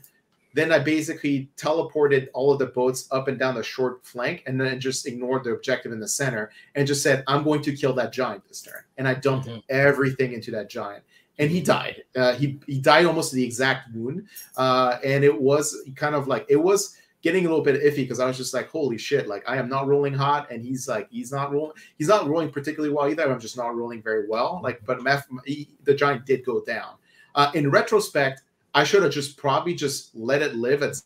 Then 0.55 0.71
I 0.73 0.79
basically 0.79 1.49
teleported 1.57 2.29
all 2.35 2.53
of 2.53 2.59
the 2.59 2.67
boats 2.67 3.09
up 3.11 3.29
and 3.29 3.39
down 3.39 3.55
the 3.55 3.63
short 3.63 4.05
flank, 4.05 4.43
and 4.47 4.61
then 4.61 4.79
just 4.81 5.07
ignored 5.07 5.45
the 5.45 5.53
objective 5.53 5.93
in 5.93 6.01
the 6.01 6.09
center, 6.09 6.51
and 6.75 6.87
just 6.87 7.03
said, 7.03 7.25
"I'm 7.27 7.43
going 7.43 7.63
to 7.63 7.75
kill 7.77 7.95
that 7.95 8.13
giant 8.13 8.47
this 8.49 8.63
turn." 8.63 8.83
And 8.99 9.09
I 9.09 9.15
dumped 9.15 9.49
Mhm. 9.49 9.63
everything 9.69 10.33
into 10.33 10.51
that 10.53 10.69
giant, 10.69 11.05
and 11.39 11.51
he 11.51 11.61
died. 11.61 12.05
Uh, 12.15 12.35
he 12.35 12.59
he 12.67 12.79
died 12.81 13.07
almost 13.07 13.31
to 13.31 13.37
the 13.37 13.45
exact 13.45 13.95
wound, 13.95 14.27
uh, 14.57 14.99
and 15.05 15.25
it 15.25 15.41
was 15.41 15.77
kind 15.97 16.15
of 16.15 16.29
like 16.29 16.45
it 16.49 16.57
was 16.57 16.97
getting 17.23 17.47
a 17.47 17.49
little 17.49 17.65
bit 17.65 17.81
iffy 17.81 17.99
because 17.99 18.19
I 18.19 18.27
was 18.27 18.37
just 18.37 18.53
like, 18.53 18.69
"Holy 18.69 18.99
shit!" 18.99 19.29
Like 19.29 19.45
I 19.49 19.57
am 19.57 19.69
not 19.69 19.87
rolling 19.87 20.13
hot, 20.13 20.51
and 20.51 20.63
he's 20.63 20.89
like, 20.89 21.09
he's 21.11 21.31
not 21.33 21.53
rolling. 21.53 21.75
He's 21.97 22.09
not 22.09 22.27
rolling 22.29 22.51
particularly 22.51 22.93
well 22.93 23.09
either. 23.09 23.31
I'm 23.33 23.39
just 23.41 23.57
not 23.57 23.75
rolling 23.77 24.03
very 24.03 24.27
well. 24.29 24.61
Like, 24.63 24.85
but 24.85 24.99
he, 25.47 25.69
the 25.85 25.95
giant 25.95 26.27
did 26.27 26.45
go 26.45 26.61
down. 26.65 26.95
Uh, 27.35 27.51
in 27.55 27.71
retrospect, 27.71 28.43
I 28.75 28.85
should 28.85 29.03
have 29.03 29.13
just 29.13 29.37
probably 29.37 29.75
just 29.75 30.15
let 30.15 30.43
it 30.43 30.55
live 30.55 30.83
at 30.83 30.97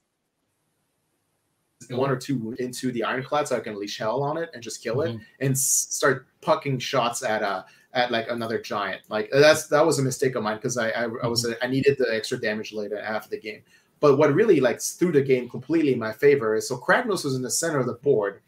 one 1.91 2.11
or 2.11 2.17
two 2.17 2.57
into 2.59 2.91
the 2.93 3.05
ironclad 3.05 3.49
so 3.49 3.57
I 3.57 3.61
can 3.61 3.75
unleash 3.75 3.99
hell 3.99 4.23
on 4.23 4.39
it 4.39 4.51
and 4.55 4.63
just 4.63 4.83
kill 4.83 5.03
it 5.03 5.13
Mhm. 5.15 5.21
and 5.41 5.59
start 5.59 6.27
pucking 6.41 6.79
shots 6.79 7.23
at 7.23 7.43
uh 7.43 7.65
at 7.93 8.11
like 8.11 8.29
another 8.31 8.59
giant. 8.61 9.03
Like 9.09 9.31
that's 9.31 9.67
that 9.69 9.85
was 9.85 9.99
a 9.99 10.03
mistake 10.03 10.35
of 10.37 10.43
mine 10.43 10.57
because 10.57 10.77
I, 10.79 10.91
I 10.91 11.03
I 11.05 11.27
was 11.27 11.47
I 11.63 11.67
needed 11.67 11.97
the 11.99 12.13
extra 12.15 12.39
damage 12.39 12.73
later 12.73 12.99
after 12.99 13.29
the 13.31 13.39
game. 13.39 13.63
But 14.01 14.17
what 14.19 14.35
really 14.35 14.61
like 14.61 14.81
threw 14.81 15.13
the 15.13 15.23
game 15.23 15.49
completely 15.49 15.93
in 15.93 15.99
my 15.99 16.13
favor 16.13 16.55
is 16.57 16.69
so 16.69 16.77
Kragnos 16.77 17.25
was 17.25 17.35
in 17.35 17.43
the 17.43 17.51
center 17.51 17.79
of 17.79 17.87
the 17.87 17.95
board, 17.95 18.41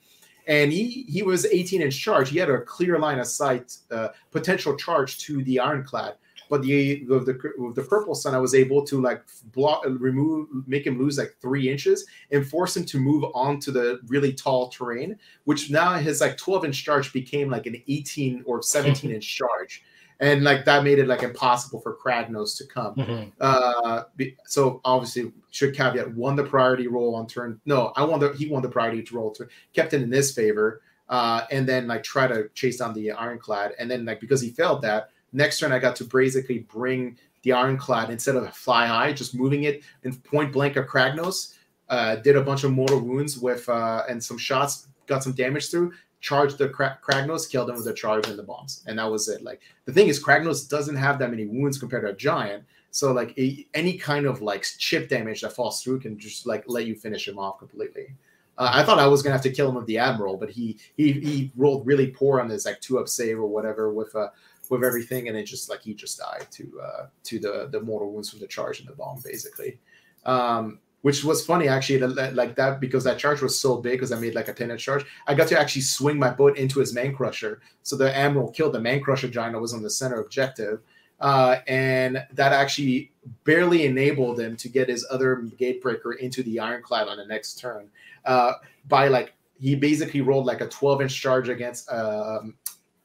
and 0.47 0.73
he 0.73 1.03
he 1.09 1.23
was 1.23 1.45
18 1.47 1.83
inch 1.83 1.99
charge. 1.99 2.31
He 2.31 2.39
had 2.39 2.51
a 2.51 2.61
clear 2.63 2.99
line 2.99 3.19
of 3.19 3.27
sight, 3.27 3.77
uh, 3.91 4.09
potential 4.31 4.77
charge 4.77 5.19
to 5.21 5.43
the 5.45 5.61
ironclad. 5.61 6.15
But 6.49 6.63
the 6.63 7.05
with 7.05 7.27
the 7.27 7.39
with 7.59 7.75
the 7.75 7.83
purple 7.83 8.15
sun, 8.15 8.35
I 8.35 8.39
was 8.39 8.55
able 8.55 8.85
to 8.87 9.01
like 9.01 9.23
block, 9.53 9.85
remove, 9.87 10.49
make 10.67 10.87
him 10.87 10.99
lose 10.99 11.19
like 11.19 11.37
three 11.41 11.71
inches 11.71 12.07
and 12.31 12.47
force 12.47 12.77
him 12.77 12.85
to 12.87 12.99
move 12.99 13.25
onto 13.35 13.71
the 13.71 14.01
really 14.07 14.33
tall 14.33 14.69
terrain, 14.69 15.19
which 15.45 15.71
now 15.71 15.95
his 15.95 16.21
like 16.21 16.37
12 16.37 16.67
inch 16.67 16.85
charge 16.85 17.13
became 17.13 17.51
like 17.51 17.67
an 17.67 17.83
18 17.89 18.43
or 18.47 18.63
17 18.63 19.11
inch 19.15 19.37
charge. 19.37 19.83
And 20.21 20.43
like 20.43 20.65
that 20.65 20.83
made 20.83 20.99
it 20.99 21.07
like 21.07 21.23
impossible 21.23 21.81
for 21.81 21.97
Kragnos 21.97 22.57
to 22.59 22.67
come. 22.67 22.95
Mhm. 22.97 23.33
Uh, 23.41 24.05
so 24.47 24.81
obviously, 24.85 25.33
should 25.51 25.77
caveat 25.77 26.13
won 26.15 26.35
the 26.35 26.43
priority 26.43 26.89
roll 26.89 27.15
on 27.15 27.27
turn. 27.29 27.61
No, 27.67 27.93
I 27.95 28.03
won 28.05 28.19
the 28.19 28.33
he 28.33 28.49
won 28.49 28.63
the 28.63 28.69
priority 28.69 29.03
to 29.05 29.15
roll 29.17 29.31
to 29.33 29.47
kept 29.75 29.95
it 29.95 30.03
in 30.03 30.11
his 30.11 30.33
favor. 30.33 30.83
Uh, 31.09 31.47
and 31.51 31.67
then 31.67 31.87
like 31.87 32.03
try 32.03 32.27
to 32.27 32.49
chase 32.55 32.79
down 32.79 32.93
the 32.93 33.13
ironclad. 33.13 33.73
And 33.79 33.91
then 33.91 34.05
like 34.05 34.21
because 34.21 34.43
he 34.43 34.51
failed 34.51 34.83
that, 34.83 35.11
next 35.33 35.59
turn 35.59 35.73
I 35.73 35.79
got 35.79 35.97
to 35.97 36.05
basically 36.05 36.61
bring 36.61 37.19
the 37.43 37.53
ironclad 37.53 38.11
instead 38.11 38.37
of 38.37 38.55
fly 38.55 38.87
high, 38.87 39.13
just 39.13 39.35
moving 39.35 39.65
it 39.65 39.83
in 40.03 40.15
point 40.15 40.53
blank 40.53 40.77
at 40.77 40.87
Kragnos. 40.87 41.55
Uh, 41.89 42.17
did 42.17 42.37
a 42.37 42.43
bunch 42.43 42.65
of 42.65 42.71
mortal 42.73 43.01
wounds 43.01 43.39
with 43.39 43.67
uh, 43.69 44.03
and 44.09 44.23
some 44.23 44.37
shots, 44.37 44.89
got 45.07 45.23
some 45.23 45.33
damage 45.33 45.71
through. 45.71 45.93
Charged 46.21 46.59
the 46.59 46.69
Kra- 46.69 47.01
Kragnos, 47.01 47.49
killed 47.49 47.71
him 47.71 47.77
with 47.77 47.87
a 47.87 47.95
charge 47.95 48.27
and 48.29 48.39
the 48.39 48.43
bombs, 48.43 48.83
and 48.87 48.99
that 48.99 49.11
was 49.11 49.29
it. 49.29 49.43
Like 49.43 49.61
the 49.85 49.93
thing 49.93 50.09
is, 50.09 50.23
Kragnos 50.23 50.69
doesn't 50.69 50.97
have 50.97 51.19
that 51.21 51.31
many 51.31 51.47
wounds 51.47 51.79
compared 51.79 52.03
to 52.03 52.11
a 52.11 52.15
giant, 52.15 52.65
so 52.91 53.13
like 53.13 53.39
a, 53.39 53.67
any 53.73 53.97
kind 53.97 54.27
of 54.27 54.43
like 54.43 54.67
chip 54.79 55.09
damage 55.09 55.43
that 55.43 55.53
falls 55.53 55.83
through 55.83 56.01
can 56.01 56.19
just 56.19 56.47
like 56.47 56.65
let 56.67 56.87
you 56.87 56.95
finish 56.95 57.29
him 57.29 57.39
off 57.39 57.59
completely. 57.59 58.15
Uh, 58.59 58.71
I 58.75 58.83
thought 58.83 58.99
I 58.99 59.07
was 59.07 59.23
gonna 59.23 59.35
have 59.35 59.43
to 59.43 59.53
kill 59.53 59.69
him 59.69 59.77
with 59.77 59.87
the 59.87 59.99
admiral, 59.99 60.37
but 60.37 60.51
he 60.51 60.79
he 60.97 61.13
he 61.13 61.53
rolled 61.57 61.87
really 61.87 62.09
poor 62.09 62.41
on 62.41 62.49
this 62.49 62.67
like 62.67 62.81
two 62.81 62.99
up 62.99 63.09
save 63.09 63.39
or 63.39 63.47
whatever 63.47 63.93
with 63.93 64.15
uh 64.17 64.29
with 64.71 64.85
everything, 64.85 65.29
and 65.29 65.37
it 65.37 65.45
just 65.45 65.69
like 65.69 65.83
he 65.83 65.95
just 65.95 66.19
died 66.19 66.47
to 66.51 66.81
uh 66.81 67.07
to 67.25 67.39
the 67.39 67.69
the 67.71 67.81
mortal 67.81 68.13
wounds 68.13 68.31
from 68.31 68.41
the 68.41 68.47
charge 68.47 68.81
and 68.81 68.89
the 68.89 68.95
bomb 68.95 69.21
basically. 69.25 69.79
Um, 70.25 70.81
which 71.03 71.23
was 71.23 71.47
funny 71.47 71.69
actually, 71.69 72.01
like 72.01 72.57
that 72.57 72.81
because 72.81 73.05
that 73.05 73.19
charge 73.19 73.41
was 73.41 73.59
so 73.59 73.77
big 73.77 73.93
because 73.93 74.11
I 74.11 74.19
made 74.19 74.35
like 74.35 74.49
a 74.49 74.53
10 74.53 74.73
inch 74.73 74.83
charge. 74.83 75.05
I 75.27 75.35
got 75.35 75.47
to 75.49 75.59
actually 75.59 75.83
swing 75.83 76.19
my 76.19 76.31
boat 76.31 76.59
into 76.59 76.81
his 76.81 76.93
man 76.93 77.15
crusher, 77.15 77.61
so 77.83 77.97
the 77.97 78.15
admiral 78.15 78.51
killed 78.51 78.75
the 78.75 78.81
man 78.81 79.01
crusher 79.01 79.29
giant 79.29 79.53
that 79.53 79.61
was 79.61 79.73
on 79.73 79.83
the 79.83 79.91
center 79.91 80.21
objective, 80.21 80.81
uh, 81.21 81.57
and 81.69 82.25
that 82.33 82.53
actually 82.53 83.13
barely 83.45 83.87
enabled 83.87 84.41
him 84.41 84.57
to 84.57 84.69
get 84.69 84.89
his 84.89 85.07
other 85.11 85.45
gatebreaker 85.59 86.17
into 86.19 86.43
the 86.43 86.59
ironclad 86.59 87.07
on 87.07 87.17
the 87.17 87.27
next 87.27 87.61
turn. 87.61 87.89
Uh, 88.25 88.55
by 88.89 89.07
like 89.09 89.35
he 89.61 89.75
basically 89.75 90.21
rolled 90.21 90.47
like 90.47 90.61
a 90.61 90.69
12 90.69 91.03
inch 91.03 91.21
charge 91.21 91.49
against 91.49 91.91
um, 91.93 92.55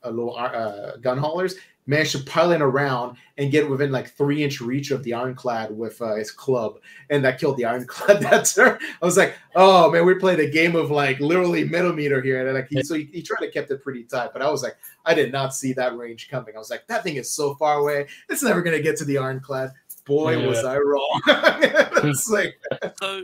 a 0.04 0.12
little 0.12 0.36
uh, 0.38 0.98
gun 0.98 1.18
haulers 1.18 1.56
managed 1.86 2.14
to 2.14 2.20
pilot 2.24 2.62
around 2.62 3.18
and 3.38 3.52
get 3.52 3.70
within 3.70 3.92
like 3.92 4.10
three 4.10 4.42
inch 4.42 4.62
reach 4.62 4.92
of 4.92 5.04
the 5.04 5.14
ironclad 5.14 5.70
with 5.78 6.02
uh, 6.02 6.16
his 6.16 6.32
club, 6.32 6.80
and 7.10 7.26
that 7.26 7.40
killed 7.40 7.58
the 7.58 7.66
ironclad 7.66 8.22
that 8.22 8.46
turn. 8.46 8.80
I 9.02 9.06
was 9.06 9.18
like, 9.18 9.36
oh 9.56 9.92
man, 9.92 10.06
we 10.06 10.14
played 10.16 10.40
a 10.40 10.50
game 10.50 10.76
of 10.78 10.92
like 10.92 11.20
literally 11.20 11.66
millimeter 11.66 12.22
here, 12.22 12.46
and 12.46 12.56
like 12.56 12.68
he, 12.70 12.82
so 12.84 12.96
he, 12.96 13.04
he 13.12 13.22
tried 13.22 13.46
to 13.46 13.52
kept 13.52 13.70
it 13.72 13.84
pretty 13.84 14.04
tight, 14.06 14.32
but 14.32 14.42
I 14.42 14.50
was 14.50 14.64
like, 14.64 14.78
I 15.06 15.14
did 15.14 15.32
not 15.34 15.54
see 15.54 15.74
that 15.74 15.98
range 15.98 16.30
coming. 16.30 16.56
I 16.56 16.60
was 16.60 16.70
like, 16.70 16.88
that 16.88 17.04
thing 17.04 17.18
is 17.18 17.30
so 17.30 17.56
far 17.56 17.80
away, 17.80 18.08
it's 18.30 18.44
never 18.44 18.62
gonna 18.62 18.82
get 18.82 18.96
to 18.98 19.06
the 19.06 19.18
ironclad. 19.18 19.72
Boy, 20.06 20.38
Yeah. 20.38 20.48
was 20.48 20.64
I 20.64 20.78
wrong. 20.78 21.22
it's 21.28 22.30
like, 22.30 22.56
So 23.02 23.24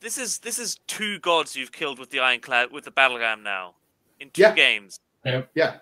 this 0.00 0.18
is 0.18 0.38
this 0.38 0.58
is 0.58 0.76
two 0.86 1.18
gods 1.20 1.56
you've 1.56 1.72
killed 1.72 1.98
with 1.98 2.10
the 2.10 2.20
ironclad 2.20 2.72
with 2.72 2.84
the 2.84 2.90
battle 2.90 3.18
ram 3.18 3.42
now 3.42 3.74
in 4.18 4.28
two 4.30 4.42
Yeah. 4.42 4.54
games. 4.54 5.00
yeah, 5.54 5.78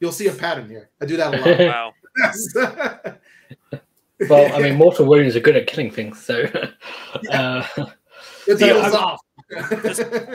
you'll 0.00 0.12
see 0.12 0.26
a 0.28 0.32
pattern 0.32 0.68
here. 0.68 0.90
I 1.00 1.06
do 1.06 1.16
that 1.16 1.34
a 1.34 1.38
lot. 1.38 1.58
Wow. 1.60 1.92
lot. 2.54 3.20
Well, 4.28 4.52
I 4.52 4.60
mean, 4.60 4.74
mortal 4.74 5.06
wounds 5.06 5.36
are 5.36 5.40
good 5.40 5.54
at 5.54 5.68
killing 5.68 5.92
things, 5.92 6.20
so. 6.20 6.44
Uh, 7.30 7.64
the 8.46 8.56
So, 8.58 8.98
off. 8.98 9.20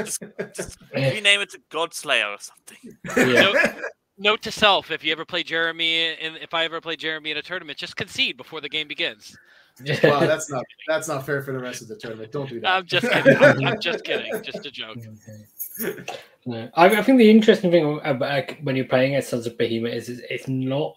Just, 0.06 0.24
just 0.56 0.78
rename 0.94 1.42
it 1.42 1.50
to 1.52 1.60
Godslayer 1.70 2.34
or 2.34 2.38
something. 2.40 2.98
yeah. 3.34 3.42
Note, 3.42 3.76
note 4.18 4.42
to 4.44 4.52
self: 4.52 4.90
If 4.90 5.04
you 5.04 5.12
ever 5.12 5.26
play 5.26 5.44
Jeremy, 5.44 6.16
and 6.16 6.38
if 6.38 6.54
I 6.54 6.64
ever 6.64 6.80
play 6.80 6.96
Jeremy 6.96 7.32
in 7.32 7.38
a 7.38 7.42
tournament, 7.42 7.78
just 7.78 7.96
concede 7.98 8.38
before 8.38 8.62
the 8.62 8.70
game 8.70 8.88
begins. 8.88 9.38
well, 10.04 10.22
that's 10.22 10.50
not 10.50 10.64
that's 10.88 11.08
not 11.08 11.26
fair 11.26 11.42
for 11.42 11.52
the 11.52 11.60
rest 11.60 11.82
of 11.82 11.88
the 11.90 11.98
tournament. 11.98 12.32
Don't 12.32 12.50
do 12.50 12.60
that. 12.62 12.70
I'm 12.70 12.86
just 12.86 13.10
kidding. 13.10 13.38
I'm, 13.38 13.66
I'm 13.66 13.80
just 13.82 14.04
kidding. 14.06 14.32
Just 14.44 14.66
a 14.66 14.72
joke. 14.72 14.98
No, 16.46 16.70
I, 16.74 16.88
I 16.98 17.02
think 17.02 17.18
the 17.20 17.30
interesting 17.30 17.72
thing 17.72 18.02
about 18.04 18.52
when 18.64 18.76
you're 18.76 18.86
playing 18.86 19.16
as 19.16 19.28
Sons 19.28 19.48
of 19.48 19.58
Behemat 19.58 19.94
is, 19.94 20.10
is 20.10 20.22
it's 20.30 20.48
not 20.50 20.94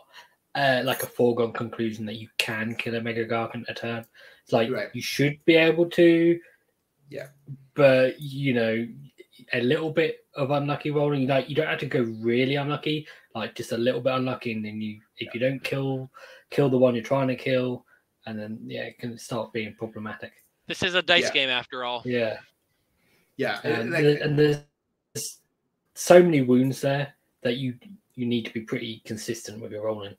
uh, 0.56 0.82
like 0.84 1.02
a 1.04 1.06
foregone 1.06 1.52
conclusion 1.52 2.04
that 2.06 2.16
you 2.16 2.28
can 2.38 2.74
kill 2.74 2.96
a 2.96 3.00
Mega 3.00 3.24
Gargant 3.26 3.64
a 3.68 3.74
turn. 3.74 4.04
It's 4.42 4.52
like 4.52 4.70
Right. 4.70 4.88
you 4.92 5.02
should 5.02 5.38
be 5.44 5.54
able 5.54 5.88
to, 5.90 6.38
Yeah. 7.10 7.28
but 7.74 8.20
you 8.20 8.54
know, 8.54 8.88
a 9.52 9.60
little 9.60 9.90
bit 9.92 10.26
of 10.34 10.50
unlucky 10.50 10.90
rolling. 10.90 11.28
Like 11.28 11.48
you 11.48 11.54
don't 11.54 11.68
have 11.68 11.78
to 11.80 11.86
go 11.86 12.02
really 12.20 12.56
unlucky, 12.56 13.06
like 13.34 13.54
just 13.54 13.70
a 13.72 13.76
little 13.78 14.00
bit 14.00 14.14
unlucky, 14.14 14.52
and 14.52 14.64
then 14.64 14.80
you 14.80 15.00
if 15.18 15.32
you 15.32 15.38
don't 15.40 15.62
kill 15.62 16.10
kill 16.50 16.68
the 16.68 16.78
one 16.78 16.94
you're 16.94 17.04
trying 17.04 17.28
to 17.28 17.36
kill, 17.36 17.84
and 18.26 18.36
then 18.38 18.58
yeah, 18.66 18.82
it 18.82 18.98
can 18.98 19.16
start 19.16 19.52
being 19.52 19.74
problematic. 19.74 20.32
This 20.66 20.82
is 20.82 20.94
a 20.94 21.02
dice 21.02 21.24
Yeah. 21.24 21.30
game 21.32 21.50
after 21.50 21.84
all. 21.84 22.02
Yeah. 22.04 22.38
Yeah, 23.36 23.60
and, 23.64 23.90
like- 23.90 24.20
and 24.20 24.38
there's 24.38 25.40
so 25.94 26.22
many 26.22 26.42
wounds 26.42 26.80
there 26.80 27.14
that 27.42 27.56
you 27.56 27.74
you 28.14 28.24
need 28.26 28.46
to 28.46 28.52
be 28.52 28.62
pretty 28.62 29.02
consistent 29.04 29.60
with 29.60 29.72
your 29.72 29.84
rolling. 29.84 30.14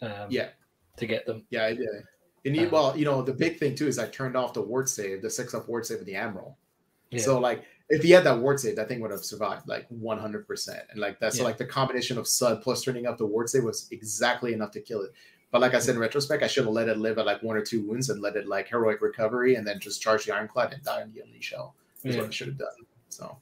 Um, 0.00 0.28
Yeah, 0.30 0.48
To 0.96 1.06
get 1.06 1.26
them. 1.26 1.44
yeah, 1.50 1.64
I 1.66 1.74
did. 1.74 1.86
And 2.46 2.56
you, 2.56 2.66
Uh, 2.68 2.70
well, 2.70 2.96
you 2.96 3.04
know, 3.04 3.20
the 3.20 3.34
big 3.34 3.58
thing 3.58 3.74
too 3.74 3.86
is 3.86 3.98
I 3.98 4.08
turned 4.08 4.34
off 4.34 4.54
the 4.54 4.62
ward 4.62 4.88
save, 4.88 5.20
the 5.20 5.28
six 5.28 5.52
up 5.54 5.68
ward 5.68 5.84
save 5.84 5.98
with 5.98 6.06
the 6.06 6.16
Admiral. 6.16 6.56
Yeah. 7.10 7.20
So 7.20 7.38
like 7.38 7.64
if 7.90 8.02
he 8.02 8.10
had 8.10 8.24
that 8.24 8.38
ward 8.38 8.58
save, 8.60 8.76
that 8.76 8.88
thing 8.88 9.00
would 9.00 9.10
have 9.10 9.24
survived 9.24 9.68
like 9.68 9.86
100 9.90 10.46
percent 10.46 10.84
And 10.90 10.98
like 11.00 11.20
that's 11.20 11.36
Yeah. 11.38 11.44
like 11.44 11.58
the 11.58 11.66
combination 11.66 12.16
of 12.16 12.26
Sud 12.26 12.62
plus 12.62 12.82
turning 12.82 13.06
up 13.06 13.18
the 13.18 13.26
ward 13.26 13.50
save 13.50 13.64
was 13.64 13.88
exactly 13.90 14.54
enough 14.54 14.70
to 14.72 14.80
kill 14.80 15.02
it. 15.02 15.12
But 15.50 15.60
like 15.60 15.74
I 15.74 15.80
said 15.80 15.94
in 15.96 16.00
retrospect, 16.00 16.42
I 16.42 16.46
should 16.46 16.64
have 16.64 16.72
let 16.72 16.88
it 16.88 16.96
live 16.96 17.18
at 17.18 17.26
like 17.26 17.42
one 17.42 17.56
or 17.58 17.62
two 17.62 17.82
wounds 17.86 18.08
and 18.08 18.22
let 18.22 18.36
it 18.36 18.48
like 18.48 18.68
heroic 18.68 19.02
recovery 19.02 19.56
and 19.56 19.66
then 19.66 19.78
just 19.78 20.00
charge 20.00 20.24
the 20.24 20.34
ironclad 20.34 20.72
and 20.72 20.82
die 20.82 21.02
on 21.02 21.12
the 21.12 21.20
unleash 21.20 21.52
hell. 21.52 21.74
Is 22.04 22.14
Yeah. 22.14 22.22
what 22.22 22.28
I 22.28 22.32
should 22.32 22.48
have 22.48 22.58
done. 22.58 22.68
So 23.08 23.36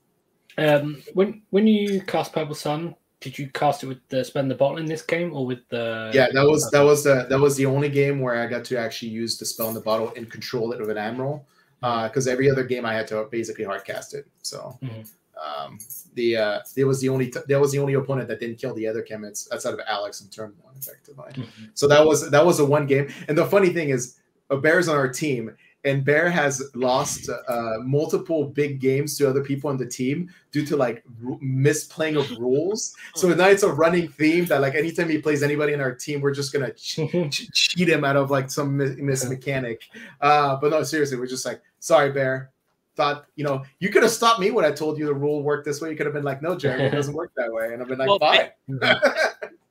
Um, 0.59 1.03
when 1.15 1.43
when 1.51 1.67
you 1.67 2.03
cast 2.03 2.33
Purple 2.33 2.55
Sun, 2.55 2.95
did 3.21 3.39
you 3.39 3.49
cast 3.51 3.83
it 3.85 3.87
with 3.87 3.99
the 4.09 4.25
spend 4.25 4.51
the 4.51 4.55
bottle 4.55 4.79
in 4.79 4.87
this 4.87 5.03
game 5.03 5.35
or 5.35 5.47
with 5.47 5.61
the? 5.69 6.11
yeah, 6.15 6.29
that 6.33 6.45
was 6.47 6.71
that 6.71 6.83
was 6.83 7.05
the 7.05 7.27
that 7.31 7.39
was 7.39 7.57
the 7.57 7.67
only 7.67 7.89
game 7.89 8.21
where 8.21 8.35
I 8.43 8.47
got 8.47 8.65
to 8.67 8.79
actually 8.79 9.11
use 9.11 9.39
the 9.39 9.45
spell 9.47 9.69
in 9.69 9.75
the 9.75 9.81
bottle 9.81 10.13
and 10.17 10.31
control 10.31 10.73
it 10.73 10.81
with 10.81 10.91
an 10.91 10.99
admiral. 10.99 11.47
Because 11.81 12.29
every 12.29 12.51
other 12.51 12.63
game 12.65 12.85
I 12.85 12.93
had 12.93 13.07
to 13.09 13.25
basically 13.31 13.65
hard 13.65 13.85
cast 13.87 14.13
it. 14.13 14.27
So 14.43 14.79
Mhm. 14.83 15.09
um, 15.43 15.79
the 16.15 16.37
uh, 16.37 16.61
there 16.77 16.87
was 16.87 17.01
the 17.01 17.09
only 17.09 17.31
t- 17.31 17.41
that 17.49 17.59
was 17.59 17.73
the 17.73 17.79
only 17.79 17.95
opponent 17.95 18.29
that 18.29 18.39
didn't 18.39 18.57
kill 18.57 18.75
the 18.75 18.87
other 18.87 19.01
chemists 19.01 19.49
outside 19.51 19.73
of 19.73 19.81
Alex 19.87 20.21
in 20.21 20.29
turn 20.29 20.53
one, 20.61 20.75
effectively. 20.77 21.33
Mhm. 21.33 21.71
So 21.73 21.89
that 21.89 22.05
was 22.05 22.29
that 22.31 22.45
was 22.45 22.61
a 22.61 22.65
one 22.67 22.87
game. 22.87 23.09
And 23.29 23.39
the 23.39 23.47
funny 23.47 23.71
thing 23.71 23.89
is, 23.89 24.17
a 24.51 24.59
Bear's 24.59 24.89
on 24.89 24.97
our 24.97 25.09
team, 25.09 25.57
and 25.85 26.05
Bear 26.05 26.29
has 26.29 26.63
lost 26.75 27.29
uh, 27.29 27.79
multiple 27.83 28.45
big 28.45 28.81
games 28.81 29.17
to 29.19 29.29
other 29.29 29.43
people 29.43 29.71
on 29.71 29.77
the 29.77 29.87
team 29.87 30.29
due 30.53 30.65
to 30.67 30.77
like 30.77 31.03
ru- 31.21 31.41
misplaying 31.41 32.19
of 32.19 32.31
rules. 32.39 32.95
So 33.15 33.29
now 33.29 33.49
it's 33.49 33.63
a 33.63 33.73
running 33.73 34.09
theme 34.09 34.45
that 34.47 34.61
like 34.61 34.75
anytime 34.75 35.09
he 35.09 35.19
plays 35.19 35.43
anybody 35.43 35.73
in 35.73 35.81
our 35.81 35.95
team, 35.95 36.21
we're 36.21 36.35
just 36.35 36.53
gonna 36.53 36.73
ch- 36.73 37.01
ch- 37.31 37.51
cheat 37.53 37.89
him 37.89 38.05
out 38.05 38.17
of 38.17 38.31
like 38.31 38.51
some 38.51 38.77
mis, 38.77 38.97
mis 38.99 39.29
mechanic. 39.29 39.83
Uh, 40.21 40.57
but 40.57 40.71
no, 40.71 40.83
seriously, 40.83 41.17
we're 41.17 41.27
just 41.27 41.47
like, 41.47 41.63
sorry, 41.79 42.13
Bear. 42.13 42.51
Thought 42.97 43.27
you 43.37 43.45
know 43.45 43.65
you 43.79 43.89
could 43.89 44.03
have 44.03 44.13
stopped 44.13 44.41
me 44.41 44.51
when 44.51 44.65
I 44.65 44.71
told 44.71 44.99
you 44.99 45.07
the 45.07 45.15
rule 45.15 45.43
worked 45.43 45.65
this 45.65 45.81
way. 45.81 45.91
You 45.91 45.97
could 45.97 46.07
have 46.07 46.15
been 46.15 46.25
like, 46.25 46.43
no, 46.43 46.57
Jerry, 46.57 46.83
it 46.85 46.91
doesn't 46.91 47.15
work 47.15 47.33
that 47.37 47.53
way, 47.53 47.73
and 47.73 47.81
I've 47.81 47.89
been 47.89 47.99
like, 47.99 48.09
Well, 48.09 48.19
fine. 48.19 48.51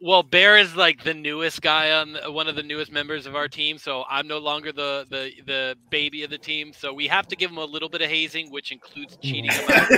Well, 0.02 0.24
Bear 0.24 0.58
is 0.58 0.78
like 0.78 1.04
the 1.04 1.14
newest 1.14 1.62
guy 1.62 1.91
on 1.91 2.16
one 2.34 2.48
of 2.48 2.56
the 2.56 2.64
newest 2.64 2.90
members 2.90 3.26
of 3.26 3.36
our 3.36 3.50
team, 3.50 3.78
so 3.78 4.06
I'm 4.10 4.28
no 4.28 4.38
longer 4.38 4.72
the 4.72 5.06
the 5.10 5.32
the 5.46 5.76
baby 5.90 6.24
of 6.24 6.30
the 6.30 6.38
team. 6.38 6.72
So 6.72 6.94
we 6.94 7.06
have 7.08 7.28
to 7.28 7.36
give 7.36 7.52
him 7.52 7.58
a 7.58 7.66
little 7.66 7.90
bit 7.90 8.02
of 8.02 8.10
hazing, 8.10 8.50
which 8.50 8.72
includes 8.72 9.18
cheating 9.18 9.52
him 9.52 9.70
out. 9.70 9.91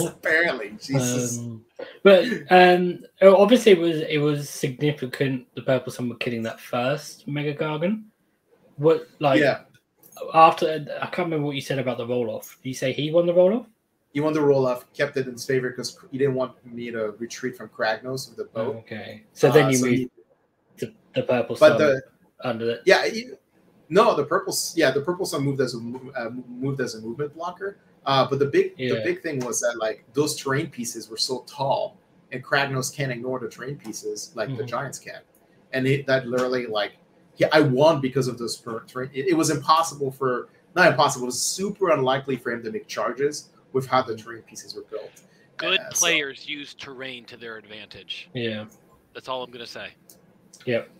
Apparently, 0.00 0.70
Jesus. 0.80 1.38
Um, 1.38 1.62
but 2.02 2.24
um, 2.50 3.00
obviously 3.20 3.72
it 3.72 3.78
was 3.78 4.00
it 4.00 4.18
was 4.18 4.48
significant. 4.48 5.46
The 5.54 5.62
Purple 5.62 5.92
Sun 5.92 6.08
were 6.08 6.16
killing 6.16 6.42
that 6.44 6.58
first 6.58 7.28
Mega 7.28 7.54
Gargant. 7.54 8.04
What 8.76 9.08
like 9.18 9.40
yeah, 9.40 9.60
after? 10.34 10.86
I 11.00 11.06
can't 11.06 11.26
remember 11.26 11.46
what 11.46 11.54
you 11.54 11.60
said 11.60 11.78
about 11.78 11.98
the 11.98 12.06
roll 12.06 12.30
off. 12.30 12.58
Did 12.62 12.68
you 12.70 12.74
say 12.74 12.92
he 12.92 13.10
won 13.10 13.26
the 13.26 13.34
roll 13.34 13.54
off? 13.54 13.66
he 14.14 14.20
won 14.20 14.32
the 14.32 14.40
roll 14.40 14.66
off, 14.66 14.90
kept 14.94 15.16
it 15.18 15.26
in 15.26 15.32
his 15.34 15.44
favor 15.44 15.68
because 15.70 15.98
he 16.10 16.16
didn't 16.18 16.34
want 16.34 16.52
me 16.64 16.90
to 16.90 17.10
retreat 17.18 17.54
from 17.56 17.68
Kragnos 17.68 18.28
with 18.28 18.38
the 18.38 18.46
boat. 18.46 18.76
Okay, 18.76 19.22
so 19.34 19.52
then 19.52 19.66
Uh, 19.66 19.68
you 19.68 19.76
so 19.76 19.84
moved 19.86 19.96
he- 19.98 20.10
to 20.78 20.92
the 21.14 21.22
Purple 21.22 21.56
but 21.60 21.76
the 21.78 22.00
under 22.42 22.64
the. 22.64 22.80
yeah, 22.86 23.06
he- 23.06 23.30
no, 23.90 24.14
the 24.16 24.24
purple, 24.24 24.54
yeah, 24.74 24.90
the 24.90 25.00
purple 25.02 25.24
sun 25.26 25.42
moved 25.42 25.60
as 25.60 25.74
a 25.74 25.78
uh, 26.16 26.30
moved 26.48 26.80
as 26.80 26.94
a 26.94 27.00
movement 27.00 27.34
blocker. 27.34 27.78
Uh, 28.06 28.26
but 28.28 28.38
the 28.38 28.46
big 28.46 28.76
the 28.76 29.00
big 29.04 29.20
thing 29.22 29.40
was 29.44 29.60
that 29.60 29.76
like 29.78 30.04
those 30.14 30.36
terrain 30.36 30.68
pieces 30.68 31.10
were 31.10 31.16
so 31.18 31.44
tall, 31.46 31.98
and 32.32 32.42
Kragnos 32.42 32.94
can't 32.94 33.12
ignore 33.12 33.38
the 33.38 33.48
terrain 33.48 33.76
pieces 33.76 34.32
like 34.34 34.48
the 34.56 34.62
Mhm. 34.64 34.68
giants 34.68 34.98
can, 34.98 35.20
and 35.74 35.86
it, 35.86 36.06
that 36.06 36.26
literally 36.26 36.66
like 36.66 36.92
yeah, 37.38 37.48
I 37.52 37.60
won 37.60 38.00
because 38.00 38.28
of 38.28 38.36
those 38.38 38.56
per- 38.56 38.80
terrain. 38.84 39.10
It, 39.14 39.28
it 39.28 39.34
was 39.34 39.50
impossible 39.50 40.10
for 40.10 40.48
not 40.76 40.88
impossible. 40.90 41.24
It 41.24 41.28
was 41.28 41.40
super 41.40 41.90
unlikely 41.90 42.36
for 42.36 42.52
him 42.52 42.62
to 42.64 42.70
make 42.70 42.86
charges 42.86 43.48
with 43.72 43.86
how 43.86 44.02
the 44.02 44.16
terrain 44.16 44.42
pieces 44.42 44.74
were 44.74 44.82
built. 44.90 45.10
Good 45.56 45.80
Uh, 45.80 45.90
so- 45.90 46.00
players 46.00 46.46
use 46.48 46.74
terrain 46.74 47.24
to 47.26 47.36
their 47.36 47.56
advantage. 47.56 48.28
Yeah. 48.34 48.66
That's 49.14 49.28
all 49.28 49.42
I'm 49.42 49.50
gonna 49.50 49.66
say. 49.66 49.90
Yep. 50.66 50.90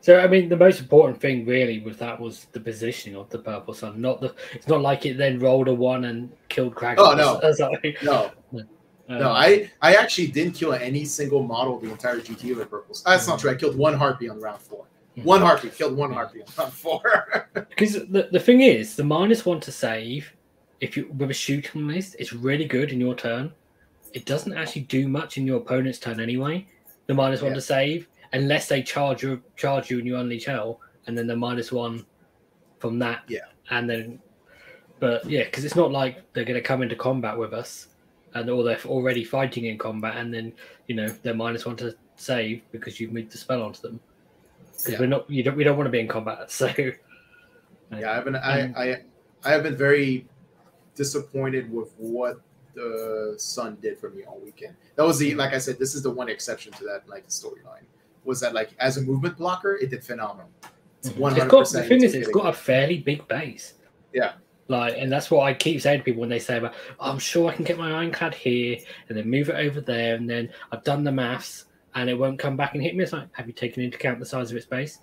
So 0.00 0.18
I 0.18 0.26
mean, 0.26 0.48
the 0.48 0.56
most 0.56 0.80
important 0.80 1.20
thing 1.20 1.46
really 1.46 1.78
with 1.80 1.98
that 2.00 2.18
was 2.18 2.46
the 2.52 2.58
positioning 2.58 3.16
of 3.16 3.30
the 3.30 3.38
purple 3.38 3.72
sun. 3.72 4.00
Not 4.00 4.20
the. 4.20 4.34
It's 4.52 4.66
not 4.66 4.80
like 4.80 5.06
it 5.06 5.16
then 5.16 5.38
rolled 5.38 5.68
a 5.68 5.74
one 5.74 6.06
and 6.06 6.32
killed 6.48 6.74
Kraken. 6.74 7.04
Oh, 7.06 7.14
no. 7.14 7.52
Sorry. 7.52 7.96
no, 8.02 8.32
Um, 9.08 9.18
No, 9.18 9.30
I 9.30 9.70
I 9.80 9.94
actually 9.96 10.28
didn't 10.28 10.54
kill 10.54 10.72
any 10.74 11.04
single 11.04 11.42
model 11.42 11.78
the 11.78 11.90
entire 11.90 12.20
GT 12.20 12.56
with 12.56 12.70
purples. 12.70 13.02
That's 13.04 13.26
not 13.26 13.38
true. 13.40 13.50
I 13.50 13.54
killed 13.54 13.76
one 13.76 13.94
harpy 13.94 14.28
on 14.28 14.40
round 14.40 14.60
four. 14.60 14.84
One 15.22 15.40
harpy 15.42 15.68
killed 15.68 15.96
one 15.96 16.12
harpy 16.12 16.40
on 16.42 16.48
round 16.58 16.72
four. 16.72 17.02
because 17.54 17.92
the, 17.94 18.28
the 18.32 18.40
thing 18.40 18.60
is, 18.62 18.96
the 18.96 19.04
minus 19.04 19.44
one 19.44 19.60
to 19.60 19.72
save, 19.72 20.32
if 20.80 20.96
you 20.96 21.08
with 21.18 21.30
a 21.30 21.34
shooting 21.34 21.86
list, 21.88 22.16
it's 22.18 22.32
really 22.32 22.64
good 22.64 22.92
in 22.92 23.00
your 23.00 23.14
turn. 23.14 23.52
It 24.12 24.24
doesn't 24.26 24.52
actually 24.54 24.82
do 24.82 25.08
much 25.08 25.36
in 25.38 25.46
your 25.46 25.58
opponent's 25.58 25.98
turn 25.98 26.20
anyway. 26.20 26.66
The 27.06 27.14
minus 27.14 27.42
one 27.42 27.50
Yeah. 27.52 27.56
to 27.56 27.60
save, 27.60 28.08
unless 28.32 28.68
they 28.68 28.82
charge 28.82 29.22
you, 29.22 29.42
charge 29.56 29.90
you, 29.90 29.98
and 29.98 30.06
you 30.06 30.16
unleash 30.16 30.44
hell, 30.46 30.80
and 31.06 31.16
then 31.18 31.26
the 31.26 31.36
minus 31.36 31.72
one 31.72 32.04
from 32.78 32.98
that. 33.00 33.22
Yeah. 33.28 33.40
And 33.70 33.88
then, 33.88 34.20
but 35.00 35.28
yeah, 35.28 35.44
because 35.44 35.64
it's 35.64 35.76
not 35.76 35.90
like 35.92 36.22
they're 36.32 36.44
going 36.44 36.60
to 36.62 36.66
come 36.66 36.82
into 36.82 36.94
combat 36.94 37.36
with 37.36 37.52
us, 37.52 37.88
and 38.34 38.48
or 38.50 38.64
they're 38.64 38.78
already 38.86 39.24
fighting 39.24 39.66
in 39.66 39.78
combat, 39.78 40.16
and 40.16 40.32
then 40.32 40.52
you 40.86 40.94
know 40.94 41.08
they're 41.22 41.34
minus 41.34 41.66
one 41.66 41.76
to 41.76 41.94
save 42.16 42.62
because 42.72 42.98
you've 43.00 43.12
moved 43.12 43.32
the 43.32 43.38
spell 43.38 43.62
onto 43.62 43.80
them. 43.82 44.00
Because 44.76 44.92
Yeah. 44.94 45.00
we're 45.00 45.06
not, 45.06 45.30
you 45.30 45.42
don't, 45.42 45.56
we 45.56 45.64
don't 45.64 45.76
want 45.76 45.86
to 45.86 45.90
be 45.90 46.00
in 46.00 46.08
combat, 46.08 46.50
so. 46.60 46.66
yeah, 46.76 48.12
I've 48.12 48.24
been 48.24 48.36
I, 48.36 48.60
um, 48.62 48.74
I 48.76 48.96
I 49.44 49.50
have 49.50 49.62
been 49.62 49.76
very 49.76 50.26
disappointed 50.94 51.72
with 51.72 51.92
what 51.98 52.40
the 52.74 53.34
Sun 53.36 53.78
did 53.82 53.98
for 53.98 54.10
me 54.10 54.24
all 54.24 54.40
weekend. 54.44 54.74
That 54.96 55.04
was 55.04 55.18
the 55.18 55.34
like 55.34 55.52
I 55.52 55.58
said, 55.58 55.78
this 55.78 55.94
is 55.94 56.02
the 56.02 56.10
one 56.10 56.28
exception 56.28 56.72
to 56.74 56.84
that 56.84 57.08
like 57.08 57.28
storyline. 57.28 57.84
Was 58.24 58.40
that 58.40 58.54
like 58.54 58.70
as 58.78 58.96
a 58.96 59.02
movement 59.02 59.36
blocker, 59.36 59.76
it 59.76 59.90
did 59.90 60.04
phenomenal. 60.04 60.48
Mm-hmm. 60.62 60.68
It's 61.00 61.08
It's 61.08 61.18
one 61.18 61.34
the 61.34 61.44
percent. 61.46 61.88
thing 61.88 62.02
is, 62.02 62.14
it's 62.14 62.28
got 62.28 62.46
a 62.46 62.52
fairly 62.52 62.98
big 62.98 63.26
base. 63.28 63.74
Yeah. 64.12 64.34
Like, 64.68 64.96
and 64.96 65.10
that's 65.10 65.30
what 65.30 65.42
I 65.42 65.54
keep 65.54 65.80
saying 65.80 66.00
to 66.00 66.04
people 66.04 66.20
when 66.20 66.30
they 66.30 66.38
say 66.38 66.58
about, 66.58 66.74
"Oh, 67.00 67.10
I'm 67.10 67.18
sure 67.18 67.50
I 67.50 67.54
can 67.54 67.64
get 67.64 67.78
my 67.78 67.90
ironclad 67.92 68.34
here, 68.34 68.78
and 69.08 69.18
then 69.18 69.28
move 69.28 69.48
it 69.48 69.56
over 69.56 69.80
there, 69.80 70.14
and 70.14 70.28
then 70.28 70.50
I've 70.70 70.84
done 70.84 71.04
the 71.04 71.12
maths, 71.12 71.66
and 71.94 72.08
it 72.08 72.14
won't 72.14 72.38
come 72.38 72.56
back 72.56 72.74
and 72.74 72.82
hit 72.82 72.94
me. 72.94 73.02
It's 73.02 73.12
like, 73.12 73.28
have 73.32 73.46
you 73.46 73.52
taken 73.52 73.82
into 73.82 73.96
account 73.96 74.18
the 74.18 74.26
size 74.26 74.50
of 74.50 74.56
its 74.56 74.66
base? 74.66 74.98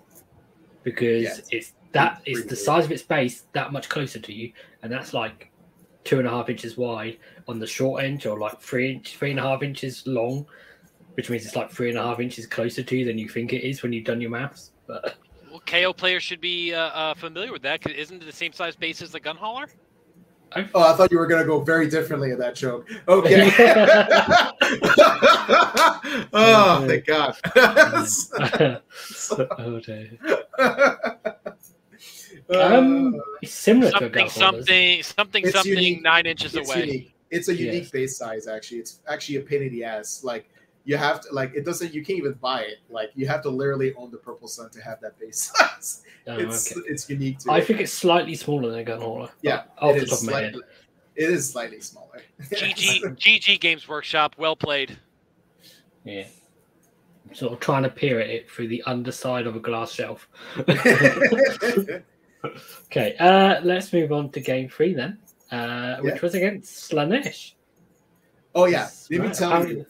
Because 0.82 1.22
Yeah, 1.22 1.36
it's 1.50 1.74
that 1.92 2.22
it's 2.24 2.44
the 2.44 2.56
size 2.56 2.84
of 2.84 2.92
its 2.92 3.02
base 3.02 3.46
that 3.52 3.72
much 3.72 3.88
closer 3.88 4.18
to 4.18 4.32
you, 4.32 4.52
and 4.82 4.90
that's 4.90 5.12
like 5.12 5.50
two 6.04 6.18
and 6.18 6.26
a 6.26 6.30
half 6.30 6.48
inches 6.48 6.76
wide 6.76 7.18
on 7.46 7.58
the 7.58 7.66
short 7.66 8.02
end, 8.02 8.24
or 8.26 8.38
like 8.38 8.60
three 8.60 8.92
inch, 8.92 9.16
three 9.16 9.30
and 9.30 9.38
a 9.38 9.42
half 9.42 9.62
inches 9.62 10.06
long, 10.06 10.46
which 11.14 11.28
means 11.28 11.44
it's 11.44 11.56
like 11.56 11.70
three 11.70 11.90
and 11.90 11.98
a 11.98 12.02
half 12.02 12.20
inches 12.20 12.46
closer 12.46 12.82
to 12.82 12.96
you 12.96 13.04
than 13.04 13.18
you 13.18 13.28
think 13.28 13.52
it 13.52 13.62
is 13.62 13.82
when 13.82 13.92
you've 13.92 14.04
done 14.04 14.20
your 14.20 14.30
maths. 14.30 14.72
But 14.86 15.16
KO 15.70 15.92
players 15.92 16.22
should 16.24 16.40
be 16.40 16.74
uh, 16.74 16.80
uh, 16.80 17.14
familiar 17.14 17.52
with 17.52 17.62
that 17.62 17.80
because 17.80 17.96
isn't 17.96 18.20
it 18.22 18.26
the 18.26 18.32
same 18.32 18.52
size 18.52 18.74
base 18.74 19.00
as 19.02 19.12
the 19.12 19.20
gun 19.20 19.36
hauler? 19.36 19.68
Oh, 20.74 20.82
I 20.82 20.94
thought 20.96 21.12
you 21.12 21.18
were 21.18 21.28
gonna 21.28 21.44
go 21.44 21.60
very 21.60 21.88
differently 21.88 22.32
in 22.32 22.38
that 22.40 22.56
joke. 22.56 22.88
Okay. 23.06 23.52
oh, 26.32 26.84
thank 26.88 27.06
God. 27.06 27.36
oh 29.58 29.80
dear. 29.80 30.10
Uh, 30.58 30.94
Um, 32.52 33.14
it's 33.42 33.54
similar 33.54 33.92
to 33.92 33.98
Something, 33.98 34.12
gut 34.12 34.30
something, 34.32 35.02
something, 35.04 35.44
It's 35.44 35.52
something. 35.52 35.72
unique. 35.72 36.02
Nine 36.02 36.26
inches 36.26 36.56
it's 36.56 36.68
away. 36.68 36.80
unique. 36.84 37.14
It's 37.30 37.46
a 37.48 37.54
unique 37.54 37.82
Yes. 37.84 37.90
base 37.92 38.18
size. 38.18 38.48
Actually, 38.48 38.78
it's 38.78 38.98
actually 39.06 39.36
a 39.36 39.42
pain 39.42 39.62
in 39.62 39.70
the 39.70 39.84
ass. 39.84 40.24
Like 40.24 40.50
you 40.84 40.96
have 40.96 41.20
to 41.22 41.28
like 41.32 41.52
it 41.54 41.64
doesn't. 41.64 41.92
You 41.94 42.04
can't 42.04 42.18
even 42.18 42.32
buy 42.34 42.62
it. 42.62 42.78
Like 42.88 43.10
you 43.14 43.26
have 43.28 43.42
to 43.42 43.50
literally 43.50 43.92
own 43.94 44.10
the 44.10 44.16
purple 44.18 44.48
sun 44.48 44.70
to 44.70 44.80
have 44.82 45.00
that 45.02 45.18
base 45.18 45.52
size. 45.56 46.02
Oh, 46.26 46.36
it's 46.38 46.76
okay. 46.76 46.86
it's 46.88 47.08
unique 47.10 47.38
to. 47.40 47.52
I 47.52 47.58
it. 47.58 47.66
think 47.66 47.80
it's 47.80 47.92
slightly 47.92 48.34
smaller 48.34 48.70
than 48.70 48.80
a 48.80 48.84
gun 48.84 49.00
hauler. 49.00 49.30
Yeah, 49.42 49.64
off 49.78 49.96
it 49.96 49.98
the 50.00 50.04
is 50.04 50.10
top 50.10 50.18
of 50.20 50.26
my 50.26 50.40
head. 50.40 50.54
It 51.16 51.30
is 51.30 51.50
slightly 51.50 51.80
smaller. 51.80 52.22
GG, 52.50 53.02
GG 53.16 53.60
Games 53.60 53.86
Workshop. 53.88 54.36
Well 54.38 54.56
played. 54.56 54.98
Yeah. 56.04 56.26
Sort 57.32 57.52
of 57.52 57.60
trying 57.60 57.82
to 57.84 57.90
peer 57.90 58.18
at 58.20 58.28
it 58.30 58.50
through 58.50 58.68
the 58.68 58.82
underside 58.86 59.46
of 59.46 59.54
a 59.54 59.60
glass 59.60 59.92
shelf. 59.92 60.28
okay, 62.86 63.14
uh, 63.18 63.60
let's 63.62 63.92
move 63.92 64.12
on 64.12 64.30
to 64.30 64.40
game 64.40 64.68
three 64.68 64.94
then, 64.94 65.18
uh, 65.50 65.98
which 65.98 66.14
Yeah. 66.16 66.20
was 66.22 66.34
against 66.34 66.90
Slaanesh. 66.90 67.52
oh 68.54 68.64
yeah, 68.66 68.88
let 69.10 69.20
me 69.20 69.26
Right, 69.26 69.34
tell 69.34 69.68
you. 69.68 69.86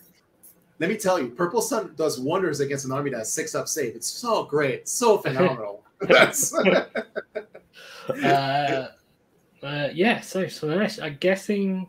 Let 0.80 0.88
me 0.88 0.96
tell 0.96 1.20
you, 1.20 1.28
Purple 1.28 1.60
Sun 1.60 1.92
does 1.94 2.18
wonders 2.18 2.60
against 2.60 2.86
an 2.86 2.92
army 2.92 3.10
that 3.10 3.18
has 3.18 3.32
six 3.32 3.54
up 3.54 3.68
save. 3.68 3.94
It's 3.94 4.08
so 4.08 4.44
great, 4.44 4.88
so 4.88 5.18
phenomenal. 5.24 5.84
That's- 6.00 6.54
uh, 8.08 8.88
uh, 9.62 9.88
yeah, 9.92 10.20
so 10.22 10.44
Slaanesh, 10.46 11.02
I'm 11.02 11.18
guessing 11.20 11.86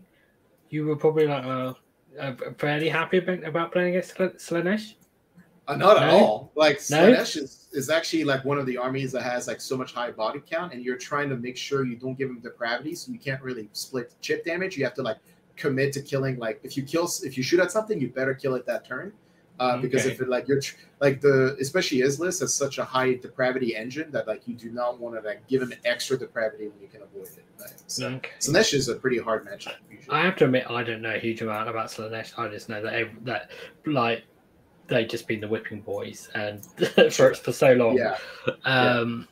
you 0.69 0.85
were 0.85 0.97
probably 0.97 1.25
like, 1.25 1.45
well, 1.45 1.77
uh, 2.19 2.33
fairly 2.57 2.89
happy 2.89 3.19
about, 3.19 3.43
about 3.45 3.71
playing 3.71 3.95
against 3.95 4.17
Sl- 4.17 4.55
Slaanesh? 4.55 4.95
Uh, 5.69 5.77
not 5.77 6.03
at 6.03 6.09
all. 6.09 6.51
Like 6.55 6.81
No? 6.89 6.97
Slaanesh 6.97 7.37
is, 7.37 7.69
is 7.71 7.89
actually 7.89 8.25
like 8.25 8.43
one 8.43 8.57
of 8.57 8.65
the 8.65 8.77
armies 8.77 9.13
that 9.13 9.21
has 9.23 9.47
like 9.47 9.61
so 9.61 9.77
much 9.77 9.93
high 9.93 10.11
body 10.11 10.41
count, 10.45 10.73
and 10.73 10.83
you're 10.83 10.97
trying 10.97 11.29
to 11.29 11.37
make 11.37 11.55
sure 11.55 11.85
you 11.85 11.95
don't 11.95 12.17
give 12.17 12.29
him 12.29 12.41
depravity, 12.41 12.93
so 12.93 13.09
you 13.13 13.19
can't 13.19 13.41
really 13.41 13.69
split 13.71 14.13
chip 14.19 14.43
damage. 14.43 14.75
You 14.75 14.83
have 14.83 14.95
to 14.95 15.01
like 15.01 15.17
commit 15.55 15.93
to 15.93 16.01
killing. 16.01 16.37
Like 16.37 16.59
if 16.63 16.75
you 16.77 16.83
kill, 16.83 17.09
if 17.23 17.37
you 17.37 17.43
shoot 17.43 17.59
at 17.59 17.71
something, 17.71 17.99
you 17.99 18.09
better 18.09 18.33
kill 18.33 18.55
it 18.55 18.65
that 18.65 18.85
turn. 18.85 19.13
Uh, 19.59 19.77
because 19.77 20.07
if 20.07 20.19
it 20.19 20.27
like 20.27 20.47
you're 20.47 20.59
tr- 20.59 20.75
like 21.01 21.21
the 21.21 21.55
especially 21.61 21.99
Islis 21.99 22.39
has 22.39 22.51
such 22.51 22.79
a 22.79 22.83
high 22.83 23.13
depravity 23.13 23.75
engine 23.75 24.09
that 24.09 24.25
like 24.27 24.47
you 24.47 24.55
do 24.55 24.71
not 24.71 24.99
want 24.99 25.13
to 25.15 25.21
like 25.27 25.45
give 25.47 25.61
him 25.61 25.71
extra 25.85 26.17
depravity 26.17 26.67
when 26.69 26.81
you 26.81 26.87
can 26.87 27.03
avoid 27.03 27.27
it. 27.27 27.43
Right? 27.59 27.69
So 27.85 28.07
Okay. 28.07 28.31
Slaanesh 28.39 28.73
is 28.73 28.87
a 28.89 28.95
pretty 28.95 29.19
hard 29.19 29.45
matchup 29.45 29.75
usually. 29.91 30.09
I 30.17 30.21
have 30.23 30.35
to 30.37 30.45
admit, 30.45 30.65
I 30.67 30.81
don't 30.83 31.01
know 31.03 31.13
a 31.13 31.19
huge 31.19 31.41
amount 31.41 31.69
about 31.69 31.89
Slaanesh. 31.89 32.33
I 32.39 32.47
just 32.47 32.69
know 32.69 32.81
that 32.81 32.93
ev- 32.93 33.23
that 33.25 33.51
like 33.85 34.23
they've 34.87 35.07
just 35.07 35.27
been 35.27 35.41
the 35.41 35.47
whipping 35.47 35.81
boys 35.81 36.29
and 36.33 36.65
for 37.13 37.35
for 37.35 37.51
so 37.51 37.73
long. 37.73 37.97
yeah, 37.97 38.17
Um, 38.65 39.27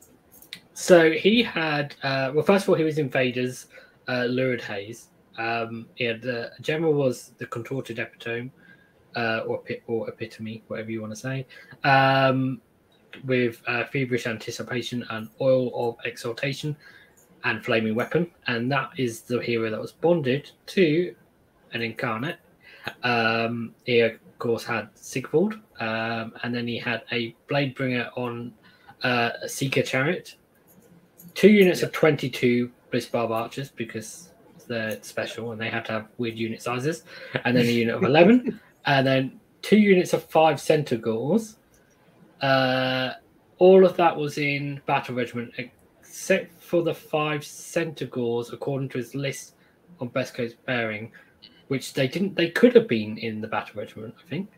so 0.74 1.10
he 1.10 1.42
had 1.42 1.96
uh, 2.04 2.30
well, 2.32 2.44
first 2.44 2.66
of 2.66 2.68
all, 2.68 2.76
he 2.76 2.84
was 2.84 2.98
Invaders, 2.98 3.66
uh, 4.06 4.26
Lurid 4.26 4.60
Haze. 4.62 5.08
Um, 5.40 5.86
had 5.98 6.20
the 6.20 6.52
general 6.60 6.92
was 6.92 7.32
the 7.38 7.46
contorted 7.46 7.98
epitome, 7.98 8.50
uh, 9.16 9.40
or 9.46 9.62
or 9.86 10.08
epitome, 10.08 10.62
whatever 10.68 10.90
you 10.90 11.00
want 11.00 11.14
to 11.14 11.20
say, 11.20 11.46
um, 11.82 12.60
with 13.24 13.62
uh, 13.66 13.84
feverish 13.84 14.26
anticipation 14.26 15.04
and 15.10 15.30
oil 15.40 15.70
of 15.74 15.96
exaltation 16.04 16.76
and 17.44 17.64
flaming 17.64 17.94
weapon, 17.94 18.30
and 18.48 18.70
that 18.70 18.90
is 18.98 19.22
the 19.22 19.40
hero 19.40 19.70
that 19.70 19.80
was 19.80 19.92
bonded 19.92 20.50
to 20.66 21.14
an 21.72 21.80
incarnate. 21.80 22.36
Um, 23.02 23.74
he 23.84 24.00
of 24.00 24.18
course 24.38 24.64
had 24.64 24.90
Sigvald, 24.94 25.54
um, 25.78 26.34
and 26.42 26.54
then 26.54 26.66
he 26.66 26.78
had 26.78 27.02
a 27.12 27.34
blade 27.48 27.74
bringer 27.74 28.10
on 28.14 28.52
uh, 29.02 29.30
a 29.42 29.48
Seeker 29.48 29.82
Chariot, 29.82 30.34
two 31.34 31.50
units 31.50 31.82
of 31.82 31.92
22 31.92 32.70
Bliss 32.90 33.06
Barb 33.06 33.30
Archers 33.30 33.70
because 33.70 34.29
they're 34.70 35.02
special 35.02 35.52
and 35.52 35.60
they 35.60 35.68
had 35.68 35.84
to 35.86 35.92
have 35.92 36.08
weird 36.16 36.38
unit 36.38 36.62
sizes, 36.62 37.04
and 37.44 37.54
then 37.54 37.66
a 37.66 37.70
unit 37.70 37.94
of 37.94 38.04
11, 38.04 38.58
and 38.86 39.06
then 39.06 39.40
two 39.60 39.76
units 39.76 40.14
of 40.14 40.24
five 40.24 40.58
Centaurs. 40.58 41.56
Uh, 42.40 43.10
all 43.58 43.84
of 43.84 43.96
that 43.98 44.16
was 44.16 44.38
in 44.38 44.80
Battle 44.86 45.14
Regiment 45.14 45.52
except 45.58 46.62
for 46.62 46.82
the 46.82 46.94
five 46.94 47.44
Centaurs, 47.44 48.52
according 48.52 48.88
to 48.90 48.98
his 48.98 49.14
list 49.14 49.54
on 50.00 50.08
Best 50.08 50.32
Coast 50.34 50.56
Pairing, 50.64 51.12
which 51.68 51.92
they 51.92 52.08
didn't, 52.08 52.34
they 52.36 52.50
could 52.50 52.74
have 52.74 52.88
been 52.88 53.18
in 53.18 53.40
the 53.40 53.48
Battle 53.48 53.80
Regiment, 53.80 54.14
I 54.24 54.28
think. 54.30 54.48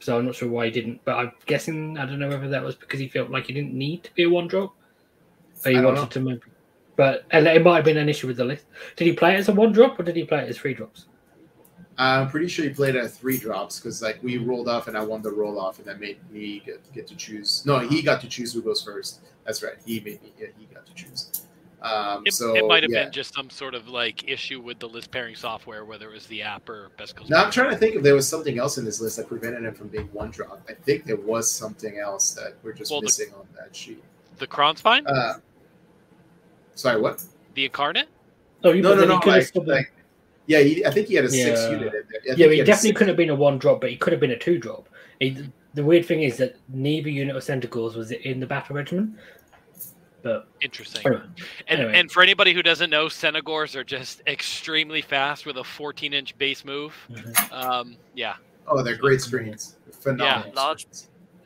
So 0.00 0.18
I'm 0.18 0.26
not 0.26 0.34
sure 0.34 0.48
why 0.48 0.64
he 0.64 0.72
didn't, 0.72 1.00
but 1.04 1.16
I'm 1.16 1.32
guessing 1.46 1.96
I 1.96 2.06
don't 2.06 2.18
know 2.18 2.28
whether 2.28 2.48
that 2.48 2.64
was 2.64 2.74
because 2.74 2.98
he 2.98 3.06
felt 3.06 3.30
like 3.30 3.46
he 3.46 3.52
didn't 3.52 3.72
need 3.72 4.02
to 4.02 4.14
be 4.14 4.24
a 4.24 4.28
one 4.28 4.48
drop, 4.48 4.74
or 5.64 5.70
he 5.70 5.80
wanted 5.80 6.10
to 6.10 6.20
maybe. 6.20 6.40
But 7.02 7.24
and 7.32 7.48
it 7.48 7.64
might 7.64 7.74
have 7.74 7.84
been 7.84 7.96
an 7.96 8.08
issue 8.08 8.28
with 8.28 8.36
the 8.36 8.44
list. 8.44 8.64
Did 8.94 9.06
he 9.08 9.12
play 9.12 9.34
it 9.34 9.38
as 9.38 9.48
a 9.48 9.52
one 9.52 9.72
drop 9.72 9.98
or 9.98 10.04
did 10.04 10.14
he 10.14 10.22
play 10.22 10.38
it 10.44 10.48
as 10.50 10.56
three 10.56 10.72
drops? 10.72 11.06
I'm 11.98 12.30
pretty 12.30 12.46
sure 12.46 12.64
he 12.64 12.70
played 12.70 12.94
at 12.94 13.10
three 13.10 13.36
drops 13.38 13.80
because 13.80 14.00
like 14.00 14.22
we 14.22 14.38
rolled 14.38 14.68
off 14.68 14.86
and 14.86 14.96
I 14.96 15.02
won 15.02 15.20
the 15.20 15.32
roll 15.32 15.58
off 15.58 15.78
and 15.80 15.86
that 15.88 15.98
made 15.98 16.18
me 16.30 16.62
get, 16.64 16.80
get 16.92 17.08
to 17.08 17.16
choose. 17.16 17.64
No, 17.66 17.80
he 17.80 18.02
got 18.02 18.20
to 18.20 18.28
choose 18.28 18.52
who 18.52 18.62
goes 18.62 18.84
first. 18.84 19.18
That's 19.44 19.64
right. 19.64 19.74
He 19.84 19.98
made 19.98 20.22
me. 20.22 20.32
Yeah, 20.38 20.46
he 20.56 20.66
got 20.72 20.86
to 20.86 20.94
choose. 20.94 21.42
Um, 21.82 22.22
It, 22.24 22.34
so 22.34 22.54
it 22.54 22.64
might 22.68 22.84
have 22.84 22.92
yeah. 22.92 23.02
been 23.02 23.12
just 23.12 23.34
some 23.34 23.50
sort 23.50 23.74
of 23.74 23.88
like 23.88 24.28
issue 24.30 24.60
with 24.60 24.78
the 24.78 24.88
list 24.88 25.10
pairing 25.10 25.34
software, 25.34 25.84
whether 25.84 26.08
it 26.08 26.12
was 26.14 26.28
the 26.28 26.42
app 26.42 26.68
or 26.68 26.92
Best 26.98 27.16
Coast. 27.16 27.30
Now 27.30 27.42
I'm 27.46 27.50
trying 27.50 27.70
to 27.70 27.76
think 27.76 27.96
if 27.96 28.04
there 28.04 28.14
was 28.14 28.28
something 28.28 28.60
else 28.60 28.78
in 28.78 28.84
this 28.84 29.00
list 29.00 29.16
that 29.16 29.26
prevented 29.26 29.64
him 29.64 29.74
from 29.74 29.88
being 29.88 30.08
one 30.12 30.30
drop. 30.30 30.62
I 30.68 30.74
think 30.74 31.04
there 31.04 31.16
was 31.16 31.50
something 31.50 31.98
else 31.98 32.30
that 32.34 32.54
we're 32.62 32.74
just 32.74 32.92
Well, 32.92 33.00
the- 33.00 33.06
missing 33.06 33.34
on 33.36 33.48
that 33.58 33.74
sheet. 33.74 34.04
The 34.38 34.46
Krondspine, 34.46 35.02
Uh, 35.06 35.34
sorry, 36.74 37.00
what? 37.00 37.22
the 37.54 37.64
Incarnate. 37.66 38.08
Oh, 38.64 38.72
you 38.72 38.80
No, 38.82 38.94
but 38.96 39.00
no, 39.00 39.06
no. 39.14 39.20
could 39.20 39.34
have 39.34 39.50
Like, 39.56 39.66
like, 39.66 39.92
yeah, 40.46 40.60
he, 40.60 40.84
I 40.86 40.90
think 40.90 41.08
he 41.08 41.14
had 41.14 41.24
a 41.24 41.28
six 41.30 41.60
unit 41.64 41.82
in 41.82 41.90
there. 41.92 42.02
Yeah, 42.36 42.46
but 42.46 42.52
he 42.54 42.58
definitely 42.58 42.74
six- 42.90 42.98
couldn't 42.98 43.08
have 43.08 43.16
been 43.16 43.30
a 43.30 43.34
one 43.34 43.58
drop, 43.58 43.80
but 43.80 43.90
he 43.90 43.96
could 43.96 44.12
have 44.12 44.20
been 44.20 44.30
a 44.30 44.38
two 44.38 44.58
drop. 44.58 44.88
He, 45.20 45.36
the 45.74 45.84
weird 45.84 46.04
thing 46.06 46.22
is 46.22 46.36
that 46.38 46.56
neither 46.68 47.08
unit 47.08 47.34
of 47.36 47.42
Centaurs 47.44 47.94
was 47.96 48.10
in 48.10 48.40
the 48.40 48.46
battle 48.46 48.76
regiment. 48.76 49.16
But 50.22 50.46
Interesting. 50.60 51.02
anyway, 51.04 51.22
And, 51.66 51.80
Anyway. 51.80 51.98
and 51.98 52.10
for 52.12 52.22
anybody 52.22 52.52
who 52.54 52.62
doesn't 52.62 52.90
know, 52.90 53.08
Centigors 53.08 53.74
are 53.74 53.82
just 53.84 54.22
extremely 54.28 55.02
fast 55.02 55.46
with 55.46 55.56
a 55.56 55.64
14 55.64 56.12
inch 56.14 56.38
base 56.38 56.64
move. 56.64 56.94
Mhm. 57.10 57.52
Um, 57.52 57.96
yeah. 58.14 58.36
Oh, 58.68 58.82
they're 58.82 58.96
great 58.96 59.20
screens. 59.20 59.76
Phenomenal. 60.00 60.44
Yeah, 60.46 60.52
large- 60.54 60.86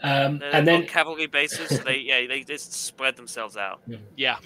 um, 0.02 0.42
and 0.52 0.68
then 0.68 0.86
cavalry 0.86 1.26
bases, 1.26 1.80
they 1.80 1.96
yeah 1.96 2.26
they 2.26 2.42
just 2.42 2.72
spread 2.74 3.16
themselves 3.16 3.56
out. 3.56 3.80
Yeah. 4.16 4.36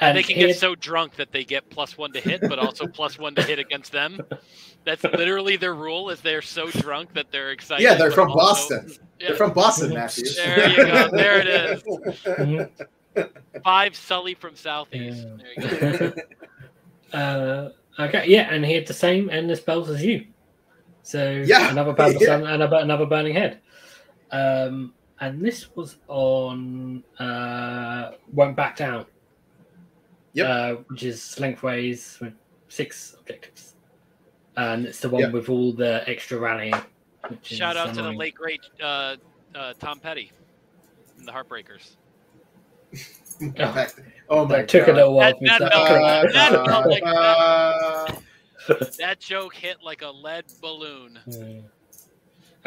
And 0.00 0.16
they 0.16 0.22
can 0.22 0.36
he 0.36 0.46
get 0.46 0.56
so 0.56 0.74
drunk 0.74 1.16
that 1.16 1.32
they 1.32 1.44
get 1.44 1.68
plus 1.70 1.98
one 1.98 2.12
to 2.12 2.20
hit, 2.20 2.40
but 2.42 2.58
also 2.58 2.86
plus 2.86 3.18
one 3.18 3.34
to 3.34 3.42
hit 3.42 3.58
against 3.58 3.92
them. 3.92 4.20
That's 4.84 5.02
literally 5.04 5.56
their 5.56 5.74
rule. 5.74 6.10
Is 6.10 6.20
they're 6.20 6.42
so 6.42 6.68
drunk 6.70 7.14
that 7.14 7.30
they're 7.30 7.50
excited. 7.50 7.82
Yeah, 7.82 7.94
they're 7.94 8.10
from 8.10 8.30
also- 8.30 8.76
Boston. 8.80 9.08
Yeah. 9.20 9.28
They're 9.28 9.36
from 9.36 9.52
Boston. 9.52 9.94
Matthew. 9.94 10.24
There 10.36 10.68
you 10.70 10.76
go. 10.76 11.08
There 11.10 11.40
it 11.40 12.68
is. 13.16 13.26
Five 13.64 13.96
Sully 13.96 14.34
from 14.34 14.54
Southeast. 14.54 15.26
Yeah. 15.56 15.64
There 15.68 16.00
you 16.02 16.12
go. 17.12 17.18
uh, 17.18 18.02
okay, 18.02 18.24
yeah, 18.28 18.48
and 18.54 18.64
he 18.64 18.74
had 18.74 18.86
the 18.86 18.94
same 18.94 19.28
endless 19.30 19.58
spells 19.58 19.90
as 19.90 20.04
you. 20.04 20.26
So 21.02 21.42
Yeah, 21.44 21.70
another 21.70 21.92
battle 21.92 22.14
yeah. 22.20 22.26
sun 22.26 22.46
and 22.46 22.62
another 22.62 23.06
burning 23.06 23.34
head. 23.34 23.58
Um, 24.30 24.92
and 25.20 25.44
this 25.44 25.74
was 25.74 25.96
on 26.06 27.02
uh, 27.18 28.12
won't 28.32 28.56
back 28.56 28.76
down. 28.76 29.06
Yep. 30.38 30.48
Uh, 30.48 30.82
which 30.88 31.02
is 31.02 31.38
lengthways 31.40 32.18
with 32.20 32.32
six 32.68 33.16
objectives, 33.18 33.74
and 34.56 34.86
it's 34.86 35.00
the 35.00 35.08
one 35.08 35.22
Yep. 35.22 35.32
with 35.32 35.48
all 35.48 35.72
the 35.72 36.08
extra 36.08 36.38
rallying. 36.38 36.74
Which 37.28 37.46
Shout 37.46 37.76
is 37.76 37.82
out 37.82 37.94
to 37.94 38.02
the 38.02 38.12
late 38.12 38.34
great 38.34 38.60
uh, 38.82 39.16
uh, 39.54 39.72
Tom 39.78 40.00
Petty 40.00 40.30
from 41.16 41.24
the 41.24 41.32
Heartbreakers. 41.32 41.96
oh 44.30 44.46
my 44.46 44.56
That 44.58 44.68
took 44.68 44.86
god. 44.86 44.92
a 44.92 44.96
little 44.96 45.14
while 45.14 45.30
That- 45.32 45.38
for 45.38 45.42
me 45.44 45.50
to 45.50 45.58
that 45.58 45.72
start 45.72 45.88
felt- 45.88 46.32
correct. 46.32 46.34
that 46.34 46.66
felt 46.66 46.86
like- 46.88 47.02
Uh, 47.04 48.12
That 48.98 49.18
joke 49.20 49.54
hit 49.54 49.78
like 49.82 50.02
a 50.02 50.08
lead 50.10 50.44
balloon. 50.60 51.18
Yeah. 51.26 51.60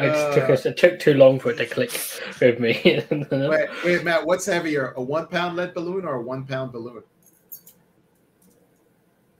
It 0.00 0.10
just 0.12 0.34
took 0.38 0.50
us. 0.50 0.66
It 0.66 0.76
took 0.76 0.98
too 0.98 1.14
long 1.14 1.38
for 1.38 1.50
it 1.52 1.56
to 1.58 1.66
click 1.66 1.92
with 2.40 2.58
me. 2.58 2.80
wait, 3.30 3.68
wait, 3.84 4.02
Matt. 4.04 4.26
What's 4.26 4.46
heavier, 4.46 4.94
a 4.96 5.02
one 5.02 5.26
pound 5.28 5.54
lead 5.56 5.74
balloon 5.74 6.04
or 6.04 6.14
a 6.16 6.22
one 6.22 6.44
pound 6.44 6.72
balloon? 6.72 7.02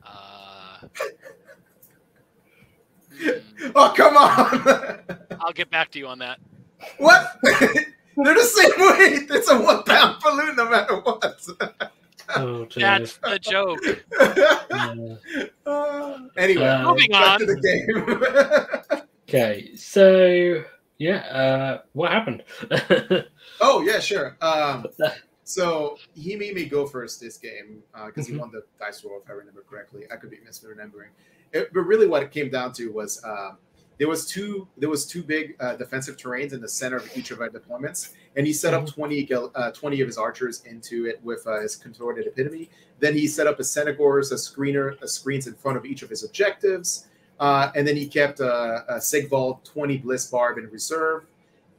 Uh, 0.04 0.86
hmm, 3.10 3.11
Oh, 3.74 3.92
come 3.96 4.16
on! 4.16 5.18
I'll 5.40 5.52
get 5.52 5.70
back 5.70 5.90
to 5.92 5.98
you 5.98 6.08
on 6.08 6.18
that. 6.18 6.38
what? 6.98 7.36
They're 7.42 8.34
the 8.34 8.42
same 8.42 8.70
weight. 8.78 9.30
It's 9.30 9.48
a 9.50 9.58
one 9.58 9.82
pound 9.84 10.16
balloon, 10.22 10.56
no 10.56 10.68
matter 10.68 10.96
what. 11.00 11.40
oh. 12.36 12.66
That's 12.76 13.16
the 13.18 13.38
joke. 13.38 13.80
Yeah. 14.70 15.14
Uh, 15.64 16.18
anyway, 16.36 16.66
Uh, 16.66 16.90
Moving 16.90 17.10
back 17.10 17.28
on. 17.34 17.38
to 17.40 17.46
the 17.46 18.90
game. 18.90 19.02
Okay, 19.28 19.74
so 19.76 20.62
yeah, 20.98 21.16
uh, 21.28 21.82
what 21.92 22.10
happened? 22.12 22.42
oh 23.60 23.80
yeah, 23.82 23.98
sure. 24.00 24.36
Um, 24.42 24.86
so 25.44 25.98
he 26.14 26.36
made 26.36 26.54
me 26.54 26.64
go 26.66 26.86
first 26.86 27.20
this 27.20 27.38
game 27.38 27.82
because 28.06 28.26
he 28.26 28.34
Mhm. 28.34 28.38
won 28.40 28.50
the 28.52 28.62
dice 28.78 29.04
roll, 29.04 29.20
if 29.24 29.30
I 29.30 29.34
remember 29.34 29.64
correctly. 29.68 30.02
I 30.12 30.16
could 30.16 30.30
be 30.30 30.38
misremembering. 30.38 31.10
It, 31.52 31.72
but 31.72 31.82
really, 31.82 32.06
what 32.06 32.22
it 32.22 32.30
came 32.30 32.50
down 32.50 32.72
to 32.74 32.92
was 32.92 33.22
um, 33.24 33.58
there 33.98 34.08
was 34.08 34.26
two 34.26 34.66
there 34.76 34.88
was 34.88 35.06
two 35.06 35.22
big 35.22 35.54
uh, 35.60 35.76
defensive 35.76 36.16
terrains 36.16 36.52
in 36.52 36.60
the 36.60 36.68
center 36.68 36.96
of 36.96 37.16
each 37.16 37.30
of 37.30 37.40
our 37.40 37.48
deployments, 37.48 38.14
and 38.36 38.46
he 38.46 38.52
set 38.52 38.74
up 38.74 38.86
20, 38.86 39.28
uh, 39.32 39.70
20 39.70 40.00
of 40.00 40.06
his 40.06 40.18
archers 40.18 40.62
into 40.64 41.06
it 41.06 41.20
with 41.22 41.46
uh, 41.46 41.60
his 41.60 41.76
contorted 41.76 42.26
epitome. 42.26 42.70
Then 42.98 43.14
he 43.14 43.26
set 43.26 43.46
up 43.46 43.60
a 43.60 43.64
Centigors, 43.64 44.32
a 44.32 44.36
screener, 44.36 45.00
a 45.02 45.08
screens 45.08 45.46
in 45.46 45.54
front 45.54 45.76
of 45.76 45.84
each 45.84 46.02
of 46.02 46.10
his 46.10 46.24
objectives. 46.24 47.08
Uh, 47.38 47.72
and 47.74 47.86
then 47.86 47.96
he 47.96 48.06
kept 48.06 48.40
uh, 48.40 48.82
a 48.88 49.00
Sigvald 49.00 49.64
20 49.64 49.98
Bliss 49.98 50.26
Barb 50.26 50.58
in 50.58 50.68
reserve. 50.70 51.24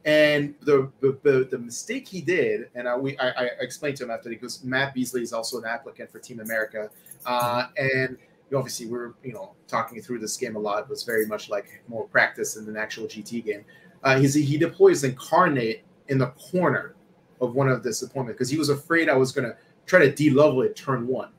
And 0.04 0.54
the 0.60 0.90
the, 1.00 1.18
the, 1.22 1.48
the 1.50 1.58
mistake 1.58 2.06
he 2.06 2.20
did, 2.20 2.68
and 2.74 2.86
I, 2.86 2.96
we, 2.96 3.18
I, 3.18 3.28
I 3.28 3.50
explained 3.60 3.96
to 3.98 4.04
him 4.04 4.10
after 4.10 4.28
because 4.28 4.62
Matt 4.62 4.92
Beasley 4.92 5.22
is 5.22 5.32
also 5.32 5.58
an 5.58 5.64
applicant 5.64 6.12
for 6.12 6.18
Team 6.18 6.40
America, 6.40 6.90
uh, 7.24 7.68
and 7.78 8.18
obviously 8.54 8.86
we're 8.86 9.14
you 9.22 9.32
know 9.32 9.54
talking 9.68 10.00
through 10.00 10.18
this 10.18 10.36
game 10.36 10.56
a 10.56 10.58
lot. 10.58 10.84
It 10.84 10.88
was 10.88 11.02
very 11.02 11.26
much 11.26 11.48
like 11.48 11.82
more 11.88 12.06
practice 12.08 12.54
than 12.54 12.68
an 12.68 12.76
actual 12.76 13.06
GT 13.06 13.44
game. 13.44 13.64
Uh, 14.02 14.18
he's, 14.18 14.34
he 14.34 14.58
deploys 14.58 15.02
Incarnate 15.02 15.82
in 16.08 16.18
the 16.18 16.26
corner 16.28 16.94
of 17.40 17.54
one 17.54 17.68
of 17.68 17.82
this 17.82 18.00
deployment 18.00 18.36
because 18.36 18.50
he 18.50 18.58
was 18.58 18.68
afraid 18.68 19.08
I 19.08 19.16
was 19.16 19.32
going 19.32 19.48
to 19.48 19.56
try 19.86 20.00
to 20.00 20.12
de-level 20.12 20.62
it 20.62 20.76
turn 20.76 21.06
one. 21.06 21.30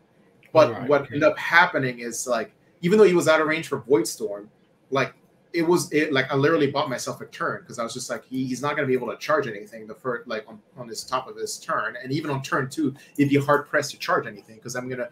But 0.51 0.71
Right, 0.71 0.89
what 0.89 1.01
okay. 1.01 1.15
ended 1.15 1.23
up 1.23 1.37
happening 1.37 1.99
is 1.99 2.25
like 2.27 2.51
even 2.81 2.97
though 2.97 3.05
he 3.05 3.13
was 3.13 3.27
out 3.27 3.41
of 3.41 3.47
range 3.47 3.67
for 3.67 3.79
Void 3.79 4.07
Storm, 4.07 4.49
like 4.89 5.13
it 5.55 5.65
was 5.65 5.91
it 5.91 6.11
like 6.11 6.31
I 6.31 6.35
literally 6.35 6.69
bought 6.69 6.89
myself 6.89 7.21
a 7.21 7.25
turn 7.25 7.61
because 7.61 7.79
I 7.79 7.83
was 7.83 7.93
just 7.93 8.09
like 8.09 8.25
he, 8.25 8.45
he's 8.45 8.61
not 8.61 8.75
going 8.75 8.83
to 8.83 8.87
be 8.87 8.93
able 8.93 9.11
to 9.11 9.17
charge 9.17 9.47
anything 9.47 9.87
the 9.87 9.95
first 9.95 10.27
like 10.27 10.45
on, 10.47 10.59
on 10.77 10.87
his 10.87 11.03
top 11.03 11.27
of 11.27 11.37
his 11.37 11.57
turn 11.57 11.95
and 12.01 12.11
even 12.11 12.29
on 12.29 12.41
turn 12.41 12.69
two 12.69 12.93
it'd 13.17 13.29
be 13.29 13.37
hard 13.37 13.67
pressed 13.67 13.91
to 13.91 13.97
charge 13.97 14.27
anything 14.27 14.55
because 14.55 14.75
I'm 14.75 14.89
gonna 14.89 15.09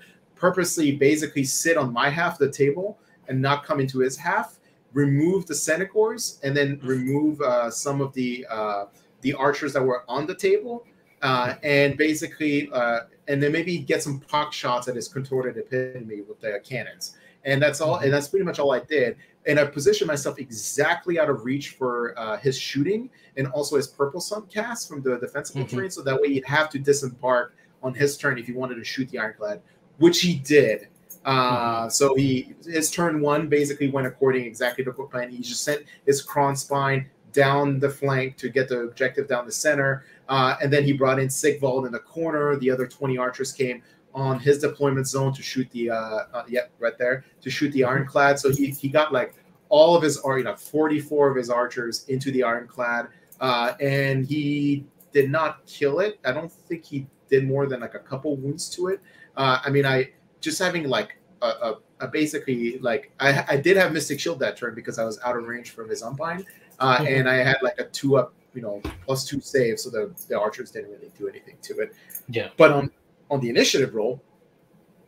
purposely 0.47 0.91
basically 0.91 1.45
sit 1.45 1.77
on 1.77 1.93
my 1.93 2.09
half 2.09 2.33
of 2.33 2.39
the 2.39 2.51
table 2.51 2.99
and 3.29 3.41
not 3.41 3.63
come 3.65 3.79
into 3.79 3.99
his 3.99 4.17
half 4.17 4.59
remove 4.91 5.45
the 5.47 5.55
Centigors 5.55 6.37
and 6.43 6.55
then 6.55 6.79
remove 6.83 7.39
uh, 7.41 7.71
some 7.71 8.01
of 8.01 8.11
the 8.13 8.45
uh, 8.49 8.83
the 9.21 9.33
archers 9.33 9.71
that 9.71 9.81
were 9.81 10.03
on 10.09 10.27
the 10.27 10.35
table 10.35 10.85
uh, 11.21 11.53
and 11.63 11.95
basically 11.97 12.69
uh, 12.73 12.99
and 13.29 13.41
then 13.41 13.53
maybe 13.53 13.77
get 13.77 14.03
some 14.03 14.19
pock 14.19 14.51
shots 14.51 14.89
at 14.89 14.95
his 14.97 15.07
contorted 15.07 15.55
epitome 15.57 16.19
with 16.27 16.41
the 16.41 16.59
cannons 16.61 17.15
and 17.45 17.61
that's 17.63 17.79
all 17.79 17.95
and 18.03 18.11
that's 18.11 18.27
pretty 18.27 18.43
much 18.43 18.59
all 18.59 18.73
I 18.73 18.81
did 18.81 19.15
and 19.47 19.57
I 19.57 19.63
positioned 19.65 20.09
myself 20.09 20.39
exactly 20.39 21.17
out 21.21 21.29
of 21.29 21.45
reach 21.45 21.69
for 21.69 22.13
uh, 22.19 22.35
his 22.37 22.57
shooting 22.59 23.09
and 23.37 23.47
also 23.47 23.77
his 23.77 23.87
purple 23.87 24.19
sun 24.19 24.43
cast 24.47 24.89
from 24.89 25.01
the 25.01 25.17
defensible 25.19 25.63
Mhm. 25.63 25.69
terrain. 25.69 25.89
So 25.91 26.01
that 26.01 26.19
way 26.21 26.27
you'd 26.33 26.45
have 26.59 26.69
to 26.71 26.79
disembark 26.79 27.55
on 27.81 27.93
his 27.93 28.17
turn 28.17 28.37
if 28.37 28.47
you 28.49 28.55
wanted 28.55 28.75
to 28.75 28.83
shoot 28.85 29.09
the 29.09 29.19
ironclad, 29.19 29.61
which 29.97 30.21
he 30.21 30.35
did. 30.35 30.87
Uh, 31.25 31.89
So 31.89 32.15
he 32.15 32.53
his 32.65 32.91
turn 32.91 33.21
one 33.21 33.47
basically 33.47 33.89
went 33.89 34.07
according 34.07 34.45
exactly 34.45 34.83
to 34.83 34.91
the 34.91 35.03
plan. 35.03 35.29
He 35.29 35.39
just 35.39 35.63
sent 35.63 35.83
his 36.05 36.25
Krondspine 36.25 37.05
down 37.31 37.79
the 37.79 37.89
flank 37.89 38.37
to 38.37 38.49
get 38.49 38.69
the 38.69 38.81
objective 38.81 39.27
down 39.27 39.45
the 39.45 39.51
center, 39.51 40.05
uh, 40.29 40.55
and 40.61 40.71
then 40.71 40.83
he 40.83 40.93
brought 40.93 41.19
in 41.19 41.29
Sigvald 41.29 41.85
in 41.85 41.91
the 41.91 41.99
corner. 41.99 42.57
The 42.57 42.69
other 42.69 42.87
twenty 42.87 43.17
archers 43.17 43.51
came 43.51 43.81
on 44.13 44.39
his 44.39 44.59
deployment 44.59 45.07
zone 45.07 45.33
to 45.33 45.41
shoot 45.41 45.67
the 45.71 45.89
uh, 45.89 46.19
uh 46.33 46.43
yep 46.47 46.71
right 46.79 46.97
there 46.97 47.25
to 47.41 47.49
shoot 47.49 47.71
the 47.71 47.83
ironclad. 47.83 48.39
So 48.39 48.51
he 48.51 48.71
he 48.71 48.89
got 48.89 49.13
like 49.13 49.35
all 49.73 49.95
of 49.95 50.03
his 50.03 50.17
or 50.19 50.37
you 50.37 50.43
know 50.43 50.55
44 50.55 51.31
of 51.31 51.35
his 51.35 51.49
archers 51.49 52.05
into 52.07 52.31
the 52.31 52.43
ironclad 52.43 53.07
uh, 53.41 53.73
and 53.81 54.23
he 54.23 54.85
did 55.11 55.31
not 55.31 55.65
kill 55.65 55.99
it 55.99 56.19
i 56.25 56.31
don't 56.31 56.51
think 56.51 56.85
he 56.85 57.07
did 57.27 57.47
more 57.47 57.65
than 57.65 57.79
like 57.79 57.95
a 57.95 57.99
couple 57.99 58.35
wounds 58.35 58.69
to 58.69 58.89
it 58.89 59.01
uh, 59.37 59.59
i 59.65 59.69
mean 59.69 59.85
i 59.85 60.09
just 60.41 60.59
having 60.59 60.87
like 60.87 61.17
a, 61.41 61.47
a, 61.47 61.77
a 62.01 62.07
basically 62.07 62.77
like 62.79 63.11
I, 63.19 63.45
I 63.49 63.57
did 63.57 63.77
have 63.77 63.91
mystic 63.93 64.19
shield 64.19 64.39
that 64.39 64.57
turn 64.57 64.75
because 64.75 64.99
i 64.99 65.03
was 65.03 65.19
out 65.25 65.35
of 65.37 65.45
range 65.47 65.71
from 65.71 65.89
his 65.89 66.01
umpine 66.03 66.45
uh, 66.79 66.97
Mhm. 66.97 67.19
and 67.19 67.29
i 67.29 67.35
had 67.35 67.57
like 67.61 67.79
a 67.79 67.85
two 67.85 68.17
up 68.17 68.33
you 68.53 68.61
know 68.61 68.81
plus 69.05 69.25
two 69.25 69.41
save 69.41 69.79
so 69.79 69.89
the, 69.89 70.11
the 70.29 70.39
archers 70.39 70.71
didn't 70.71 70.91
really 70.91 71.11
do 71.17 71.27
anything 71.27 71.57
to 71.63 71.79
it 71.79 71.93
Yeah. 72.29 72.49
but 72.57 72.71
on 72.71 72.91
on 73.31 73.39
the 73.39 73.49
initiative 73.49 73.95
roll 73.95 74.21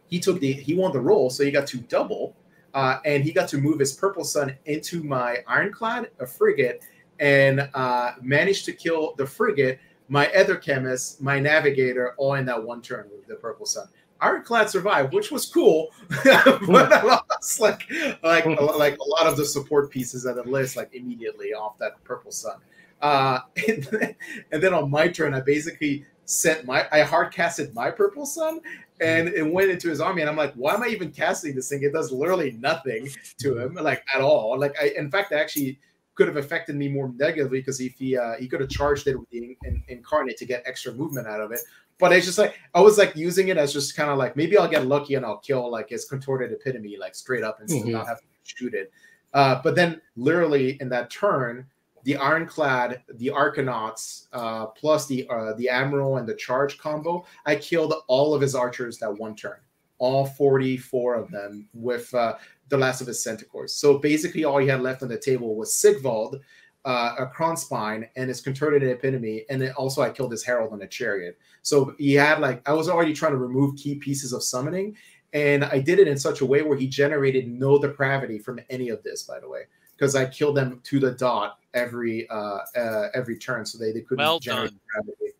he 0.07 0.19
took 0.19 0.39
the 0.39 0.52
he 0.53 0.73
won 0.76 0.91
the 0.93 0.99
roll 0.99 1.30
so 1.30 1.43
he 1.43 1.52
got 1.52 1.68
to 1.68 1.77
double 1.77 2.35
uh, 2.73 2.99
and 3.06 3.23
he 3.23 3.31
got 3.31 3.47
to 3.47 3.57
move 3.57 3.80
his 3.80 3.93
purple 3.93 4.26
sun 4.26 4.53
into 4.65 5.02
my 5.02 5.38
ironclad, 5.47 6.10
a 6.19 6.27
frigate, 6.27 6.84
and 7.22 7.69
uh, 7.73 8.11
managed 8.22 8.65
to 8.65 8.73
kill 8.73 9.14
the 9.15 9.26
frigate, 9.26 9.80
my 10.10 10.26
Aether-Khemist, 10.34 11.22
my 11.22 11.39
navigator, 11.39 12.15
all 12.18 12.34
in 12.34 12.45
that 12.47 12.61
one 12.61 12.81
turn 12.81 13.07
with 13.15 13.26
the 13.27 13.35
purple 13.35 13.65
sun. 13.65 13.88
Ironclad 14.21 14.69
survived, 14.69 15.13
which 15.13 15.31
was 15.31 15.45
cool, 15.45 15.91
but 16.23 16.91
I 16.91 17.03
lost 17.03 17.59
like 17.59 17.89
like 18.23 18.45
like 18.45 18.97
a 18.97 19.03
lot 19.03 19.27
of 19.27 19.37
the 19.37 19.45
support 19.45 19.89
pieces 19.91 20.25
of 20.25 20.35
the 20.35 20.43
list 20.43 20.75
like 20.75 20.93
immediately 20.93 21.53
off 21.53 21.77
that 21.79 22.03
purple 22.03 22.31
sun. 22.31 22.57
Uh, 23.01 23.39
and, 23.67 23.83
then, 23.83 24.15
and 24.51 24.63
then 24.63 24.73
on 24.73 24.89
my 24.89 25.07
turn, 25.07 25.33
I 25.33 25.41
basically 25.41 26.05
sent 26.25 26.65
my 26.65 26.87
I 26.91 27.01
hard 27.01 27.33
casted 27.33 27.73
my 27.75 27.91
purple 27.91 28.25
sun 28.25 28.59
and 29.01 29.27
it 29.27 29.45
went 29.45 29.69
into 29.69 29.89
his 29.89 29.99
army 29.99 30.21
and 30.21 30.29
i'm 30.29 30.37
like 30.37 30.53
why 30.53 30.73
am 30.73 30.81
i 30.81 30.87
even 30.87 31.11
casting 31.11 31.53
this 31.53 31.69
thing? 31.69 31.83
It 31.83 31.93
does 31.93 32.11
literally 32.11 32.51
nothing 32.51 33.09
to 33.39 33.57
him 33.57 33.75
like 33.75 34.03
at 34.13 34.21
all. 34.21 34.57
Like 34.59 34.75
i 34.81 34.93
in 34.97 35.11
fact 35.11 35.33
I 35.33 35.39
actually 35.39 35.79
could 36.15 36.27
have 36.27 36.37
affected 36.37 36.75
me 36.75 36.87
more 36.87 37.11
negatively 37.17 37.59
because 37.59 37.79
if 37.81 37.93
he 37.93 38.17
uh, 38.17 38.35
he 38.39 38.47
could 38.47 38.61
have 38.61 38.69
charged 38.69 39.07
it 39.07 39.15
with 39.19 39.29
the 39.29 39.37
in, 39.37 39.55
in, 39.65 39.83
incarnate 39.89 40.37
to 40.37 40.45
get 40.45 40.63
extra 40.65 40.91
movement 40.93 41.27
out 41.27 41.41
of 41.41 41.51
it. 41.51 41.59
But 41.97 42.11
it's 42.11 42.25
just 42.25 42.37
like 42.37 42.55
i 42.73 42.81
was 42.81 42.97
like 42.97 43.15
using 43.15 43.47
it 43.49 43.57
as 43.57 43.71
just 43.71 43.95
kind 43.95 44.09
of 44.09 44.17
like 44.17 44.35
maybe 44.35 44.57
i'll 44.57 44.67
get 44.67 44.85
lucky 44.85 45.15
and 45.15 45.25
i'll 45.25 45.37
kill 45.37 45.71
like 45.71 45.89
his 45.89 46.03
contorted 46.03 46.51
epitome 46.51 46.97
like 46.97 47.15
straight 47.15 47.41
up 47.43 47.61
and 47.61 47.69
still 47.69 47.83
Mhm. 47.85 47.91
not 47.91 48.07
have 48.07 48.19
to 48.19 48.25
shoot 48.43 48.73
it. 48.73 48.91
Uh, 49.33 49.61
but 49.63 49.75
then 49.75 50.01
literally 50.17 50.77
in 50.81 50.89
that 50.89 51.09
turn 51.09 51.65
the 52.03 52.15
ironclad 52.17 53.01
the 53.15 53.27
arkanauts 53.27 54.27
uh, 54.33 54.65
plus 54.67 55.07
the 55.07 55.27
uh, 55.29 55.53
the 55.53 55.67
admiral 55.69 56.17
and 56.17 56.27
the 56.27 56.35
charge 56.35 56.77
combo 56.77 57.25
I 57.45 57.55
killed 57.55 57.93
all 58.07 58.33
of 58.35 58.41
his 58.41 58.55
archers 58.55 58.97
that 58.99 59.11
one 59.17 59.35
turn, 59.35 59.57
all 59.97 60.26
44 60.26 61.15
of 61.15 61.31
them 61.31 61.67
with 61.73 62.13
uh, 62.13 62.35
the 62.69 62.77
last 62.77 63.01
of 63.01 63.07
his 63.07 63.23
centaurs. 63.23 63.73
So 63.73 63.97
basically, 63.97 64.43
all 64.43 64.57
he 64.57 64.67
had 64.67 64.81
left 64.81 65.03
on 65.03 65.09
the 65.09 65.17
table 65.17 65.55
was 65.55 65.76
Sigvald, 65.76 66.41
uh, 66.84 67.15
a 67.19 67.26
Krondspine, 67.27 68.07
and 68.15 68.27
his 68.30 68.41
contorted 68.41 68.84
epitome. 68.84 69.45
And 69.49 69.61
then 69.61 69.72
also, 69.73 70.01
I 70.01 70.09
killed 70.09 70.31
his 70.31 70.43
herald 70.43 70.73
on 70.73 70.81
a 70.81 70.88
chariot. 70.88 71.38
So 71.61 71.95
he 71.97 72.13
had 72.13 72.39
like, 72.39 72.67
I 72.67 72.73
was 72.73 72.89
already 72.89 73.13
trying 73.13 73.31
to 73.31 73.38
remove 73.38 73.76
key 73.77 73.95
pieces 73.95 74.34
of 74.34 74.43
summoning. 74.43 74.95
And 75.34 75.65
I 75.65 75.80
did 75.80 75.99
it 75.99 76.07
in 76.07 76.17
such 76.17 76.41
a 76.41 76.45
way 76.45 76.61
where 76.61 76.77
he 76.77 76.88
generated 76.88 77.47
no 77.47 77.77
depravity 77.77 78.39
from 78.39 78.59
any 78.69 78.89
of 78.89 79.03
this, 79.03 79.23
by 79.23 79.39
the 79.39 79.49
way, 79.49 79.63
because 79.97 80.15
I 80.15 80.26
killed 80.27 80.55
them 80.55 80.80
to 80.84 80.99
the 80.99 81.11
dot 81.11 81.59
every 81.73 82.27
uh, 82.30 82.59
uh, 82.76 83.09
every 83.13 83.38
turn, 83.38 83.65
so 83.65 83.77
they, 83.77 83.91
they 83.91 83.99
couldn't 83.99 84.23
Well 84.23 84.39
generate 84.39 84.69
done. 84.69 84.80
depravity. 85.03 85.35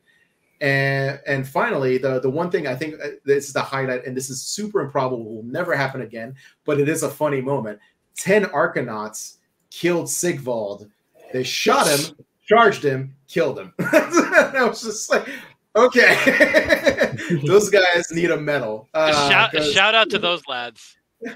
And 0.61 1.19
and 1.27 1.48
finally, 1.48 1.98
the 1.98 2.19
the 2.19 2.30
one 2.30 2.49
thing 2.49 2.68
I 2.68 2.76
think 2.76 2.95
uh, 3.03 3.10
this 3.26 3.48
is 3.48 3.53
the 3.53 3.61
highlight, 3.61 4.06
and 4.06 4.15
this 4.15 4.30
is 4.30 4.41
super 4.41 4.82
improbable, 4.82 5.36
will 5.36 5.44
never 5.44 5.76
happen 5.76 6.02
again, 6.02 6.36
but 6.64 6.80
it 6.80 6.88
is 6.88 7.03
a 7.03 7.10
funny 7.10 7.41
moment. 7.41 7.80
Ten 8.15 8.45
Arkanauts 8.45 9.38
killed 9.69 10.10
Sigvald. 10.10 10.90
They 11.34 11.44
shot 11.44 11.88
him, 11.88 12.15
charged 12.48 12.84
him, 12.84 13.15
killed 13.27 13.60
him. 13.60 13.73
I 13.80 14.65
was 14.69 14.82
just 14.82 15.11
like, 15.11 15.27
okay, 15.76 17.18
those 17.45 17.69
guys 17.69 18.06
need 18.11 18.32
a 18.32 18.38
medal. 18.38 18.88
Uh, 18.94 19.30
shout, 19.30 19.61
shout 19.64 19.94
out 19.94 20.10
to 20.11 20.19
those 20.19 20.41
lads. 20.48 20.95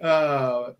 uh, 0.00 0.70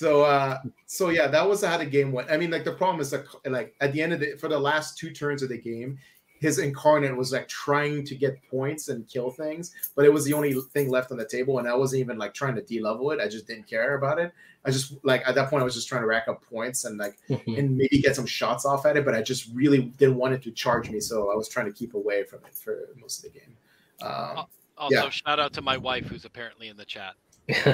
so 0.00 0.22
uh, 0.22 0.58
so 0.86 1.10
yeah, 1.10 1.26
that 1.26 1.46
was 1.46 1.62
how 1.62 1.76
the 1.76 1.84
game 1.84 2.10
went. 2.10 2.30
I 2.30 2.38
mean, 2.38 2.50
like 2.50 2.64
the 2.64 2.72
problem 2.72 3.00
is 3.00 3.10
that 3.10 3.26
like 3.44 3.74
at 3.82 3.92
the 3.92 4.00
end 4.00 4.14
of 4.14 4.20
the 4.20 4.34
for 4.40 4.48
the 4.48 4.58
last 4.58 4.96
two 4.96 5.10
turns 5.10 5.42
of 5.42 5.50
the 5.50 5.58
game, 5.58 5.98
his 6.38 6.58
incarnate 6.58 7.14
was 7.14 7.32
like 7.32 7.48
trying 7.48 8.02
to 8.06 8.14
get 8.14 8.38
points 8.50 8.88
and 8.88 9.06
kill 9.06 9.30
things, 9.30 9.74
but 9.94 10.06
it 10.06 10.12
was 10.12 10.24
the 10.24 10.32
only 10.32 10.54
thing 10.72 10.88
left 10.88 11.12
on 11.12 11.18
the 11.18 11.26
table, 11.26 11.58
and 11.58 11.68
I 11.68 11.74
wasn't 11.74 12.00
even 12.00 12.16
like 12.16 12.32
trying 12.32 12.54
to 12.54 12.62
de-level 12.62 13.10
it. 13.10 13.20
I 13.20 13.28
just 13.28 13.46
didn't 13.46 13.66
care 13.68 13.94
about 13.94 14.18
it. 14.18 14.32
I 14.64 14.70
just 14.70 14.94
like 15.02 15.22
at 15.28 15.34
that 15.34 15.50
point 15.50 15.60
I 15.60 15.64
was 15.64 15.74
just 15.74 15.86
trying 15.88 16.00
to 16.00 16.06
rack 16.06 16.28
up 16.28 16.42
points 16.42 16.86
and 16.86 16.96
like 16.96 17.18
Mhm. 17.28 17.58
and 17.58 17.76
maybe 17.76 18.00
get 18.00 18.16
some 18.16 18.24
shots 18.26 18.64
off 18.64 18.86
at 18.86 18.96
it, 18.96 19.04
but 19.04 19.14
I 19.14 19.20
just 19.20 19.50
really 19.52 19.82
didn't 20.00 20.16
want 20.16 20.32
it 20.32 20.42
to 20.44 20.50
charge 20.50 20.88
me, 20.88 21.00
so 21.00 21.30
I 21.30 21.36
was 21.36 21.46
trying 21.46 21.66
to 21.66 21.72
keep 21.72 21.92
away 21.92 22.24
from 22.24 22.40
it 22.46 22.54
for 22.54 22.88
most 22.98 23.18
of 23.18 23.24
the 23.30 23.38
game. 23.38 23.54
Um, 24.00 24.46
Also, 24.78 24.94
Yeah. 24.94 25.10
shout 25.10 25.38
out 25.38 25.52
to 25.52 25.60
my 25.60 25.76
wife 25.76 26.06
who's 26.06 26.24
apparently 26.24 26.68
in 26.68 26.78
the 26.78 26.86
chat. 26.86 27.14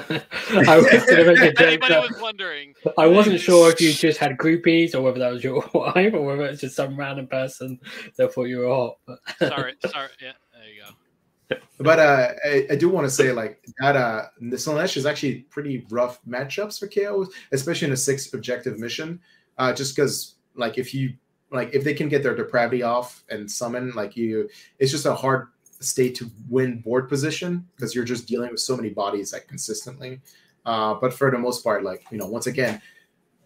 I 0.69 0.77
was 0.77 1.05
going 1.05 1.25
to 1.25 1.35
make 1.35 1.39
a 1.39 1.53
joke. 1.79 1.89
That, 1.89 2.03
was 2.03 2.21
wondering. 2.21 2.75
I 2.99 3.07
wasn't 3.07 3.41
sure 3.41 3.71
if 3.71 3.81
you 3.81 3.93
just 3.95 4.19
had 4.19 4.37
groupies 4.37 4.95
or 4.95 5.03
whether 5.03 5.19
that 5.19 5.33
was 5.33 5.45
your 5.45 5.65
wife 5.75 6.15
or 6.15 6.25
whether 6.25 6.47
it's 6.47 6.61
just 6.61 6.77
some 6.77 6.99
random 6.99 7.27
person 7.27 7.79
that 8.17 8.33
thought 8.33 8.45
you 8.45 8.59
were 8.59 8.69
hot. 8.69 8.97
But 9.07 9.49
sorry, 9.49 9.75
sorry. 9.87 10.09
Yeah, 10.21 10.33
there 10.53 10.73
you 10.73 10.83
go. 10.83 11.57
But 11.79 11.99
uh, 11.99 12.29
I, 12.45 12.67
I 12.71 12.77
do 12.77 12.89
want 12.89 13.07
to 13.07 13.11
say 13.11 13.33
like 13.33 13.65
that 13.81 13.97
uh, 13.97 14.27
the 14.41 14.57
Slaanesh 14.57 14.97
is 14.97 15.07
actually 15.07 15.41
pretty 15.51 15.87
rough 15.91 16.21
matchups 16.25 16.79
for 16.79 16.89
KO, 16.89 17.27
especially 17.53 17.89
in 17.89 17.93
a 17.93 17.97
six 17.97 18.33
objective 18.33 18.79
mission. 18.79 19.21
Uh, 19.59 19.73
just 19.73 19.95
because 19.95 20.37
like 20.55 20.79
if 20.79 20.95
you 20.95 21.15
like 21.51 21.73
if 21.73 21.85
they 21.85 21.95
can 21.95 22.09
get 22.09 22.23
their 22.23 22.35
depravity 22.35 22.83
off 22.83 23.25
and 23.31 23.51
summon 23.51 23.93
like 23.95 24.17
you, 24.17 24.49
it's 24.79 24.91
just 24.91 25.07
a 25.07 25.15
hard 25.15 25.49
state 25.81 26.15
to 26.17 26.31
win 26.49 26.81
board 26.81 27.09
position 27.09 27.67
because 27.77 27.95
you're 27.95 28.05
just 28.05 28.27
dealing 28.27 28.51
with 28.51 28.61
so 28.61 28.77
many 28.77 28.91
bodies 28.91 29.33
like 29.33 29.47
consistently. 29.47 30.21
Uh, 30.65 30.95
but 30.95 31.13
for 31.13 31.31
the 31.31 31.39
most 31.39 31.63
part, 31.63 31.85
like 31.85 32.05
you 32.11 32.19
know, 32.19 32.27
once 32.27 32.47
again, 32.47 32.81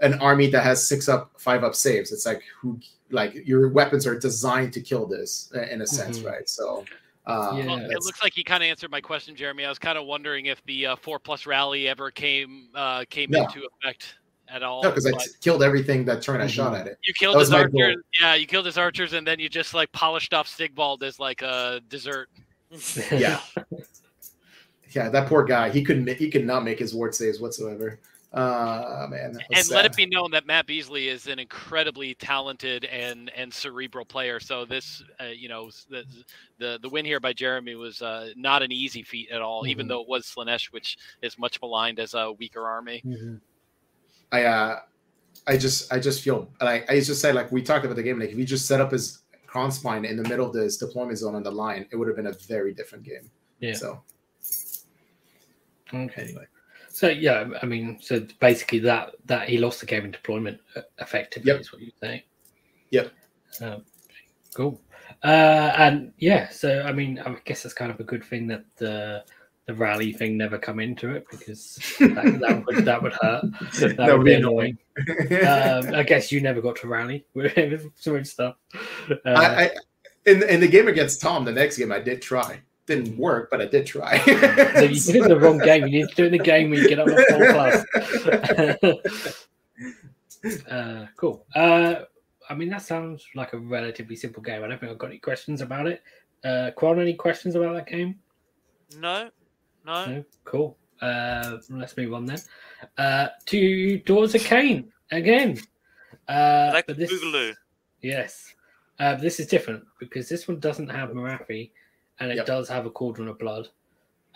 an 0.01 0.15
army 0.21 0.47
that 0.49 0.63
has 0.63 0.87
six 0.87 1.09
up, 1.09 1.33
five 1.39 1.65
up 1.65 1.75
saves, 1.75 2.13
it's 2.13 2.25
like 2.27 2.43
who 2.61 2.79
like 3.11 3.35
your 3.47 3.69
weapons 3.69 4.07
are 4.07 4.19
designed 4.19 4.73
to 4.73 4.81
kill 4.81 5.07
this 5.07 5.53
in 5.71 5.83
a 5.83 5.87
sense, 5.87 6.21
Mhm. 6.21 6.27
right? 6.27 6.49
So. 6.49 6.85
Uh, 7.27 7.53
Yeah. 7.55 7.67
Well, 7.67 7.79
it 7.91 8.03
looks 8.03 8.23
like 8.23 8.33
he 8.33 8.43
kind 8.43 8.63
of 8.63 8.69
answered 8.69 8.91
my 8.91 9.01
question, 9.01 9.37
Jeremy. 9.37 9.67
I 9.67 9.69
was 9.69 9.79
kind 9.79 9.99
of 9.99 10.07
wondering 10.07 10.47
if 10.47 10.65
the 10.65 10.87
uh, 10.87 10.97
four 10.97 11.19
plus 11.19 11.45
rally 11.45 11.87
ever 11.87 12.11
came 12.11 12.71
uh, 12.75 13.05
came 13.11 13.31
No. 13.31 13.43
into 13.43 13.69
effect 13.83 14.15
at 14.51 14.63
all. 14.63 14.83
No, 14.83 14.91
because 14.91 15.07
I 15.07 15.13
killed 15.41 15.63
everything 15.63 16.05
that 16.07 16.23
turn 16.23 16.41
I 16.41 16.47
shot 16.47 16.73
Mhm. 16.73 16.81
at 16.81 16.87
it. 16.89 16.99
you 17.05 17.15
killed 17.15 17.37
was 17.37 17.49
his 17.49 17.53
my 17.53 17.61
archers. 17.63 17.97
Yeah, 18.21 18.35
you 18.35 18.47
killed 18.47 18.67
his 18.67 18.79
archers, 18.79 19.13
and 19.13 19.27
then 19.27 19.39
you 19.39 19.49
just 19.49 19.75
like 19.75 19.91
polished 19.93 20.35
off 20.35 20.49
Sigvald 20.49 21.03
as 21.03 21.19
like 21.19 21.43
a 21.43 21.81
dessert. 21.89 22.29
Yeah, 23.11 23.41
yeah, 24.93 25.09
that 25.09 25.29
poor 25.29 25.45
guy. 25.45 25.71
He 25.71 25.83
couldn't. 25.83 26.09
He 26.17 26.31
could 26.31 26.45
not 26.45 26.65
make 26.65 26.79
his 26.79 26.95
ward 26.95 27.15
saves 27.15 27.41
whatsoever. 27.41 27.99
Uh 28.33 29.09
man. 29.11 29.33
that 29.33 29.43
was 29.51 29.59
and 29.69 29.75
let 29.75 29.85
it 29.85 29.97
be 29.97 30.07
known 30.07 30.31
that 30.31 30.47
Matt 30.47 30.65
Beasley 30.65 31.09
is 31.09 31.27
an 31.27 31.41
incredibly 31.41 32.15
talented 32.15 32.85
and 32.85 33.29
and 33.35 33.53
cerebral 33.53 34.05
player. 34.05 34.39
So 34.39 34.65
this, 34.65 35.03
uh, 35.21 35.25
you 35.25 35.49
know, 35.49 35.69
the, 35.89 36.05
the 36.59 36.79
the 36.81 36.89
win 36.89 37.05
here 37.05 37.19
by 37.19 37.33
Jeremy 37.33 37.75
was 37.75 38.03
uh, 38.03 38.31
not 38.37 38.63
an 38.63 38.71
easy 38.71 39.03
feat 39.03 39.31
at 39.33 39.43
all. 39.43 39.67
Even 39.67 39.87
Mhm. 39.87 39.89
though 39.89 40.03
it 40.03 40.09
was 40.09 40.27
Slaanesh, 40.27 40.67
which 40.67 40.97
is 41.23 41.41
much 41.41 41.61
maligned 41.61 41.99
as 41.99 42.15
a 42.15 42.31
weaker 42.31 42.69
army. 42.69 43.03
Mhm. 43.05 43.41
I 44.33 44.45
uh, 44.45 44.81
I 45.47 45.57
just 45.57 45.93
I 45.93 45.99
just 45.99 46.23
feel 46.23 46.51
like 46.61 46.91
I 46.91 47.01
just 47.01 47.21
say 47.21 47.33
like 47.33 47.51
we 47.51 47.63
talked 47.63 47.85
about 47.85 47.97
the 47.97 48.03
game. 48.03 48.19
Like 48.19 48.31
if 48.31 48.39
you 48.39 48.45
just 48.45 48.67
set 48.67 48.81
up 48.81 48.93
his 48.93 49.23
Krondspine 49.49 50.09
in 50.09 50.17
the 50.17 50.29
middle 50.29 50.47
of 50.47 50.53
this 50.53 50.77
deployment 50.77 51.19
zone 51.19 51.35
on 51.35 51.43
the 51.43 51.51
line, 51.51 51.87
it 51.91 51.97
would 51.97 52.07
have 52.09 52.17
been 52.17 52.29
a 52.29 52.33
very 52.49 52.73
different 52.73 53.05
game. 53.05 53.31
Yeah. 53.59 53.75
So 53.75 54.03
Okay. 55.93 56.23
anyway, 56.23 56.47
So 56.89 57.09
yeah, 57.09 57.49
I 57.63 57.67
mean, 57.67 57.99
so 58.01 58.25
basically 58.39 58.79
that 58.81 59.17
that 59.27 59.49
he 59.49 59.59
lost 59.59 59.81
the 59.81 59.87
game 59.87 60.05
in 60.05 60.11
deployment 60.13 60.61
uh, 60.77 60.83
effectively 60.99 61.51
Yep. 61.51 61.61
is 61.61 61.73
what 61.73 61.83
you 61.83 61.91
say. 62.01 62.25
Yep. 62.91 63.13
Um, 63.61 63.85
cool. 64.55 64.81
Uh, 65.25 65.73
and 65.77 66.13
yeah, 66.19 66.49
so 66.51 66.83
I 66.83 66.93
mean, 66.93 67.19
I 67.19 67.35
guess 67.45 67.65
it's 67.65 67.75
kind 67.75 67.91
of 67.91 67.99
a 67.99 68.05
good 68.05 68.25
thing 68.25 68.47
that 68.49 68.65
the 68.77 69.25
the 69.71 69.77
rally 69.77 70.13
thing 70.13 70.37
never 70.37 70.59
come 70.59 70.81
into 70.81 71.11
it 71.15 71.25
because 71.31 71.79
that, 72.01 72.39
that 72.41 72.67
would 72.67 72.85
that 72.85 73.01
would 73.01 73.13
hurt. 73.13 73.45
That, 73.79 73.97
That 73.97 74.09
would 74.09 74.19
would 74.19 74.25
be 74.25 74.31
be 74.31 74.35
annoying. 74.35 74.79
um, 74.99 75.95
I 75.95 76.03
guess 76.03 76.33
you 76.33 76.41
never 76.41 76.61
got 76.61 76.75
to 76.77 76.89
rally 76.89 77.25
with 77.35 77.87
some 77.95 78.17
of 78.17 78.27
stuff. 78.27 78.57
Uh, 79.09 79.15
I, 79.27 79.63
I 79.67 79.71
in 80.27 80.43
in 80.43 80.59
the 80.59 80.67
game 80.67 80.89
against 80.89 81.21
Tom, 81.21 81.45
the 81.45 81.53
next 81.53 81.79
game 81.79 81.93
I 81.93 82.01
did 82.01 82.21
try. 82.21 82.61
Didn't 82.87 83.17
work, 83.17 83.49
but 83.49 83.61
I 83.61 83.67
did 83.67 83.87
try. 83.87 84.19
so 84.25 84.33
you 84.83 84.99
did 85.01 85.15
it 85.17 85.23
in 85.23 85.29
the 85.29 85.39
wrong 85.39 85.59
game. 85.59 85.87
You 85.87 86.01
need 86.01 86.09
to 86.09 86.15
do 86.17 86.25
it 86.25 86.33
in 86.33 86.33
the 86.33 86.39
game 86.45 86.71
where 86.71 86.81
you 86.81 86.89
get 86.89 86.99
up 86.99 87.07
to 87.07 87.25
four 87.31 87.53
plus. 90.43 90.67
uh, 90.69 91.07
cool. 91.17 91.47
Uh, 91.55 91.95
I 92.49 92.55
mean, 92.57 92.71
that 92.71 92.83
sounds 92.83 93.25
like 93.37 93.53
a 93.53 93.59
relatively 93.59 94.17
simple 94.17 94.43
game. 94.43 94.65
I 94.65 94.67
don't 94.67 94.81
think 94.81 94.91
I've 94.91 94.99
got 94.99 95.11
any 95.11 95.19
questions 95.21 95.61
about 95.61 95.87
it. 95.87 96.03
Uh, 96.43 96.73
Quan, 96.75 96.99
any 96.99 97.15
questions 97.15 97.55
about 97.55 97.75
that 97.75 97.87
game? 97.87 98.19
No, 98.99 99.31
no. 99.87 100.07
No? 100.07 100.25
Cool. 100.45 100.77
Uh, 101.01 101.57
let's 101.71 101.97
move 101.97 102.13
on 102.13 102.27
then. 102.27 102.39
Uh, 102.99 103.29
to 103.47 103.99
Daughters 104.01 104.35
of 104.35 104.43
Khaine 104.43 104.89
again. 105.11 105.59
Uh, 106.29 106.71
like 106.75 106.87
but 106.87 106.97
the 106.97 107.07
this, 107.07 107.13
Boogaloo. 107.13 107.55
Yes. 108.03 108.55
Uh, 108.99 109.15
this 109.15 109.41
is 109.41 109.47
different 109.47 109.83
because 109.99 110.29
this 110.29 110.47
one 110.47 110.61
doesn't 110.61 110.89
have 110.89 111.09
Morathi 111.11 111.71
and 112.19 112.31
it 112.31 112.37
Yep. 112.37 112.47
does 112.47 112.69
have 112.69 112.85
a 112.87 112.91
Cauldron 112.91 113.29
of 113.29 113.39
Blood 113.39 113.69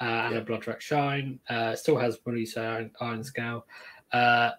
uh, 0.00 0.04
and 0.04 0.34
a 0.34 0.38
Yep. 0.38 0.46
Bloodwrack 0.46 0.80
Shrine. 0.80 1.38
Uh, 1.48 1.74
still 1.76 1.96
has 1.98 2.18
Melusai 2.26 2.56
Iron, 2.58 2.90
Ironscale. 3.00 3.62
Uh, 4.12 4.50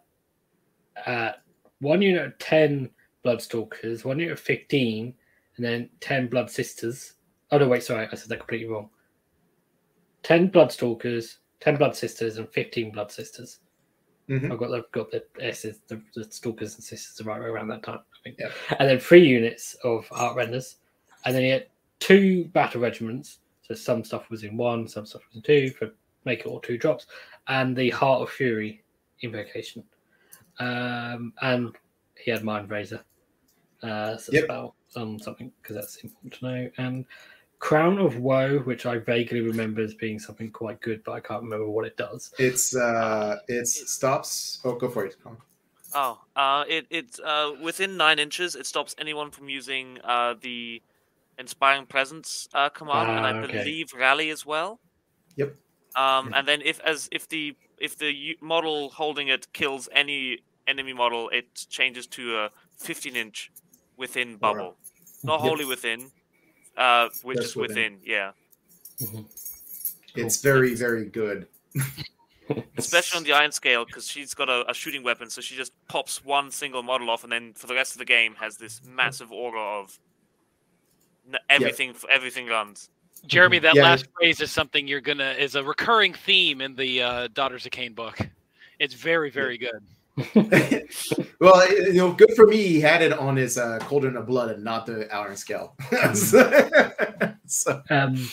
uh, 1.05 1.31
one 1.79 2.01
unit 2.01 2.25
of 2.27 2.37
10 2.37 2.89
Bloodstalkers, 3.25 4.05
one 4.05 4.19
unit 4.19 4.33
of 4.33 4.39
15, 4.39 5.13
and 5.57 5.65
then 5.65 5.89
10 6.01 6.27
Blood 6.27 6.49
Sisters. 6.51 7.13
Oh, 7.51 7.57
no, 7.57 7.67
wait, 7.67 7.83
sorry. 7.83 8.07
I 8.11 8.15
said 8.15 8.29
that 8.29 8.37
completely 8.39 8.67
wrong. 8.67 8.89
10 10.25 10.49
Bloodstalkers, 10.49 11.37
10 11.59 11.77
Blood 11.77 11.95
Sisters, 11.95 12.37
and 12.39 12.49
15 12.49 12.91
Blood 12.91 13.11
Sisters. 13.11 13.59
Mhm. 14.27 14.51
I've 14.51 14.57
got 14.57 14.69
the 14.71 14.83
got 14.91 15.11
the 15.11 15.23
S's, 15.39 15.81
the, 15.87 16.01
the 16.15 16.23
stalkers 16.23 16.73
and 16.75 16.83
sisters 16.83 17.15
the 17.15 17.23
right 17.23 17.39
way 17.39 17.45
around 17.45 17.67
that 17.67 17.83
time. 17.83 17.99
I 17.99 18.17
think. 18.23 18.37
Yeah. 18.39 18.49
And 18.79 18.89
then 18.89 18.99
three 18.99 19.23
units 19.23 19.75
of 19.83 20.07
Heartrenders, 20.07 20.77
and 21.25 21.35
then 21.35 21.43
you 21.43 21.51
had 21.51 21.67
two 21.99 22.45
battle 22.45 22.81
regiments. 22.81 23.39
So 23.61 23.75
some 23.75 24.03
stuff 24.03 24.29
was 24.31 24.43
in 24.43 24.57
one, 24.57 24.87
some 24.87 25.05
stuff 25.05 25.21
was 25.27 25.35
in 25.35 25.41
two 25.43 25.69
for 25.71 25.93
make 26.25 26.39
it 26.39 26.47
all 26.47 26.59
two 26.59 26.79
drops, 26.79 27.05
and 27.49 27.75
the 27.75 27.91
Heart 27.91 28.23
of 28.23 28.31
Fury 28.31 28.83
invocation. 29.21 29.83
Um, 30.59 31.33
and 31.43 31.75
he 32.17 32.31
had 32.31 32.41
Mindrazor 32.41 33.01
uh, 33.83 34.17
Yep. 34.31 34.43
spell 34.45 34.75
on 34.95 35.19
something 35.19 35.51
because 35.61 35.75
that's 35.75 35.97
important 35.97 36.33
to 36.33 36.45
know. 36.45 36.71
And 36.79 37.05
Crown 37.59 37.97
of 37.97 38.17
Woe, 38.19 38.59
which 38.59 38.85
I 38.85 38.97
vaguely 38.99 39.41
remember 39.41 39.81
as 39.81 39.93
being 39.95 40.19
something 40.19 40.51
quite 40.51 40.81
good, 40.81 41.03
but 41.03 41.13
I 41.13 41.19
can't 41.19 41.43
remember 41.43 41.69
what 41.69 41.85
it 41.85 41.97
does. 41.97 42.33
It's 42.37 42.75
uh, 42.75 43.37
it's 43.47 43.91
stops. 43.91 44.61
Oh, 44.63 44.75
go 44.75 44.89
for 44.89 45.05
it. 45.05 45.15
Come 45.21 45.33
on. 45.33 45.41
Oh, 45.93 46.21
uh, 46.35 46.65
it 46.67 46.85
it's 46.91 47.19
uh 47.19 47.55
within 47.59 47.97
nine 47.97 48.19
inches. 48.19 48.53
It 48.55 48.65
stops 48.67 48.93
anyone 48.99 49.31
from 49.31 49.49
using 49.49 49.99
uh 50.03 50.35
the 50.35 50.83
inspiring 51.37 51.87
presence 51.87 52.47
uh 52.53 52.69
command, 52.69 53.13
and 53.15 53.25
Ah, 53.25 53.27
I 53.27 53.33
okay. 53.43 53.57
believe 53.57 53.93
rally 53.93 54.29
as 54.29 54.45
well. 54.45 54.81
Yep. 55.35 55.57
Um, 55.95 56.31
and 56.33 56.47
then 56.47 56.61
if 56.61 56.79
as 56.81 57.07
if 57.11 57.27
the 57.27 57.57
if 57.77 57.97
the 57.97 58.37
model 58.41 58.91
holding 58.91 59.27
it 59.29 59.51
kills 59.53 59.87
any 59.91 60.39
enemy 60.67 60.93
model, 60.93 61.29
it 61.29 61.55
changes 61.69 62.07
to 62.07 62.37
a 62.37 62.51
15 62.79 63.15
inch 63.15 63.51
within 63.97 64.37
bubble, 64.37 64.79
not 65.25 65.39
Yep. 65.39 65.39
wholly 65.41 65.65
within, 65.65 66.11
uh, 66.77 67.09
which 67.23 67.37
Just 67.37 67.49
is 67.51 67.55
within. 67.55 67.93
within. 67.93 67.99
Yeah, 68.03 68.31
Mhm. 69.01 69.25
It's 70.15 70.41
very 70.41 70.75
very 70.75 71.05
good. 71.05 71.47
especially 72.77 73.17
on 73.17 73.23
the 73.23 73.31
Ironscale 73.31 73.85
because 73.87 74.07
she's 74.07 74.33
got 74.33 74.49
a, 74.49 74.69
a 74.69 74.73
shooting 74.73 75.03
weapon, 75.03 75.29
so 75.29 75.41
she 75.41 75.55
just 75.55 75.71
pops 75.87 76.23
one 76.23 76.51
single 76.51 76.83
model 76.83 77.09
off, 77.09 77.23
and 77.23 77.31
then 77.31 77.53
for 77.53 77.67
the 77.67 77.73
rest 77.73 77.93
of 77.93 77.97
the 77.99 78.05
game 78.05 78.35
has 78.35 78.55
this 78.57 78.81
massive 78.85 79.31
aura 79.31 79.59
of 79.61 79.97
n- 81.31 81.39
everything. 81.49 81.93
for 81.93 82.09
Everything 82.09 82.47
guns. 82.47 82.89
Jeremy, 83.25 83.57
that 83.59 83.73
Yeah. 83.75 83.83
last 83.83 84.05
phrase 84.15 84.39
is 84.41 84.51
something 84.51 84.87
you're 84.87 85.01
gonna 85.01 85.31
is 85.31 85.55
a 85.55 85.63
recurring 85.63 86.13
theme 86.13 86.61
in 86.61 86.75
the 86.75 87.01
uh, 87.01 87.27
Daughters 87.33 87.65
of 87.65 87.71
Khaine 87.71 87.95
book. 87.95 88.19
It's 88.77 88.93
very, 88.93 89.31
very 89.31 89.57
good. 89.57 89.81
well, 91.39 91.71
you 91.71 91.93
know, 91.93 92.13
good 92.13 92.31
for 92.35 92.47
me. 92.47 92.57
He 92.57 92.79
had 92.79 93.01
it 93.01 93.13
on 93.13 93.35
his 93.35 93.57
uh, 93.57 93.79
Cauldron 93.81 94.15
of 94.15 94.27
Blood 94.27 94.51
and 94.51 94.63
not 94.63 94.85
the 94.85 95.05
Ironscale. 95.11 95.71
so, 97.45 97.81
Um, 97.89 98.29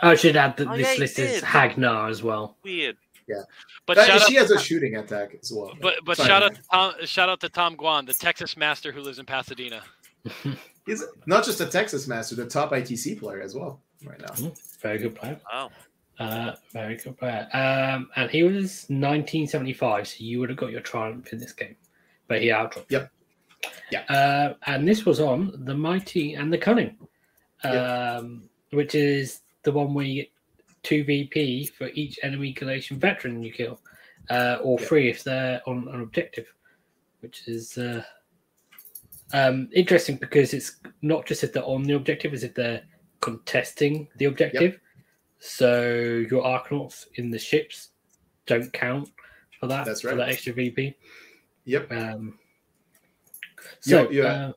I 0.00 0.14
should 0.14 0.36
add 0.36 0.56
that 0.58 0.68
Oh, 0.68 0.76
this 0.76 0.94
yeah, 0.94 1.00
list 1.00 1.18
is 1.18 1.32
did. 1.34 1.44
Hagnar 1.44 2.08
as 2.08 2.22
well. 2.22 2.56
Weird. 2.62 2.96
Yeah, 3.28 3.42
but 3.86 3.98
uh, 3.98 4.18
she 4.20 4.36
out, 4.36 4.42
has 4.42 4.50
a 4.52 4.58
shooting 4.60 4.96
attack 4.96 5.36
as 5.42 5.50
well. 5.52 5.72
but 5.80 5.94
but 6.04 6.16
Sorry, 6.16 6.28
shout 6.28 6.42
out 6.44 6.54
to 6.54 6.62
Tom, 6.70 6.94
shout 7.04 7.28
out 7.28 7.40
to 7.40 7.48
Tom 7.48 7.76
Guan, 7.76 8.06
the 8.06 8.14
Texas 8.14 8.56
master 8.56 8.92
who 8.92 9.00
lives 9.00 9.18
in 9.18 9.24
Pasadena. 9.26 9.82
He's 10.86 11.02
not 11.26 11.44
just 11.44 11.60
a 11.60 11.66
Texas 11.66 12.06
master, 12.06 12.36
the 12.36 12.46
top 12.46 12.70
ITC 12.70 13.18
player 13.18 13.40
as 13.40 13.54
well 13.54 13.80
right 14.04 14.20
now. 14.20 14.50
Very 14.80 14.98
good 14.98 15.16
player. 15.16 15.40
Oh, 15.52 15.70
Uh, 16.18 16.54
very 16.72 16.96
good 16.96 17.16
player. 17.18 17.46
Um, 17.52 18.08
and 18.16 18.30
he 18.30 18.42
was 18.42 18.86
1975, 18.88 20.08
so 20.08 20.16
you 20.18 20.40
would 20.40 20.48
have 20.48 20.58
got 20.58 20.70
your 20.70 20.80
triumph 20.80 21.32
in 21.32 21.38
this 21.38 21.52
game, 21.52 21.76
but 22.26 22.40
he 22.40 22.50
outdropped. 22.50 22.90
Yep. 22.90 23.10
Yeah. 23.90 24.02
Uh, 24.08 24.54
and 24.66 24.86
this 24.86 25.04
was 25.04 25.20
on 25.20 25.52
the 25.64 25.74
mighty 25.74 26.34
and 26.34 26.52
the 26.52 26.58
cunning, 26.58 26.96
Yep. 27.64 27.74
um, 28.22 28.48
which 28.70 28.94
is 28.94 29.40
the 29.62 29.72
one 29.72 29.92
where 29.92 30.06
you 30.06 30.22
get 30.22 30.30
two 30.82 31.04
VP 31.04 31.66
for 31.66 31.88
each 31.94 32.18
enemy 32.22 32.54
Galletian 32.54 32.96
veteran 32.96 33.42
you 33.42 33.52
kill, 33.52 33.80
uh, 34.30 34.58
or 34.62 34.78
Yep. 34.78 34.88
three 34.88 35.10
if 35.10 35.22
they're 35.22 35.60
on 35.66 35.88
an 35.88 36.00
objective, 36.00 36.52
which 37.20 37.46
is 37.46 37.76
uh, 37.76 38.02
um, 39.32 39.68
interesting 39.74 40.16
because 40.16 40.54
it's 40.54 40.76
not 41.02 41.26
just 41.26 41.44
if 41.44 41.52
they're 41.52 41.64
on 41.64 41.82
the 41.82 41.94
objective, 41.94 42.32
it's 42.32 42.42
if 42.42 42.54
they're 42.54 42.82
contesting 43.20 44.08
the 44.16 44.26
objective. 44.26 44.78
So 45.38 46.24
your 46.30 46.42
Arkanauts 46.42 47.06
in 47.14 47.30
the 47.30 47.38
ships 47.38 47.90
don't 48.46 48.72
count 48.72 49.10
for 49.60 49.66
that. 49.66 49.84
That's 49.84 50.04
right. 50.04 50.12
For 50.12 50.16
that 50.18 50.28
extra 50.28 50.52
VP. 50.52 50.94
Yep. 51.64 51.92
Um, 51.92 52.38
Yo- 53.84 54.04
so 54.06 54.10
yeah. 54.10 54.22
uh, 54.24 54.52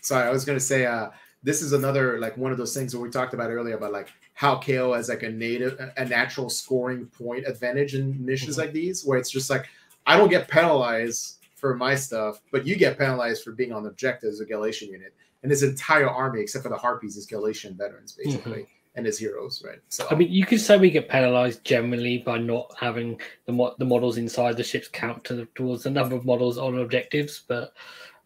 Sorry, 0.00 0.26
I 0.26 0.30
was 0.30 0.44
gonna 0.44 0.60
say 0.60 0.86
uh 0.86 1.08
this 1.42 1.62
is 1.62 1.72
another 1.72 2.18
like 2.18 2.36
one 2.36 2.52
of 2.52 2.58
those 2.58 2.74
things 2.74 2.92
that 2.92 3.00
we 3.00 3.08
talked 3.10 3.34
about 3.34 3.50
earlier 3.50 3.76
about 3.76 3.92
like 3.92 4.08
how 4.34 4.58
KO 4.60 4.92
has 4.94 5.08
like 5.08 5.22
a 5.22 5.30
native 5.30 5.78
a 5.96 6.04
natural 6.04 6.48
scoring 6.48 7.06
point 7.06 7.46
advantage 7.46 7.94
in 7.94 8.24
missions 8.24 8.56
Mhm. 8.56 8.58
like 8.60 8.72
these 8.72 9.04
where 9.04 9.18
it's 9.18 9.30
just 9.30 9.50
like 9.50 9.66
I 10.06 10.16
don't 10.16 10.28
get 10.28 10.48
penalized 10.48 11.38
for 11.56 11.74
my 11.74 11.94
stuff, 11.96 12.40
but 12.52 12.66
you 12.66 12.76
get 12.76 12.98
penalized 12.98 13.42
for 13.42 13.50
being 13.52 13.72
on 13.72 13.82
the 13.82 13.88
objective 13.88 14.28
as 14.28 14.40
a 14.40 14.46
Galletian 14.46 14.88
unit. 14.88 15.12
And 15.42 15.50
his 15.50 15.62
entire 15.62 16.08
army, 16.08 16.40
except 16.40 16.62
for 16.62 16.68
the 16.68 16.76
Harpies, 16.76 17.16
is 17.16 17.26
Galletian 17.26 17.76
veterans, 17.76 18.12
basically, 18.12 18.66
and 18.96 19.06
his 19.06 19.18
heroes, 19.18 19.62
right? 19.64 19.78
So. 19.88 20.06
I 20.10 20.14
mean, 20.14 20.32
you 20.32 20.46
could 20.46 20.60
say 20.60 20.78
we 20.78 20.90
get 20.90 21.08
penalised 21.08 21.62
generally 21.64 22.18
by 22.18 22.38
not 22.38 22.74
having 22.78 23.20
the 23.44 23.52
mo- 23.52 23.74
the 23.78 23.84
models 23.84 24.16
inside 24.16 24.56
the 24.56 24.64
ships 24.64 24.88
count 24.88 25.22
to 25.24 25.34
the, 25.34 25.48
towards 25.54 25.84
the 25.84 25.90
number 25.90 26.16
of 26.16 26.24
models 26.24 26.58
on 26.58 26.78
objectives, 26.78 27.42
but 27.46 27.74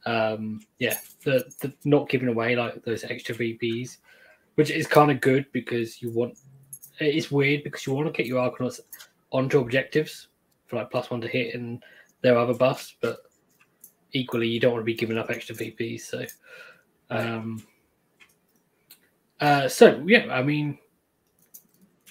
um, 0.06 0.60
yeah, 0.78 0.96
the, 1.24 1.44
the 1.60 1.72
not 1.84 2.08
giving 2.08 2.28
away 2.28 2.56
like 2.56 2.82
those 2.84 3.04
extra 3.04 3.34
VPs, 3.34 3.98
which 4.54 4.70
is 4.70 4.86
kind 4.86 5.10
of 5.10 5.20
good 5.20 5.46
because 5.52 6.00
you 6.00 6.10
want. 6.10 6.38
It's 7.00 7.30
weird 7.30 7.64
because 7.64 7.86
you 7.86 7.94
want 7.94 8.06
to 8.06 8.12
get 8.12 8.26
your 8.26 8.48
Arkanauts 8.48 8.80
onto 9.32 9.60
objectives 9.60 10.28
for 10.66 10.76
like 10.76 10.90
plus 10.90 11.10
one 11.10 11.20
to 11.22 11.28
hit 11.28 11.54
and 11.54 11.82
their 12.22 12.38
other 12.38 12.54
buffs, 12.54 12.94
but 13.00 13.18
equally 14.12 14.48
you 14.48 14.60
don't 14.60 14.72
want 14.72 14.82
to 14.82 14.86
be 14.86 14.94
giving 14.94 15.18
up 15.18 15.30
extra 15.30 15.54
VPs. 15.54 16.02
So, 16.02 16.24
um, 17.08 17.62
uh, 19.40 19.68
so 19.68 20.02
yeah, 20.06 20.26
I 20.32 20.42
mean, 20.42 20.78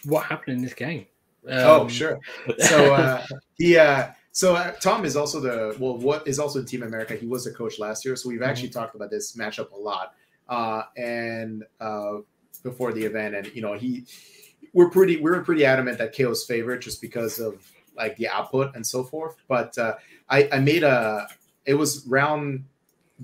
what 0.05 0.25
happened 0.25 0.57
in 0.57 0.63
this 0.63 0.73
game? 0.73 1.05
oh 1.47 1.81
Um, 1.81 1.89
sure. 1.89 2.19
So 2.59 2.93
uh 2.93 3.23
he 3.57 3.77
uh 3.77 4.09
so 4.31 4.55
uh, 4.55 4.71
Tom 4.73 5.05
is 5.05 5.15
also 5.15 5.39
the 5.39 5.75
well 5.79 5.97
what 5.97 6.27
is 6.27 6.39
also 6.39 6.59
in 6.59 6.65
Team 6.65 6.83
America. 6.83 7.15
He 7.15 7.27
was 7.27 7.45
the 7.45 7.51
coach 7.51 7.79
last 7.79 8.05
year, 8.05 8.15
so 8.15 8.29
we've 8.29 8.41
actually 8.41 8.69
talked 8.69 8.95
about 8.95 9.09
this 9.09 9.35
matchup 9.35 9.71
a 9.71 9.77
lot. 9.77 10.13
Uh 10.47 10.83
and 10.97 11.63
uh 11.79 12.17
before 12.63 12.91
the 12.91 13.03
event 13.03 13.35
and 13.35 13.47
you 13.55 13.61
know 13.61 13.73
he 13.73 14.05
we're 14.73 14.89
pretty 14.89 15.15
we 15.17 15.31
were 15.31 15.41
pretty 15.41 15.65
adamant 15.65 15.97
that 15.97 16.15
KO's 16.15 16.45
favorite 16.45 16.81
just 16.81 17.01
because 17.01 17.39
of 17.39 17.63
like 17.99 18.15
the 18.17 18.27
output 18.29 18.75
and 18.75 18.85
so 18.85 19.03
forth. 19.03 19.35
But 19.47 19.77
uh, 19.77 19.95
I, 20.29 20.49
I 20.51 20.59
made 20.59 20.83
a. 20.83 21.27
It 21.65 21.75
was 21.75 22.05
round. 22.07 22.65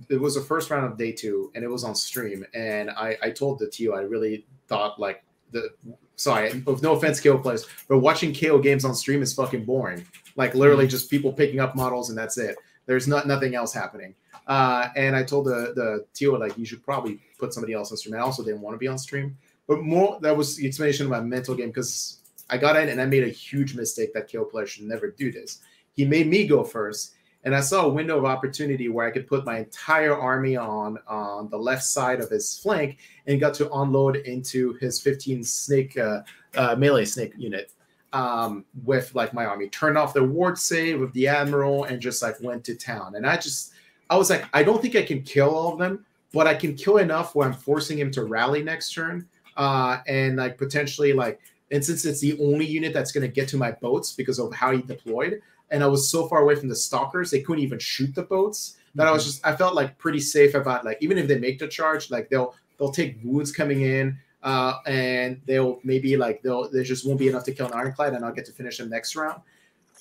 It 0.10 0.20
was 0.20 0.36
the 0.36 0.42
first 0.42 0.70
round 0.70 0.86
of 0.86 0.98
day 0.98 1.12
two, 1.12 1.52
and 1.56 1.64
it 1.64 1.70
was 1.70 1.84
on 1.84 1.96
stream. 1.96 2.46
And 2.54 2.90
I, 2.92 3.18
I 3.22 3.30
told 3.30 3.60
the 3.60 3.68
TO 3.68 3.94
I 3.94 4.02
really 4.02 4.46
thought 4.68 5.00
like 5.00 5.24
the. 5.52 5.70
Sorry, 6.18 6.62
with 6.62 6.82
no 6.82 6.94
offense, 6.94 7.20
KO 7.20 7.38
players, 7.38 7.68
but 7.90 8.00
watching 8.00 8.34
KO 8.34 8.60
games 8.60 8.86
on 8.86 8.96
stream 8.96 9.22
is 9.22 9.34
fucking 9.34 9.66
boring. 9.66 10.06
Like 10.38 10.56
literally 10.56 10.88
just 10.88 11.10
people 11.10 11.34
picking 11.34 11.60
up 11.60 11.76
models 11.76 12.10
and 12.10 12.18
that's 12.18 12.38
it. 12.38 12.56
There's 12.86 13.06
not 13.06 13.28
nothing 13.28 13.54
else 13.54 13.74
happening. 13.74 14.16
Uh, 14.48 14.90
and 14.96 15.16
I 15.16 15.24
told 15.24 15.46
the 15.46 15.74
the 15.76 16.06
TO 16.14 16.38
like 16.38 16.58
you 16.58 16.66
should 16.66 16.84
probably 16.84 17.20
put 17.40 17.54
somebody 17.54 17.74
else 17.74 17.92
on 17.92 17.98
stream. 17.98 18.16
I 18.16 18.20
also 18.20 18.44
didn't 18.44 18.62
want 18.62 18.76
to 18.76 18.78
be 18.78 18.88
on 18.88 18.98
stream, 18.98 19.38
but 19.68 19.82
more 19.82 20.20
that 20.22 20.36
was 20.36 20.56
the 20.58 20.68
explanation 20.68 21.06
of 21.06 21.12
my 21.12 21.20
mental 21.20 21.56
game 21.56 21.68
because 21.68 22.20
I 22.50 22.58
got 22.58 22.76
in 22.78 22.90
and 22.90 23.02
I 23.02 23.06
made 23.06 23.24
a 23.24 23.30
huge 23.30 23.76
mistake 23.76 24.14
that 24.14 24.32
KO 24.32 24.46
players 24.46 24.70
should 24.70 24.86
never 24.86 25.10
do 25.10 25.32
this. 25.32 25.60
He 25.94 26.06
made 26.06 26.28
me 26.28 26.46
go 26.46 26.64
first, 26.64 27.14
and 27.46 27.56
I 27.56 27.62
saw 27.62 27.86
a 27.86 27.90
window 27.90 28.18
of 28.18 28.26
opportunity 28.26 28.90
where 28.90 29.08
I 29.08 29.12
could 29.12 29.28
put 29.28 29.46
my 29.46 29.60
entire 29.60 30.18
army 30.18 30.58
on 30.58 30.98
on 31.08 31.48
the 31.50 31.58
left 31.58 31.84
side 31.84 32.20
of 32.20 32.30
his 32.30 32.58
flank 32.58 32.98
and 33.28 33.40
got 33.40 33.54
to 33.56 33.72
unload 33.72 34.18
into 34.18 34.74
his 34.82 35.00
15 35.00 35.44
snake 35.44 35.98
uh, 35.98 36.22
uh, 36.56 36.76
melee 36.76 37.06
snake 37.06 37.34
unit 37.38 37.72
um, 38.14 38.66
with 38.84 39.14
like 39.14 39.34
my 39.34 39.46
army. 39.46 39.70
Turned 39.70 39.96
off 39.96 40.14
the 40.14 40.24
ward 40.24 40.58
save 40.58 41.00
with 41.00 41.14
the 41.14 41.28
admiral 41.28 41.84
and 41.84 42.02
just 42.02 42.24
like 42.24 42.36
went 42.42 42.64
to 42.66 42.76
town. 42.76 43.16
And 43.16 43.28
I 43.28 43.38
just 43.38 43.74
I 44.10 44.18
was 44.18 44.32
like, 44.32 44.46
I 44.54 44.64
don't 44.64 44.82
think 44.82 44.96
I 44.96 45.04
can 45.04 45.22
kill 45.22 45.54
all 45.54 45.72
of 45.72 45.80
them, 45.80 46.04
but 46.34 46.48
I 46.48 46.56
can 46.56 46.74
kill 46.74 46.98
enough 46.98 47.36
where 47.36 47.48
I'm 47.48 47.54
forcing 47.54 48.00
him 48.00 48.10
to 48.12 48.24
rally 48.24 48.64
next 48.64 48.92
turn. 48.94 49.28
Uh, 49.56 50.00
and 50.08 50.36
like 50.36 50.58
potentially 50.58 51.14
like 51.14 51.40
and 51.72 51.84
since 51.84 52.06
it's 52.06 52.22
the 52.22 52.38
only 52.40 52.66
unit 52.66 52.94
that's 52.94 53.12
going 53.12 53.22
to 53.22 53.28
get 53.28 53.48
to 53.50 53.58
my 53.58 53.72
boats 53.72 54.14
because 54.14 54.40
of 54.40 54.54
how 54.54 54.72
he 54.72 54.82
deployed, 54.82 55.42
and 55.72 55.84
I 55.84 55.88
was 55.88 56.10
so 56.10 56.28
far 56.28 56.42
away 56.42 56.56
from 56.56 56.70
the 56.70 56.76
stalkers, 56.76 57.32
they 57.32 57.42
couldn't 57.42 57.64
even 57.64 57.80
shoot 57.80 58.14
the 58.14 58.24
boats. 58.24 58.78
That 58.96 59.04
mm-hmm. 59.04 59.10
I 59.10 59.12
was 59.12 59.24
mm-hmm. 59.24 59.30
just 59.30 59.46
I 59.46 59.56
felt 59.56 59.76
like 59.76 59.98
pretty 59.98 60.20
safe 60.20 60.54
about 60.54 60.86
like 60.86 60.98
even 61.02 61.18
if 61.18 61.28
they 61.28 61.40
make 61.40 61.60
the 61.60 61.68
charge, 61.68 62.12
like 62.12 62.30
they'll 62.30 62.56
they'll 62.78 62.92
take 62.92 63.18
wounds 63.24 63.52
coming 63.52 63.82
in, 63.82 64.18
uh, 64.44 64.76
and 64.86 65.42
they'll 65.46 65.80
maybe 65.84 66.18
like 66.18 66.42
they'll 66.44 66.70
there 66.70 66.84
just 66.84 67.06
won't 67.06 67.20
be 67.20 67.28
enough 67.28 67.44
to 67.46 67.52
kill 67.52 67.68
an 67.68 67.74
ironclad, 67.74 68.14
and 68.14 68.24
I'll 68.24 68.34
get 68.34 68.46
to 68.46 68.52
finish 68.52 68.78
them 68.78 68.90
next 68.90 69.16
round. 69.16 69.42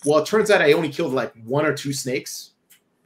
Well, 0.05 0.19
it 0.19 0.27
turns 0.27 0.51
out 0.51 0.61
I 0.61 0.73
only 0.73 0.91
killed 0.91 1.13
like 1.13 1.33
one 1.45 1.65
or 1.65 1.75
two 1.75 1.93
snakes. 1.93 2.51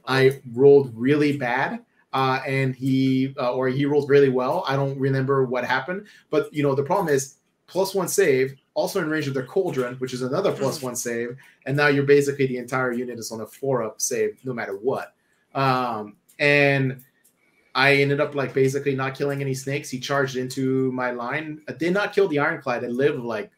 I 0.05 0.41
rolled 0.53 0.91
really 0.95 1.37
bad, 1.37 1.79
uh, 2.13 2.41
and 2.45 2.75
he 2.75 3.33
uh, 3.37 3.53
or 3.53 3.69
he 3.69 3.85
rolled 3.85 4.09
really 4.09 4.29
well. 4.29 4.63
I 4.67 4.75
don't 4.75 4.99
remember 4.99 5.45
what 5.45 5.63
happened, 5.63 6.07
but 6.29 6.53
you 6.53 6.61
know 6.61 6.75
the 6.75 6.83
problem 6.83 7.13
is 7.13 7.35
plus 7.69 7.93
one 7.93 8.07
save, 8.07 8.55
also 8.73 8.99
in 8.99 9.09
range 9.09 9.27
of 9.27 9.33
their 9.33 9.45
cauldron, 9.45 9.95
which 9.95 10.13
is 10.13 10.21
another 10.21 10.51
mm. 10.51 10.83
one 10.83 10.95
save, 10.95 11.37
and 11.65 11.77
now 11.77 11.87
you're 11.87 12.03
basically 12.03 12.47
the 12.47 12.57
entire 12.57 12.91
unit 12.91 13.19
is 13.19 13.31
on 13.31 13.41
a 13.41 13.45
four 13.45 13.83
up 13.83 14.01
save 14.01 14.37
no 14.43 14.53
matter 14.53 14.75
what. 14.77 15.13
Um, 15.53 16.17
and 16.39 17.03
I 17.75 17.95
ended 17.95 18.19
up 18.19 18.35
like 18.35 18.53
basically 18.53 18.95
not 18.95 19.15
killing 19.15 19.41
any 19.41 19.53
snakes. 19.53 19.89
He 19.89 19.99
charged 19.99 20.35
into 20.35 20.91
my 20.91 21.11
line. 21.11 21.61
I 21.67 21.73
did 21.73 21.93
not 21.93 22.13
kill 22.13 22.27
the 22.27 22.39
ironclad. 22.39 22.83
It 22.83 22.91
lived 22.91 23.19
like 23.19 23.51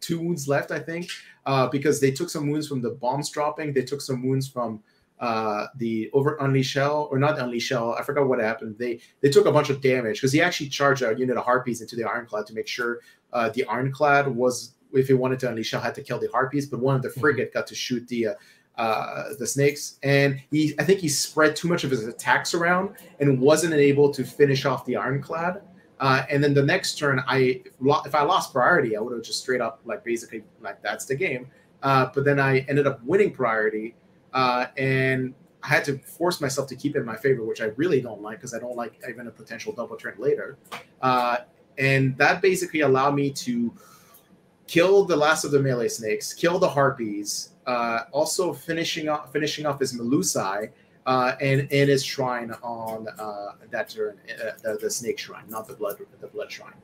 two 0.00 0.18
wounds 0.18 0.48
left, 0.48 0.70
I 0.70 0.78
think, 0.78 1.08
uh, 1.46 1.68
because 1.68 2.00
they 2.00 2.10
took 2.10 2.30
some 2.30 2.50
wounds 2.50 2.68
from 2.68 2.82
the 2.82 2.90
bombs 2.90 3.30
dropping. 3.30 3.72
They 3.72 3.82
took 3.82 4.00
some 4.00 4.26
wounds 4.26 4.48
from 4.48 4.82
uh, 5.20 5.68
the 5.76 6.10
over 6.12 6.36
unleash 6.40 6.74
hell 6.74 7.08
or 7.10 7.18
not 7.18 7.38
unleash 7.38 7.70
hell. 7.70 7.94
I 7.98 8.02
forgot 8.02 8.28
what 8.28 8.40
happened. 8.40 8.76
They 8.78 9.00
they 9.20 9.30
took 9.30 9.46
a 9.46 9.52
bunch 9.52 9.70
of 9.70 9.80
damage 9.80 10.16
because 10.16 10.32
he 10.32 10.42
actually 10.42 10.68
charged 10.68 11.02
a 11.02 11.14
unit 11.16 11.36
of 11.36 11.44
harpies 11.44 11.80
into 11.80 11.96
the 11.96 12.04
ironclad 12.04 12.46
to 12.46 12.54
make 12.54 12.66
sure 12.66 13.00
uh, 13.34 13.50
the 13.50 13.64
ironclad 13.66 14.28
was 14.28 14.74
if 14.92 15.08
he 15.08 15.14
wanted 15.14 15.40
to 15.40 15.48
unleash 15.48 15.72
hell 15.72 15.80
had 15.80 15.94
to 15.96 16.02
kill 16.02 16.18
the 16.18 16.28
harpies, 16.32 16.66
but 16.66 16.80
one 16.80 16.94
of 16.94 17.02
the 17.02 17.08
mm-hmm. 17.08 17.20
frigate 17.20 17.52
got 17.52 17.66
to 17.66 17.74
shoot 17.74 18.06
the 18.08 18.28
uh, 18.28 18.34
uh, 18.76 19.34
the 19.38 19.46
snakes, 19.46 19.98
and 20.02 20.40
he 20.50 20.74
I 20.78 20.84
think 20.84 21.00
he 21.00 21.08
spread 21.08 21.54
too 21.54 21.68
much 21.68 21.84
of 21.84 21.90
his 21.90 22.06
attacks 22.06 22.54
around 22.54 22.96
and 23.20 23.40
wasn't 23.40 23.74
able 23.74 24.12
to 24.12 24.24
finish 24.24 24.64
off 24.64 24.84
the 24.84 24.96
ironclad. 24.96 25.62
Uh, 26.00 26.24
and 26.28 26.42
then 26.42 26.54
the 26.54 26.62
next 26.62 26.98
turn, 26.98 27.22
I 27.28 27.62
if 28.04 28.14
I 28.14 28.22
lost 28.22 28.52
priority, 28.52 28.96
I 28.96 29.00
would 29.00 29.12
have 29.12 29.22
just 29.22 29.40
straight 29.40 29.60
up 29.60 29.80
like 29.84 30.04
basically 30.04 30.42
like 30.60 30.82
that's 30.82 31.04
the 31.04 31.14
game. 31.14 31.46
Uh, 31.82 32.10
but 32.14 32.24
then 32.24 32.40
I 32.40 32.60
ended 32.60 32.86
up 32.86 33.02
winning 33.04 33.32
priority 33.32 33.94
uh, 34.32 34.66
and 34.76 35.34
I 35.62 35.68
had 35.68 35.84
to 35.84 35.98
force 35.98 36.40
myself 36.40 36.66
to 36.68 36.76
keep 36.76 36.96
it 36.96 36.98
in 36.98 37.04
my 37.04 37.16
favor, 37.16 37.44
which 37.44 37.60
I 37.60 37.66
really 37.76 38.00
don't 38.00 38.22
like 38.22 38.38
because 38.38 38.54
I 38.54 38.58
don't 38.58 38.76
like 38.76 39.00
even 39.08 39.26
a 39.28 39.30
potential 39.30 39.72
double 39.72 39.96
turn 39.96 40.14
later. 40.18 40.58
Uh, 41.00 41.38
and 41.78 42.16
that 42.18 42.42
basically 42.42 42.80
allowed 42.80 43.14
me 43.14 43.30
to 43.30 43.72
kill 44.66 45.04
the 45.04 45.16
last 45.16 45.44
of 45.44 45.50
the 45.50 45.60
melee 45.60 45.88
snakes, 45.88 46.32
kill 46.32 46.58
the 46.58 46.68
harpies, 46.68 47.50
uh, 47.66 48.00
also 48.12 48.52
finishing 48.52 49.08
off 49.08 49.32
finishing 49.32 49.66
off 49.66 49.80
his 49.80 49.98
Melusai 49.98 50.70
uh, 51.06 51.32
and 51.40 51.60
and 51.60 51.88
his 51.88 52.04
shrine 52.04 52.52
on 52.62 53.08
uh, 53.18 53.52
that 53.70 53.88
turn, 53.88 54.18
uh, 54.30 54.50
the, 54.62 54.78
the 54.80 54.90
snake 54.90 55.18
shrine, 55.18 55.44
not 55.48 55.66
the 55.66 55.74
blood 55.74 55.98
the 56.20 56.26
blood 56.28 56.50
shrine. 56.50 56.74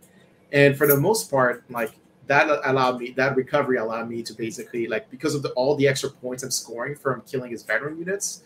And 0.53 0.77
for 0.77 0.87
the 0.87 0.97
most 0.97 1.31
part, 1.31 1.65
like 1.71 1.93
that 2.27 2.49
allowed 2.65 3.01
me 3.01 3.11
that 3.13 3.37
recovery 3.37 3.77
allowed 3.77 4.09
me 4.09 4.23
to 4.23 4.33
basically 4.35 4.87
like 4.87 5.11
because 5.11 5.35
of 5.35 5.43
the, 5.43 5.51
all 5.51 5.75
the 5.77 5.87
extra 5.89 6.11
points 6.11 6.43
I'm 6.43 6.51
scoring 6.51 6.95
from 6.95 7.23
killing 7.23 7.51
his 7.51 7.63
veteran 7.63 7.99
units. 7.99 8.43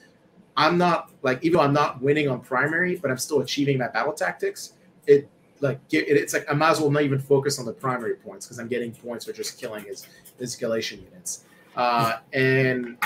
I'm 0.56 0.78
not 0.78 1.10
like 1.22 1.42
even 1.42 1.58
though 1.58 1.64
I'm 1.64 1.72
not 1.72 2.00
winning 2.00 2.28
on 2.28 2.40
primary, 2.40 2.96
but 2.96 3.10
I'm 3.10 3.18
still 3.18 3.40
achieving 3.40 3.78
my 3.78 3.88
battle 3.88 4.12
tactics. 4.12 4.74
It 5.06 5.28
like 5.64 5.80
it, 5.90 6.08
it's 6.08 6.32
like 6.32 6.46
I 6.48 6.54
might 6.54 6.70
as 6.70 6.80
well 6.80 6.90
not 6.90 7.02
even 7.02 7.18
focus 7.18 7.58
on 7.58 7.64
the 7.64 7.72
primary 7.72 8.16
points 8.16 8.46
because 8.46 8.58
I'm 8.58 8.68
getting 8.68 8.92
points 8.92 9.24
for 9.24 9.32
just 9.32 9.60
killing 9.60 9.84
his 9.84 10.06
his 10.38 10.60
units, 10.60 11.44
uh, 11.76 12.18
and 12.32 12.96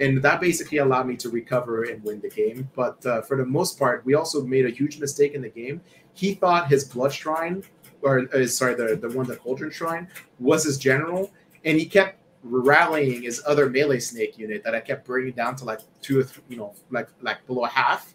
and 0.00 0.22
that 0.22 0.40
basically 0.40 0.78
allowed 0.78 1.06
me 1.06 1.16
to 1.16 1.30
recover 1.30 1.84
and 1.84 2.02
win 2.04 2.20
the 2.20 2.28
game. 2.28 2.68
But 2.74 3.04
uh, 3.06 3.22
for 3.22 3.36
the 3.36 3.46
most 3.46 3.78
part, 3.78 4.04
we 4.04 4.14
also 4.14 4.44
made 4.44 4.66
a 4.66 4.70
huge 4.70 4.98
mistake 4.98 5.34
in 5.34 5.42
the 5.42 5.48
game. 5.48 5.80
He 6.14 6.34
thought 6.34 6.68
his 6.68 6.84
blood 6.84 7.12
shrine 7.12 7.62
or 8.02 8.28
uh, 8.34 8.46
sorry, 8.46 8.74
the 8.74 8.96
the 8.96 9.08
one 9.16 9.26
the 9.26 9.36
Cauldron 9.36 9.70
Shrine 9.70 10.08
was 10.38 10.64
his 10.64 10.76
general, 10.76 11.30
and 11.64 11.78
he 11.78 11.86
kept 11.86 12.18
rallying 12.42 13.22
his 13.22 13.40
other 13.46 13.70
melee 13.70 14.00
snake 14.00 14.36
unit 14.36 14.64
that 14.64 14.74
I 14.74 14.80
kept 14.80 15.06
bringing 15.06 15.32
down 15.32 15.54
to 15.56 15.64
like 15.64 15.78
two 16.02 16.18
or 16.18 16.24
three, 16.24 16.42
you 16.48 16.56
know, 16.56 16.74
like 16.90 17.08
like 17.22 17.46
below 17.46 17.64
half 17.64 18.14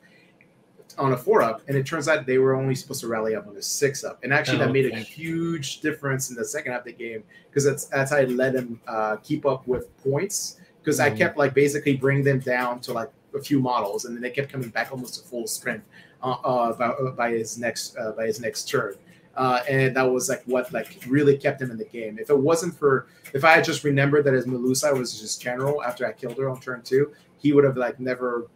on 0.98 1.14
a 1.14 1.18
four 1.18 1.42
up, 1.42 1.62
and 1.68 1.78
it 1.78 1.86
turns 1.86 2.08
out 2.08 2.26
they 2.26 2.38
were 2.38 2.56
only 2.56 2.76
supposed 2.76 3.02
to 3.02 3.08
rally 3.08 3.36
up 3.36 3.48
on 3.48 3.56
a 3.56 3.62
six 3.62 4.04
up, 4.04 4.20
and 4.24 4.34
actually 4.34 4.58
oh, 4.58 4.66
that 4.66 4.72
made 4.72 4.86
okay. 4.86 4.98
a 4.98 5.00
huge 5.00 5.82
difference 5.82 6.30
in 6.30 6.36
the 6.36 6.46
second 6.46 6.72
half 6.72 6.82
of 6.82 6.86
the 6.86 6.94
game 6.94 7.24
because 7.50 7.64
that's 7.64 7.86
that's 7.86 8.12
how 8.12 8.18
I 8.18 8.26
let 8.26 8.54
them 8.54 8.80
uh, 8.88 9.18
keep 9.18 9.46
up 9.46 9.68
with 9.68 9.96
points 10.04 10.60
because 10.80 11.00
mm-hmm. 11.00 11.14
I 11.14 11.18
kept 11.18 11.38
like 11.38 11.54
basically 11.54 11.96
bring 11.96 12.24
them 12.24 12.40
down 12.40 12.80
to 12.82 12.94
like 12.94 13.12
a 13.36 13.42
few 13.42 13.60
models, 13.60 14.06
and 14.06 14.16
then 14.16 14.22
they 14.22 14.32
kept 14.32 14.52
coming 14.52 14.70
back 14.70 14.92
almost 14.92 15.16
to 15.16 15.30
full 15.30 15.48
strength 15.48 15.86
uh, 16.24 16.32
uh, 16.32 16.74
by, 16.74 17.12
by, 17.12 17.32
his 17.32 17.58
next 17.58 17.98
uh, 17.98 18.12
by 18.12 18.26
his 18.26 18.40
next 18.40 18.68
turn 18.68 18.96
uh, 19.38 19.62
and 19.70 19.96
that 19.96 20.04
was 20.04 20.30
like 20.30 20.44
what 20.46 20.72
like 20.74 20.98
really 21.08 21.38
kept 21.38 21.62
him 21.62 21.70
in 21.70 21.78
the 21.78 21.86
game. 21.86 22.18
If 22.20 22.30
it 22.30 22.38
wasn't 22.38 22.78
for 22.78 23.08
if 23.34 23.46
I 23.46 23.54
had 23.54 23.64
just 23.64 23.84
remembered 23.84 24.26
that 24.26 24.34
his 24.34 24.48
Melusa 24.48 24.98
was 24.98 25.20
just 25.20 25.42
general 25.42 25.84
after 25.84 26.06
I 26.06 26.12
killed 26.12 26.38
her 26.40 26.50
on 26.50 26.60
turn 26.60 26.82
two, 26.82 27.14
he 27.38 27.54
would 27.54 27.64
have 27.64 27.78
like 27.78 28.00
never 28.00 28.48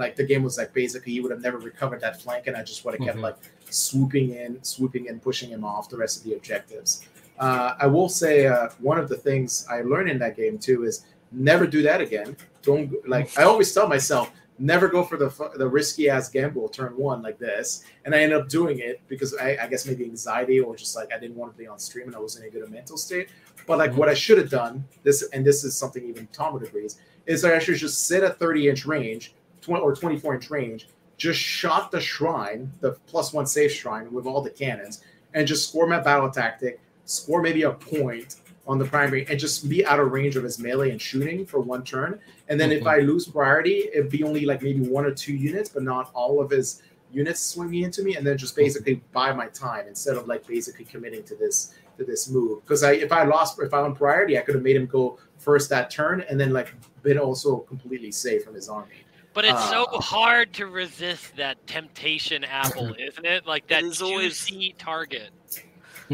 like 0.00 0.16
the 0.16 0.24
game 0.24 0.42
was 0.42 0.58
like 0.58 0.72
basically 0.72 1.12
he 1.12 1.20
would 1.20 1.30
have 1.30 1.42
never 1.42 1.58
recovered 1.58 2.00
that 2.00 2.20
flank, 2.20 2.46
and 2.46 2.56
I 2.56 2.62
just 2.62 2.84
would 2.84 2.94
have 2.94 3.04
kept 3.04 3.16
mm-hmm. 3.16 3.24
like 3.24 3.36
swooping 3.68 4.30
in, 4.34 4.62
swooping 4.64 5.06
in, 5.06 5.20
pushing 5.20 5.50
him 5.50 5.64
off 5.64 5.88
the 5.88 5.96
rest 5.96 6.18
of 6.18 6.24
the 6.24 6.34
objectives. 6.34 7.06
Uh, 7.38 7.74
I 7.78 7.86
will 7.86 8.08
say 8.08 8.46
uh, 8.46 8.68
one 8.80 8.98
of 8.98 9.08
the 9.08 9.16
things 9.16 9.66
I 9.70 9.82
learned 9.82 10.10
in 10.10 10.18
that 10.18 10.36
game 10.36 10.58
too 10.58 10.84
is 10.84 11.06
never 11.32 11.66
do 11.66 11.82
that 11.82 12.00
again. 12.00 12.36
Don't 12.62 12.92
like 13.08 13.38
I 13.38 13.44
always 13.44 13.72
tell 13.72 13.88
myself 13.88 14.32
never 14.60 14.88
go 14.88 15.02
for 15.02 15.16
the 15.16 15.30
the 15.56 15.66
risky 15.66 16.10
ass 16.10 16.28
gamble 16.28 16.68
turn 16.68 16.96
one 16.96 17.22
like 17.22 17.38
this. 17.38 17.84
And 18.04 18.14
I 18.14 18.20
ended 18.20 18.38
up 18.38 18.48
doing 18.48 18.78
it 18.78 19.00
because 19.08 19.34
I, 19.34 19.56
I, 19.62 19.66
guess 19.66 19.86
maybe 19.86 20.04
anxiety 20.04 20.60
or 20.60 20.76
just 20.76 20.94
like 20.94 21.10
I 21.12 21.18
didn't 21.18 21.36
want 21.36 21.52
to 21.52 21.58
be 21.58 21.66
on 21.66 21.78
stream 21.78 22.06
and 22.06 22.14
I 22.14 22.18
was 22.18 22.36
in 22.36 22.44
a 22.44 22.50
good 22.50 22.68
mental 22.70 22.98
state. 22.98 23.30
But 23.66 23.78
like 23.78 23.90
mm-hmm. 23.90 24.00
what 24.00 24.08
I 24.08 24.14
should 24.14 24.38
have 24.38 24.50
done, 24.50 24.84
this 25.02 25.26
and 25.32 25.44
this 25.44 25.64
is 25.64 25.76
something 25.76 26.04
even 26.04 26.28
Tom 26.32 26.52
would 26.54 26.62
agree, 26.62 26.88
is 27.26 27.44
I 27.44 27.58
should 27.58 27.76
just 27.76 28.06
sit 28.06 28.22
at 28.22 28.38
30 28.38 28.68
inch 28.68 28.86
range, 28.86 29.34
20 29.70 29.82
or 29.84 29.94
24 29.94 30.34
inch 30.34 30.50
range, 30.50 30.88
just 31.16 31.38
shot 31.38 31.92
the 31.92 32.00
shrine, 32.00 32.72
the 32.80 32.92
plus 33.06 33.32
one 33.32 33.46
safe 33.46 33.72
shrine 33.72 34.12
with 34.12 34.26
all 34.26 34.42
the 34.42 34.50
cannons, 34.50 35.04
and 35.32 35.46
just 35.46 35.68
score 35.68 35.86
my 35.86 36.00
battle 36.00 36.28
tactic, 36.28 36.80
score 37.04 37.40
maybe 37.40 37.62
a 37.62 37.70
point, 37.70 38.36
on 38.66 38.78
the 38.78 38.84
primary 38.84 39.26
and 39.28 39.38
just 39.38 39.68
be 39.68 39.84
out 39.84 39.98
of 39.98 40.12
range 40.12 40.36
of 40.36 40.44
his 40.44 40.60
melee 40.60 40.90
and 40.90 41.02
shooting 41.02 41.44
for 41.44 41.58
one 41.58 41.82
turn. 41.82 42.20
And 42.48 42.60
then 42.60 42.70
mm-hmm. 42.70 42.82
if 42.82 42.86
I 42.86 42.98
lose 42.98 43.26
priority, 43.26 43.88
it'd 43.92 44.10
be 44.10 44.22
only 44.22 44.44
like 44.44 44.62
maybe 44.62 44.80
one 44.80 45.04
or 45.04 45.10
two 45.10 45.34
units, 45.34 45.68
but 45.68 45.82
not 45.82 46.10
all 46.14 46.40
of 46.40 46.50
his 46.50 46.82
units 47.12 47.40
swinging 47.40 47.82
into 47.82 48.04
me, 48.04 48.14
and 48.14 48.24
then 48.24 48.38
just 48.38 48.54
basically 48.54 49.02
buy 49.12 49.32
my 49.32 49.48
time 49.48 49.86
instead 49.88 50.16
of 50.16 50.28
like 50.28 50.46
basically 50.46 50.84
committing 50.84 51.24
to 51.24 51.34
this 51.34 51.74
to 51.98 52.04
this 52.04 52.28
move. 52.28 52.62
Because 52.62 52.84
I 52.84 52.92
if 52.92 53.10
I 53.10 53.24
lost 53.24 53.58
if 53.60 53.74
I 53.74 53.78
on 53.80 53.94
priority, 53.94 54.38
I 54.38 54.42
could 54.42 54.54
have 54.54 54.62
made 54.62 54.76
him 54.76 54.86
go 54.86 55.18
first 55.38 55.68
that 55.70 55.90
turn 55.90 56.24
and 56.28 56.38
then 56.38 56.52
like 56.52 56.72
been 57.02 57.18
also 57.18 57.58
completely 57.60 58.12
safe 58.12 58.44
from 58.44 58.54
his 58.54 58.68
army. 58.68 59.04
But 59.32 59.44
it's 59.44 59.54
uh, 59.54 59.70
so 59.70 59.86
hard 60.00 60.52
to 60.54 60.66
resist 60.66 61.36
that 61.36 61.64
temptation 61.66 62.44
apple, 62.44 62.94
isn't 62.98 63.24
it? 63.24 63.46
Like 63.46 63.68
that 63.68 63.82
juicy 63.82 64.04
always 64.04 64.72
target. 64.78 65.30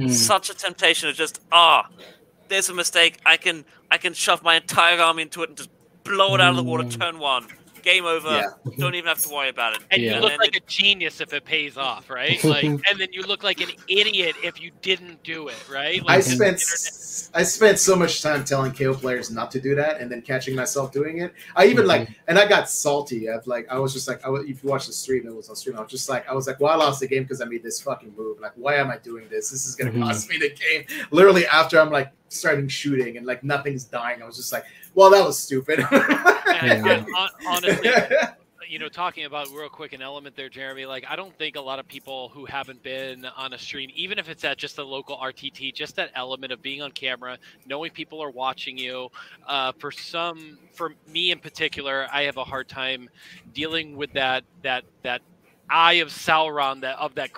Such 0.09 0.51
a 0.51 0.55
temptation 0.55 1.09
to 1.09 1.15
just 1.15 1.41
ah, 1.51 1.89
there's 2.49 2.69
a 2.69 2.75
mistake. 2.75 3.19
I 3.25 3.39
can 3.39 3.65
I 3.91 3.97
can 3.97 4.13
shove 4.13 4.43
my 4.43 4.57
entire 4.57 5.01
arm 5.01 5.19
into 5.19 5.43
it 5.43 5.49
and 5.49 5.57
just 5.57 5.71
blow 6.05 6.35
it 6.35 6.41
out 6.41 6.51
of 6.51 6.57
the 6.57 6.63
water. 6.63 6.85
Mm. 6.85 7.01
Turn 7.01 7.19
one, 7.19 7.47
game 7.87 8.05
over. 8.05 8.29
Yeah. 8.29 8.73
Don't 8.79 8.97
even 8.97 9.07
have 9.09 9.19
to 9.21 9.29
worry 9.33 9.49
about 9.49 9.75
it. 9.77 9.81
And 9.93 10.03
Yeah. 10.03 10.17
you 10.17 10.21
look 10.21 10.33
And 10.33 10.41
like 10.41 10.57
it- 10.57 10.63
a 10.65 10.67
genius 10.67 11.21
if 11.21 11.33
it 11.33 11.45
pays 11.45 11.77
off, 11.77 12.11
right? 12.11 12.43
Like, 12.57 12.65
and 12.65 12.99
then 12.99 13.09
you 13.13 13.23
look 13.23 13.43
like 13.45 13.61
an 13.61 13.71
idiot 13.89 14.35
if 14.43 14.61
you 14.61 14.71
didn't 14.83 15.23
do 15.23 15.49
it, 15.49 15.57
right? 15.71 16.03
I 16.09 16.21
spent 16.21 16.61
I 17.35 17.43
spent 17.45 17.79
so 17.79 17.95
much 17.97 18.23
time 18.23 18.45
telling 18.45 18.73
KO 18.73 18.93
players 18.95 19.31
not 19.31 19.51
to 19.53 19.61
do 19.61 19.75
that, 19.77 20.01
and 20.01 20.11
then 20.11 20.21
catching 20.23 20.55
myself 20.55 20.91
doing 20.93 21.19
it. 21.19 21.33
I 21.55 21.67
even 21.67 21.87
like, 21.87 22.09
and 22.29 22.39
I 22.39 22.47
got 22.47 22.69
salty. 22.69 23.31
I've 23.31 23.47
like, 23.47 23.67
I 23.71 23.79
was 23.79 23.93
just 23.93 24.07
like, 24.09 24.25
I 24.25 24.29
was, 24.29 24.43
if 24.49 24.63
you 24.63 24.69
watch 24.69 24.87
the 24.87 24.93
stream, 24.93 25.27
it 25.27 25.35
was 25.35 25.49
on 25.49 25.57
stream. 25.57 25.77
I 25.79 25.81
was 25.83 25.91
just 25.91 26.09
like, 26.09 26.29
I 26.29 26.35
was 26.35 26.47
like, 26.47 26.59
well, 26.61 26.73
I 26.73 26.77
lost 26.85 27.01
the 27.01 27.07
game 27.07 27.23
because 27.23 27.41
I 27.41 27.45
made 27.47 27.63
this 27.63 27.81
fucking 27.81 28.13
move. 28.17 28.41
Like, 28.41 28.53
why 28.57 28.75
am 28.77 28.91
I 28.91 28.99
doing 28.99 29.29
this? 29.31 29.51
This 29.51 29.67
is 29.67 29.75
gonna 29.77 29.93
Mhm. 29.93 30.03
cost 30.03 30.29
me 30.29 30.39
the 30.39 30.51
game. 30.51 30.85
Literally 31.11 31.47
after 31.47 31.79
I'm 31.81 31.91
like 31.91 32.13
starting 32.29 32.69
shooting 32.69 33.17
and 33.17 33.25
like 33.27 33.43
nothing's 33.45 33.85
dying, 33.85 34.23
I 34.23 34.27
was 34.27 34.37
just 34.37 34.53
like, 34.53 34.65
well, 34.97 35.11
that 35.11 35.25
was 35.25 35.39
stupid. 35.39 35.79
and- 35.93 36.87
and 36.89 37.07
honestly, 37.47 37.91
you 38.69 38.79
know, 38.79 38.89
talking 38.89 39.25
about 39.27 39.49
real 39.51 39.69
quick 39.69 39.93
an 39.93 40.03
element 40.03 40.35
there, 40.35 40.49
Jeremy. 40.49 40.87
Like, 40.87 41.05
I 41.09 41.15
don't 41.15 41.37
think 41.39 41.57
a 41.57 41.61
lot 41.61 41.79
of 41.79 41.87
people 41.87 42.31
who 42.31 42.45
haven't 42.47 42.83
been 42.83 43.25
on 43.25 43.53
a 43.53 43.59
stream, 43.59 43.91
even 43.95 44.19
if 44.19 44.29
it's 44.29 44.43
at 44.45 44.59
just 44.59 44.79
a 44.79 44.83
local 44.83 45.17
RTT, 45.17 45.73
just 45.75 45.95
that 45.97 46.11
element 46.15 46.53
of 46.53 46.63
being 46.63 46.83
on 46.83 46.91
camera, 46.91 47.39
knowing 47.67 47.93
people 47.93 48.21
are 48.23 48.31
watching 48.31 48.77
you. 48.77 49.09
Uh, 49.47 49.73
for 49.79 49.93
some, 49.93 50.59
for 50.73 50.95
me 51.07 51.31
in 51.31 51.39
particular, 51.39 52.09
I 52.13 52.23
have 52.23 52.39
a 52.39 52.45
hard 52.45 52.69
time 52.69 53.09
dealing 53.53 53.97
with 53.97 54.13
that. 54.15 54.45
That 54.63 54.85
that 55.03 55.23
eye 55.71 55.95
of 55.95 56.09
Sauron. 56.09 56.81
That 56.83 56.99
of 56.99 57.15
that. 57.17 57.31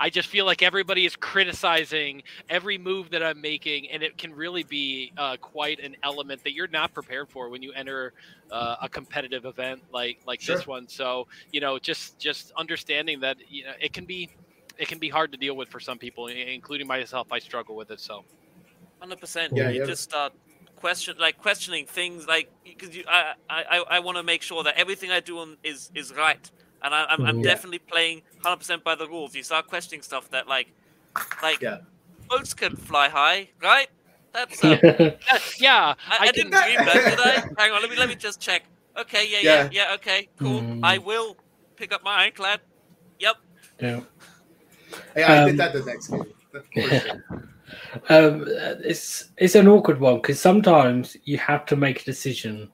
I 0.00 0.10
just 0.10 0.28
feel 0.28 0.44
like 0.46 0.62
everybody 0.62 1.04
is 1.06 1.16
criticizing 1.16 2.22
every 2.48 2.78
move 2.78 3.10
that 3.10 3.22
I'm 3.22 3.40
making, 3.40 3.90
and 3.90 4.02
it 4.02 4.18
can 4.18 4.34
really 4.34 4.62
be 4.64 5.12
uh, 5.16 5.36
quite 5.40 5.80
an 5.80 5.96
element 6.02 6.42
that 6.44 6.52
you're 6.52 6.68
not 6.68 6.92
prepared 6.94 7.28
for 7.28 7.48
when 7.48 7.62
you 7.62 7.72
enter 7.72 8.12
uh, 8.50 8.76
a 8.82 8.88
competitive 8.88 9.44
event 9.44 9.82
like 9.92 10.18
like 10.26 10.40
Sure. 10.40 10.56
this 10.56 10.66
one. 10.66 10.88
So 10.88 11.26
you 11.52 11.60
know, 11.60 11.78
just 11.78 12.18
just 12.18 12.52
understanding 12.56 13.20
that 13.20 13.36
you 13.48 13.64
know 13.64 13.72
it 13.80 13.92
can 13.92 14.04
be 14.06 14.30
it 14.78 14.88
can 14.88 14.98
be 14.98 15.08
hard 15.08 15.32
to 15.32 15.38
deal 15.38 15.56
with 15.56 15.68
for 15.68 15.80
some 15.80 15.98
people, 15.98 16.28
including 16.28 16.86
myself. 16.86 17.28
I 17.32 17.38
struggle 17.40 17.76
with 17.76 17.90
it. 17.90 18.00
So 18.00 18.24
Hundred 19.00 19.20
percent. 19.20 19.52
Yeah, 19.54 19.70
you 19.70 19.80
yeah. 19.80 19.86
just 19.86 20.02
start 20.04 20.32
question 20.76 21.16
like 21.18 21.36
questioning 21.38 21.86
things 21.86 22.26
like 22.28 22.48
because 22.64 22.94
you 22.96 23.04
I 23.08 23.34
I, 23.50 23.64
I, 23.70 23.84
I 23.96 23.98
want 24.00 24.16
to 24.16 24.22
make 24.22 24.42
sure 24.42 24.62
that 24.64 24.76
everything 24.76 25.10
I 25.10 25.20
do 25.20 25.38
on, 25.38 25.56
is 25.64 25.90
is 25.94 26.12
right, 26.14 26.50
and 26.82 26.94
I, 26.94 27.04
I'm, 27.08 27.24
I'm 27.24 27.36
Mhm. 27.36 27.44
Yeah. 27.44 27.50
definitely 27.54 27.78
playing 27.80 28.22
hundred 28.42 28.58
percent 28.58 28.84
by 28.84 28.94
the 28.94 29.06
rules. 29.08 29.34
You 29.34 29.42
start 29.42 29.66
questioning 29.66 30.02
stuff 30.02 30.30
that 30.30 30.46
like 30.48 30.72
like 31.42 31.60
Yeah. 31.60 31.78
boats 32.28 32.54
can 32.54 32.76
fly 32.76 33.08
high, 33.08 33.50
right? 33.62 33.88
That's 34.32 34.62
uh, 34.64 34.78
yeah, 34.82 35.10
yeah, 35.58 35.94
I, 36.08 36.16
I, 36.24 36.28
I 36.28 36.30
didn't 36.32 36.52
can- 36.52 36.62
dream 36.62 36.78
that, 36.84 36.94
did 36.94 37.20
I? 37.20 37.32
Hang 37.62 37.72
on, 37.72 37.80
let 37.82 37.90
me 37.90 37.96
let 37.96 38.08
me 38.08 38.14
just 38.14 38.40
check. 38.40 38.62
Okay, 38.96 39.26
yeah, 39.30 39.38
yeah, 39.42 39.68
yeah. 39.72 39.94
okay, 39.94 40.28
cool. 40.38 40.60
Mm. 40.60 40.80
I 40.82 40.98
will 40.98 41.36
pick 41.76 41.92
up 41.92 42.02
my 42.04 42.14
ironclad. 42.24 42.60
Yep. 43.20 43.36
yeah. 43.80 44.00
yeah, 45.16 45.32
I 45.32 45.38
Um, 45.38 45.46
did 45.48 45.56
that 45.58 45.72
the 45.72 45.84
next 45.84 46.08
game. 46.08 46.24
For 46.52 46.82
sure. 46.82 47.24
Um, 48.08 48.44
it's 48.82 49.30
it's 49.36 49.54
an 49.54 49.68
awkward 49.68 50.00
one 50.00 50.16
because 50.16 50.40
sometimes 50.40 51.16
you 51.24 51.36
have 51.36 51.66
to 51.66 51.76
make 51.76 52.00
a 52.00 52.04
decision, 52.04 52.70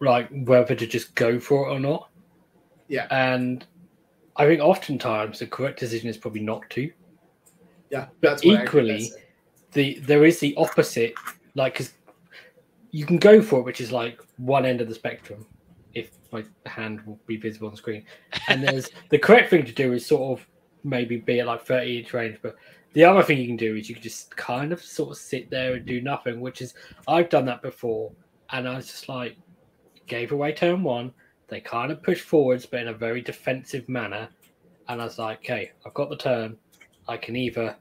like 0.00 0.28
whether 0.46 0.74
to 0.74 0.86
just 0.86 1.14
go 1.14 1.38
for 1.38 1.68
it 1.68 1.72
or 1.72 1.78
not. 1.80 2.08
Yeah. 2.94 3.08
And 3.10 3.66
I 4.36 4.46
think 4.46 4.60
oftentimes 4.60 5.40
the 5.40 5.48
correct 5.48 5.80
decision 5.80 6.08
is 6.08 6.16
probably 6.16 6.42
not 6.42 6.62
to. 6.70 6.92
Yeah, 7.90 8.06
But 8.20 8.30
that's 8.30 8.44
equally- 8.44 9.10
The 9.72 9.98
there 9.98 10.24
is 10.24 10.38
the 10.38 10.54
opposite, 10.56 11.14
like 11.56 11.72
because 11.72 11.94
you 12.92 13.04
can 13.04 13.18
go 13.18 13.42
for 13.42 13.58
it, 13.58 13.64
which 13.64 13.80
is 13.80 13.90
like 13.90 14.20
one 14.36 14.64
end 14.64 14.80
of 14.80 14.88
the 14.88 14.94
spectrum. 14.94 15.44
If 15.92 16.10
my 16.30 16.44
hand 16.66 17.04
will 17.04 17.18
be 17.26 17.36
visible 17.36 17.68
on 17.68 17.74
screen, 17.74 18.04
and 18.46 18.62
there's 18.62 18.88
the 19.10 19.18
correct 19.18 19.50
thing 19.50 19.64
to 19.64 19.72
do 19.72 19.92
is 19.92 20.06
sort 20.06 20.38
of 20.38 20.46
maybe 20.84 21.16
be 21.16 21.40
at 21.40 21.46
like 21.46 21.66
30 21.66 21.98
inch 21.98 22.14
range, 22.14 22.38
but 22.42 22.54
the 22.92 23.02
other 23.02 23.24
thing 23.24 23.38
you 23.38 23.48
can 23.48 23.56
do 23.56 23.74
is 23.74 23.88
you 23.88 23.96
can 23.96 24.04
just 24.04 24.36
kind 24.36 24.72
of 24.72 24.80
sort 24.80 25.10
of 25.10 25.16
sit 25.16 25.50
there 25.50 25.74
and 25.74 25.84
do 25.84 26.00
nothing, 26.00 26.40
which 26.40 26.62
is 26.62 26.74
I've 27.08 27.28
done 27.28 27.46
that 27.46 27.60
before, 27.60 28.12
and 28.50 28.68
I 28.68 28.76
was 28.76 28.86
just 28.86 29.08
like 29.08 29.36
gave 30.06 30.30
away 30.30 30.52
turn 30.52 30.84
one. 30.84 31.12
They 31.48 31.60
kind 31.60 31.92
of 31.92 32.02
pushed 32.02 32.24
forwards, 32.24 32.66
but 32.66 32.80
in 32.80 32.88
a 32.88 32.92
very 32.92 33.20
defensive 33.20 33.88
manner, 33.88 34.28
and 34.88 35.00
I 35.00 35.04
was 35.04 35.18
like, 35.18 35.38
okay, 35.38 35.72
I've 35.84 35.94
got 35.94 36.10
the 36.10 36.16
turn. 36.16 36.56
I 37.06 37.16
can 37.16 37.36
either 37.36 37.76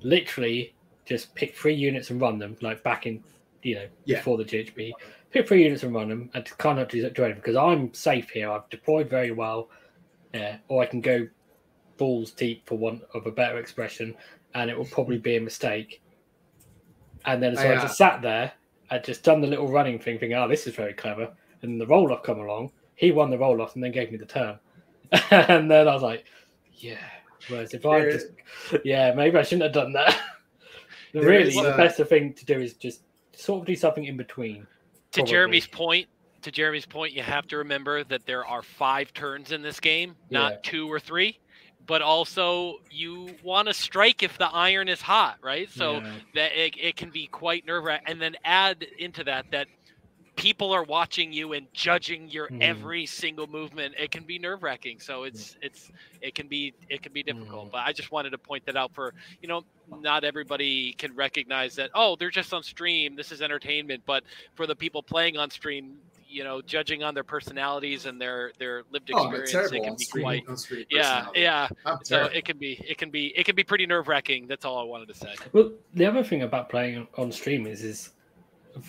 literally 0.00 0.74
just 1.04 1.34
pick 1.34 1.54
three 1.54 1.74
units 1.74 2.10
and 2.10 2.20
run 2.20 2.38
them, 2.38 2.56
like 2.60 2.82
back 2.82 3.06
in, 3.06 3.22
you 3.62 3.76
know, 3.76 3.86
Yeah. 4.04 4.18
before 4.18 4.36
the 4.38 4.44
GHB, 4.44 4.92
pick 5.30 5.46
three 5.46 5.62
units 5.64 5.82
and 5.82 5.94
run 5.94 6.08
them, 6.08 6.30
and 6.34 6.44
kind 6.58 6.78
of 6.78 6.88
do, 6.88 7.04
anything 7.04 7.34
because 7.36 7.56
I'm 7.56 7.94
safe 7.94 8.30
here. 8.30 8.50
I've 8.50 8.68
deployed 8.70 9.08
very 9.08 9.30
well, 9.30 9.70
yeah, 10.34 10.58
or 10.68 10.82
I 10.82 10.86
can 10.86 11.00
go 11.00 11.28
balls 11.96 12.30
deep 12.32 12.66
for 12.66 12.76
want 12.76 13.02
of 13.14 13.26
a 13.26 13.30
better 13.30 13.58
expression, 13.58 14.14
and 14.54 14.68
it 14.68 14.76
will 14.76 14.86
probably 14.86 15.18
be 15.18 15.36
a 15.36 15.40
mistake. 15.40 16.02
And 17.24 17.42
then 17.42 17.56
so 17.56 17.62
I, 17.62 17.78
I, 17.78 17.82
just 17.82 17.96
sat 17.96 18.22
there, 18.22 18.52
I'd 18.90 19.04
just 19.04 19.22
done 19.22 19.40
the 19.40 19.46
little 19.46 19.68
running 19.68 19.98
thing, 19.98 20.18
thinking, 20.18 20.36
oh, 20.36 20.48
this 20.48 20.66
is 20.66 20.74
very 20.74 20.92
clever. 20.92 21.32
And 21.62 21.80
the 21.80 21.86
roll 21.86 22.12
off 22.12 22.22
come 22.22 22.38
along. 22.38 22.70
He 22.96 23.12
won 23.12 23.30
the 23.30 23.38
roll 23.38 23.60
off 23.62 23.74
and 23.74 23.84
then 23.84 23.92
gave 23.92 24.10
me 24.10 24.16
the 24.18 24.26
turn. 24.26 24.58
and 25.30 25.70
then 25.70 25.86
I 25.86 25.94
was 25.94 26.02
like, 26.02 26.24
yeah. 26.72 26.96
Whereas 27.48 27.74
if 27.74 27.86
I 27.86 28.00
There 28.00 28.12
just, 28.12 28.26
yeah, 28.84 29.12
maybe 29.14 29.38
I 29.38 29.42
shouldn't 29.42 29.62
have 29.62 29.72
done 29.72 29.92
that. 29.92 30.20
Really, 31.14 31.48
is, 31.48 31.54
the 31.54 31.72
uh, 31.72 31.76
best 31.78 31.98
thing 32.02 32.34
to 32.34 32.44
do 32.44 32.60
is 32.60 32.74
just 32.74 33.00
sort 33.34 33.60
of 33.60 33.66
do 33.66 33.74
something 33.74 34.04
in 34.04 34.18
between. 34.18 34.66
to 35.12 35.20
probably. 35.20 35.32
Jeremy's 35.32 35.66
point, 35.66 36.08
to 36.42 36.50
Jeremy's 36.50 36.84
point, 36.84 37.14
you 37.14 37.22
have 37.22 37.46
to 37.48 37.56
remember 37.56 38.04
that 38.04 38.26
there 38.26 38.44
are 38.44 38.60
five 38.60 39.14
turns 39.14 39.50
in 39.50 39.62
this 39.62 39.80
game, 39.80 40.14
not 40.30 40.52
Yeah. 40.52 40.58
two 40.62 40.92
or 40.92 41.00
three. 41.00 41.38
But 41.86 42.02
also, 42.02 42.74
you 42.90 43.34
want 43.42 43.68
to 43.68 43.72
strike 43.74 44.22
if 44.22 44.36
the 44.36 44.52
iron 44.52 44.88
is 44.88 45.00
hot, 45.00 45.38
right? 45.40 45.70
So 45.70 45.98
Yeah. 46.00 46.12
that 46.34 46.52
it, 46.52 46.74
it 46.78 46.96
can 46.96 47.10
be 47.10 47.28
quite 47.28 47.64
nerve 47.64 47.84
wracking. 47.84 48.08
And 48.08 48.20
then 48.20 48.36
add 48.44 48.86
into 48.98 49.24
that 49.24 49.46
that 49.52 49.68
people 50.36 50.70
are 50.72 50.84
watching 50.84 51.32
you 51.32 51.54
and 51.54 51.66
judging 51.72 52.28
your 52.28 52.48
Mm. 52.48 52.62
every 52.62 53.06
single 53.06 53.46
movement. 53.46 53.94
It 53.98 54.10
can 54.10 54.22
be 54.24 54.38
nerve 54.38 54.62
wracking. 54.62 55.00
So 55.00 55.24
it's 55.24 55.56
it's 55.62 55.90
it 56.20 56.34
can 56.34 56.46
be 56.46 56.74
it 56.88 57.02
can 57.02 57.12
be 57.12 57.22
difficult. 57.22 57.68
Mm. 57.68 57.72
But 57.72 57.78
I 57.86 57.92
just 57.92 58.12
wanted 58.12 58.30
to 58.30 58.38
point 58.38 58.64
that 58.66 58.76
out 58.76 58.94
for 58.94 59.14
you 59.42 59.48
know 59.48 59.64
not 60.00 60.24
everybody 60.24 60.92
can 60.94 61.14
recognize 61.16 61.74
that 61.76 61.90
oh 61.94 62.16
they're 62.16 62.30
just 62.30 62.52
on 62.54 62.62
stream. 62.62 63.16
This 63.16 63.32
is 63.32 63.42
entertainment. 63.42 64.02
But 64.06 64.24
for 64.54 64.66
the 64.66 64.76
people 64.76 65.02
playing 65.02 65.36
on 65.38 65.50
stream, 65.50 65.96
you 66.28 66.44
know, 66.44 66.60
judging 66.60 67.02
on 67.02 67.14
their 67.14 67.24
personalities 67.24 68.04
and 68.04 68.20
their 68.20 68.52
their 68.58 68.82
lived 68.90 69.10
Oh, 69.14 69.22
experience, 69.32 69.50
terrible 69.52 69.76
it 69.76 69.84
can 69.84 69.96
be 69.96 70.22
quite 70.22 70.44
yeah 70.90 71.26
yeah. 71.34 71.68
I'm 71.86 71.98
So 72.04 72.16
terrible. 72.18 72.36
it 72.36 72.44
can 72.44 72.58
be 72.58 72.72
it 72.86 72.98
can 72.98 73.10
be 73.10 73.26
it 73.36 73.44
can 73.44 73.54
be 73.56 73.64
pretty 73.64 73.86
nerve 73.86 74.06
wracking. 74.06 74.46
That's 74.46 74.64
all 74.66 74.78
I 74.78 74.84
wanted 74.84 75.08
to 75.08 75.14
say. 75.14 75.34
Well, 75.52 75.72
the 75.94 76.04
other 76.04 76.22
thing 76.22 76.42
about 76.42 76.68
playing 76.68 76.98
on- 76.98 77.08
on 77.16 77.32
stream 77.32 77.66
is, 77.66 77.82
is 77.82 78.10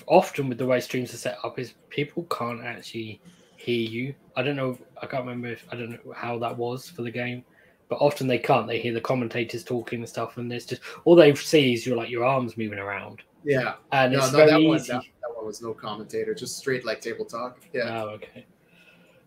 often 0.07 0.49
with 0.49 0.57
the 0.57 0.65
way 0.65 0.79
streams 0.79 1.13
are 1.13 1.17
set 1.17 1.37
up, 1.43 1.59
is 1.59 1.73
people 1.89 2.23
can't 2.29 2.63
actually 2.63 3.21
hear 3.55 3.89
you. 3.89 4.13
I 4.35 4.43
don't 4.43 4.55
know. 4.55 4.77
I 5.01 5.05
can't 5.07 5.23
remember 5.25 5.47
if 5.49 5.65
I 5.71 5.75
don't 5.75 5.91
know 5.91 6.13
how 6.13 6.37
that 6.39 6.55
was 6.57 6.89
for 6.89 7.01
the 7.01 7.11
game, 7.11 7.43
but 7.89 7.95
often 7.95 8.27
they 8.27 8.37
can't. 8.39 8.67
They 8.67 8.79
hear 8.79 8.93
the 8.93 9.01
commentators 9.01 9.63
talking 9.63 9.99
and 9.99 10.09
stuff, 10.09 10.37
and 10.37 10.51
there's 10.51 10.65
just 10.65 10.81
all 11.05 11.15
they 11.15 11.33
see 11.35 11.73
is 11.73 11.85
your 11.85 11.97
like 11.97 12.09
your 12.09 12.23
arms 12.25 12.57
moving 12.57 12.79
around, 12.79 13.21
yeah. 13.43 13.75
and 13.91 14.13
No, 14.13 14.19
it's 14.19 14.31
no, 14.31 14.37
very 14.37 14.51
that 14.51 14.61
one, 14.61 14.77
easy. 14.77 14.91
that, 14.93 15.03
that 15.21 15.35
one 15.35 15.45
was 15.45 15.61
no 15.61 15.73
commentator, 15.73 16.33
just 16.33 16.57
straight 16.57 16.85
like 16.85 17.01
table 17.01 17.25
talk. 17.25 17.59
Yeah. 17.73 18.03
Oh, 18.03 18.09
okay. 18.09 18.45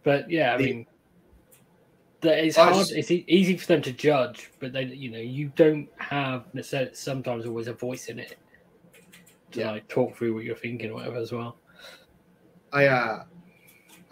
But 0.03 0.31
yeah, 0.31 0.55
I 0.55 0.57
The- 0.59 0.65
mean, 0.65 0.87
that 2.23 2.45
it's 2.45 2.59
oh, 2.59 2.63
I 2.63 2.65
hard. 2.67 2.77
just- 2.87 2.93
It's 2.93 3.11
easy 3.11 3.57
for 3.57 3.67
them 3.67 3.83
to 3.83 3.93
judge, 3.93 4.51
but 4.61 4.73
they, 4.73 4.85
you 4.85 5.11
know, 5.11 5.19
you 5.19 5.51
don't 5.57 5.89
have 5.97 6.45
necessarily 6.55 6.91
sometimes 6.95 7.47
always 7.47 7.67
a 7.67 7.73
voice 7.73 8.09
in 8.09 8.19
it 8.19 8.37
to 9.53 9.61
Yeah. 9.61 9.71
like 9.73 9.89
talk 9.89 10.17
through 10.17 10.35
what 10.35 10.45
you're 10.45 10.57
thinking 10.57 10.91
or 10.91 10.95
whatever 10.95 11.17
as 11.17 11.33
well. 11.33 11.57
I 12.73 12.87
uh, 12.87 13.25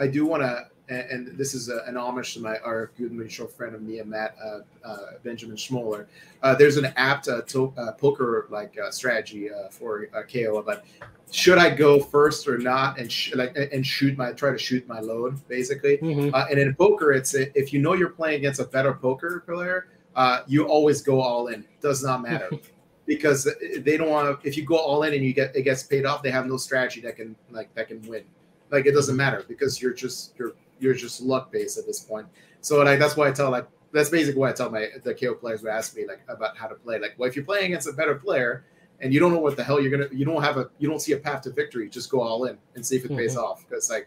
I 0.00 0.06
do 0.06 0.26
want 0.26 0.42
to, 0.42 0.66
and, 0.88 1.10
and 1.28 1.38
this 1.38 1.54
is 1.54 1.68
a, 1.68 1.82
an 1.86 1.96
homage 1.96 2.34
to 2.34 2.40
my 2.40 2.58
our 2.58 2.90
good 2.98 3.12
mutual 3.12 3.46
friend 3.46 3.74
of 3.74 3.82
me 3.82 3.98
and 4.00 4.10
Matt, 4.10 4.36
uh, 4.44 4.60
uh, 4.84 4.96
Benjamin 5.22 5.56
Schmoller. 5.56 6.06
Uh, 6.42 6.54
there's 6.54 6.76
an 6.76 6.86
apt 6.96 7.28
uh, 7.28 7.42
to, 7.42 7.72
uh, 7.76 7.92
poker 7.92 8.46
like 8.50 8.76
uh, 8.78 8.90
strategy 8.90 9.50
uh, 9.50 9.68
for 9.70 10.08
uh, 10.14 10.22
KO, 10.22 10.62
but 10.62 10.84
should 11.30 11.58
I 11.58 11.70
go 11.70 12.00
first 12.00 12.48
or 12.48 12.58
not, 12.58 12.98
and 12.98 13.10
sh- 13.12 13.34
like 13.34 13.56
and 13.56 13.86
shoot 13.86 14.16
my 14.16 14.32
try 14.32 14.50
to 14.50 14.58
shoot 14.58 14.86
my 14.88 14.98
load 15.00 15.46
basically. 15.46 15.98
Mm-hmm. 15.98 16.34
Uh, 16.34 16.46
and 16.50 16.58
in 16.58 16.74
poker, 16.74 17.12
it's 17.12 17.34
if 17.34 17.72
you 17.72 17.80
know 17.80 17.94
you're 17.94 18.10
playing 18.10 18.36
against 18.38 18.60
a 18.60 18.64
better 18.64 18.94
poker 18.94 19.42
player, 19.46 19.88
uh, 20.16 20.40
you 20.46 20.64
always 20.66 21.02
go 21.02 21.20
all 21.20 21.48
in. 21.48 21.64
Does 21.80 22.02
not 22.02 22.22
matter 22.22 22.50
because 23.08 23.48
they 23.78 23.96
don't 23.96 24.10
want 24.10 24.40
to. 24.40 24.46
If 24.46 24.56
you 24.56 24.64
go 24.64 24.76
all 24.76 25.02
in 25.02 25.14
and 25.14 25.24
you 25.24 25.32
get 25.32 25.56
it 25.56 25.62
gets 25.62 25.82
paid 25.82 26.04
off, 26.04 26.22
they 26.22 26.30
have 26.30 26.46
no 26.46 26.58
strategy 26.58 27.00
that 27.00 27.16
can 27.16 27.34
like 27.50 27.74
that 27.74 27.88
can 27.88 28.00
win. 28.06 28.22
Like 28.70 28.86
it 28.86 28.92
doesn't 28.92 29.16
matter 29.16 29.44
because 29.48 29.80
you're 29.82 29.94
just 29.94 30.34
you're 30.38 30.52
you're 30.78 30.94
just 30.94 31.22
luck 31.22 31.50
based 31.50 31.78
at 31.78 31.86
this 31.86 31.98
point. 32.00 32.26
So 32.60 32.84
like 32.84 32.98
that's 33.00 33.16
why 33.16 33.28
I 33.28 33.32
tell 33.32 33.50
like 33.50 33.66
that's 33.92 34.10
basically 34.10 34.38
why 34.38 34.50
I 34.50 34.52
tell 34.52 34.70
my 34.70 34.88
the 35.02 35.14
KO 35.14 35.34
players 35.34 35.62
who 35.62 35.68
ask 35.68 35.96
me 35.96 36.06
like 36.06 36.20
about 36.28 36.56
how 36.56 36.66
to 36.66 36.74
play. 36.74 36.98
Like, 37.00 37.14
well, 37.16 37.28
if 37.28 37.34
you're 37.34 37.46
playing 37.46 37.66
against 37.66 37.88
a 37.88 37.92
better 37.92 38.14
player, 38.14 38.64
and 39.00 39.14
you 39.14 39.20
don't 39.20 39.32
know 39.32 39.40
what 39.40 39.56
the 39.56 39.64
hell 39.64 39.80
you're 39.80 39.90
gonna. 39.90 40.14
You 40.14 40.26
don't 40.26 40.42
have 40.42 40.58
a. 40.58 40.68
You 40.78 40.88
don't 40.88 41.00
see 41.00 41.12
a 41.12 41.18
path 41.18 41.40
to 41.42 41.50
victory. 41.50 41.88
Just 41.88 42.10
go 42.10 42.20
all 42.20 42.44
in 42.44 42.58
and 42.74 42.84
see 42.84 42.96
if 42.96 43.06
it 43.06 43.16
pays 43.16 43.36
Mhm. 43.36 43.42
off. 43.42 43.64
Because 43.66 43.88
like, 43.88 44.06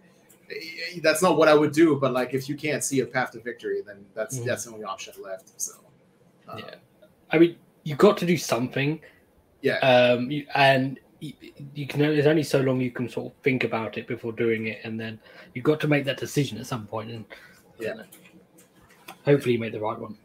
eh, 0.51 0.99
that's 1.01 1.23
not 1.23 1.37
what 1.37 1.47
I 1.47 1.55
would 1.55 1.71
do. 1.71 1.95
But 1.95 2.13
like, 2.13 2.35
if 2.35 2.47
you 2.47 2.55
can't 2.55 2.83
see 2.83 2.99
a 2.99 3.05
path 3.07 3.31
to 3.31 3.39
victory, 3.39 3.81
then 3.81 4.05
that's 4.13 4.37
Mhm. 4.37 4.45
that's 4.45 4.65
the 4.65 4.71
only 4.73 4.83
option 4.83 5.15
left. 5.23 5.59
So, 5.59 5.73
uh, 6.47 6.57
Yeah. 6.59 6.75
I 7.31 7.39
mean, 7.39 7.55
you've 7.83 7.97
got 7.97 8.17
to 8.17 8.25
do 8.25 8.37
something, 8.37 8.99
yeah, 9.61 9.77
um, 9.79 10.29
you, 10.31 10.45
and 10.55 10.99
you, 11.19 11.33
you 11.73 11.87
can. 11.87 11.99
There's 11.99 12.27
only 12.27 12.43
so 12.43 12.59
long 12.59 12.81
you 12.81 12.91
can 12.91 13.07
sort 13.09 13.27
of 13.27 13.37
think 13.43 13.63
about 13.63 13.97
it 13.97 14.07
before 14.07 14.31
doing 14.33 14.67
it, 14.67 14.79
and 14.83 14.99
then 14.99 15.19
you've 15.53 15.65
got 15.65 15.79
to 15.81 15.87
make 15.87 16.05
that 16.05 16.17
decision 16.17 16.57
at 16.57 16.65
some 16.65 16.85
point. 16.87 17.11
And 17.11 17.25
know. 17.79 18.03
hopefully, 19.25 19.53
you 19.53 19.59
make 19.59 19.73
the 19.73 19.79
right 19.79 19.99
one. 19.99 20.17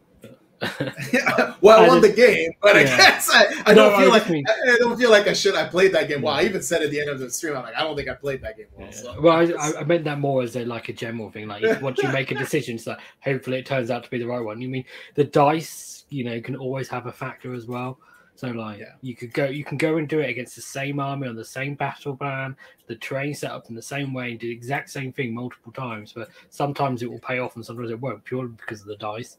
well, 1.61 1.81
I 1.81 1.85
I 1.85 1.89
won 1.89 2.01
the 2.01 2.13
game, 2.15 2.53
but 2.63 2.77
I 2.77 2.81
yeah. 2.81 2.97
guess 2.97 3.29
I, 3.33 3.45
I 3.67 3.75
No, 3.75 3.91
don't 3.91 3.93
I 3.95 3.97
feel 3.99 4.11
just 4.13 4.25
like 4.25 4.31
mean- 4.31 4.45
I, 4.49 4.73
I 4.73 4.77
don't 4.79 4.99
feel 4.99 5.11
like 5.11 5.27
I 5.29 5.33
should. 5.33 5.55
I 5.55 5.69
played 5.69 5.93
that 5.93 6.09
game 6.09 6.23
well. 6.23 6.35
I 6.35 6.43
even 6.45 6.63
said 6.63 6.83
at 6.83 6.91
the 6.91 7.01
end 7.01 7.11
of 7.11 7.19
the 7.21 7.31
stream, 7.31 7.57
I'm 7.57 7.63
like, 7.63 7.75
I 7.75 7.81
don't 7.83 7.97
think 7.97 8.09
I 8.09 8.15
played 8.15 8.41
that 8.43 8.57
game 8.57 8.67
well. 8.77 8.87
Yeah. 8.87 8.93
So. 8.93 9.21
Well, 9.21 9.37
I, 9.37 9.43
I- 9.63 9.81
I 9.81 9.85
meant 9.85 10.05
that 10.05 10.19
more 10.19 10.43
as 10.43 10.57
a 10.57 10.65
like 10.65 10.89
a 10.89 10.93
general 10.93 11.31
thing. 11.31 11.47
Like 11.49 11.83
once 11.83 11.99
you 12.03 12.09
make 12.11 12.31
a 12.31 12.35
decision, 12.39 12.79
so 12.79 12.97
hopefully 13.21 13.59
it 13.59 13.67
turns 13.67 13.91
out 13.91 14.05
to 14.05 14.11
be 14.11 14.19
the 14.19 14.27
right 14.27 14.41
one. 14.41 14.61
You 14.61 14.69
mean 14.69 14.85
the 15.15 15.25
dice, 15.25 16.05
you 16.09 16.25
know, 16.25 16.41
can 16.41 16.57
always 16.57 16.89
have 16.89 17.07
a 17.07 17.13
factor 17.13 17.53
as 17.53 17.67
well. 17.67 17.99
So 18.35 18.49
like 18.49 18.79
Yeah. 18.81 18.93
you 19.01 19.17
could 19.17 19.33
go, 19.33 19.47
you 19.47 19.65
can 19.65 19.79
go 19.79 19.97
and 19.97 20.07
do 20.09 20.21
it 20.21 20.29
against 20.29 20.57
the 20.57 20.63
same 20.63 21.01
army 21.01 21.27
on 21.27 21.37
the 21.37 21.45
same 21.45 21.75
battle 21.75 22.15
plan, 22.17 22.55
the 22.87 22.97
terrain 22.97 23.35
set 23.35 23.51
up 23.51 23.69
in 23.71 23.75
the 23.75 23.81
same 23.83 24.13
way, 24.13 24.31
and 24.33 24.39
do 24.41 24.47
the 24.49 24.53
exact 24.53 24.91
same 24.91 25.11
thing 25.13 25.35
multiple 25.35 25.73
times. 25.73 26.13
But 26.15 26.29
sometimes 26.51 27.03
it 27.03 27.11
will 27.11 27.19
pay 27.21 27.39
off, 27.39 27.57
and 27.57 27.65
sometimes 27.65 27.91
it 27.91 27.99
won't, 28.01 28.23
purely 28.25 28.51
because 28.51 28.83
of 28.83 28.89
the 28.89 28.97
dice. 28.97 29.39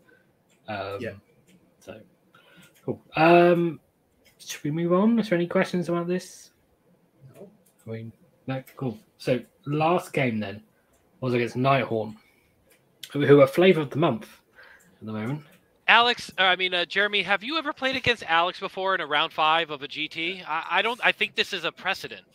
Um, 0.68 0.98
Yeah. 1.00 1.14
So 1.80 2.00
cool. 2.86 3.02
Um, 3.16 3.80
should 4.40 4.64
we 4.64 4.72
move 4.72 4.94
on? 4.94 5.20
Is 5.20 5.30
there 5.30 5.38
any 5.38 5.48
questions 5.48 5.90
about 5.90 6.08
this? 6.08 6.52
No. 7.36 7.50
I 7.86 7.90
mean, 7.90 8.12
no, 8.48 8.64
cool. 8.76 8.98
So 9.18 9.40
last 9.66 10.14
game 10.14 10.40
then 10.40 10.64
was 11.22 11.34
against 11.34 11.56
Nighthaunt, 11.56 12.16
who, 13.12 13.26
who 13.26 13.42
are 13.42 13.48
flavour 13.48 13.82
of 13.82 13.90
the 13.90 13.98
month 13.98 14.28
at 15.00 15.06
the 15.06 15.14
moment. 15.14 15.42
Alex, 15.88 16.32
or 16.38 16.46
I 16.46 16.56
mean 16.56 16.74
uh, 16.74 16.86
Jeremy, 16.86 17.24
have 17.24 17.44
you 17.44 17.58
ever 17.58 17.72
played 17.72 17.96
against 17.96 18.24
Alex 18.24 18.60
before 18.60 18.94
in 18.96 19.02
a 19.02 19.08
round 19.08 19.32
five 19.32 19.70
of 19.70 19.82
a 19.84 19.88
GT? 19.88 20.44
I, 20.46 20.66
I 20.70 20.82
don't. 20.82 21.00
I 21.04 21.12
think 21.12 21.36
this 21.36 21.54
is 21.54 21.64
a 21.64 21.72
precedent. 21.72 22.26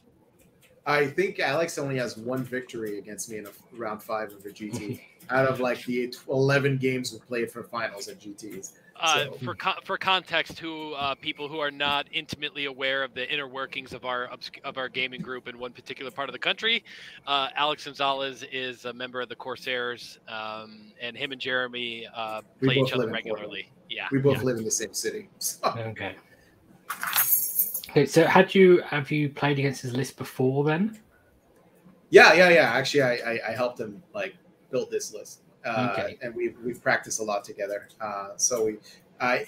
I 0.87 1.07
think 1.07 1.39
Alex 1.39 1.79
only 1.79 1.97
has 1.99 2.17
one 2.17 2.43
victory 2.43 2.99
against 2.99 3.31
me 3.31 3.39
in 3.39 3.47
a 3.47 3.51
round 3.77 4.03
five 4.03 4.33
of 4.33 4.45
a 4.45 4.49
GT 4.49 5.01
out 5.31 5.47
of 5.47 5.61
like 5.61 5.85
the 5.85 6.12
11 6.28 6.78
games 6.78 7.12
we 7.12 7.19
played 7.20 7.51
for 7.51 7.62
finals 7.62 8.09
at 8.09 8.19
GTs. 8.20 8.73
Uh, 9.01 9.24
So- 9.24 9.32
for 9.44 9.55
con- 9.55 9.81
for 9.85 9.97
context, 9.99 10.59
who 10.59 10.93
uh, 10.93 11.15
people 11.16 11.49
who 11.49 11.59
are 11.59 11.70
not 11.70 12.07
intimately 12.12 12.66
aware 12.66 13.03
of 13.03 13.15
the 13.15 13.31
inner 13.32 13.49
workings 13.49 13.93
of 13.93 14.05
our 14.05 14.28
of 14.65 14.78
our 14.78 14.89
gaming 14.89 15.20
group 15.20 15.49
in 15.49 15.59
one 15.59 15.73
particular 15.73 16.11
part 16.11 16.28
of 16.28 16.32
the 16.32 16.39
country, 16.39 16.85
uh, 17.27 17.49
Alex 17.57 17.85
Gonzalez 17.86 18.44
is 18.53 18.85
a 18.85 18.93
member 18.93 19.20
of 19.20 19.28
the 19.28 19.35
Corsairs, 19.36 20.19
um, 20.28 20.93
and 21.01 21.16
him 21.16 21.32
and 21.32 21.40
Jeremy 21.40 22.07
uh, 22.15 22.43
play 22.62 22.77
each 22.77 22.93
other 22.93 23.07
live 23.07 23.09
in 23.09 23.12
Portland. 23.15 23.15
regularly. 23.15 23.69
Yeah, 23.90 24.09
We 24.12 24.19
both 24.19 24.39
yeah. 24.39 24.43
live 24.44 24.57
in 24.59 24.65
the 24.65 24.70
same 24.70 24.94
city. 24.94 25.28
So, 25.39 25.59
Okay. 25.66 26.15
Okay, 27.90 28.07
so 28.07 28.24
had 28.27 28.55
you 28.55 28.81
have 28.82 29.11
you 29.11 29.28
played 29.28 29.59
against 29.59 29.82
his 29.82 29.94
list 29.94 30.16
before 30.16 30.65
then? 30.65 30.99
yeah, 32.11 32.32
yeah, 32.35 32.49
yeah. 32.51 32.70
Actually, 32.73 33.03
I, 33.03 33.12
I, 33.32 33.40
I 33.49 33.53
helped 33.53 33.81
him 33.81 34.03
like 34.15 34.35
build 34.73 34.90
this 34.90 35.15
list, 35.15 35.43
uh, 35.65 35.90
Okay. 35.93 36.19
and 36.23 36.35
we've 36.35 36.57
we've 36.65 36.82
practiced 36.82 37.20
a 37.20 37.23
lot 37.23 37.44
together. 37.44 37.89
Uh, 38.01 38.31
so 38.36 38.65
we, 38.65 38.78
I, 39.20 39.47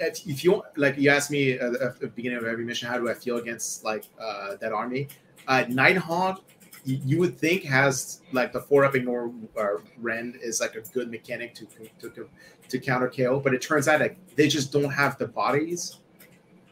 if, 0.00 0.26
if 0.26 0.42
you 0.42 0.62
like, 0.76 0.98
you 0.98 1.10
asked 1.10 1.30
me 1.30 1.52
at 1.52 2.00
the, 2.00 2.08
beginning 2.08 2.38
of 2.38 2.44
every 2.44 2.64
mission, 2.64 2.88
how 2.88 2.98
do 2.98 3.08
I 3.08 3.14
feel 3.14 3.36
against 3.36 3.84
like 3.84 4.04
uh, 4.18 4.56
that 4.56 4.72
army? 4.72 5.08
Uh, 5.46 5.64
Nighthaunt, 5.68 6.40
you, 6.84 7.18
would 7.18 7.38
think 7.38 7.62
has 7.64 8.22
like 8.32 8.52
the 8.52 8.60
four 8.60 8.84
up 8.84 8.94
ignore 8.94 9.32
uh, 9.58 9.76
rend 9.98 10.36
is 10.36 10.60
like 10.60 10.74
a 10.74 10.80
good 10.80 11.10
mechanic 11.10 11.54
to 11.54 11.66
to 12.00 12.28
to 12.68 12.78
counter 12.78 13.08
KO, 13.08 13.38
but 13.40 13.54
it 13.54 13.60
turns 13.60 13.86
out 13.86 14.00
like 14.00 14.16
they 14.36 14.48
just 14.48 14.72
don't 14.72 14.90
have 14.90 15.18
the 15.18 15.28
bodies 15.28 15.98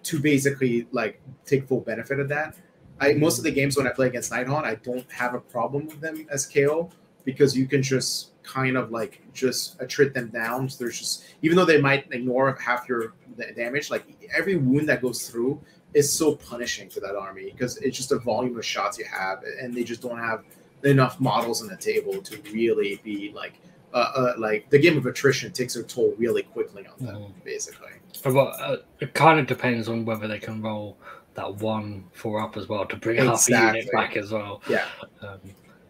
to 0.05 0.19
basically 0.19 0.86
like 0.93 1.20
take 1.45 1.69
full 1.69 1.81
benefit 1.81 2.19
of 2.19 2.28
that. 2.28 2.57
I 3.01 3.12
most 3.15 3.39
of 3.39 3.45
the 3.45 3.51
games 3.51 3.77
when 3.77 3.86
I 3.86 3.90
play 3.90 4.07
against 4.07 4.32
Nighthaunt, 4.32 4.65
I 4.65 4.77
don't 4.77 5.11
have 5.12 5.35
a 5.35 5.40
problem 5.40 5.86
with 5.86 6.01
them 6.01 6.27
as 6.31 6.47
KO 6.47 6.90
because 7.29 7.55
you 7.55 7.67
can 7.67 7.83
just 7.83 8.31
kind 8.43 8.75
of 8.79 8.91
like 8.91 9.21
just 9.35 9.79
attrit 9.81 10.15
them 10.15 10.29
down. 10.29 10.67
So 10.67 10.77
there's 10.83 10.99
just 10.99 11.25
even 11.43 11.59
though 11.59 11.67
they 11.67 11.79
might 11.79 12.09
ignore 12.11 12.57
half 12.59 12.89
your 12.89 13.13
damage, 13.55 13.91
like 13.91 14.05
every 14.35 14.57
wound 14.57 14.89
that 14.89 15.03
goes 15.03 15.29
through 15.29 15.61
is 15.93 16.11
so 16.11 16.35
punishing 16.37 16.89
to 16.89 17.01
that 17.01 17.15
army 17.15 17.51
because 17.53 17.77
it's 17.79 17.99
just 17.99 18.13
a 18.13 18.19
volume 18.19 18.57
of 18.57 18.65
shots 18.65 18.99
you 18.99 19.05
have, 19.05 19.45
and 19.61 19.75
they 19.75 19.85
just 19.85 20.01
don't 20.01 20.19
have 20.19 20.43
enough 20.85 21.21
models 21.21 21.61
on 21.61 21.69
the 21.69 21.77
table 21.77 22.15
to 22.23 22.41
really 22.51 22.99
be 23.05 23.31
like. 23.35 23.55
Uh, 23.95 24.13
uh, 24.21 24.35
like 24.37 24.69
the 24.69 24.79
game 24.79 24.99
of 24.99 25.07
attrition 25.07 25.51
takes 25.51 25.75
a 25.75 25.83
toll 25.83 26.15
really 26.19 26.43
quickly 26.43 26.87
on 26.87 27.07
them, 27.07 27.17
Mhm. 27.17 27.43
basically. 27.43 27.89
But 28.23 28.37
uh, 28.37 28.77
it 29.01 29.15
kind 29.15 29.41
of 29.41 29.47
depends 29.47 29.89
on 29.89 30.05
whether 30.05 30.29
they 30.29 30.39
can 30.39 30.61
roll 30.61 30.99
that 31.33 31.55
one 31.55 32.05
four 32.13 32.39
up 32.43 32.59
as 32.59 32.69
well 32.69 32.85
to 32.85 32.97
bring 32.97 33.17
half 33.17 33.49
a 33.49 33.53
unit 33.53 33.91
back 33.91 34.19
as 34.19 34.31
well. 34.31 34.61
Yeah, 34.69 34.85
Um, 35.23 35.41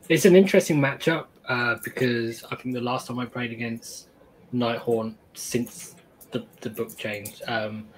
it's 0.08 0.24
an 0.24 0.34
interesting 0.36 0.78
matchup 0.80 1.26
uh, 1.48 1.76
because 1.84 2.44
I 2.50 2.56
think 2.56 2.74
the 2.74 2.80
last 2.80 3.06
time 3.06 3.18
I 3.18 3.26
played 3.26 3.52
against 3.52 4.08
Nighthaunt 4.54 5.14
since 5.34 5.94
the, 6.30 6.44
the 6.60 6.70
book 6.70 6.96
changed, 6.96 7.42
um, 7.46 7.88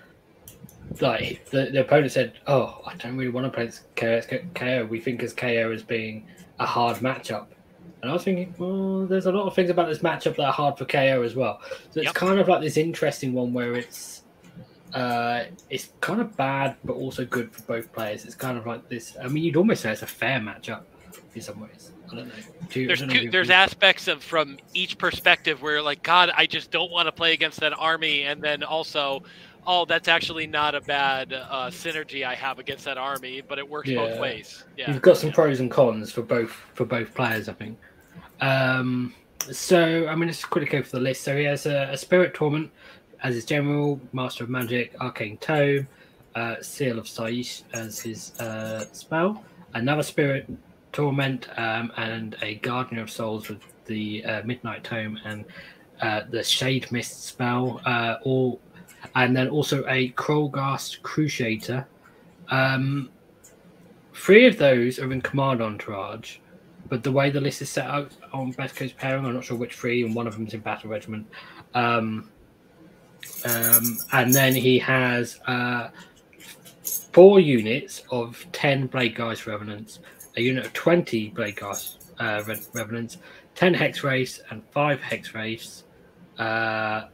like 1.00 1.48
the, 1.50 1.66
the 1.72 1.80
opponent 1.82 2.12
said, 2.12 2.32
"Oh, 2.46 2.80
I 2.86 2.94
don't 2.96 3.16
really 3.16 3.30
want 3.30 3.46
to 3.46 3.50
play 3.50 3.66
this 3.66 3.82
KO. 3.96 4.20
KO. 4.54 4.86
We 4.86 5.00
think 5.00 5.22
as 5.22 5.32
KO 5.32 5.70
as 5.72 5.82
being 5.82 6.26
a 6.58 6.66
hard 6.66 6.98
matchup." 6.98 7.46
And 8.02 8.10
I 8.10 8.14
was 8.14 8.24
thinking, 8.24 8.54
well, 8.56 9.06
there's 9.06 9.26
a 9.26 9.32
lot 9.32 9.46
of 9.46 9.54
things 9.54 9.68
about 9.68 9.88
this 9.88 9.98
matchup 9.98 10.36
that 10.36 10.44
are 10.44 10.52
hard 10.52 10.78
for 10.78 10.86
KO 10.86 11.22
as 11.22 11.34
well. 11.34 11.60
So 11.90 12.00
it's 12.00 12.06
Yep. 12.06 12.14
kind 12.14 12.40
of 12.40 12.48
like 12.48 12.62
this 12.62 12.78
interesting 12.78 13.34
one 13.34 13.52
where 13.52 13.74
it's 13.74 14.22
uh, 14.94 15.44
it's 15.68 15.90
kind 16.00 16.20
of 16.20 16.36
bad 16.36 16.76
but 16.84 16.94
also 16.94 17.24
good 17.24 17.52
for 17.52 17.62
both 17.62 17.92
players. 17.92 18.24
It's 18.24 18.34
kind 18.34 18.56
of 18.58 18.66
like 18.66 18.88
this. 18.88 19.16
I 19.22 19.28
mean, 19.28 19.44
you'd 19.44 19.56
almost 19.56 19.82
say 19.82 19.92
it's 19.92 20.02
a 20.02 20.06
fair 20.06 20.40
matchup 20.40 20.82
in 21.34 21.42
some 21.42 21.60
ways. 21.60 21.92
I 22.12 22.16
don't 22.16 22.28
know. 22.28 22.34
Do 22.70 22.80
you- 22.80 22.86
I 22.86 22.88
There's 22.88 23.06
two, 23.06 23.30
there's 23.30 23.50
aspects 23.50 24.08
of 24.08 24.22
from 24.22 24.58
each 24.74 24.98
perspective 24.98 25.62
where 25.62 25.82
like, 25.82 26.02
God, 26.02 26.30
I 26.34 26.46
just 26.46 26.70
don't 26.70 26.90
want 26.90 27.06
to 27.06 27.12
play 27.12 27.32
against 27.32 27.60
that 27.60 27.72
army, 27.78 28.22
and 28.22 28.42
then 28.42 28.62
also, 28.62 29.22
oh, 29.66 29.84
that's 29.84 30.08
actually 30.08 30.46
not 30.46 30.74
a 30.74 30.80
bad 30.80 31.32
uh, 31.32 31.70
synergy 31.70 32.24
I 32.24 32.34
have 32.34 32.58
against 32.58 32.84
that 32.84 32.98
army, 32.98 33.42
but 33.46 33.58
it 33.58 33.68
works 33.68 33.90
both 33.90 34.18
ways. 34.18 34.64
Yeah, 34.76 34.92
You've 34.92 35.02
got 35.02 35.16
some 35.16 35.30
yeah. 35.30 35.34
pros 35.34 35.60
and 35.60 35.70
cons 35.70 36.12
for 36.12 36.22
both 36.22 36.50
for 36.74 36.84
both 36.84 37.14
players, 37.14 37.48
I 37.48 37.52
think. 37.52 37.78
Um, 38.40 39.14
so 39.50 40.06
I 40.08 40.14
mean, 40.14 40.28
let's 40.28 40.44
quickly 40.44 40.68
go 40.70 40.82
for 40.82 40.96
the 40.96 41.00
list. 41.02 41.22
So 41.22 41.36
he 41.36 41.44
has 41.44 41.66
a, 41.66 41.90
a 41.92 41.96
Spirit 41.96 42.34
Torment 42.34 42.70
as 43.22 43.34
his 43.34 43.44
general, 43.44 44.00
Master 44.12 44.44
of 44.44 44.50
Magic, 44.50 44.94
Arcane 45.00 45.36
Tome, 45.38 45.86
uh, 46.34 46.56
Seal 46.62 46.98
of 46.98 47.06
Saish 47.06 47.62
as 47.72 48.00
his 48.00 48.38
uh, 48.40 48.86
spell, 48.92 49.44
another 49.74 50.02
Spirit 50.02 50.48
Torment, 50.92 51.48
um, 51.58 51.92
and 51.96 52.36
a 52.42 52.56
Guardian 52.56 53.00
of 53.00 53.10
Souls 53.10 53.48
with 53.48 53.60
the 53.86 54.24
uh, 54.24 54.42
Midnight 54.44 54.84
Tome 54.84 55.18
and 55.24 55.44
uh, 56.00 56.22
the 56.30 56.42
Shade 56.42 56.90
Mist 56.92 57.24
spell, 57.24 57.80
uh, 57.84 58.16
all, 58.22 58.60
and 59.14 59.36
then 59.36 59.48
also 59.48 59.84
a 59.86 60.10
Krulghast 60.12 61.00
Cruciator. 61.02 61.84
Um, 62.48 63.10
Three 64.20 64.46
of 64.46 64.58
those 64.58 64.98
are 64.98 65.10
in 65.12 65.22
command 65.22 65.62
entourage, 65.62 66.36
but 66.90 67.02
the 67.02 67.10
way 67.10 67.30
the 67.30 67.40
list 67.40 67.62
is 67.62 67.70
set 67.70 67.86
out 67.86 68.12
on 68.34 68.50
Best 68.50 68.76
Coast 68.76 68.94
pairing, 68.98 69.24
I'm 69.24 69.32
not 69.32 69.44
sure 69.44 69.56
which 69.56 69.74
three, 69.74 70.04
and 70.04 70.14
one 70.14 70.26
of 70.26 70.34
them 70.34 70.46
is 70.46 70.52
in 70.52 70.60
battle 70.60 70.90
regiment. 70.90 71.26
Um, 71.72 72.30
um, 73.46 73.96
and 74.12 74.34
then 74.34 74.54
he 74.54 74.78
has 74.80 75.40
uh, 75.46 75.88
four 77.12 77.40
units 77.40 78.02
of 78.10 78.44
10 78.52 78.90
Bladegheist 78.90 79.46
Revenants, 79.46 80.00
a 80.36 80.40
unit 80.42 80.66
of 80.66 80.72
20 80.72 81.32
Bladegheist 81.32 81.96
uh, 82.18 82.42
Re- 82.46 82.60
Revenants, 82.72 83.18
10 83.54 83.74
Hexwraiths, 83.74 84.40
and 84.50 84.62
5 84.70 85.00
Hexwraiths. 85.00 85.82
Uh, 86.38 87.06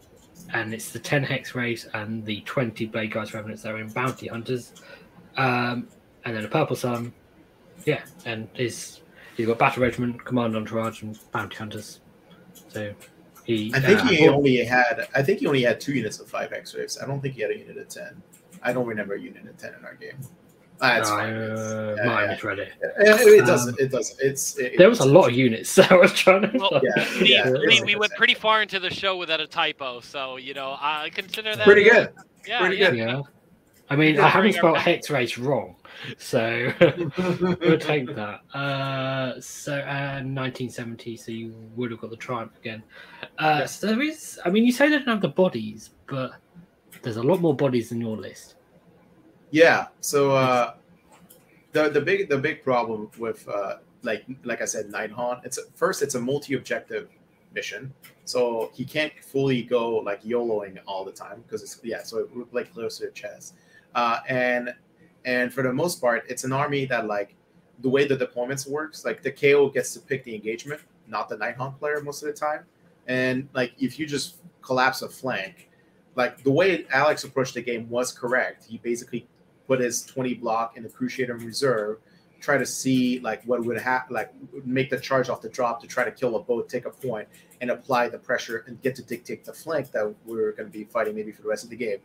and 0.53 0.73
it's 0.73 0.91
the 0.91 0.99
10 0.99 1.25
Hexwraiths 1.25 1.89
and 1.95 2.25
the 2.25 2.41
20 2.43 2.89
Bladegheist 2.89 3.35
Revenants 3.35 3.63
that 3.63 3.73
are 3.73 3.79
in 3.79 3.89
Bounty 3.89 4.29
Hunters. 4.29 4.73
Um, 5.37 5.89
and 6.25 6.37
then 6.37 6.45
a 6.45 6.49
Purple 6.49 6.77
Sun. 6.77 7.13
Yeah, 7.85 8.03
and 8.25 8.49
his 8.55 9.01
you've 9.37 9.49
got 9.49 9.59
Battle 9.59 9.83
Regiment, 9.83 10.25
Command 10.25 10.57
Entourage, 10.57 11.03
and 11.03 11.19
Bounty 11.33 11.57
Hunters. 11.57 12.01
So 12.69 12.93
he. 13.45 13.73
I 13.75 13.81
think 13.81 14.01
uh, 14.01 14.09
he 14.09 14.29
only 14.29 14.57
had. 14.65 15.09
I 15.15 15.23
think 15.23 15.41
he 15.41 15.47
only 15.47 15.63
had 15.63 15.81
two 15.81 15.93
units 15.93 16.19
of 16.19 16.29
five 16.29 16.51
Hexwraiths. 16.51 17.03
I 17.03 17.07
don't 17.07 17.21
think 17.21 17.35
he 17.35 17.43
had 17.43 17.53
a 17.53 17.59
unit 17.59 17.77
of 17.77 17.89
ten. 17.89 18.23
I 18.63 18.73
don't 18.73 18.87
remember 18.87 19.15
a 19.15 19.21
unit 19.21 19.47
of 19.47 19.57
ten 19.57 19.75
in 19.79 19.85
our 19.85 19.95
game. 19.95 20.19
That's 20.81 21.09
fine. 21.11 21.35
It's- 21.35 21.59
uh, 21.61 21.95
yeah, 21.99 22.05
might 22.07 22.23
yeah. 22.25 22.31
misread 22.33 22.59
it. 22.59 22.73
It, 22.81 23.41
it 23.43 23.47
doesn't. 23.47 23.75
Um, 23.75 23.77
it 23.87 23.91
doesn't. 23.91 24.21
It's. 24.21 24.59
It, 24.59 24.77
There 24.79 24.89
was 24.89 25.01
a 25.01 25.07
lot 25.07 25.29
of 25.29 25.35
units, 25.35 25.71
so 25.77 25.83
I 25.91 25.95
was 25.95 26.13
trying 26.13 26.43
to. 26.43 26.59
Well, 26.59 26.81
Yeah, 26.83 27.21
We, 27.21 27.29
yeah, 27.31 27.51
we, 27.51 27.59
it's- 27.67 27.83
we 27.85 27.97
went 27.97 28.13
pretty 28.13 28.35
far 28.35 28.63
into 28.63 28.79
the 28.79 28.91
show 28.91 29.17
without 29.17 29.41
a 29.41 29.47
typo, 29.47 30.01
so 30.01 30.37
you 30.37 30.55
know 30.55 30.77
I 30.81 31.11
consider 31.15 31.57
that 31.57 31.65
Pretty 31.65 31.85
good. 31.85 32.11
Yeah, 32.47 32.61
pretty 32.61 32.77
yeah. 32.77 32.91
good. 32.91 32.99
yeah. 32.99 33.23
I 33.89 33.95
mean, 33.95 34.19
I 34.19 34.29
haven't 34.29 34.53
spelled 34.55 34.77
our- 34.77 34.83
Hexwraiths 34.83 35.43
wrong, 35.43 35.77
so 36.19 36.73
we'll 37.61 37.79
take 37.79 38.07
that. 38.17 38.41
Uh, 38.53 39.41
so, 39.41 39.75
uh, 39.79 40.21
1970, 40.23 41.17
so 41.17 41.31
you 41.31 41.55
would 41.77 41.93
have 41.93 42.01
got 42.01 42.11
the 42.11 42.17
triumph 42.17 42.53
again. 42.59 42.83
Uh, 43.39 43.59
Yeah. 43.61 43.67
So 43.67 43.87
there 43.87 44.03
is, 44.03 44.41
I 44.45 44.51
mean, 44.51 44.65
you 44.67 44.73
say 44.73 44.89
they 44.89 44.97
don't 44.99 45.07
have 45.07 45.21
the 45.21 45.29
bodies, 45.29 45.91
but 46.09 46.33
there's 47.03 47.17
a 47.17 47.23
lot 47.23 47.41
more 47.41 47.55
bodies 47.55 47.91
than 47.91 48.01
your 48.01 48.17
list. 48.17 48.56
Yeah. 49.51 49.87
So 50.01 50.33
uh, 50.33 50.75
the 51.73 51.91
the 51.91 52.01
big 52.01 52.29
the 52.29 52.39
big 52.39 52.63
problem 52.63 53.11
with 53.19 53.49
uh, 53.49 53.77
like 54.03 54.25
like 54.45 54.63
I 54.63 54.65
said, 54.65 54.87
Nighthaunt. 54.87 55.45
It's 55.45 55.59
a, 55.59 55.63
first 55.75 56.03
it's 56.03 56.15
a 56.15 56.21
multi-objective 56.21 57.09
mission, 57.55 57.93
so 58.25 58.71
he 58.75 58.85
can't 58.85 59.13
fully 59.23 59.63
go 59.63 59.97
like 59.99 60.23
YOLOing 60.23 60.79
all 60.87 61.05
the 61.05 61.13
time 61.13 61.43
because 61.43 61.63
it's 61.63 61.79
yeah. 61.83 62.03
So 62.03 62.19
it 62.19 62.35
would 62.35 62.53
like 62.53 62.73
closer 62.73 63.07
to 63.07 63.13
chess, 63.13 63.53
uh, 63.95 64.21
and 64.29 64.75
and 65.25 65.53
for 65.53 65.63
the 65.63 65.73
most 65.73 66.01
part, 66.01 66.25
it's 66.29 66.45
an 66.45 66.53
army 66.53 66.87
that 66.87 67.07
like 67.07 67.35
the 67.81 67.89
way 67.89 68.07
the 68.07 68.17
deployments 68.17 68.69
works. 68.69 69.05
Like 69.05 69.23
the 69.23 69.33
KO 69.33 69.69
gets 69.69 69.93
to 69.95 70.01
pick 70.01 70.25
the 70.25 70.35
engagement, 70.35 70.81
not 71.07 71.29
the 71.29 71.37
Nighthaunt 71.37 71.79
player 71.79 72.01
most 72.01 72.23
of 72.23 72.29
the 72.29 72.35
time, 72.35 72.65
and 73.07 73.49
like 73.55 73.73
if 73.79 73.99
you 73.99 74.07
just 74.07 74.37
collapse 74.63 75.03
a 75.03 75.09
flank. 75.09 75.71
Like 76.15 76.43
the 76.43 76.51
way 76.51 76.87
Alex 76.91 77.25
approached 77.25 77.53
the 77.53 77.61
game 77.61 77.91
was 77.91 78.11
correct. 78.11 78.65
He 78.65 78.79
basically 78.79 79.29
put 79.67 79.81
his 79.81 80.05
20 80.07 80.35
block 80.35 80.77
in 80.77 80.83
the 80.83 80.89
cruciator 80.89 81.43
reserve, 81.45 81.99
try 82.41 82.59
to 82.59 82.67
see 82.67 83.19
like 83.21 83.43
what 83.45 83.65
would 83.65 83.81
happen, 83.81 84.15
like 84.15 84.33
make 84.65 84.91
the 84.91 84.99
charge 84.99 85.29
off 85.29 85.41
the 85.41 85.49
drop 85.49 85.81
to 85.81 85.87
try 85.87 86.05
to 86.05 86.11
kill 86.11 86.37
a 86.37 86.41
boat, 86.41 86.69
take 86.69 86.87
a 86.87 86.91
point, 86.91 87.29
and 87.61 87.71
apply 87.71 88.09
the 88.09 88.19
pressure 88.19 88.65
and 88.67 88.81
get 88.83 88.95
to 88.95 89.03
dictate 89.03 89.45
the 89.45 89.53
flank 89.53 89.91
that 89.93 90.15
we're 90.25 90.53
going 90.53 90.71
to 90.71 90.73
be 90.73 90.85
fighting 90.85 91.15
maybe 91.15 91.33
for 91.33 91.43
the 91.43 91.49
rest 91.49 91.65
of 91.65 91.71
the 91.71 91.77
game. 91.77 91.99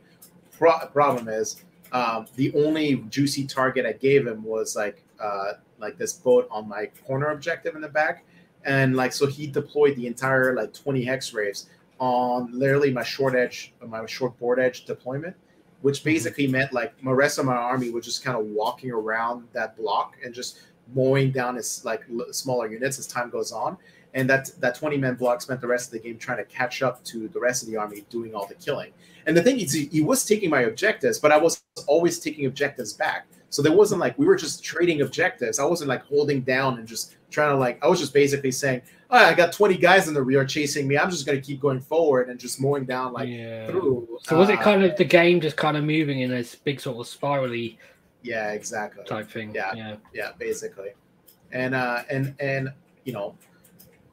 Pro- 0.58 0.86
problem 0.88 1.28
is 1.28 1.64
um, 1.92 2.26
the 2.36 2.54
only 2.56 2.96
juicy 3.10 3.46
target 3.46 3.86
I 3.86 3.94
gave 3.94 4.26
him 4.26 4.44
was 4.44 4.76
like 4.76 5.04
uh, 5.20 5.54
like 5.80 5.98
this 5.98 6.14
boat 6.14 6.48
on 6.50 6.68
my 6.68 6.88
corner 7.06 7.32
objective 7.32 7.76
in 7.76 7.82
the 7.82 7.90
back, 7.90 8.24
and 8.66 8.96
like 8.96 9.14
so 9.14 9.28
he 9.28 9.48
deployed 9.48 9.96
the 9.96 10.08
entire 10.08 10.56
like 10.56 10.74
20 10.74 11.04
hex 11.04 11.34
raves 11.34 11.68
on 12.00 12.50
literally 12.52 12.92
my 12.92 13.04
short 13.04 13.36
edge, 13.36 13.74
my 13.86 14.06
short 14.06 14.38
board 14.40 14.60
edge 14.60 14.86
deployment 14.86 15.36
which 15.82 16.00
mm-hmm. 16.00 16.10
basically 16.10 16.48
meant 16.48 16.74
like 16.74 16.94
the 17.04 17.14
rest 17.14 17.38
of 17.38 17.46
my 17.46 17.56
army 17.56 17.90
was 17.90 18.06
just 18.06 18.24
kind 18.24 18.38
of 18.38 18.46
walking 18.46 18.92
around 18.92 19.48
that 19.54 19.78
block 19.78 20.16
and 20.24 20.34
just 20.34 20.60
mowing 20.94 21.32
down 21.32 21.58
its 21.58 21.86
like 21.86 22.04
l- 22.12 22.32
smaller 22.32 22.68
units 22.68 23.00
as 23.00 23.08
time 23.08 23.30
goes 23.30 23.52
on. 23.52 23.78
And 24.14 24.30
that 24.30 24.52
that 24.60 24.76
20 24.76 24.98
man 24.98 25.16
block 25.16 25.42
spent 25.42 25.62
the 25.62 25.68
rest 25.68 25.88
of 25.88 25.94
the 25.94 26.00
game 26.00 26.18
trying 26.18 26.38
to 26.38 26.46
catch 26.46 26.82
up 26.82 27.04
to 27.06 27.30
the 27.30 27.40
rest 27.40 27.64
of 27.64 27.70
the 27.70 27.78
army 27.78 28.04
doing 28.10 28.36
all 28.36 28.46
the 28.46 28.56
killing. 28.56 28.92
And 29.26 29.38
the 29.38 29.42
thing 29.42 29.60
is, 29.60 29.72
he, 29.72 29.86
he 29.86 30.02
was 30.02 30.26
taking 30.26 30.50
my 30.50 30.62
objectives, 30.62 31.20
but 31.20 31.32
I 31.32 31.38
was 31.38 31.64
always 31.88 32.20
taking 32.20 32.46
objectives 32.46 32.92
back. 32.92 33.28
So 33.50 33.62
there 33.62 33.72
wasn't 33.72 34.02
like 34.02 34.18
we 34.18 34.26
were 34.26 34.36
just 34.36 34.64
trading 34.64 35.02
objectives. 35.02 35.60
I 35.60 35.66
wasn't 35.66 35.90
like 35.90 36.04
holding 36.06 36.42
down 36.42 36.80
and 36.80 36.88
just 36.88 37.16
trying 37.32 37.50
to 37.50 37.58
like 37.58 37.84
I 37.84 37.88
was 37.88 38.00
just 38.00 38.14
basically 38.14 38.52
saying, 38.52 38.82
oh, 39.10 39.18
I 39.18 39.34
got 39.34 39.54
20 39.54 39.78
guys 39.78 40.08
in 40.08 40.14
the 40.14 40.22
rear 40.22 40.46
chasing 40.46 40.88
me. 40.88 40.98
I'm 40.98 41.10
just 41.10 41.26
going 41.26 41.40
to 41.40 41.46
keep 41.46 41.60
going 41.60 41.82
forward 41.82 42.30
and 42.30 42.40
just 42.40 42.62
mowing 42.62 42.86
down 42.86 43.14
like 43.14 43.30
yeah. 43.30 43.68
through. 43.68 44.20
So 44.24 44.38
was 44.38 44.50
it 44.50 44.60
uh, 44.60 44.64
kind 44.64 44.84
of 44.84 44.96
the 44.98 45.06
game 45.06 45.42
just 45.42 45.58
kind 45.58 45.78
of 45.78 45.84
moving 45.84 46.22
in 46.22 46.30
this 46.30 46.56
big 46.56 46.80
sort 46.80 46.98
of 46.98 47.08
spirally 47.08 47.80
Yeah, 48.22 48.52
exactly. 48.52 49.04
type 49.06 49.32
thing? 49.32 49.56
Yeah. 49.56 49.74
Yeah. 49.74 49.96
yeah 50.14 50.32
basically 50.38 50.92
and 51.54 51.76
uh 51.76 52.04
and 52.10 52.36
and 52.40 52.70
you 53.04 53.14
know 53.14 53.36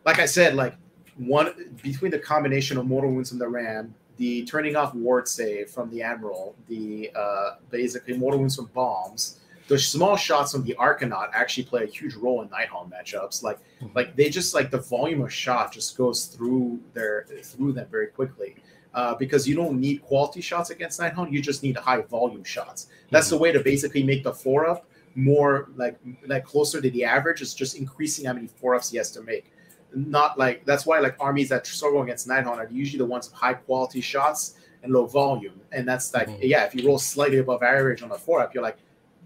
like 0.04 0.18
i 0.18 0.26
said 0.26 0.54
like 0.54 0.74
one 1.16 1.52
between 1.82 2.10
the 2.10 2.18
combination 2.18 2.78
of 2.78 2.86
mortal 2.86 3.10
wounds 3.10 3.30
from 3.30 3.38
the 3.38 3.48
ram 3.48 3.94
the 4.16 4.44
turning 4.44 4.76
off 4.76 4.94
ward 4.94 5.28
save 5.28 5.70
from 5.70 5.90
the 5.90 6.02
admiral 6.02 6.54
the 6.68 7.10
uh 7.14 7.56
basically 7.70 8.16
mortal 8.16 8.38
wounds 8.38 8.56
from 8.56 8.66
bombs 8.66 9.37
the 9.68 9.78
small 9.78 10.16
shots 10.16 10.52
from 10.52 10.64
the 10.64 10.74
arkanaut 10.78 11.28
actually 11.34 11.64
play 11.64 11.84
a 11.84 11.86
huge 11.86 12.14
role 12.16 12.42
in 12.42 12.48
Nighthaunt 12.48 12.90
matchups 12.90 13.42
like 13.42 13.58
Mhm. 13.80 13.94
like 13.94 14.16
they 14.16 14.28
just 14.30 14.54
like 14.54 14.70
the 14.70 14.78
volume 14.80 15.20
of 15.22 15.32
shot 15.32 15.72
just 15.72 15.96
goes 15.96 16.24
through 16.26 16.80
their 16.94 17.26
through 17.42 17.72
them 17.72 17.86
very 17.90 18.08
quickly 18.08 18.56
uh, 18.94 19.14
because 19.14 19.46
you 19.46 19.54
don't 19.54 19.78
need 19.78 20.02
quality 20.02 20.40
shots 20.40 20.70
against 20.70 20.98
Nighthaunt, 20.98 21.30
you 21.30 21.40
just 21.42 21.62
need 21.62 21.76
high 21.76 22.00
volume 22.00 22.42
shots. 22.42 22.88
That's 23.10 23.28
the 23.28 23.36
way 23.38 23.52
to 23.52 23.60
basically 23.60 24.02
make 24.02 24.24
the 24.24 24.32
four 24.32 24.66
up 24.68 24.86
more 25.14 25.68
like 25.76 25.96
like 26.26 26.44
closer 26.44 26.80
to 26.80 26.90
the 26.90 27.04
average. 27.04 27.42
It's 27.42 27.54
just 27.54 27.76
increasing 27.76 28.24
how 28.24 28.32
many 28.32 28.46
four 28.48 28.74
ups 28.74 28.90
he 28.90 28.96
has 28.96 29.10
to 29.12 29.20
make. 29.22 29.52
Not 29.94 30.38
like 30.38 30.64
that's 30.64 30.84
why 30.86 30.98
like 31.00 31.16
armies 31.20 31.48
that 31.50 31.66
struggle 31.66 32.02
against 32.02 32.26
Nighthaunt 32.26 32.56
are 32.58 32.68
usually 32.72 32.98
the 32.98 33.04
ones 33.06 33.28
with 33.28 33.34
high 33.38 33.54
quality 33.54 34.00
shots 34.00 34.54
and 34.82 34.92
low 34.92 35.06
volume. 35.06 35.60
And 35.72 35.86
that's 35.86 36.12
like 36.14 36.28
Mhm. 36.28 36.38
yeah, 36.42 36.64
if 36.64 36.74
you 36.74 36.86
roll 36.86 36.98
slightly 36.98 37.38
above 37.38 37.62
average 37.62 38.02
on 38.02 38.10
a 38.12 38.18
four 38.18 38.40
up, 38.40 38.54
you're 38.54 38.62
like, 38.62 38.78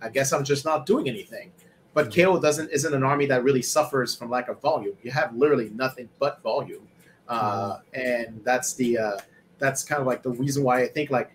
I 0.03 0.09
guess 0.09 0.33
I'm 0.33 0.45
just 0.45 0.65
not 0.65 0.87
doing 0.87 1.09
anything. 1.09 1.53
But 1.95 2.09
Mhm. 2.09 2.15
KO 2.15 2.41
doesn't 2.41 2.71
isn't 2.71 2.95
an 2.95 3.05
army 3.05 3.27
that 3.27 3.45
really 3.45 3.63
suffers 3.63 4.15
from 4.15 4.31
lack 4.31 4.49
of 4.49 4.61
volume. 4.61 4.97
You 5.03 5.11
have 5.11 5.35
literally 5.37 5.71
nothing 5.75 6.09
but 6.19 6.43
volume, 6.43 6.89
uh, 7.29 7.79
and 7.93 8.41
that's 8.45 8.75
the 8.75 8.99
uh, 8.99 9.19
that's 9.59 9.85
kind 9.85 10.01
of 10.01 10.07
like 10.07 10.23
the 10.23 10.31
reason 10.31 10.65
why 10.65 10.83
I 10.83 10.89
think 10.89 11.11
like 11.11 11.31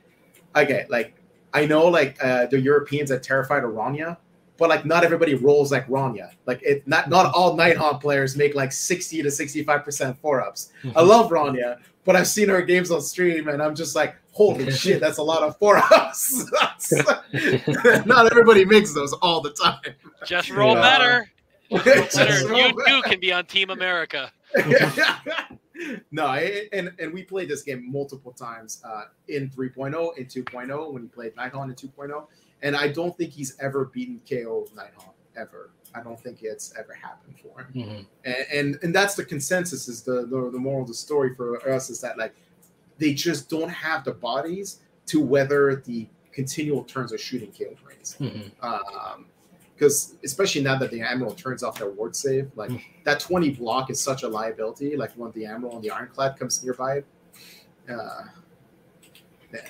okay, 0.55 0.85
like 0.89 1.13
I 1.53 1.65
know 1.65 1.87
like 1.87 2.17
uh, 2.23 2.47
the 2.47 2.59
Europeans 2.59 3.11
are 3.11 3.19
terrified 3.19 3.63
of 3.63 3.71
Rania, 3.71 4.17
but 4.57 4.69
like 4.69 4.85
not 4.85 5.03
everybody 5.03 5.35
rolls 5.35 5.71
like 5.71 5.87
Rania. 5.87 6.31
Like 6.45 6.61
it 6.63 6.87
not 6.87 7.09
not 7.09 7.33
all 7.33 7.55
Nighthaunt 7.57 8.01
players 8.01 8.35
make 8.35 8.55
like 8.55 8.71
sixty 8.71 9.21
to 9.23 9.31
sixty 9.31 9.63
five 9.63 9.83
percent 9.83 10.17
four 10.19 10.41
ups. 10.41 10.71
I 10.95 11.01
love 11.01 11.29
Rania, 11.29 11.79
but 12.05 12.15
I've 12.15 12.27
seen 12.27 12.49
her 12.49 12.61
games 12.61 12.91
on 12.91 13.01
stream 13.01 13.47
and 13.47 13.61
I'm 13.61 13.75
just 13.75 13.95
like, 13.95 14.15
holy 14.31 14.71
shit, 14.83 14.99
that's 14.99 15.17
a 15.19 15.23
lot 15.23 15.43
of 15.43 15.57
four 15.57 15.77
ups. 15.77 16.45
not 18.05 18.31
everybody 18.31 18.65
makes 18.65 18.93
those 18.93 19.13
all 19.13 19.41
the 19.41 19.51
time. 19.51 19.79
Just 20.25 20.49
roll 20.49 20.75
Yeah. 20.75 20.81
better. 20.81 21.31
Just 21.83 22.15
better. 22.17 22.47
roll 22.47 22.57
You 22.59 22.73
better. 22.75 22.89
too 22.89 23.01
can 23.03 23.19
be 23.19 23.31
on 23.33 23.45
Team 23.45 23.69
America. 23.69 24.31
no, 26.11 26.25
I- 26.25 26.67
and 26.73 26.91
and 26.99 27.13
we 27.13 27.23
played 27.23 27.49
this 27.49 27.61
game 27.63 27.91
multiple 27.91 28.31
times 28.31 28.81
uh, 28.83 29.03
in 29.27 29.49
3.0, 29.49 30.17
in 30.17 30.25
2.0 30.25 30.91
when 30.93 31.03
he 31.03 31.07
played 31.09 31.35
Nighthaunt 31.35 31.65
in 31.69 31.75
2.0, 31.75 32.25
and 32.61 32.75
I 32.75 32.87
don't 32.87 33.15
think 33.17 33.31
he's 33.31 33.55
ever 33.59 33.85
beaten 33.85 34.19
KO 34.29 34.67
Nighthaunt 34.75 35.13
ever. 35.35 35.69
I 35.95 36.01
don't 36.03 36.19
think 36.19 36.43
it's 36.43 36.73
ever 36.77 36.93
happened 36.93 37.35
for 37.41 37.61
him, 37.61 37.73
Mhm. 37.73 38.05
and 38.25 38.45
and, 38.51 38.79
and 38.83 38.95
that's 38.95 39.15
the 39.15 39.23
consensus. 39.25 39.87
Is 39.87 40.01
the, 40.03 40.25
the 40.25 40.49
the 40.51 40.59
moral 40.59 40.81
of 40.81 40.87
the 40.87 40.93
story 40.93 41.33
for 41.35 41.67
us 41.69 41.89
is 41.89 42.01
that 42.01 42.17
like 42.17 42.33
they 42.97 43.13
just 43.13 43.49
don't 43.49 43.69
have 43.69 44.03
the 44.03 44.11
bodies 44.13 44.79
to 45.07 45.21
weather 45.21 45.81
the 45.85 46.07
continual 46.31 46.83
turns 46.83 47.11
of 47.13 47.19
shooting 47.21 47.51
KO 47.51 47.73
brains 47.83 48.15
Mhm. 48.19 48.51
um 48.63 49.25
because 49.73 50.15
especially 50.23 50.61
now 50.61 50.77
that 50.77 50.89
the 50.91 51.01
admiral 51.01 51.33
turns 51.33 51.61
off 51.63 51.77
their 51.79 51.89
ward 51.91 52.15
save 52.15 52.51
like 52.55 52.69
Mm. 52.71 52.81
that 53.05 53.19
20 53.19 53.51
block 53.51 53.89
is 53.91 53.99
such 54.01 54.23
a 54.23 54.27
liability 54.27 54.95
like 54.97 55.11
when 55.13 55.31
the 55.31 55.45
admiral 55.45 55.75
and 55.75 55.83
the 55.83 55.89
ironclad 55.91 56.37
comes 56.37 56.63
nearby 56.63 57.03
uh. 57.89 58.23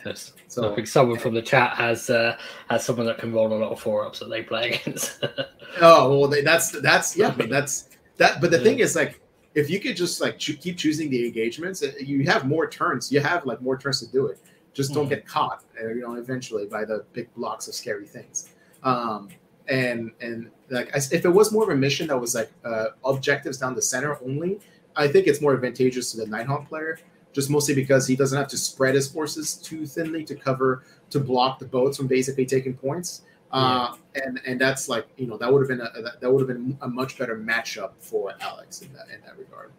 Yes. 0.05 0.33
so 0.47 0.71
I 0.71 0.75
think 0.75 0.87
someone 0.87 1.19
from 1.19 1.33
the 1.33 1.41
chat 1.41 1.75
has 1.77 2.09
uh, 2.09 2.37
has 2.69 2.85
someone 2.85 3.05
that 3.05 3.17
can 3.17 3.33
roll 3.33 3.51
a 3.53 3.55
lot 3.55 3.71
of 3.71 3.79
four 3.79 4.05
ups 4.05 4.19
that 4.19 4.29
they 4.29 4.43
play 4.43 4.71
against. 4.85 5.23
oh 5.81 6.09
well 6.19 6.27
they, 6.29 6.41
that's 6.41 6.71
that's 6.81 7.15
yeah 7.17 7.33
mean 7.35 7.49
that's 7.49 7.89
that 8.17 8.41
but 8.41 8.51
the 8.51 8.59
thing 8.59 8.79
is 8.79 8.95
like 8.95 9.19
if 9.55 9.69
you 9.69 9.79
could 9.79 9.95
just 9.95 10.21
like 10.21 10.37
choo- 10.39 10.55
keep 10.57 10.77
choosing 10.77 11.09
the 11.09 11.25
engagements 11.25 11.83
uh, 11.83 11.91
you 11.99 12.23
have 12.23 12.45
more 12.47 12.67
turns 12.69 13.11
you 13.11 13.19
have 13.19 13.45
like 13.45 13.61
more 13.61 13.77
turns 13.77 13.99
to 13.99 14.07
do 14.11 14.27
it 14.27 14.39
just 14.73 14.93
don't 14.93 15.07
Mhm. 15.07 15.09
get 15.09 15.27
caught 15.27 15.63
uh, 15.81 15.87
you 15.89 16.01
know 16.01 16.15
eventually 16.15 16.65
by 16.65 16.85
the 16.85 17.05
big 17.13 17.33
blocks 17.35 17.67
of 17.67 17.73
scary 17.75 18.07
things 18.07 18.49
um 18.83 19.29
and 19.67 20.11
and 20.21 20.49
like 20.69 20.89
if 20.95 21.25
it 21.25 21.29
was 21.29 21.51
more 21.51 21.63
of 21.63 21.69
a 21.69 21.75
mission 21.75 22.07
that 22.07 22.19
was 22.19 22.33
like 22.35 22.51
uh, 22.63 22.85
objectives 23.05 23.57
down 23.57 23.73
the 23.75 23.81
center 23.81 24.17
only, 24.23 24.59
I 24.95 25.07
think 25.07 25.27
it's 25.27 25.41
more 25.41 25.53
advantageous 25.53 26.11
to 26.11 26.17
the 26.17 26.25
Nighthaunt 26.25 26.67
player, 26.67 26.99
just 27.37 27.51
mostly 27.51 27.75
because 27.75 28.07
he 28.07 28.15
doesn't 28.15 28.35
have 28.35 28.47
to 28.47 28.57
spread 28.57 28.95
his 28.95 29.07
forces 29.07 29.53
too 29.53 29.85
thinly 29.85 30.23
to 30.23 30.33
cover 30.33 30.83
to 31.11 31.19
block 31.19 31.59
the 31.59 31.65
boats 31.65 31.95
from 31.95 32.07
basically 32.07 32.47
taking 32.47 32.73
points. 32.73 33.21
Uh, 33.51 33.93
and 34.15 34.41
and 34.47 34.59
that's 34.59 34.89
like 34.89 35.05
you 35.17 35.27
know 35.27 35.37
that 35.37 35.47
would 35.53 35.61
have 35.61 35.69
been 35.69 35.85
a 35.85 36.17
that 36.19 36.31
would 36.31 36.39
have 36.41 36.47
been 36.47 36.75
a 36.81 36.87
much 36.87 37.15
better 37.19 37.37
matchup 37.37 37.91
for 37.99 38.33
Alex 38.41 38.81
in 38.81 38.91
that 38.93 39.05
in 39.13 39.21
that 39.21 39.37
regard. 39.37 39.71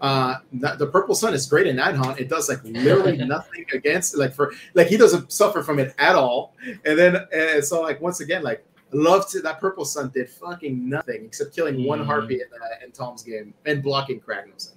Uh, 0.00 0.36
the 0.78 0.86
purple 0.86 1.14
sun 1.14 1.34
is 1.34 1.46
great 1.46 1.66
in 1.66 1.76
that, 1.76 1.94
Nighthaunt. 1.94 2.18
It 2.18 2.30
does 2.30 2.48
like 2.48 2.64
literally 2.64 3.18
nothing 3.36 3.66
against 3.74 4.16
like 4.16 4.32
for 4.32 4.54
like 4.72 4.86
he 4.86 4.96
doesn't 4.96 5.30
suffer 5.30 5.62
from 5.62 5.78
it 5.80 5.94
at 5.98 6.14
all. 6.16 6.54
And 6.86 6.98
then 6.98 7.18
and 7.30 7.62
so 7.62 7.82
like 7.82 8.00
once 8.00 8.20
again 8.20 8.42
like 8.42 8.64
love 8.90 9.28
to 9.32 9.40
that 9.42 9.60
purple 9.60 9.84
sun 9.84 10.10
did 10.14 10.30
fucking 10.30 10.88
nothing 10.88 11.26
except 11.26 11.54
killing 11.54 11.84
one 11.84 12.00
Mm. 12.00 12.06
harpy 12.06 12.34
in, 12.36 12.48
uh, 12.60 12.84
in 12.84 12.90
Tom's 12.90 13.22
game 13.22 13.52
and 13.66 13.82
blocking 13.82 14.18
Kragnos. 14.18 14.72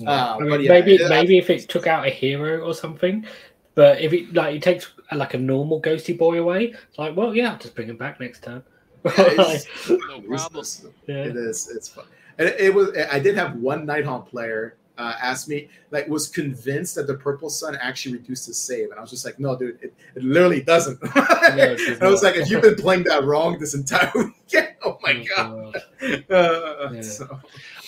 I. 0.00 0.02
Yeah. 0.04 0.24
Uh, 0.24 0.36
I 0.36 0.38
mean, 0.40 0.60
yeah, 0.62 0.68
maybe 0.70 0.94
it- 0.96 1.08
maybe 1.08 1.38
if 1.38 1.50
it 1.50 1.68
took 1.68 1.86
out 1.86 2.06
a 2.06 2.10
hero 2.10 2.60
or 2.60 2.74
something, 2.74 3.26
but 3.74 4.00
if 4.00 4.12
it 4.12 4.32
like 4.34 4.56
it 4.56 4.62
takes 4.62 4.92
uh, 5.12 5.16
like 5.16 5.34
a 5.34 5.38
normal 5.38 5.80
ghosty 5.82 6.16
boy 6.16 6.38
away, 6.40 6.74
it's 6.88 6.98
like 6.98 7.16
well 7.16 7.34
yeah, 7.34 7.52
I'll 7.52 7.58
just 7.58 7.74
bring 7.74 7.88
him 7.88 7.96
back 7.96 8.20
next 8.20 8.42
turn. 8.42 8.62
it's- 9.04 9.66
No 9.88 10.20
problem. 10.20 10.64
yeah. 11.06 11.14
It 11.24 11.36
is. 11.36 11.70
It's 11.74 11.88
fun. 11.88 12.04
And 12.38 12.48
it, 12.48 12.60
it 12.60 12.74
was. 12.74 12.90
I 13.10 13.18
did 13.18 13.36
have 13.36 13.56
one 13.56 13.86
Nighthaunt 13.86 14.26
player 14.28 14.76
uh, 14.96 15.14
asked 15.22 15.48
me, 15.48 15.68
like, 15.92 16.08
was 16.08 16.26
convinced 16.28 16.96
that 16.96 17.06
the 17.06 17.14
purple 17.14 17.48
sun 17.48 17.76
actually 17.80 18.16
reduced 18.16 18.46
his 18.46 18.58
save, 18.58 18.90
and 18.90 18.98
I 18.98 19.00
was 19.00 19.10
just 19.10 19.24
like, 19.24 19.38
no, 19.38 19.56
dude, 19.56 19.78
it, 19.80 19.94
it 20.16 20.22
literally 20.24 20.60
doesn't. 20.60 20.98
it 21.02 22.02
I 22.02 22.08
was 22.08 22.24
like, 22.24 22.34
if 22.34 22.50
you've 22.50 22.62
been 22.62 22.74
playing 22.74 23.04
that 23.04 23.22
wrong 23.24 23.58
this 23.60 23.74
entire 23.74 24.10
weekend, 24.16 24.70
oh 24.84 24.98
my 25.02 25.24
Oh, 25.38 25.72
god. 26.02 26.24
Uh, 26.28 26.90
Yeah. 26.94 27.00
so, 27.02 27.40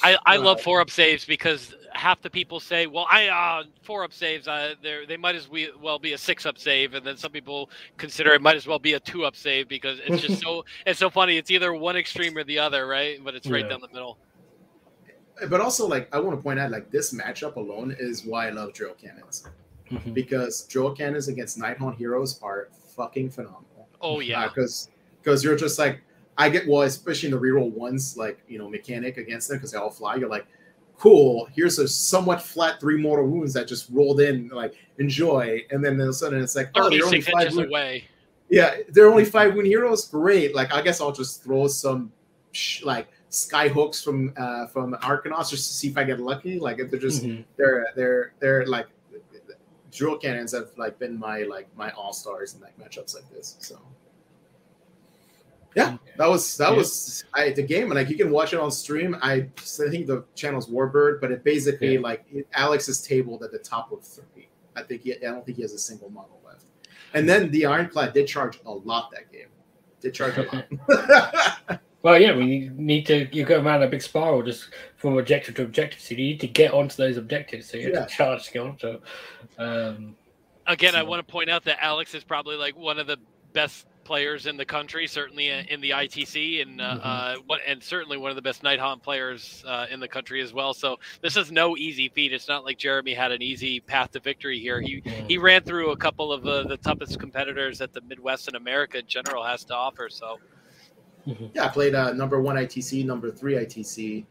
I, 0.04 0.16
I 0.24 0.36
Uh, 0.36 0.42
love 0.42 0.60
four 0.60 0.80
up 0.80 0.88
saves 0.90 1.24
because 1.24 1.74
half 1.92 2.20
the 2.22 2.30
people 2.30 2.60
say, 2.60 2.86
"Well, 2.86 3.06
I 3.10 3.28
uh, 3.28 3.64
four 3.82 4.04
up 4.04 4.12
saves. 4.12 4.48
Uh, 4.48 4.74
they 4.82 5.04
they 5.06 5.16
might 5.16 5.34
as 5.34 5.48
well 5.80 5.98
be 5.98 6.12
a 6.12 6.18
six 6.18 6.46
up 6.46 6.58
save," 6.58 6.94
and 6.94 7.04
then 7.06 7.16
some 7.16 7.32
people 7.32 7.70
consider 7.98 8.32
it 8.32 8.40
might 8.42 8.56
as 8.56 8.66
well 8.66 8.78
be 8.78 8.94
a 8.94 9.00
two 9.00 9.24
up 9.24 9.36
save 9.36 9.68
because 9.68 9.98
it's 10.04 10.22
just 10.22 10.40
so 10.42 10.64
it's 10.86 10.98
so 10.98 11.10
funny. 11.10 11.36
It's 11.36 11.50
either 11.50 11.72
one 11.74 11.96
extreme 11.96 12.36
or 12.36 12.44
the 12.44 12.58
other, 12.58 12.86
right? 12.86 13.22
But 13.22 13.34
it's 13.34 13.48
right 13.48 13.62
Yeah. 13.64 13.70
down 13.70 13.80
the 13.80 13.88
middle. 13.88 14.18
but 15.48 15.60
also, 15.60 15.86
like, 15.88 16.14
I 16.14 16.20
want 16.20 16.36
to 16.36 16.42
point 16.42 16.58
out, 16.60 16.70
like, 16.70 16.90
this 16.90 17.14
matchup 17.14 17.56
alone 17.56 17.96
is 17.98 18.26
why 18.26 18.48
I 18.48 18.50
love 18.50 18.74
drill 18.74 18.92
cannons 18.92 19.44
Mhm. 19.90 20.12
because 20.12 20.66
drill 20.66 20.94
cannons 20.94 21.28
against 21.28 21.58
Nighthaunt 21.58 21.96
heroes 21.96 22.38
are 22.42 22.68
fucking 22.94 23.30
phenomenal. 23.30 23.88
Oh 24.02 24.20
yeah, 24.20 24.46
because 24.48 24.88
because 25.22 25.42
you're 25.44 25.56
just 25.56 25.78
like 25.78 26.00
I 26.38 26.48
get 26.48 26.66
well, 26.68 26.82
especially 26.82 27.28
in 27.28 27.34
the 27.34 27.40
reroll 27.40 27.70
ones, 27.72 28.16
like 28.16 28.38
you 28.48 28.58
know 28.58 28.68
mechanic 28.68 29.16
against 29.18 29.48
them 29.48 29.58
because 29.58 29.72
they 29.72 29.78
all 29.78 29.90
fly. 29.90 30.14
You're 30.16 30.28
like, 30.28 30.46
cool. 31.00 31.48
Here's 31.56 31.78
a 31.78 31.88
somewhat 31.88 32.42
flat 32.42 32.78
three 32.78 32.98
mortal 33.00 33.26
wounds 33.26 33.54
that 33.54 33.66
just 33.66 33.88
rolled 33.90 34.20
in. 34.20 34.48
Like 34.48 34.74
enjoy, 34.98 35.62
and 35.70 35.82
then 35.84 35.94
all 35.96 36.02
of 36.02 36.08
a 36.10 36.12
sudden 36.12 36.42
it's 36.42 36.54
like, 36.54 36.70
oh, 36.76 36.90
they're 36.90 37.04
only 37.04 37.20
five. 37.22 37.54
Wound, 37.54 37.68
away. 37.68 38.04
yeah, 38.50 38.76
they're 38.90 39.08
only 39.10 39.24
five 39.24 39.54
wound 39.54 39.66
heroes. 39.66 40.06
Great. 40.08 40.54
Like 40.54 40.72
I 40.72 40.82
guess 40.82 41.00
I'll 41.00 41.12
just 41.12 41.42
throw 41.42 41.66
some 41.68 42.12
sh- 42.52 42.82
like 42.84 43.08
sky 43.30 43.68
hooks 43.68 44.02
from 44.02 44.32
uh 44.36 44.66
from 44.66 44.92
Arkanauts 45.02 45.50
just 45.50 45.68
to 45.68 45.74
see 45.74 45.88
if 45.88 45.96
I 45.96 46.04
get 46.04 46.20
lucky. 46.20 46.58
Like 46.58 46.78
if 46.80 46.90
they're 46.90 47.00
just 47.00 47.22
Mhm. 47.24 47.44
they're 47.56 47.86
they're 47.96 48.32
they're 48.40 48.66
like 48.66 48.86
drill 49.92 50.16
cannons 50.18 50.52
have 50.52 50.68
like 50.76 50.98
been 50.98 51.18
my 51.18 51.42
like 51.42 51.68
my 51.76 51.90
all 51.92 52.12
stars 52.12 52.54
in 52.54 52.60
like 52.60 52.76
matchups 52.78 53.14
like 53.14 53.28
this. 53.32 53.56
So 53.60 53.78
yeah, 55.74 55.96
that 56.16 56.28
was 56.28 56.56
that 56.56 56.70
Yeah. 56.70 56.76
was 56.76 57.24
I, 57.34 57.50
the 57.50 57.62
game, 57.62 57.84
and 57.84 57.94
like 57.94 58.08
you 58.08 58.16
can 58.16 58.30
watch 58.30 58.52
it 58.52 58.58
on 58.60 58.70
stream. 58.70 59.16
I 59.22 59.32
I 59.32 59.90
think 59.90 60.06
the 60.06 60.24
channel's 60.34 60.68
Warbird, 60.68 61.20
but 61.20 61.30
it 61.30 61.44
basically 61.44 61.94
Yeah. 61.94 62.00
like 62.00 62.24
it, 62.32 62.46
Alex 62.54 62.88
is 62.88 63.00
tabled 63.02 63.42
at 63.42 63.52
the 63.52 63.58
top 63.58 63.92
of 63.92 64.02
three. 64.04 64.48
I 64.76 64.82
think 64.82 65.02
he, 65.02 65.14
I 65.14 65.18
don't 65.20 65.44
think 65.44 65.56
he 65.56 65.62
has 65.62 65.72
a 65.72 65.78
single 65.78 66.10
model 66.10 66.40
left. 66.46 66.64
And 67.14 67.28
then 67.28 67.50
the 67.50 67.66
Ironclad 67.66 68.12
did 68.14 68.26
charge 68.26 68.60
a 68.66 68.70
lot 68.72 69.10
that 69.12 69.30
game. 69.32 69.48
Did 70.00 70.14
charge 70.14 70.38
a 70.38 70.42
lot. 70.42 71.80
Well, 72.02 72.18
yeah, 72.18 72.34
we 72.34 72.70
need 72.74 73.04
to. 73.06 73.28
You 73.30 73.44
go 73.44 73.60
around 73.60 73.82
a 73.82 73.86
big 73.86 74.00
spiral 74.00 74.42
just 74.42 74.70
from 74.96 75.18
objective 75.18 75.54
to 75.56 75.64
objective, 75.64 76.00
so 76.00 76.12
you 76.14 76.16
need 76.16 76.40
to 76.40 76.46
get 76.46 76.72
onto 76.72 76.96
those 76.96 77.18
objectives. 77.18 77.68
So 77.68 77.76
you 77.76 77.92
have 77.94 78.08
to 78.08 78.14
charge 78.14 78.46
to 78.46 78.52
get 78.52 78.62
onto. 78.62 79.00
Um, 79.58 80.16
Again, 80.66 80.94
I 80.94 81.02
want 81.02 81.26
to 81.26 81.30
point 81.30 81.50
out 81.50 81.64
that 81.64 81.76
Alex 81.82 82.14
is 82.14 82.24
probably 82.24 82.56
like 82.56 82.74
one 82.74 82.98
of 82.98 83.06
the 83.06 83.18
best 83.52 83.86
players 84.10 84.46
in 84.46 84.56
the 84.56 84.64
country, 84.64 85.06
certainly 85.06 85.50
in 85.50 85.64
in 85.66 85.80
the 85.80 85.90
ITC, 85.90 86.62
and 86.62 86.80
uh, 86.80 86.94
Mhm. 86.96 87.00
uh, 87.04 87.40
what 87.46 87.60
and 87.64 87.80
certainly 87.80 88.18
one 88.18 88.30
of 88.30 88.34
the 88.34 88.42
best 88.42 88.60
Nighthaunt 88.64 89.04
players 89.04 89.62
uh, 89.64 89.86
in 89.88 90.00
the 90.00 90.08
country 90.08 90.40
as 90.42 90.52
well. 90.52 90.74
So 90.74 90.98
this 91.22 91.36
is 91.36 91.52
no 91.52 91.76
easy 91.76 92.08
feat. 92.08 92.32
It's 92.32 92.48
not 92.48 92.64
like 92.64 92.76
Jeremy 92.76 93.14
had 93.14 93.30
an 93.30 93.40
easy 93.40 93.78
path 93.78 94.10
to 94.12 94.18
victory 94.20 94.58
here. 94.58 94.80
He 94.80 95.00
he 95.28 95.38
ran 95.38 95.62
through 95.62 95.92
a 95.92 95.96
couple 95.96 96.32
of 96.32 96.44
uh, 96.44 96.64
the 96.64 96.76
toughest 96.78 97.20
competitors 97.20 97.78
that 97.78 97.92
the 97.92 98.00
Midwest 98.00 98.48
and 98.48 98.56
America 98.56 98.98
in 98.98 99.06
general 99.06 99.44
has 99.44 99.62
to 99.66 99.74
offer. 99.76 100.08
So 100.10 100.40
yeah, 101.54 101.66
I 101.66 101.68
played 101.68 101.94
uh, 101.94 102.12
number 102.12 102.40
one 102.40 102.56
ITC, 102.56 103.04
number 103.06 103.30
three 103.30 103.54
ITC, 103.54 104.24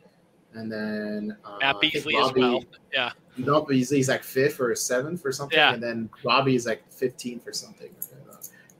and 0.55 0.69
then 0.69 1.37
uh, 1.45 1.57
Matt 1.61 1.77
I 1.77 1.79
think 1.79 1.93
Beasley 1.93 2.17
as 2.17 2.33
well. 2.33 2.63
Yeah, 2.91 3.11
No, 3.37 3.61
Beasley's 3.61 4.09
like 4.09 4.23
fifth 4.23 4.59
or 4.59 4.75
seventh 4.75 5.25
or 5.25 5.31
something, 5.31 5.57
Yeah. 5.57 5.73
and 5.73 5.81
then 5.81 6.09
Bobby's 6.21 6.65
like 6.67 6.81
fifteenth 6.91 7.47
or 7.47 7.53
something. 7.53 7.87
And, 8.11 8.28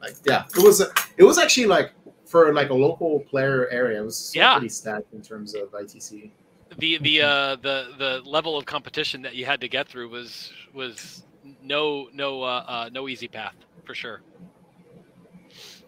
Like, 0.02 0.14
yeah, 0.26 0.46
it 0.56 0.64
was. 0.64 0.82
It 1.18 1.24
was 1.24 1.38
actually 1.38 1.68
like 1.68 1.92
for 2.26 2.54
like 2.54 2.70
a 2.70 2.74
local 2.74 3.20
player 3.22 3.68
area. 3.70 4.02
It 4.02 4.06
was 4.06 4.32
Yeah. 4.36 4.54
pretty 4.54 4.70
stacked 4.70 5.14
in 5.14 5.22
terms 5.22 5.56
of 5.56 5.70
ITC. 5.72 6.32
the 6.78 6.98
the 7.00 7.22
uh, 7.22 7.56
the 7.58 7.94
the 7.98 8.22
level 8.26 8.58
of 8.58 8.66
competition 8.66 9.22
that 9.24 9.36
you 9.36 9.46
had 9.46 9.60
to 9.62 9.68
get 9.68 9.88
through 9.88 10.10
was 10.10 10.52
was 10.74 11.24
no 11.62 12.08
no 12.14 12.44
uh, 12.44 12.64
uh, 12.68 12.90
no 12.94 13.08
easy 13.10 13.28
path 13.28 13.56
for 13.86 13.94
sure. 13.96 14.22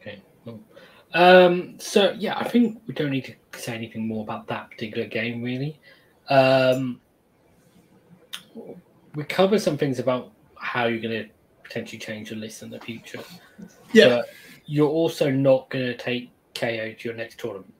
okay. 0.02 0.22
cool. 0.44 0.60
Um, 1.14 1.78
so 1.80 2.16
yeah, 2.18 2.38
I 2.38 2.48
think 2.48 2.82
we 2.88 2.94
don't 2.94 3.12
need 3.12 3.26
to 3.26 3.60
say 3.60 3.74
anything 3.76 4.08
more 4.08 4.24
about 4.24 4.48
that 4.48 4.72
particular 4.72 5.08
game, 5.08 5.42
really. 5.44 5.80
Um, 6.30 7.00
we 9.16 9.24
covered 9.26 9.62
some 9.62 9.78
things 9.78 10.00
about 10.00 10.32
how 10.56 10.86
you're 10.86 11.02
going 11.02 11.26
to 11.26 11.30
potentially 11.72 11.99
change 11.99 12.30
your 12.30 12.39
list 12.39 12.64
in 12.64 12.69
the 12.69 12.80
future. 12.80 13.23
But 13.93 14.30
you're 14.65 14.89
also 14.89 15.31
not 15.31 15.69
going 15.69 15.85
to 15.85 15.98
take 15.98 16.31
KO 16.53 16.93
to 16.93 16.98
your 16.99 17.14
next 17.14 17.39
tournament. 17.39 17.73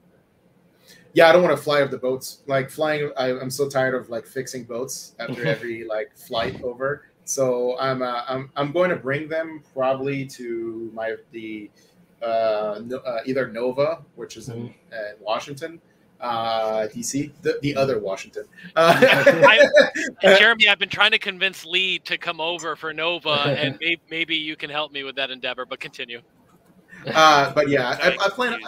Yeah, 1.12 1.28
I 1.28 1.32
don't 1.32 1.42
want 1.42 1.54
to 1.54 1.62
fly 1.62 1.82
off 1.82 1.90
the 1.90 1.98
boats. 1.98 2.42
Like 2.46 2.70
flying, 2.70 3.12
I, 3.18 3.38
I'm 3.38 3.50
so 3.50 3.68
tired 3.68 3.94
of 3.94 4.08
like 4.08 4.26
fixing 4.26 4.64
boats 4.64 5.14
after 5.18 5.46
every 5.54 5.84
like 5.84 6.16
flight 6.16 6.62
over. 6.62 7.04
So 7.24 7.78
I'm 7.78 8.02
uh, 8.02 8.22
I'm 8.26 8.50
I'm 8.56 8.72
going 8.72 8.88
to 8.90 8.96
bring 8.96 9.28
them 9.28 9.62
probably 9.74 10.24
to 10.26 10.90
my 10.94 11.16
the 11.30 11.70
uh, 12.22 12.80
no, 12.84 12.96
uh 12.98 13.20
either 13.26 13.48
Nova, 13.48 14.02
which 14.14 14.36
is 14.36 14.48
in, 14.48 14.74
uh, 14.92 15.10
in 15.10 15.16
Washington, 15.20 15.80
uh, 16.22 16.86
DC, 16.94 17.30
the, 17.42 17.58
the 17.62 17.76
other 17.76 17.98
Washington. 17.98 18.44
Uh, 18.76 19.26
And 20.22 20.38
Jeremy, 20.38 20.68
I've 20.68 20.78
been 20.78 20.88
trying 20.88 21.10
to 21.10 21.18
convince 21.18 21.64
Lee 21.66 21.98
to 22.00 22.16
come 22.16 22.40
over 22.40 22.76
for 22.76 22.92
Nova, 22.92 23.30
and 23.30 23.76
maybe, 23.80 24.00
maybe 24.10 24.36
you 24.36 24.56
can 24.56 24.70
help 24.70 24.92
me 24.92 25.02
with 25.02 25.16
that 25.16 25.30
endeavor. 25.30 25.66
But 25.66 25.80
continue. 25.80 26.20
uh, 27.12 27.52
but 27.52 27.68
yeah, 27.68 27.98
I, 28.00 28.16
I 28.24 28.28
plan. 28.28 28.60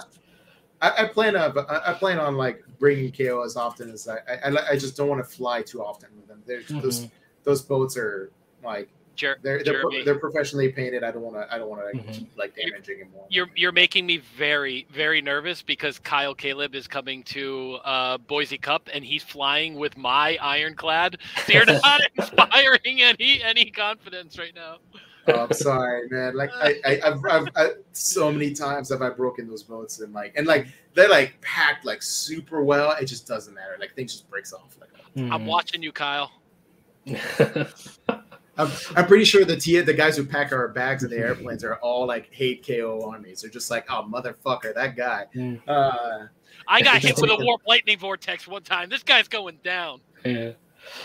I, 0.83 0.93
I 1.05 1.07
plan 1.07 1.37
on 1.37 1.57
I 1.71 1.93
I 1.93 1.95
plan 1.95 2.19
on 2.19 2.37
like 2.37 2.63
bringing 2.79 3.11
KO 3.13 3.43
as 3.45 3.57
often 3.57 3.91
as 3.91 4.09
I 4.09 4.17
I, 4.29 4.51
I- 4.51 4.69
I 4.73 4.77
just 4.77 4.97
don't 4.97 5.09
want 5.09 5.25
to 5.25 5.31
fly 5.31 5.63
too 5.63 5.83
often 5.83 6.11
with 6.17 6.27
them. 6.27 6.43
They're, 6.47 6.63
Those 6.81 7.07
those 7.45 7.63
boats 7.63 7.97
are 7.97 8.31
like 8.65 8.89
Jer- 9.15 9.39
they're 9.43 9.63
they're, 9.63 9.81
pro- 9.81 10.05
they're 10.05 10.19
professionally 10.19 10.71
painted. 10.71 11.05
I 11.05 11.11
don't 11.11 11.23
want 11.23 11.37
to 11.37 11.55
I 11.55 11.59
don't 11.59 11.69
want 11.69 11.83
to 11.83 11.87
like, 11.99 12.07
Mhm. 12.07 12.27
like 12.37 12.57
damaging 12.57 12.99
them 13.01 13.09
more. 13.13 13.27
you're 13.31 13.49
you're 13.55 13.73
making 13.73 14.07
me 14.07 14.19
very 14.37 14.87
very 14.93 15.21
nervous 15.23 15.63
because 15.63 15.99
Kyle 15.99 16.35
Caleb 16.35 16.75
is 16.75 16.87
coming 16.89 17.23
to 17.25 17.79
uh, 17.85 18.19
Boise 18.19 18.59
Cup 18.59 18.89
and 18.93 19.05
he's 19.05 19.23
flying 19.23 19.75
with 19.77 19.97
my 19.97 20.37
ironclad. 20.41 21.19
So 21.47 21.53
you're 21.53 21.67
not 21.67 22.01
inspiring 22.17 23.03
any 23.03 23.43
any 23.43 23.71
confidence 23.71 24.39
right 24.39 24.55
now. 24.55 24.79
Oh, 25.27 25.45
I'm 25.45 25.53
sorry, 25.53 26.07
man. 26.11 26.37
Like 26.37 26.51
I, 26.55 26.75
I 26.85 27.01
I've, 27.05 27.25
I've 27.25 27.49
I, 27.57 27.69
so 27.93 28.31
many 28.31 28.53
times 28.53 28.91
have 28.91 29.01
I 29.01 29.09
broken 29.11 29.49
those 29.49 29.63
boats 29.63 30.01
and 30.01 30.13
like 30.13 30.35
and 30.37 30.47
like 30.47 30.67
they're 30.95 31.09
like 31.09 31.41
packed 31.41 31.85
like 31.87 32.03
super 32.03 32.63
well. 32.63 32.93
It 33.01 33.07
just 33.07 33.27
doesn't 33.27 33.55
matter. 33.55 33.77
Like 33.81 33.95
things 33.95 34.13
just 34.13 34.29
breaks 34.29 34.53
off. 34.53 34.77
Like 34.81 34.91
Hmm. 35.15 35.33
I'm 35.33 35.47
watching 35.47 35.81
you, 35.83 35.93
Kyle. 35.93 36.33
I'm, 38.57 38.71
I'm 38.97 39.07
pretty 39.07 39.25
sure 39.25 39.45
the 39.45 39.57
T, 39.57 39.81
the 39.81 39.93
guys 39.95 40.17
who 40.17 40.25
pack 40.25 40.53
our 40.53 40.69
bags 40.69 41.03
in 41.05 41.11
the 41.11 41.17
airplanes 41.19 41.65
are 41.65 41.77
all 41.77 42.07
like 42.07 42.33
hate 42.33 42.65
KO 42.67 43.09
armies. 43.11 43.43
They're 43.43 43.51
just 43.51 43.71
like, 43.71 43.87
oh 43.91 44.03
motherfucker, 44.09 44.75
that 44.75 44.97
guy. 44.97 45.27
Mm. 45.35 45.61
Uh, 45.67 46.27
I 46.69 46.81
got 46.83 47.03
hit 47.03 47.17
with 47.21 47.31
a 47.31 47.37
warp 47.41 47.63
lightning 47.67 47.99
vortex 47.99 48.47
one 48.47 48.63
time. 48.63 48.89
This 48.89 49.03
guy's 49.03 49.29
going 49.29 49.59
down. 49.65 50.01
yeah. 50.25 50.53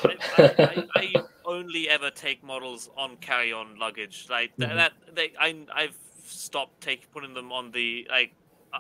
I, 0.04 0.16
I, 0.38 0.88
I 0.96 1.14
only 1.46 1.88
ever 1.90 2.10
take 2.12 2.44
models 2.44 2.90
on 2.98 3.16
carry-on 3.18 3.80
luggage. 3.80 4.28
Like 4.30 4.56
th- 4.58 4.70
Mhm. 4.70 4.76
that, 4.76 4.94
they, 5.14 5.32
I, 5.40 5.56
I've 5.74 5.96
stopped 6.26 6.82
take 6.82 7.10
putting 7.12 7.34
them 7.34 7.52
on 7.52 7.72
the 7.72 8.06
like 8.10 8.34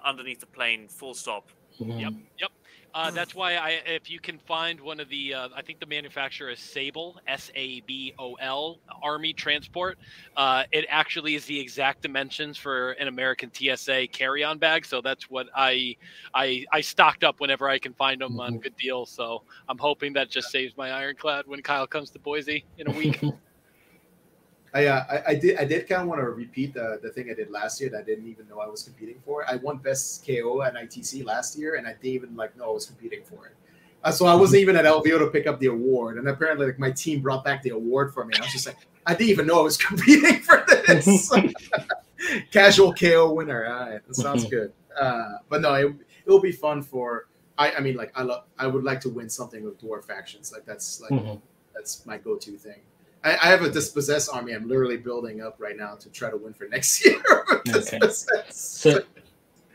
underneath 0.06 0.41
the 0.41 0.46
plane. 0.46 0.88
Full 0.90 1.14
stop. 1.14 1.48
Yep. 1.80 2.14
Yep. 2.38 2.52
Uh, 2.94 3.11
that's 3.11 3.36
why 3.36 3.56
I, 3.56 3.82
if 3.86 4.10
you 4.10 4.20
can 4.20 4.40
find 4.40 4.80
one 4.80 4.99
of 4.99 5.10
the, 5.10 5.34
uh, 5.34 5.49
I 5.56 5.61
think 5.61 5.80
the 5.80 5.86
manufacturer 5.86 6.49
is 6.49 6.60
Sabol, 6.60 7.16
S 7.28 7.52
A 7.56 7.82
B 7.82 8.14
O 8.18 8.34
L, 8.36 8.80
Army 9.03 9.32
Transport. 9.34 9.98
Uh, 10.36 10.64
it 10.72 10.86
actually 10.90 11.36
is 11.36 11.45
the 11.45 11.60
exact 11.60 12.02
dimensions 12.02 12.57
for 12.57 12.91
an 12.94 13.07
American 13.07 13.52
TSA 13.53 14.07
carry-on 14.11 14.57
bag. 14.57 14.86
So 14.86 15.02
that's 15.02 15.30
what 15.30 15.48
I, 15.56 15.95
I, 16.34 16.66
I 16.74 16.82
stocked 16.82 17.24
up 17.24 17.40
whenever 17.40 17.70
I 17.70 17.78
can 17.78 17.94
find 17.94 18.22
them 18.22 18.40
on 18.40 18.56
Mhm. 18.56 18.64
good 18.64 18.76
deals. 18.76 19.11
So 19.11 19.44
I'm 19.68 19.78
hoping 19.78 20.14
that 20.14 20.30
just 20.30 20.49
saves 20.49 20.76
my 20.76 20.91
ironclad 20.91 21.45
when 21.48 21.61
Kyle 21.61 21.88
comes 21.88 22.10
to 22.11 22.20
Boise 22.20 22.66
in 22.78 22.88
a 22.88 22.91
week. 22.91 23.22
I, 24.74 24.86
uh, 24.86 25.06
I 25.10 25.32
I 25.32 25.36
did 25.36 25.58
I 25.58 25.66
did 25.66 25.88
kind 25.90 26.04
of 26.04 26.08
want 26.08 26.22
to 26.22 26.30
repeat 26.30 26.74
the, 26.74 27.00
the 27.02 27.10
thing 27.10 27.30
I 27.32 27.34
did 27.34 27.50
last 27.50 27.82
year 27.82 27.90
that 27.90 28.00
I 28.00 28.04
didn't 28.04 28.28
even 28.28 28.48
know 28.48 28.60
I 28.60 28.68
was 28.68 28.84
competing 28.84 29.20
for. 29.26 29.44
I 29.50 29.56
won 29.56 29.78
best 29.78 30.26
KO 30.26 30.62
at 30.62 30.76
ITC 30.76 31.26
last 31.26 31.58
year, 31.58 31.76
and 31.76 31.88
I 31.88 31.94
didn't 31.94 32.06
even 32.06 32.36
like 32.36 32.56
know 32.58 32.70
I 32.70 32.74
was 32.74 32.86
competing 32.86 33.24
for 33.24 33.48
it. 33.48 33.54
Uh, 34.04 34.12
so 34.12 34.26
I 34.28 34.34
wasn't 34.36 34.62
even 34.62 34.76
at 34.76 34.86
LVO 34.86 35.20
to 35.20 35.28
pick 35.28 35.46
up 35.48 35.60
the 35.60 35.68
award, 35.68 36.18
and 36.18 36.28
apparently 36.28 36.68
like 36.68 36.80
my 36.80 36.91
team 36.91 37.22
brought 37.22 37.44
back 37.44 37.62
the 37.64 37.72
award 37.72 38.14
for 38.14 38.24
me. 38.26 38.34
I 38.38 38.41
was 38.41 38.52
just 38.52 38.66
like, 38.68 38.78
I 39.06 39.14
didn't 39.16 39.30
even 39.32 39.48
know 39.48 39.60
I 39.60 39.64
was 39.64 39.78
competing 39.88 40.40
for 40.41 40.64
this. 40.68 41.32
Casual 42.52 42.94
KO 42.94 43.34
winner. 43.34 43.66
All 43.66 43.90
right, 43.90 44.08
that 44.08 44.16
sounds 44.16 44.46
good. 44.46 44.72
Uh, 45.00 45.38
but 45.50 45.62
no, 45.62 45.74
it 45.74 45.94
it'll 46.26 46.41
be 46.41 46.52
fun 46.52 46.82
for. 46.82 47.28
I, 47.58 47.74
I 47.74 47.80
mean, 47.82 47.96
like 47.96 48.12
I 48.16 48.24
love. 48.24 48.44
I 48.58 48.68
would 48.68 48.84
like 48.84 49.02
to 49.02 49.10
win 49.10 49.30
something 49.30 49.64
with 49.64 49.82
dwarf 49.82 50.06
factions. 50.06 50.52
Like 50.54 50.66
that's 50.66 51.02
like 51.02 51.12
Mhm. 51.12 51.41
that's 51.74 52.06
my 52.06 52.18
go-to 52.18 52.52
thing. 52.58 52.82
I, 53.24 53.32
I 53.34 53.48
have 53.50 53.62
a 53.64 53.70
dispossessed 53.70 54.30
army. 54.34 54.54
I'm 54.54 54.68
literally 54.68 54.98
building 54.98 55.41
up 55.41 55.56
right 55.60 55.78
now 55.78 55.96
to 55.96 56.10
try 56.10 56.30
to 56.30 56.38
win 56.38 56.54
for 56.54 56.68
next 56.68 57.06
year. 57.06 57.22
Okay. 57.76 58.00
So, 58.50 59.02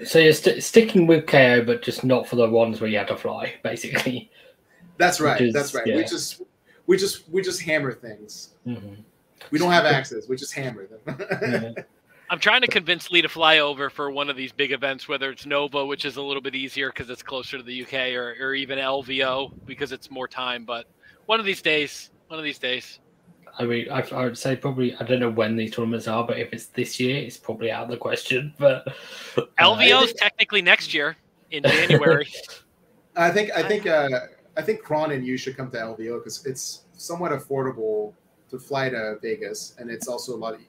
so 0.05 0.19
you're 0.19 0.33
st- 0.33 0.63
sticking 0.63 1.07
with 1.07 1.27
KO, 1.27 1.63
but 1.65 1.83
just 1.83 2.05
not 2.05 2.27
for 2.27 2.37
the 2.37 2.49
ones 2.49 2.81
where 2.81 2.89
you 2.89 2.99
had 2.99 3.09
to 3.09 3.17
fly, 3.17 3.55
basically. 3.63 4.31
that's 4.97 5.21
right. 5.21 5.41
Is- 5.41 5.53
that's 5.55 5.75
right. 5.75 5.87
yeah. 5.87 5.97
We 5.97 6.05
just 6.05 6.43
we 6.87 6.97
just 6.97 7.29
we 7.29 7.43
just 7.43 7.61
hammer 7.61 7.93
things. 7.93 8.55
hmm 8.65 8.95
We 9.51 9.59
don't 9.59 9.73
have 9.73 9.85
axes. 9.85 10.29
We 10.29 10.37
just 10.37 10.55
hammer 10.55 10.87
them. 10.87 11.19
Yeah. 11.77 11.83
I'm 12.31 12.41
trying 12.41 12.63
to 12.63 12.67
convince 12.67 13.11
Lee 13.11 13.21
to 13.21 13.29
fly 13.29 13.59
over 13.59 13.91
for 13.91 14.11
one 14.11 14.31
of 14.31 14.37
these 14.37 14.51
big 14.51 14.73
events, 14.73 15.07
whether 15.07 15.31
it's 15.31 15.45
Nova, 15.45 15.85
which 15.85 16.07
is 16.07 16.17
a 16.17 16.23
little 16.23 16.41
bit 16.41 16.55
easier 16.55 16.89
because 16.89 17.11
it's 17.11 17.23
closer 17.23 17.59
to 17.59 17.63
the 17.63 17.83
UK, 17.83 18.15
or, 18.15 18.35
or 18.41 18.55
even 18.55 18.79
LVO 18.79 19.53
because 19.67 19.93
it's 19.93 20.11
more 20.11 20.27
time. 20.27 20.65
But 20.65 20.87
one 21.27 21.39
of 21.39 21.45
these 21.45 21.61
days, 21.61 22.11
one 22.29 22.39
of 22.39 22.45
these 22.45 22.59
days. 22.59 22.99
I 23.59 23.65
mean, 23.65 23.89
I, 23.91 24.01
I 24.13 24.25
would 24.25 24.37
say 24.39 24.57
probably 24.57 24.95
I 24.97 25.05
don't 25.05 25.21
know 25.21 25.31
when 25.31 25.57
these 25.57 25.71
tournaments 25.75 26.09
are, 26.09 26.27
but 26.27 26.39
if 26.39 26.53
it's 26.53 26.67
this 26.67 26.99
year, 26.99 27.17
it's 27.17 27.37
probably 27.37 27.71
out 27.71 27.85
of 27.85 27.91
the 27.91 27.97
question. 27.97 28.53
But 28.59 28.87
uh, 29.37 29.43
LVO 29.59 30.05
is 30.05 30.13
technically 30.15 30.63
next 30.63 30.93
year 30.95 31.17
in 31.51 31.63
January. 31.63 32.29
I 33.17 33.31
think 33.31 33.51
I 33.57 33.63
think 33.63 33.87
uh, 33.87 34.09
I 34.57 34.63
think 34.63 34.83
Kron 34.83 35.13
and 35.13 35.25
you 35.25 35.37
should 35.37 35.57
come 35.57 35.71
to 35.71 35.77
LVO 35.77 36.19
because 36.19 36.45
it's 36.47 36.83
somewhat 36.95 37.31
affordable 37.33 38.13
to 38.51 38.59
fly 38.59 38.89
to 38.89 39.19
Vegas, 39.23 39.75
and 39.79 39.91
it's 39.91 40.09
also 40.09 40.35
a 40.35 40.39
lot. 40.39 40.55
Of, 40.55 40.61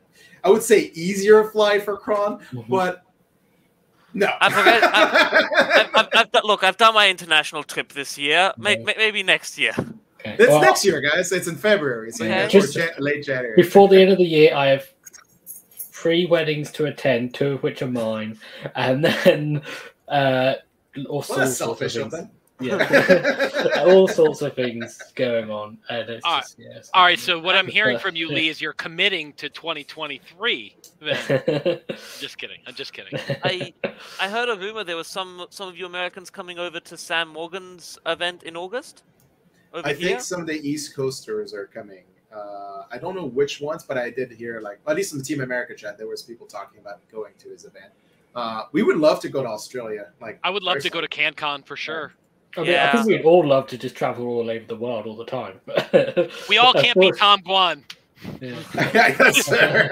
I 0.44 0.50
would 0.50 0.64
say 0.64 0.92
easier 0.94 1.46
fly 1.50 1.80
for 1.80 1.98
Kron, 1.98 2.40
Mhm. 2.54 2.68
but 2.70 3.02
no. 4.14 4.30
I 4.40 4.50
forget- 4.50 4.84
I've, 4.84 5.90
I've, 5.96 6.10
I've 6.14 6.32
done, 6.32 6.44
look, 6.46 6.64
I've 6.64 6.78
done 6.78 6.94
my 6.94 7.10
international 7.10 7.64
trip 7.64 7.92
this 7.94 8.18
year. 8.18 8.54
May, 8.58 8.78
Yeah. 8.78 8.94
maybe 8.98 9.24
next 9.24 9.58
year. 9.58 9.74
Okay. 10.26 10.36
It's 10.44 10.50
Well, 10.50 10.62
next 10.62 10.86
year, 10.86 11.02
guys. 11.02 11.32
It's 11.32 11.48
in 11.48 11.56
February. 11.56 12.12
So 12.12 12.26
Okay. 12.26 12.34
yeah, 12.34 12.48
Just- 12.48 12.76
or 12.76 12.82
Jan- 12.82 12.94
late 13.00 13.24
January. 13.26 13.56
Before 13.56 13.88
the 13.88 14.02
end 14.02 14.12
of 14.12 14.18
the 14.18 14.24
year, 14.26 14.56
I 14.56 14.68
have 14.68 14.88
three 15.78 16.26
weddings 16.26 16.72
to 16.74 16.86
attend, 16.86 17.34
two 17.34 17.54
of 17.54 17.64
which 17.64 17.82
are 17.82 17.88
mine, 17.88 18.38
and 18.76 19.04
then 19.04 19.62
uh, 20.08 20.56
all 21.10 21.24
Well, 21.28 21.48
sorts 21.48 21.62
of 21.62 21.80
things. 21.80 22.14
Yeah, 22.62 23.84
all 23.86 24.08
sorts 24.08 24.42
of 24.42 24.56
things 24.56 24.98
going 25.16 25.50
on, 25.52 25.78
and 25.90 26.10
it's 26.10 26.24
All 26.26 26.36
right. 26.36 26.42
just, 26.44 26.58
yeah, 26.58 26.70
it's 26.78 26.90
All 26.94 27.04
right, 27.04 27.20
so 27.20 27.38
what 27.38 27.54
I'm 27.56 27.68
hearing 27.68 28.00
from 28.00 28.16
you, 28.16 28.30
Lee, 28.30 28.48
is 28.48 28.62
you're 28.62 28.72
committing 28.72 29.34
to 29.34 29.50
2023. 29.50 30.74
Then 31.02 31.18
just 32.20 32.38
kidding. 32.38 32.60
I'm 32.66 32.74
just 32.74 32.94
kidding. 32.94 33.20
I 33.44 33.74
I 34.22 34.30
heard 34.30 34.48
a 34.48 34.56
rumor 34.56 34.86
there 34.86 34.96
was 34.96 35.08
some 35.08 35.48
some 35.50 35.68
of 35.68 35.78
you 35.78 35.86
Americans 35.86 36.30
coming 36.30 36.58
over 36.58 36.80
to 36.80 36.96
Sam 36.98 37.28
Morgan's 37.28 37.98
event 38.06 38.44
in 38.44 38.56
August. 38.56 39.04
Over 39.76 39.88
I 39.90 39.94
here. 39.94 40.08
think 40.10 40.22
some 40.22 40.40
of 40.42 40.48
the 40.48 40.58
East 40.68 40.96
Coasters 40.96 41.54
are 41.54 41.68
coming. 41.68 42.04
Uh, 42.34 42.84
I 42.90 42.98
don't 42.98 43.14
know 43.16 43.26
which 43.26 43.60
ones, 43.60 43.84
but 43.84 43.98
I 43.98 44.10
did 44.10 44.32
hear 44.32 44.62
like 44.62 44.80
at 44.88 44.96
least 44.96 45.12
in 45.12 45.20
the 45.20 45.24
Team 45.24 45.42
America 45.42 45.76
chat, 45.76 45.98
there 45.98 46.08
was 46.08 46.22
people 46.24 46.48
talking 46.48 46.80
about 46.80 47.00
going 47.12 47.34
to 47.40 47.50
his 47.50 47.66
event. 47.66 47.92
Uh, 48.36 48.64
we 48.72 48.84
would 48.84 48.98
love 48.98 49.20
to 49.22 49.30
go 49.30 49.44
to 49.44 49.50
Australia. 49.50 50.12
Like 50.22 50.40
I 50.44 50.50
would 50.50 50.64
love 50.64 50.80
to 50.80 50.90
go 50.90 51.02
to 51.02 51.08
CanCon 51.08 51.66
for 51.66 51.76
sure. 51.76 52.14
I 52.58 52.62
mean, 52.62 52.74
I 52.76 52.92
think 52.94 53.08
we'd 53.08 53.26
all 53.26 53.46
love 53.46 53.68
to 53.68 53.78
just 53.78 53.96
travel 53.96 54.28
all 54.28 54.50
over 54.50 54.64
the 54.66 54.78
world 54.78 55.08
all 55.08 55.18
the 55.18 55.26
time. 55.26 55.60
We 56.50 56.58
all 56.58 56.74
can't 56.86 56.98
be 56.98 57.12
Tom 57.12 57.42
Guan. 57.42 57.84
yeah. 58.40 58.56
Yes, 59.20 59.46
sir. 59.46 59.90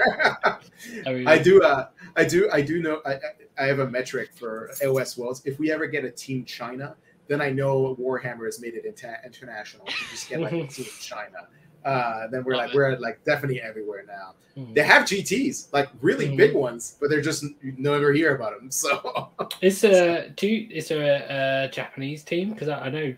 I 1.06 1.12
mean, 1.12 1.28
I 1.28 1.36
do. 1.38 1.62
Uh, 1.62 1.88
I 2.16 2.24
do. 2.24 2.48
I 2.50 2.62
do 2.62 2.80
know. 2.82 3.02
I, 3.04 3.12
I- 3.14 3.18
I 3.56 3.66
have 3.66 3.78
a 3.78 3.88
metric 3.88 4.30
for 4.34 4.72
AOS 4.82 5.16
Worlds. 5.16 5.40
If 5.44 5.60
we 5.60 5.70
ever 5.70 5.86
get 5.86 6.04
a 6.04 6.10
Team 6.10 6.44
China, 6.44 6.96
then 7.28 7.40
I 7.40 7.50
know 7.50 7.96
Warhammer 8.00 8.44
has 8.46 8.60
made 8.60 8.74
it 8.74 8.84
inter- 8.84 9.18
international. 9.24 9.86
If 9.86 10.00
we 10.00 10.06
just 10.08 10.28
get 10.28 10.40
like 10.40 10.52
a 10.52 10.66
Team 10.66 10.86
China, 11.00 11.48
uh, 11.84 12.26
then 12.28 12.44
we're 12.44 12.52
Love 12.56 12.66
like 12.66 12.70
it. 12.70 12.76
we're 12.76 12.98
like 12.98 13.24
definitely 13.24 13.60
everywhere 13.60 14.04
now. 14.06 14.34
Mhm. 14.56 14.74
They 14.74 14.82
have 14.82 15.04
GTS, 15.04 15.72
like 15.72 15.88
really 16.00 16.28
Mhm. 16.28 16.36
big 16.36 16.54
ones, 16.54 16.96
but 17.00 17.10
they're 17.10 17.20
just 17.20 17.42
you 17.62 17.74
never 17.76 18.12
hear 18.12 18.34
about 18.36 18.58
them. 18.58 18.70
So 18.70 19.30
Is 19.60 19.80
there 19.80 20.28
do 20.36 20.46
you, 20.46 20.68
is 20.70 20.88
there 20.88 21.02
a, 21.02 21.64
a 21.66 21.68
Japanese 21.70 22.22
team? 22.22 22.50
Because 22.52 22.68
I, 22.68 22.86
I 22.86 22.88
know 22.90 23.14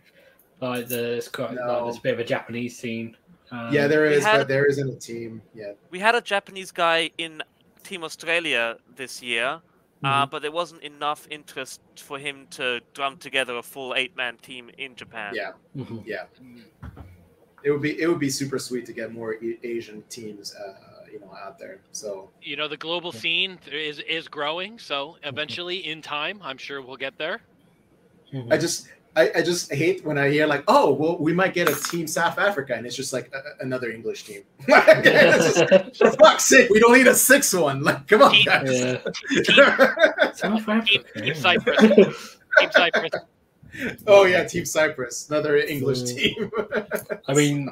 like 0.61 0.89
there's 0.89 1.29
quite 1.29 1.51
like, 1.55 1.59
there's 1.85 1.99
a 1.99 2.01
bit 2.01 2.15
of 2.15 2.21
a 2.21 2.25
Japanese 2.25 2.79
scene. 2.79 3.17
Um, 3.53 3.73
yeah, 3.73 3.87
there 3.87 4.07
is, 4.07 4.25
had- 4.25 4.39
but 4.39 4.49
there 4.49 4.65
isn't 4.67 4.89
a 4.91 4.97
team 4.99 5.41
yet. 5.55 5.77
we 5.91 5.99
had 6.01 6.15
a 6.17 6.21
Japanese 6.21 6.73
guy 6.73 7.11
in 7.19 7.43
Team 7.85 8.03
Australia 8.03 8.77
this 8.97 9.23
year, 9.23 9.61
uh, 10.05 10.27
but 10.27 10.43
there 10.43 10.53
wasn't 10.53 10.83
enough 10.83 11.27
interest 11.31 11.81
for 11.97 12.19
him 12.19 12.47
to 12.51 12.81
drum 12.95 13.17
together 13.17 13.57
a 13.57 13.63
full 13.63 13.95
eight-man 13.95 14.37
team 14.39 14.71
in 14.79 14.95
Japan. 14.95 15.35
Yeah, 15.35 15.53
Mhm. 15.77 16.07
it 17.65 17.71
would 17.71 17.83
be 17.83 18.01
it 18.01 18.07
would 18.07 18.19
be 18.21 18.31
super 18.31 18.59
sweet 18.59 18.87
to 18.87 18.93
get 18.93 19.13
more 19.13 19.35
A- 19.43 19.59
Asian 19.67 20.03
teams, 20.09 20.55
uh, 20.55 21.05
you 21.11 21.19
know, 21.21 21.35
out 21.35 21.59
there. 21.59 21.81
So 21.93 22.31
You 22.43 22.57
know, 22.57 22.69
the 22.69 22.77
global 22.77 23.11
Yeah. 23.13 23.21
scene 23.21 23.59
is 23.71 23.99
is 24.01 24.29
growing, 24.29 24.79
so 24.79 25.17
eventually, 25.23 25.79
in 25.87 26.03
time, 26.03 26.41
I'm 26.43 26.59
sure 26.59 26.81
we'll 26.83 26.97
get 26.97 27.17
there. 27.19 27.41
I 28.51 28.57
just 28.57 28.89
I, 29.17 29.31
I 29.37 29.43
just 29.43 29.73
hate 29.73 30.05
when 30.05 30.19
I 30.19 30.29
hear 30.29 30.47
like, 30.47 30.63
oh, 30.69 30.93
well, 30.93 31.17
we 31.19 31.33
might 31.33 31.55
get 31.55 31.69
a 31.71 31.75
team 31.75 32.07
South 32.07 32.39
Africa, 32.39 32.75
and 32.75 32.85
it's 32.87 32.95
just 32.95 33.13
like 33.15 33.31
a, 33.33 33.39
a- 33.39 33.65
another 33.65 33.91
English 33.91 34.25
team. 34.25 34.43
It's 34.69 35.59
just- 35.59 35.97
for 35.99 36.11
fuck's 36.13 36.45
sake, 36.45 36.69
we 36.71 36.79
don't 36.81 36.93
need 36.93 37.07
a 37.07 37.15
sixth 37.15 37.55
one. 37.55 37.83
Like, 37.83 38.07
come 38.07 38.23
on, 38.23 38.33
Team- 38.33 38.45
guys. 38.45 38.81
yeah. 38.81 40.33
South 40.35 40.69
Africa. 40.69 40.87
Team 41.15 41.25
yeah. 41.25 41.33
Cyprus. 41.35 41.81
Team 42.59 42.71
Cyprus. 42.73 43.11
oh 44.07 44.25
yeah, 44.25 44.45
Team 44.45 44.65
Cyprus, 44.65 45.29
another 45.31 45.57
English 45.57 46.01
Mm. 46.03 46.17
team. 46.17 46.51
I 47.29 47.33
mean, 47.35 47.69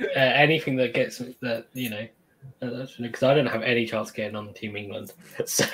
uh, 0.00 0.18
anything 0.18 0.76
that 0.76 0.94
gets 0.94 1.18
that 1.40 1.66
you 1.72 1.90
know, 1.90 2.06
Oh, 2.62 2.86
because 2.98 3.22
I 3.22 3.34
don't 3.34 3.46
have 3.46 3.62
any 3.62 3.86
chance 3.86 4.10
getting 4.10 4.36
on 4.36 4.52
Team 4.54 4.76
England. 4.76 5.12
So 5.46 5.64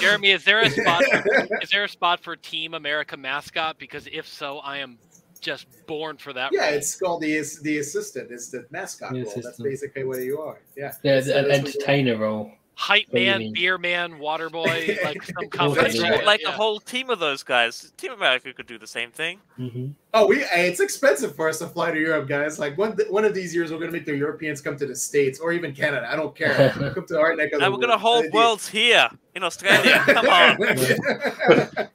Jeremy, 0.00 0.30
is 0.32 0.44
there 0.44 0.60
a 0.60 0.70
spot? 0.70 1.02
is 1.62 1.70
there 1.70 1.84
a 1.84 1.88
spot 1.88 2.20
for 2.22 2.36
Team 2.36 2.74
America 2.74 3.16
mascot? 3.16 3.78
Because 3.78 4.08
if 4.12 4.26
so, 4.26 4.58
I 4.58 4.78
am 4.78 4.98
just 5.40 5.66
born 5.86 6.16
for 6.16 6.32
that. 6.32 6.50
yeah, 6.52 6.66
role. 6.66 6.74
it's 6.74 6.96
called 6.96 7.22
the 7.22 7.42
the 7.62 7.78
assistant. 7.78 8.30
It's 8.30 8.50
the 8.50 8.66
mascot 8.70 9.12
The 9.12 9.22
role. 9.24 9.32
That's 9.42 9.60
basically 9.60 10.04
what 10.04 10.20
you 10.20 10.40
are. 10.40 10.60
Yeah. 10.76 10.92
yeah, 11.02 11.20
That's- 11.20 11.28
an 11.28 11.48
that's 11.48 11.48
what 11.48 11.48
you 11.48 11.52
are. 11.52 11.52
entertainer 11.92 12.16
role. 12.16 12.52
Hype 12.74 13.06
What 13.10 13.18
do 13.18 13.24
you 13.24 13.30
man, 13.30 13.52
beer 13.52 13.78
man, 13.78 14.18
water 14.18 14.48
boy, 14.50 14.96
like 15.04 15.22
some 15.24 15.34
Well, 15.38 15.48
combination. 15.50 16.00
Yeah. 16.00 16.06
Imagine, 16.08 16.26
like 16.26 16.42
yeah. 16.42 16.48
a 16.48 16.52
whole 16.52 16.80
team 16.80 17.10
of 17.10 17.18
those 17.18 17.42
guys. 17.42 17.92
Team 17.96 18.12
America 18.12 18.52
could 18.52 18.66
do 18.66 18.78
the 18.78 18.86
same 18.86 19.10
thing. 19.10 19.40
hmm 19.56 19.88
Oh, 20.14 20.26
we 20.26 20.44
it's 20.44 20.80
expensive 20.80 21.34
for 21.34 21.48
us 21.48 21.58
to 21.60 21.66
fly 21.66 21.90
to 21.90 21.98
Europe, 21.98 22.28
guys. 22.28 22.58
Like 22.58 22.76
one 22.76 22.98
one 23.08 23.24
of 23.24 23.34
these 23.34 23.54
years, 23.54 23.72
we're 23.72 23.78
gonna 23.78 23.92
make 23.92 24.04
the 24.04 24.14
Europeans 24.16 24.60
come 24.60 24.76
to 24.76 24.86
the 24.86 24.94
states 24.94 25.38
or 25.40 25.52
even 25.52 25.74
Canada. 25.74 26.06
I 26.10 26.16
don't 26.16 26.36
care. 26.36 26.70
come 26.94 27.06
to 27.06 27.18
our 27.18 27.34
neck 27.34 27.52
of 27.52 27.60
the 27.60 27.64
And 27.64 27.72
we're 27.74 27.80
gonna 27.80 27.96
hold 27.96 28.26
worlds 28.32 28.68
here 28.68 29.08
in 29.34 29.42
Australia. 29.42 30.02
Come 30.06 30.28
on. 30.28 30.58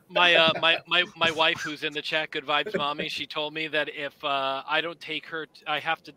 my 0.10 0.34
uh 0.34 0.52
my, 0.62 0.80
my 0.88 1.04
my 1.16 1.30
wife 1.32 1.60
who's 1.60 1.84
in 1.84 1.94
the 1.94 2.02
chat 2.02 2.32
good 2.32 2.46
vibes 2.46 2.76
mommy 2.76 3.08
she 3.10 3.28
told 3.28 3.54
me 3.54 3.68
that 3.68 3.90
if 3.90 4.24
uh 4.24 4.64
i 4.68 4.82
don't 4.82 5.00
take 5.00 5.26
her 5.28 5.46
t- 5.46 5.62
i 5.68 5.80
have 5.80 6.02
to 6.02 6.12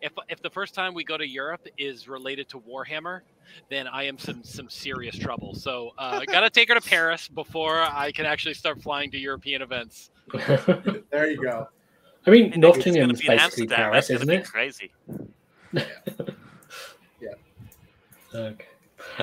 if 0.00 0.12
if 0.28 0.42
the 0.42 0.50
first 0.50 0.74
time 0.74 0.94
we 0.94 1.04
go 1.04 1.16
to 1.16 1.26
europe 1.26 1.66
is 1.76 2.08
related 2.08 2.48
to 2.48 2.60
warhammer 2.60 3.20
then 3.70 3.86
i 3.88 4.02
am 4.02 4.18
some 4.18 4.42
some 4.42 4.68
serious 4.68 5.18
trouble 5.18 5.54
so 5.54 5.92
uh 5.98 6.20
gotta 6.26 6.50
take 6.50 6.68
her 6.68 6.74
to 6.74 6.80
paris 6.80 7.28
before 7.28 7.82
i 7.82 8.10
can 8.12 8.26
actually 8.26 8.54
start 8.54 8.80
flying 8.82 9.10
to 9.10 9.18
european 9.18 9.62
events 9.62 10.10
there 11.10 11.30
you 11.30 11.42
go. 11.42 11.68
I 12.26 12.30
mean, 12.30 12.46
It's 12.46 12.56
gonna 12.56 12.66
Nottingham's 12.68 13.20
be 13.20 13.26
in 13.28 13.36
basically 13.36 13.38
Amsterdam. 13.38 13.76
Paris, 13.76 14.08
That's 14.08 14.22
isn't 14.22 14.34
it? 14.34 14.44
Crazy. 14.46 14.92
Yeah. 17.20 17.34
Okay. 18.34 18.66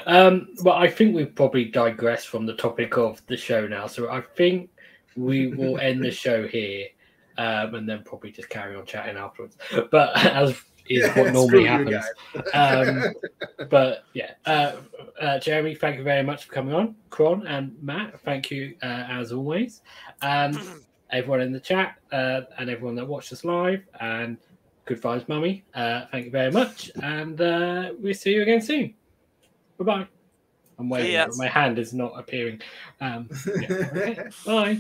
Um, 0.06 0.50
well, 0.64 0.76
I 0.76 0.90
think 0.90 1.16
we've 1.16 1.34
probably 1.36 1.66
digressed 1.66 2.28
from 2.28 2.46
the 2.46 2.56
topic 2.56 2.98
of 2.98 3.22
the 3.28 3.38
show 3.38 3.68
now, 3.68 3.88
so 3.88 4.10
I 4.10 4.22
think 4.22 4.70
we 5.16 5.48
will 5.48 5.78
end 5.80 6.04
the 6.04 6.12
show 6.12 6.48
here, 6.48 6.88
um, 7.38 7.76
and 7.76 7.88
then 7.88 8.04
probably 8.04 8.32
just 8.32 8.50
carry 8.50 8.76
on 8.76 8.86
chatting 8.86 9.18
afterwards. 9.18 9.58
But 9.92 10.16
as 10.26 10.56
is 10.88 11.02
Yeah, 11.04 11.20
what 11.20 11.34
normally 11.34 11.66
happens. 11.66 12.06
Um, 12.54 13.14
but 13.70 14.04
yeah, 14.14 14.32
uh, 14.46 14.74
uh, 15.20 15.40
Jeremy, 15.40 15.76
thank 15.76 15.98
you 15.98 16.04
very 16.04 16.24
much 16.24 16.46
for 16.46 16.54
coming 16.54 16.74
on. 16.74 16.96
Kron 17.10 17.46
and 17.48 17.76
Matt, 17.82 18.20
thank 18.22 18.52
you 18.52 18.76
uh, 18.84 19.08
as 19.10 19.32
always. 19.32 19.82
Um, 20.22 20.82
everyone 21.12 21.42
in 21.42 21.52
the 21.52 21.60
chat 21.60 21.96
uh, 22.12 22.42
and 22.58 22.70
everyone 22.70 22.96
that 22.96 23.08
watched 23.08 23.32
us 23.34 23.44
live, 23.44 23.84
and 24.00 24.38
good 24.86 25.02
vibes, 25.02 25.28
mummy. 25.28 25.64
Uh, 25.74 26.06
thank 26.12 26.26
you 26.26 26.32
very 26.32 26.52
much, 26.52 26.92
and 27.02 27.40
uh, 27.42 27.92
we'll 28.00 28.14
see 28.14 28.34
you 28.34 28.42
again 28.42 28.62
soon. 28.62 28.94
Bye 29.78 29.86
bye. 29.86 30.08
I'm 30.78 30.90
waiting. 30.90 31.14
ya. 31.14 31.28
but 31.28 31.38
My 31.38 31.48
hand 31.48 31.80
is 31.80 31.94
not 31.94 32.12
appearing. 32.18 32.62
Um, 33.00 33.30
yeah. 33.46 33.68
okay, 33.70 34.30
Bye. 34.46 34.80